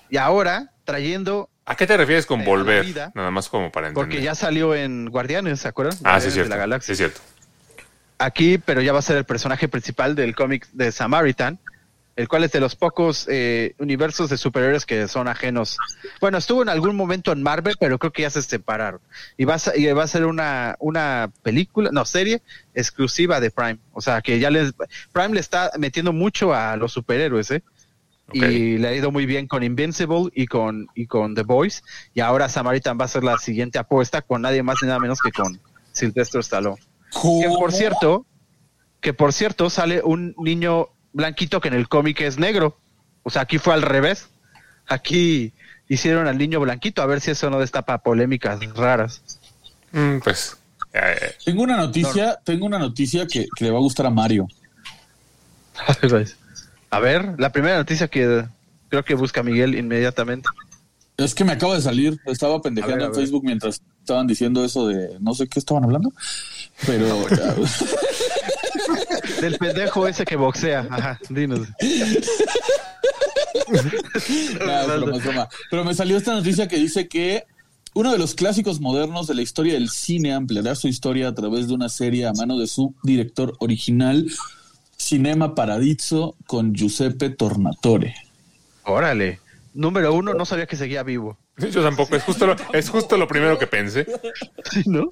Y 0.09 0.17
ahora 0.17 0.72
trayendo, 0.84 1.49
¿A 1.65 1.76
qué 1.76 1.86
te 1.88 1.95
refieres 1.95 2.26
con 2.26 2.41
Eh, 2.41 2.45
volver? 2.45 2.84
vida. 2.84 3.11
Nada 3.15 3.30
más 3.32 3.47
como 3.47 3.72
para 3.72 3.88
entender. 3.88 4.09
porque 4.09 4.24
ya 4.24 4.34
salió 4.36 4.74
en 4.76 5.05
Guardianes, 5.09 5.61
¿se 5.61 5.67
acuerdan? 5.67 5.93
Ah, 6.03 6.20
sí, 6.20 6.26
Guardianes 6.26 6.28
es 6.28 6.34
cierto. 6.34 6.43
De 6.43 6.49
la 6.49 6.55
Sí, 6.55 6.59
Galaxia. 6.59 6.91
es 6.91 6.97
cierto. 6.97 7.22
Aquí, 8.17 8.57
pero 8.57 8.82
ya 8.82 8.91
va 8.91 8.99
a 8.99 9.03
ser 9.03 9.15
el 9.17 9.24
personaje 9.24 9.67
principal 9.70 10.13
del 10.15 10.36
cómic 10.36 10.67
de 10.74 10.91
Samaritan, 10.91 11.59
el 12.20 12.28
cual 12.28 12.43
es 12.43 12.51
de 12.51 12.59
los 12.59 12.76
pocos 12.76 13.28
eh, 13.30 13.76
universos 13.80 14.30
de 14.30 14.38
superhéroes 14.38 14.86
que 14.86 15.07
son 15.07 15.30
ajenos. 15.30 15.78
Bueno, 16.20 16.38
estuvo 16.38 16.61
en 16.61 16.67
algún 16.67 16.97
momento 16.97 17.32
en 17.32 17.41
Marvel, 17.41 17.76
pero 17.80 17.97
creo 17.97 18.11
que 18.11 18.24
ya 18.24 18.30
se 18.30 18.41
separaron. 18.41 18.99
Y 19.38 19.45
va 19.45 19.53
a, 19.53 19.59
ser- 19.59 19.80
y 19.80 19.89
va 19.93 20.03
a 20.03 20.07
ser 20.07 20.26
una, 20.26 20.76
una 20.80 21.32
película, 21.43 21.91
no, 21.93 22.03
serie 22.03 22.41
exclusiva 22.74 23.39
de 23.39 23.51
Prime. 23.51 23.80
O 23.93 24.01
sea, 24.01 24.22
que 24.22 24.38
ya 24.38 24.49
les... 24.49 24.74
Prime 25.13 25.34
le 25.34 25.39
está 25.39 25.72
metiendo 25.80 26.11
mucho 26.11 26.53
a 26.53 26.76
los 26.76 26.91
superhéroes, 26.91 27.51
¿eh? 27.51 27.63
Y 28.34 28.78
le 28.78 28.88
ha 28.89 28.93
ido 28.93 29.11
muy 29.11 29.26
bien 29.26 29.47
con 29.47 29.63
Invincible 29.63 30.30
y 30.36 30.45
con, 30.47 30.88
y 30.95 31.07
con 31.07 31.36
The 31.36 31.43
Boys. 31.43 31.84
Y 32.13 32.20
ahora 32.20 32.49
Samaritan 32.49 32.97
va 32.99 33.05
a 33.05 33.07
ser 33.07 33.24
la 33.24 33.38
siguiente 33.38 33.80
apuesta 33.80 34.22
con 34.22 34.41
nadie 34.41 34.61
más 34.61 34.76
ni 34.82 34.88
nada 34.89 34.99
menos 34.99 35.20
que 35.22 35.32
con 35.32 35.57
Sylvester 35.93 36.41
Stallone. 36.41 36.82
Que 37.13 37.47
por 37.57 37.72
cierto, 37.72 38.26
que 38.99 39.13
por 39.13 39.32
cierto 39.32 39.70
sale 39.70 40.01
un 40.03 40.36
niño 40.38 40.89
blanquito 41.14 41.60
que 41.62 41.68
en 41.68 41.74
el 41.74 41.88
cómic 41.88 42.22
es 42.22 42.38
negro. 42.38 42.78
O 43.24 43.30
sea, 43.30 43.43
aquí 43.43 43.57
fue 43.57 43.74
al 43.74 43.82
revés. 43.82 44.28
Aquí 44.88 45.53
hicieron 45.88 46.28
al 46.28 46.38
niño 46.38 46.60
blanquito, 46.60 47.01
a 47.01 47.05
ver 47.05 47.22
si 47.22 47.32
eso 47.32 47.49
no 47.49 47.60
destapa 47.60 47.97
polémicas 47.99 48.60
raras. 48.76 49.22
Mm, 49.91 50.20
pues. 50.24 50.57
eh, 50.93 51.34
Tengo 51.45 51.64
una 51.64 51.78
noticia, 51.78 52.39
tengo 52.43 52.66
una 52.66 52.80
noticia 52.80 53.26
que, 53.28 53.47
que 53.55 53.66
le 53.66 53.72
va 53.72 53.78
a 53.78 53.82
gustar 53.82 54.05
a 54.05 54.10
Mario. 54.10 54.47
A 56.91 56.99
ver, 56.99 57.36
la 57.38 57.51
primera 57.51 57.78
noticia 57.78 58.07
que 58.07 58.45
creo 58.89 59.05
que 59.05 59.14
busca 59.14 59.43
Miguel 59.43 59.76
inmediatamente. 59.78 60.49
Es 61.18 61.36
que 61.36 61.43
me 61.43 61.51
acaba 61.51 61.76
de 61.76 61.82
salir, 61.82 62.20
estaba 62.26 62.62
pendejeando 62.62 63.05
ver, 63.05 63.14
en. 63.14 63.16
Facebook 63.16 63.43
mientras 63.43 63.82
estaban 63.99 64.26
diciendo 64.26 64.66
eso 64.66 64.88
de 64.88 65.18
no 65.20 65.34
sé 65.34 65.47
qué 65.47 65.60
estaban 65.60 65.84
hablando, 65.84 66.12
pero 66.88 67.26
Del 69.42 69.58
pendejo 69.58 70.08
ese 70.08 70.26
que 70.26 70.36
boxea. 70.36 70.88
Ajá, 70.90 71.20
dinos. 71.30 71.68
Nah, 74.66 74.82
es 74.82 74.88
broma, 74.88 75.18
es 75.18 75.24
broma. 75.24 75.50
Pero 75.70 75.84
me 75.84 75.93
salió 75.93 76.18
esta 76.18 76.34
noticia 76.34 76.68
que 76.68 76.78
dice 76.78 77.08
que 77.08 77.46
uno 77.93 78.12
de 78.12 78.18
los 78.18 78.36
clásicos 78.36 78.80
modernos 78.80 79.28
de 79.28 79.36
la 79.36 79.42
historia 79.42 79.74
del 79.74 79.89
cine 79.89 80.34
ampliará 80.34 80.76
su 80.76 80.88
historia 80.88 81.28
a 81.28 81.36
través 81.36 81.68
de 81.68 81.74
una 81.74 81.89
serie 81.89 82.26
a 82.26 82.34
mano 82.34 82.58
de 82.58 82.68
su 82.68 82.96
director 83.04 83.56
original, 83.60 84.30
Cinema 84.97 85.56
Paradiso, 85.56 86.36
con 86.46 86.74
Giuseppe 86.74 87.30
Tornatore. 87.30 88.16
Órale. 88.84 89.39
Número 89.74 90.14
uno, 90.14 90.34
no 90.34 90.46
sabía 90.46 90.66
que 90.66 90.76
seguía 90.76 91.04
vivo. 91.04 91.38
Yo 91.60 91.84
tampoco. 91.84 92.16
Es 92.16 92.24
justo, 92.24 92.48
lo, 92.48 92.56
es 92.74 92.90
justo 92.90 93.18
lo 93.18 93.28
primero 93.28 93.58
que 93.60 93.68
pensé. 93.68 94.06
Sí, 94.72 94.84
¿no? 94.86 95.08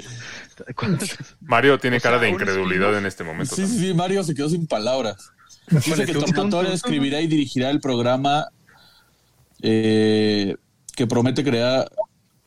Mario 1.41 1.77
tiene 1.79 1.97
O 1.97 1.99
sea, 1.99 2.11
cara 2.11 2.21
de 2.21 2.29
incredulidad 2.29 2.97
en 2.97 3.05
este 3.05 3.23
momento. 3.23 3.55
Sí, 3.55 3.61
también. 3.61 3.79
sí, 3.81 3.87
sí, 3.87 3.93
Mario 3.93 4.23
se 4.23 4.33
quedó 4.35 4.49
sin 4.49 4.67
palabras. 4.67 5.31
Dice 5.69 6.05
que 6.05 6.13
Tornatore 6.13 6.67
tum, 6.67 6.75
escribirá 6.75 7.21
y 7.21 7.27
dirigirá 7.27 7.69
el 7.69 7.79
programa 7.81 8.47
eh, 9.61 10.55
que 10.95 11.07
promete 11.07 11.43
crear, 11.43 11.89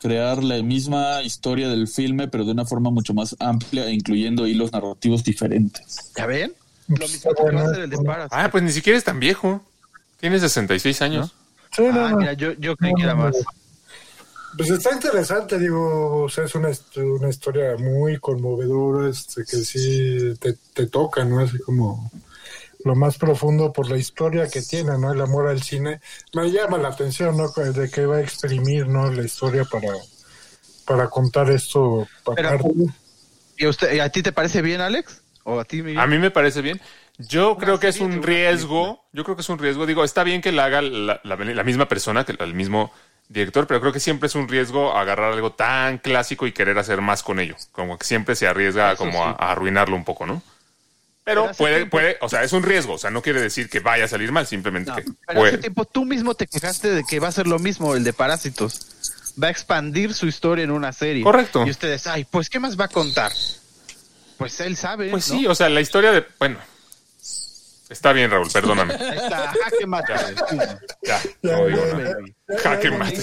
crear 0.01 0.43
la 0.43 0.63
misma 0.63 1.23
historia 1.23 1.69
del 1.69 1.89
filme, 1.89 2.29
pero 2.29 2.45
de 2.45 2.53
una 2.53 2.65
forma 2.65 2.91
mucho 2.91 3.13
más 3.15 3.37
amplia 3.39 3.91
incluyendo 3.91 4.47
hilos 4.47 4.73
narrativos 4.73 5.23
diferentes. 5.25 6.13
¿Ya 6.17 6.27
ven? 6.27 6.53
Lo 6.89 7.07
mismo 7.07 7.33
que 7.35 7.55
va 7.55 7.61
a 7.61 7.65
hacer 7.65 7.81
el 7.83 7.91
de 7.91 7.99
Paras. 7.99 8.29
Ah, 8.33 8.49
pues 8.51 8.63
ni 8.65 8.73
siquiera 8.73 8.99
es 8.99 9.05
tan 9.05 9.21
viejo. 9.21 9.63
Tiene 10.19 10.39
66 10.41 11.03
años. 11.03 11.35
Sí, 11.73 11.83
no, 11.83 12.05
Ah, 12.05 12.11
no. 12.11 12.17
mira, 12.17 12.33
yo, 12.33 12.53
yo 12.55 12.77
creí 12.77 12.93
que 12.95 13.03
era 13.05 13.15
más. 13.15 13.37
Pues 14.57 14.71
está 14.71 14.93
interesante, 14.93 15.59
digo, 15.59 16.23
o 16.25 16.29
sea, 16.29 16.45
es 16.45 16.55
una, 16.55 16.71
una 16.97 17.29
historia 17.29 17.77
muy 17.79 18.19
conmovedora, 18.19 19.09
este, 19.09 19.45
que 19.45 19.57
sí 19.59 20.35
te, 20.41 20.55
te 20.75 20.87
toca, 20.87 21.25
¿no? 21.25 21.41
Así 21.41 21.59
como 21.61 22.11
lo 22.85 22.95
más 22.95 23.17
profundo 23.19 23.73
por 23.73 23.89
la 23.91 23.97
historia 23.99 24.49
que 24.49 24.63
tiene, 24.63 24.97
¿no? 24.99 25.13
El 25.13 25.21
amor 25.21 25.49
al 25.49 25.63
cine. 25.63 26.01
Me 26.35 26.51
llama 26.51 26.79
la 26.79 26.89
atención, 26.89 27.37
¿no? 27.37 27.49
De 27.49 27.91
que 27.91 28.07
va 28.07 28.17
a 28.17 28.21
exprimir, 28.23 28.87
¿no? 28.89 29.11
La 29.13 29.23
historia 29.23 29.65
para, 29.65 29.93
para 30.87 31.09
contar 31.09 31.51
esto 31.51 32.09
Pero- 32.35 32.49
aparte. 32.49 32.69
¿Y 33.57 33.67
a, 33.67 33.69
usted, 33.69 33.93
y 33.95 34.01
a 34.01 34.09
ti 34.09 34.23
te 34.23 34.33
parece 34.33 34.63
bien, 34.63 34.81
Alex? 34.81 35.23
¿O 35.45 35.61
a 35.61 35.65
ti, 35.65 35.83
Miguel? 35.83 36.01
A 36.01 36.07
mí 36.07 36.19
me 36.19 36.31
parece 36.31 36.63
bien. 36.63 36.81
Yo 37.19 37.57
creo 37.59 37.79
que 37.79 37.89
es 37.89 38.01
un 38.01 38.23
riesgo. 38.23 39.05
Yo 39.13 39.23
creo 39.25 39.37
que 39.37 39.43
es 39.43 39.49
un 39.51 39.59
riesgo. 39.59 39.85
Digo, 39.85 40.03
está 40.03 40.25
bien 40.25 40.41
que 40.41 40.51
la 40.53 40.65
haga 40.65 40.81
la, 40.81 41.21
la- 41.23 41.37
la 41.37 41.65
misma 41.65 41.87
persona, 41.87 42.25
que 42.25 42.33
el 42.39 42.55
mismo 42.55 42.91
director, 43.31 43.67
pero 43.67 43.81
creo 43.81 43.93
que 43.93 44.01
siempre 44.01 44.27
es 44.27 44.35
un 44.35 44.49
riesgo 44.49 44.95
agarrar 44.99 45.33
algo 45.33 45.53
tan 45.53 45.97
clásico 45.99 46.47
y 46.47 46.53
querer 46.53 46.77
hacer 46.79 47.01
más 47.01 47.23
con 47.23 47.41
ello. 47.41 47.57
Como 47.73 47.97
que 47.97 48.05
siempre 48.05 48.35
se 48.37 48.47
arriesga 48.47 48.93
Eso 48.93 48.99
como 49.05 49.25
a, 49.25 49.31
sí. 49.31 49.37
a 49.39 49.53
arruinarlo 49.53 49.97
un 49.97 50.05
poco, 50.05 50.27
¿no? 50.27 50.43
Pero 51.23 51.51
puede, 51.57 51.77
tiempo- 51.77 51.91
puede, 51.93 52.19
o 52.23 52.29
sea, 52.29 52.43
es 52.43 52.53
un 52.53 52.63
riesgo. 52.65 52.95
O 52.95 52.99
sea, 52.99 53.11
no 53.11 53.23
quiere 53.23 53.41
decir 53.41 53.71
que 53.71 53.79
vaya 53.81 54.07
a 54.07 54.09
salir 54.09 54.33
mal, 54.33 54.47
simplemente 54.49 54.91
No, 54.91 54.97
que 54.97 55.05
pero 55.27 55.41
puede. 55.41 55.53
hace 55.53 55.59
tiempo 55.59 55.85
tú 55.85 56.05
mismo 56.05 56.35
te 56.35 56.47
quejaste 56.49 56.91
de 56.91 57.05
que 57.09 57.21
va 57.21 57.29
a 57.29 57.33
ser 57.33 57.47
lo 57.47 57.59
mismo 57.61 57.95
el 57.95 58.03
de 58.05 58.13
Parásitos. 58.13 58.81
Va 59.41 59.47
a 59.47 59.51
expandir 59.51 60.13
su 60.13 60.27
historia 60.27 60.65
en 60.65 60.73
una 60.73 60.93
serie. 60.93 61.23
Correcto. 61.23 61.65
Y 61.67 61.71
ustedes, 61.71 62.07
ay, 62.09 62.25
pues, 62.29 62.51
¿qué 62.51 62.59
más 62.59 62.79
va 62.79 62.87
a 62.87 62.89
contar? 62.89 63.31
Pues 64.39 64.59
él 64.61 64.77
sabe. 64.77 65.09
Pues 65.11 65.29
¿no? 65.31 65.39
sí, 65.39 65.47
o 65.47 65.55
sea, 65.55 65.69
la 65.69 65.81
historia 65.81 66.11
de. 66.11 66.27
Bueno. 66.39 66.59
Está 67.91 68.13
bien, 68.13 68.31
Raúl, 68.31 68.49
perdóname. 68.53 68.95
Ahí 68.95 69.19
está, 69.19 69.53
jaque 69.65 69.87
mate. 69.87 70.13
Ya, 71.03 71.03
Ya, 71.03 71.21
no 71.43 71.67
digo 71.67 71.85
nada. 71.87 72.17
Jaque 72.63 72.91
mate. 72.93 73.21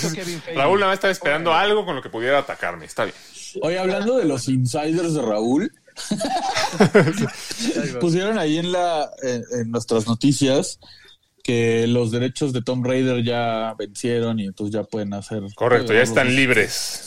Raúl 0.56 0.80
nada 0.80 0.92
más 0.92 0.98
estaba 0.98 1.12
esperando 1.12 1.54
algo 1.54 1.86
con 1.86 1.96
lo 1.96 2.02
que 2.02 2.10
pudiera 2.10 2.40
atacarme. 2.40 2.86
Está 2.86 3.06
bien. 3.06 3.16
Oye, 3.62 3.80
hablando 3.80 4.18
de 4.18 4.26
los 4.26 4.50
insiders 4.50 5.14
de 5.14 5.22
Raúl, 5.22 5.72
pusieron 8.02 8.38
ahí 8.38 8.58
en 8.58 8.74
la 8.74 9.10
en, 9.24 9.42
en 9.54 9.72
nuestras 9.72 10.06
noticias 10.06 10.80
que 11.48 11.88
los 11.88 12.12
derechos 12.12 12.52
de 12.52 12.62
Tom 12.62 12.84
Raider 12.84 13.24
ya 13.24 13.74
vencieron 13.80 14.38
y 14.42 14.48
entonces 14.48 14.74
ya 14.74 14.84
pueden 14.84 15.14
hacer. 15.14 15.44
Correcto, 15.56 15.94
ya 15.94 16.02
están 16.02 16.36
libres. 16.36 17.07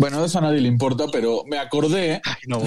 Bueno, 0.00 0.24
eso 0.24 0.38
a 0.38 0.40
nadie 0.40 0.60
le 0.62 0.68
importa, 0.68 1.06
pero 1.12 1.42
me 1.46 1.58
acordé, 1.58 2.22
Ay, 2.24 2.34
no, 2.46 2.62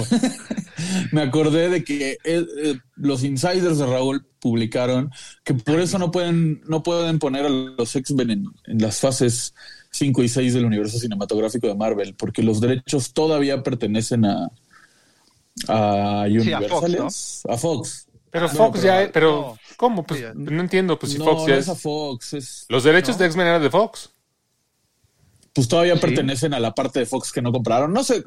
me 1.11 1.21
acordé 1.23 1.69
de 1.69 1.83
que 1.83 2.11
eh, 2.11 2.45
eh, 2.63 2.77
los 2.95 3.23
insiders 3.23 3.79
de 3.79 3.85
Raúl 3.87 4.25
publicaron 4.39 5.09
que 5.43 5.53
por 5.55 5.79
eso 5.79 5.97
no 5.97 6.11
pueden, 6.11 6.61
no 6.67 6.83
pueden 6.83 7.17
poner 7.17 7.45
a 7.45 7.49
los 7.49 7.95
X-Men 7.95 8.29
en, 8.29 8.45
en 8.67 8.77
las 8.79 8.99
fases 8.99 9.53
5 9.91 10.21
y 10.23 10.29
6 10.29 10.53
del 10.53 10.65
universo 10.65 10.99
cinematográfico 10.99 11.67
de 11.67 11.75
Marvel, 11.75 12.13
porque 12.15 12.43
los 12.43 12.61
derechos 12.61 13.13
todavía 13.13 13.63
pertenecen 13.63 14.25
a, 14.25 14.49
a 15.67 16.25
Sí, 16.29 16.51
a 16.53 16.61
Fox, 16.61 17.41
a 17.49 17.57
Fox. 17.57 18.07
Pero 18.31 18.47
No, 18.47 18.53
Fox 18.53 18.79
pero- 18.81 19.03
ya, 19.05 19.09
pero 19.11 19.31
no. 19.31 19.57
¿cómo? 19.77 20.03
Pues 20.03 20.23
no 20.35 20.61
entiendo, 20.61 20.97
pues 20.97 21.11
si 21.13 21.19
no, 21.19 21.25
Fox 21.25 21.41
ya 21.47 21.53
no 21.53 21.59
es... 21.59 21.65
es 21.65 21.69
a 21.69 21.75
Fox, 21.75 22.33
es, 22.33 22.65
Los 22.69 22.83
derechos 22.83 23.15
no. 23.15 23.19
de 23.19 23.25
X-Men 23.27 23.47
eran 23.47 23.61
de 23.61 23.69
Fox. 23.69 24.09
Pues 25.53 25.67
todavía 25.67 25.95
Sí. 25.95 26.01
pertenecen 26.01 26.53
a 26.53 26.59
la 26.59 26.73
parte 26.73 26.99
de 26.99 27.05
Fox 27.05 27.31
que 27.31 27.41
no 27.41 27.51
compraron. 27.51 27.93
No 27.93 28.03
sé, 28.03 28.23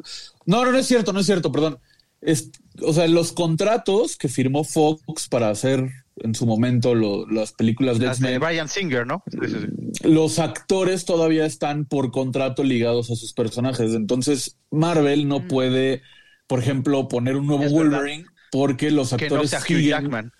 no, 0.46 0.64
no, 0.64 0.72
no 0.72 0.78
es 0.78 0.86
cierto, 0.86 1.12
no 1.12 1.20
es 1.20 1.26
cierto, 1.26 1.50
perdón. 1.52 1.78
Es, 2.22 2.50
o 2.82 2.92
sea, 2.92 3.06
los 3.08 3.32
contratos 3.32 4.16
que 4.16 4.28
firmó 4.28 4.64
Fox 4.64 5.28
para 5.28 5.50
hacer 5.50 5.88
en 6.22 6.34
su 6.34 6.46
momento 6.46 6.94
lo- 6.94 7.26
las 7.28 7.52
películas 7.52 7.98
de 7.98 8.06
Las 8.06 8.20
de 8.20 8.38
Brian 8.38 8.68
Singer, 8.68 9.06
¿no? 9.06 9.22
Sí, 9.30 9.38
sí, 9.48 9.56
sí. 9.60 10.08
los 10.08 10.38
actores 10.38 11.04
todavía 11.04 11.44
están 11.44 11.84
por 11.84 12.10
contrato 12.10 12.64
ligados 12.64 13.10
a 13.10 13.16
sus 13.16 13.32
personajes. 13.34 13.92
Entonces, 13.92 14.56
Marvel 14.70 15.28
no 15.28 15.46
puede, 15.46 16.00
por 16.46 16.58
ejemplo, 16.60 17.06
poner 17.08 17.36
un 17.36 17.46
nuevo 17.46 17.64
Mm. 17.64 17.66
Verdad. 17.66 17.98
Wolverine 17.98 18.24
porque 18.50 18.90
los 18.90 19.10
Que 19.10 19.16
no 19.28 19.34
actores 19.36 19.50
sea 19.50 19.58
Hugh 19.60 19.64
siguen 19.66 19.84
Jackman. 19.90 20.32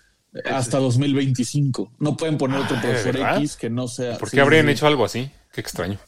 hasta 0.45 0.79
2025. 0.79 1.91
No 1.99 2.17
pueden 2.17 2.37
poner 2.39 2.59
otro 2.59 2.77
Ah, 2.77 2.81
profesor 2.81 3.13
¿verdad? 3.13 3.37
X 3.37 3.55
que 3.55 3.69
no 3.69 3.87
sea. 3.87 4.17
¿Por 4.17 4.29
sí, 4.29 4.37
qué 4.37 4.41
habrían 4.41 4.65
sí. 4.65 4.71
hecho 4.71 4.87
algo 4.87 5.05
así? 5.05 5.29
Qué 5.53 5.61
extraño. 5.61 5.99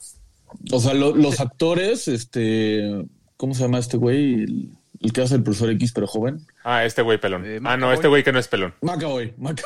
O 0.72 0.80
sea, 0.80 0.94
lo- 0.94 1.16
los 1.16 1.40
actores, 1.40 2.08
este, 2.08 3.06
¿cómo 3.38 3.54
se 3.54 3.62
llama 3.64 3.80
este 3.80 3.98
güey? 3.98 4.34
El, 4.44 4.70
el 5.02 5.14
que 5.14 5.22
hace 5.22 5.36
el 5.36 5.44
profesor 5.44 5.70
X, 5.72 5.94
pero 5.94 6.08
joven. 6.08 6.46
Ah, 6.66 6.84
este 6.84 7.02
güey 7.02 7.18
pelón. 7.18 7.46
Eh, 7.46 7.62
ah, 7.64 7.78
no, 7.78 7.94
este 7.94 8.10
güey 8.10 8.22
que 8.22 8.34
no 8.34 8.40
es 8.40 8.50
pelón. 8.50 8.74
McAvoy. 8.82 9.34
Maca- 9.38 9.64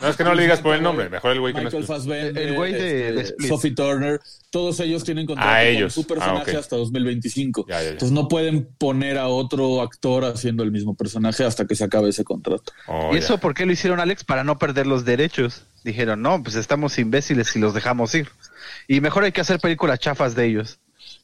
No, 0.00 0.08
es 0.08 0.16
que 0.16 0.22
no 0.22 0.32
le 0.34 0.42
digas 0.42 0.60
por 0.60 0.76
el 0.76 0.82
nombre. 0.82 1.08
Mejor 1.10 1.32
el 1.32 1.40
güey 1.40 1.52
que 1.52 1.60
no 1.60 1.66
es 1.68 1.74
Michael 1.74 1.86
pelón. 1.86 2.00
Fassbender, 2.02 2.38
El 2.48 2.54
güey 2.54 2.72
de- 2.72 3.20
este, 3.20 3.34
de. 3.42 3.48
Sophie 3.48 3.72
Turner, 3.74 4.20
todos 4.50 4.78
ellos 4.78 5.02
tienen 5.02 5.26
contrato 5.26 5.50
Ah, 5.50 5.58
con 5.58 5.66
ellos. 5.66 5.92
su 5.92 6.06
personaje 6.06 6.54
Ah, 6.54 6.60
hasta 6.60 6.76
2025. 6.76 7.66
Ya, 7.68 7.78
ya, 7.78 7.82
ya. 7.82 7.88
Entonces 7.90 8.12
no 8.12 8.28
pueden 8.28 8.68
poner 8.78 9.18
a 9.18 9.26
otro 9.26 9.82
actor 9.82 10.24
haciendo 10.24 10.62
el 10.62 10.70
mismo 10.70 10.94
personaje 10.94 11.42
hasta 11.42 11.66
que 11.66 11.74
se 11.74 11.82
acabe 11.82 12.10
ese 12.10 12.22
contrato. 12.22 12.72
Oh, 12.86 13.08
¿Y 13.10 13.14
ya. 13.14 13.18
eso 13.18 13.38
por 13.38 13.54
qué 13.54 13.66
lo 13.66 13.72
hicieron, 13.72 13.98
Alex? 13.98 14.22
Para 14.22 14.44
no 14.44 14.56
perder 14.56 14.86
los 14.86 15.04
derechos. 15.04 15.64
Dijeron, 15.82 16.22
no, 16.22 16.42
pues 16.44 16.54
estamos 16.54 16.96
imbéciles 17.00 17.48
si 17.48 17.58
los 17.58 17.74
dejamos 17.74 18.14
ir. 18.14 18.28
Y 18.88 19.00
mejor 19.00 19.24
hay 19.24 19.32
que 19.32 19.40
hacer 19.40 19.58
películas 19.60 19.98
chafas 19.98 20.34
de 20.34 20.46
ellos. 20.46 20.78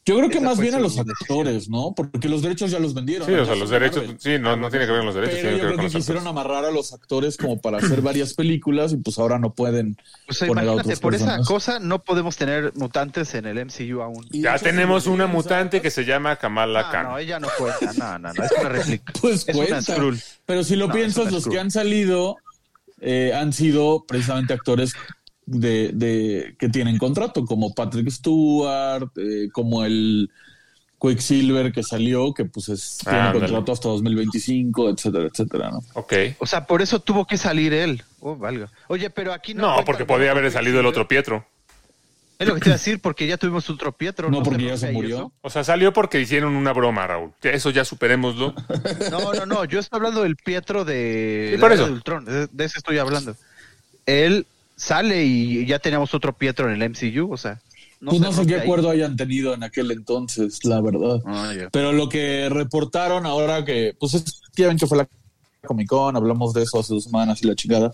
Yo 0.05 0.17
creo 0.17 0.29
que 0.29 0.39
Esa 0.39 0.47
más 0.49 0.59
bien 0.61 0.75
a 0.75 0.81
los 0.81 0.99
actores, 0.99 1.69
¿no? 1.69 1.93
Porque 1.95 2.29
los 2.29 2.43
derechos 2.43 2.71
ya 2.73 2.81
los 2.81 2.93
vendieron. 2.93 3.27
Sí, 3.27 3.35
o 3.35 3.45
sea, 3.45 3.55
los 3.55 3.71
derechos... 3.71 3.99
Marvel. 4.03 4.17
Sí, 4.21 4.37
no, 4.39 4.57
no 4.57 4.69
tiene 4.69 4.87
que 4.87 4.91
ver 4.93 5.01
con 5.01 5.07
los 5.07 5.15
derechos, 5.15 5.35
Pero 5.37 5.49
tiene 5.49 5.57
yo 5.59 5.61
que 5.61 5.67
ver 5.67 5.75
creo 5.75 5.77
con 5.85 5.93
que 5.93 5.97
quisieron 5.99 6.27
actores. 6.27 6.45
amarrar 6.47 6.65
a 6.65 6.71
los 6.73 6.93
actores 6.93 7.37
como 7.37 7.61
para 7.61 7.79
hacer 7.79 8.01
varias 8.01 8.35
películas 8.35 8.93
y 8.93 8.97
pues 8.97 9.19
ahora 9.19 9.39
no 9.39 9.55
pueden 9.55 9.97
O 10.29 10.33
sea, 10.33 10.49
poner 10.49 10.65
imagínate, 10.65 10.97
por 11.01 11.15
esa 11.15 11.39
cosa 11.45 11.79
no 11.79 12.03
podemos 12.03 12.37
tener 12.37 12.73
mutantes 12.75 13.35
en 13.35 13.47
el 13.47 13.65
MCU 13.65 14.03
aún. 14.03 14.27
Y 14.33 14.43
Ya 14.43 14.57
hecho, 14.57 14.65
tenemos 14.65 15.07
una 15.07 15.27
mutante 15.29 15.81
que 15.81 15.91
se 15.91 16.05
llama 16.05 16.35
Kamala 16.37 16.91
Khan. 16.91 17.05
no, 17.05 17.19
ella 17.19 17.39
no 17.41 17.49
cuenta. 17.57 17.93
No, 17.93 18.19
no, 18.19 18.33
no, 18.33 18.45
es 18.45 18.53
una 18.59 18.69
réplica. 18.69 19.13
Pues 19.21 19.49
es 19.49 19.55
una 19.55 19.67
cuenta. 19.67 19.93
Skrull. 19.95 20.21
Pero 20.47 20.65
si 20.65 20.75
lo 20.77 20.89
No, 20.89 20.95
piensas, 20.95 21.23
una 21.25 21.31
los 21.33 21.47
que 21.47 21.59
han 21.61 21.71
salido 21.71 22.37
eh, 23.01 23.33
han 23.35 23.53
sido 23.53 24.05
precisamente 24.07 24.53
actores 24.53 24.95
de, 25.53 25.91
de 25.93 26.57
que 26.59 26.69
tienen 26.69 26.99
contrato, 26.99 27.45
como 27.45 27.75
Patrick 27.75 28.09
Stewart, 28.11 29.09
eh, 29.17 29.49
como 29.53 29.85
el 29.85 30.31
Quicksilver 31.01 31.73
que 31.73 31.83
salió, 31.83 32.33
que 32.33 32.45
pues 32.45 32.69
es, 32.69 32.99
tiene 33.03 33.19
Ándale. 33.19 33.41
contrato 33.41 33.73
hasta 33.73 33.89
2025, 33.89 34.91
etcétera, 34.91 35.25
etcétera, 35.27 35.71
¿no? 35.71 35.81
Ok. 35.95 36.13
O 36.39 36.47
sea, 36.47 36.67
por 36.67 36.81
eso 36.81 37.01
tuvo 37.01 37.27
que 37.27 37.37
salir 37.37 37.73
él. 37.73 38.03
Oh, 38.21 38.37
valga. 38.37 38.71
Oye, 38.87 39.11
pero 39.11 39.33
aquí 39.33 39.53
no. 39.53 39.77
No, 39.77 39.85
porque 39.85 40.05
podía 40.05 40.31
haber 40.31 40.51
salido 40.53 40.79
el 40.81 40.87
otro. 40.87 41.09
Pietro. 41.09 41.45
Es 42.39 42.49
lo 42.49 42.55
que 42.55 42.61
te 42.61 42.69
iba 42.71 42.75
a 42.75 42.79
decir, 42.79 43.01
porque 43.01 43.27
ya 43.27 43.37
tuvimos 43.37 43.69
otro 43.71 43.93
Pietro. 43.93 44.31
No, 44.31 44.43
porque 44.43 44.63
se 44.63 44.67
ya 44.69 44.77
se 44.77 44.93
murió. 44.93 45.17
eso? 45.17 45.33
O 45.43 45.51
sea, 45.51 45.65
salió 45.65 45.93
porque 45.93 46.21
hicieron 46.21 46.55
una 46.55 46.73
broma, 46.73 47.07
Raúl. 47.07 47.33
Eso 47.43 47.71
ya 47.71 47.85
superémoslo. 47.85 48.55
No, 49.11 49.33
no, 49.33 49.47
no. 49.47 49.65
Yo 49.65 49.81
estoy 49.81 49.99
hablando 49.99 50.23
del 50.23 50.37
Pietro 50.37 50.85
de. 50.85 51.53
Sí, 51.55 51.61
por 51.61 51.73
eso. 51.73 51.87
de 51.87 51.93
Ultron. 51.93 52.25
De, 52.25 52.47
de 52.47 52.65
ese 52.65 52.79
estoy 52.79 52.99
hablando. 52.99 53.37
Él 54.07 54.47
sale 54.77 55.25
y 55.25 55.67
ya 55.67 55.79
teníamos 55.79 56.15
otro 56.15 56.33
Pietro 56.37 56.71
en 56.73 56.81
el 56.83 56.91
MCU. 56.91 57.33
O 57.33 57.37
sea. 57.37 57.61
pues 58.01 58.17
se 58.17 58.21
no 58.23 58.31
sé 58.33 58.39
rompe 58.39 58.49
qué 58.53 58.55
ahí. 58.59 58.61
acuerdo 58.63 58.91
hayan 58.91 59.17
tenido 59.17 59.55
en 59.55 59.63
aquel 59.63 59.91
entonces, 59.91 60.65
la 60.65 60.81
verdad. 60.81 61.21
Ah. 61.27 61.53
Pero 61.71 61.93
lo 61.93 62.09
que 62.09 62.49
reportaron 62.51 63.27
ahora 63.27 63.65
que, 63.65 63.95
pues 63.99 64.15
es, 64.15 64.41
ya 64.57 64.69
ven 64.69 64.77
que 64.79 64.87
fue 64.87 64.99
la 64.99 65.09
Comic 65.65 65.89
Con, 65.89 66.17
hablamos 66.17 66.53
de 66.55 66.63
eso 66.65 66.81
hace 66.81 66.95
dos 66.95 67.05
semanas 67.05 67.41
y 67.43 67.47
la 67.47 67.55
chingada, 67.55 67.93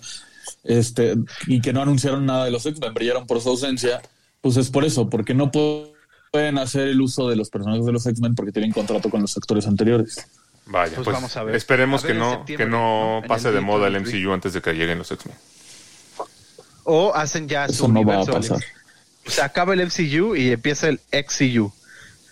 este, 0.64 1.14
y 1.46 1.60
que 1.60 1.72
no 1.74 1.82
anunciaron 1.82 2.24
nada 2.24 2.46
de 2.46 2.50
los 2.50 2.64
X-Men, 2.64 2.94
brillaron 2.94 3.26
por 3.26 3.40
su 3.42 3.50
ausencia, 3.50 4.00
pues 4.40 4.56
es 4.56 4.70
por 4.70 4.84
eso, 4.86 5.10
porque 5.10 5.34
no 5.34 5.52
pu- 5.52 5.90
pueden 6.32 6.56
hacer 6.56 6.88
el 6.88 7.00
uso 7.02 7.28
de 7.28 7.36
los 7.36 7.50
personajes 7.50 7.84
de 7.84 7.92
los 7.92 8.06
X-Men 8.06 8.34
porque 8.34 8.52
tienen 8.52 8.72
contrato 8.72 9.10
con 9.10 9.20
los 9.20 9.36
actores 9.36 9.66
anteriores. 9.66 10.26
Vaya, 10.66 10.94
Pues 10.94 11.04
pues, 11.04 11.14
vamos 11.14 11.36
a 11.36 11.42
ver. 11.44 11.54
esperemos 11.56 12.04
A 12.04 12.06
ver 12.06 12.16
que 12.16 12.18
no, 12.18 12.44
que 12.46 12.66
¿no? 12.66 13.20
pase 13.28 13.50
de 13.52 13.58
D23. 13.60 13.62
moda 13.62 13.88
el 13.88 14.00
MCU 14.00 14.32
antes 14.32 14.52
de 14.54 14.62
que 14.62 14.72
lleguen 14.72 14.96
los 14.98 15.10
X-Men. 15.10 15.36
O 16.90 17.14
hacen 17.14 17.48
ya 17.48 17.66
su 17.66 17.72
Eso 17.72 17.88
no 17.88 18.02
va 18.02 18.14
a 18.14 18.22
universo. 18.22 18.32
pasar. 18.54 18.64
O 19.26 19.30
sea, 19.30 19.44
acaba 19.44 19.74
el 19.74 19.84
MCU 19.84 20.34
y 20.34 20.52
empieza 20.52 20.88
el 20.88 21.00
XCU. 21.12 21.70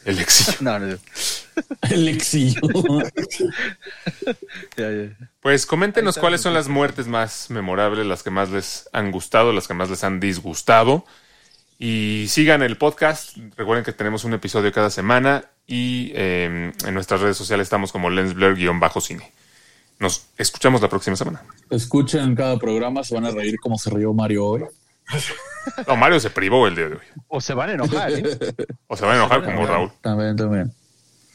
El 0.06 0.16
MCU. 0.16 0.52
No, 0.60 0.78
no. 0.78 0.96
El. 1.90 2.18
Ya, 4.76 4.90
ya. 4.90 5.28
Pues 5.40 5.66
coméntenos 5.66 6.16
cuáles 6.16 6.40
son 6.40 6.54
las 6.54 6.68
muertes 6.68 7.06
más 7.06 7.50
memorables, 7.50 8.06
las 8.06 8.22
que 8.22 8.30
más 8.30 8.48
les 8.50 8.88
han 8.92 9.10
gustado, 9.10 9.52
las 9.52 9.68
que 9.68 9.74
más 9.74 9.90
les 9.90 10.04
han 10.04 10.20
disgustado. 10.20 11.04
Y 11.78 12.24
sigan 12.30 12.62
el 12.62 12.78
podcast. 12.78 13.36
Recuerden 13.58 13.84
que 13.84 13.92
tenemos 13.92 14.24
un 14.24 14.32
episodio 14.32 14.72
cada 14.72 14.88
semana 14.88 15.44
y 15.66 16.12
eh, 16.14 16.72
en 16.86 16.94
nuestras 16.94 17.20
redes 17.20 17.36
sociales 17.36 17.66
estamos 17.66 17.92
como 17.92 18.08
lensblur-cine. 18.08 19.30
Nos 19.98 20.26
escuchamos 20.36 20.80
la 20.82 20.88
próxima 20.88 21.16
semana. 21.16 21.42
Escuchen 21.70 22.34
cada 22.34 22.58
programa, 22.58 23.02
se 23.02 23.14
van 23.14 23.24
a 23.24 23.30
reír 23.30 23.58
como 23.60 23.78
se 23.78 23.90
rió 23.90 24.12
Mario 24.12 24.44
hoy. 24.44 24.64
No, 25.86 25.96
Mario 25.96 26.20
se 26.20 26.30
privó 26.30 26.66
el 26.66 26.76
día 26.76 26.88
de 26.88 26.94
hoy. 26.94 27.04
O 27.28 27.40
se 27.40 27.54
van 27.54 27.70
a 27.70 27.72
enojar, 27.72 28.12
¿eh? 28.12 28.38
O 28.86 28.96
se 28.96 29.04
va 29.06 29.14
a 29.14 29.16
enojar 29.16 29.44
como 29.44 29.66
Raúl. 29.66 29.90
También, 30.00 30.36
también. 30.36 30.72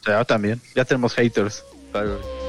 O 0.00 0.04
sea, 0.04 0.24
también. 0.24 0.60
Ya 0.74 0.84
tenemos 0.84 1.14
haters. 1.14 1.64
Bye, 1.92 2.04
bye. 2.04 2.41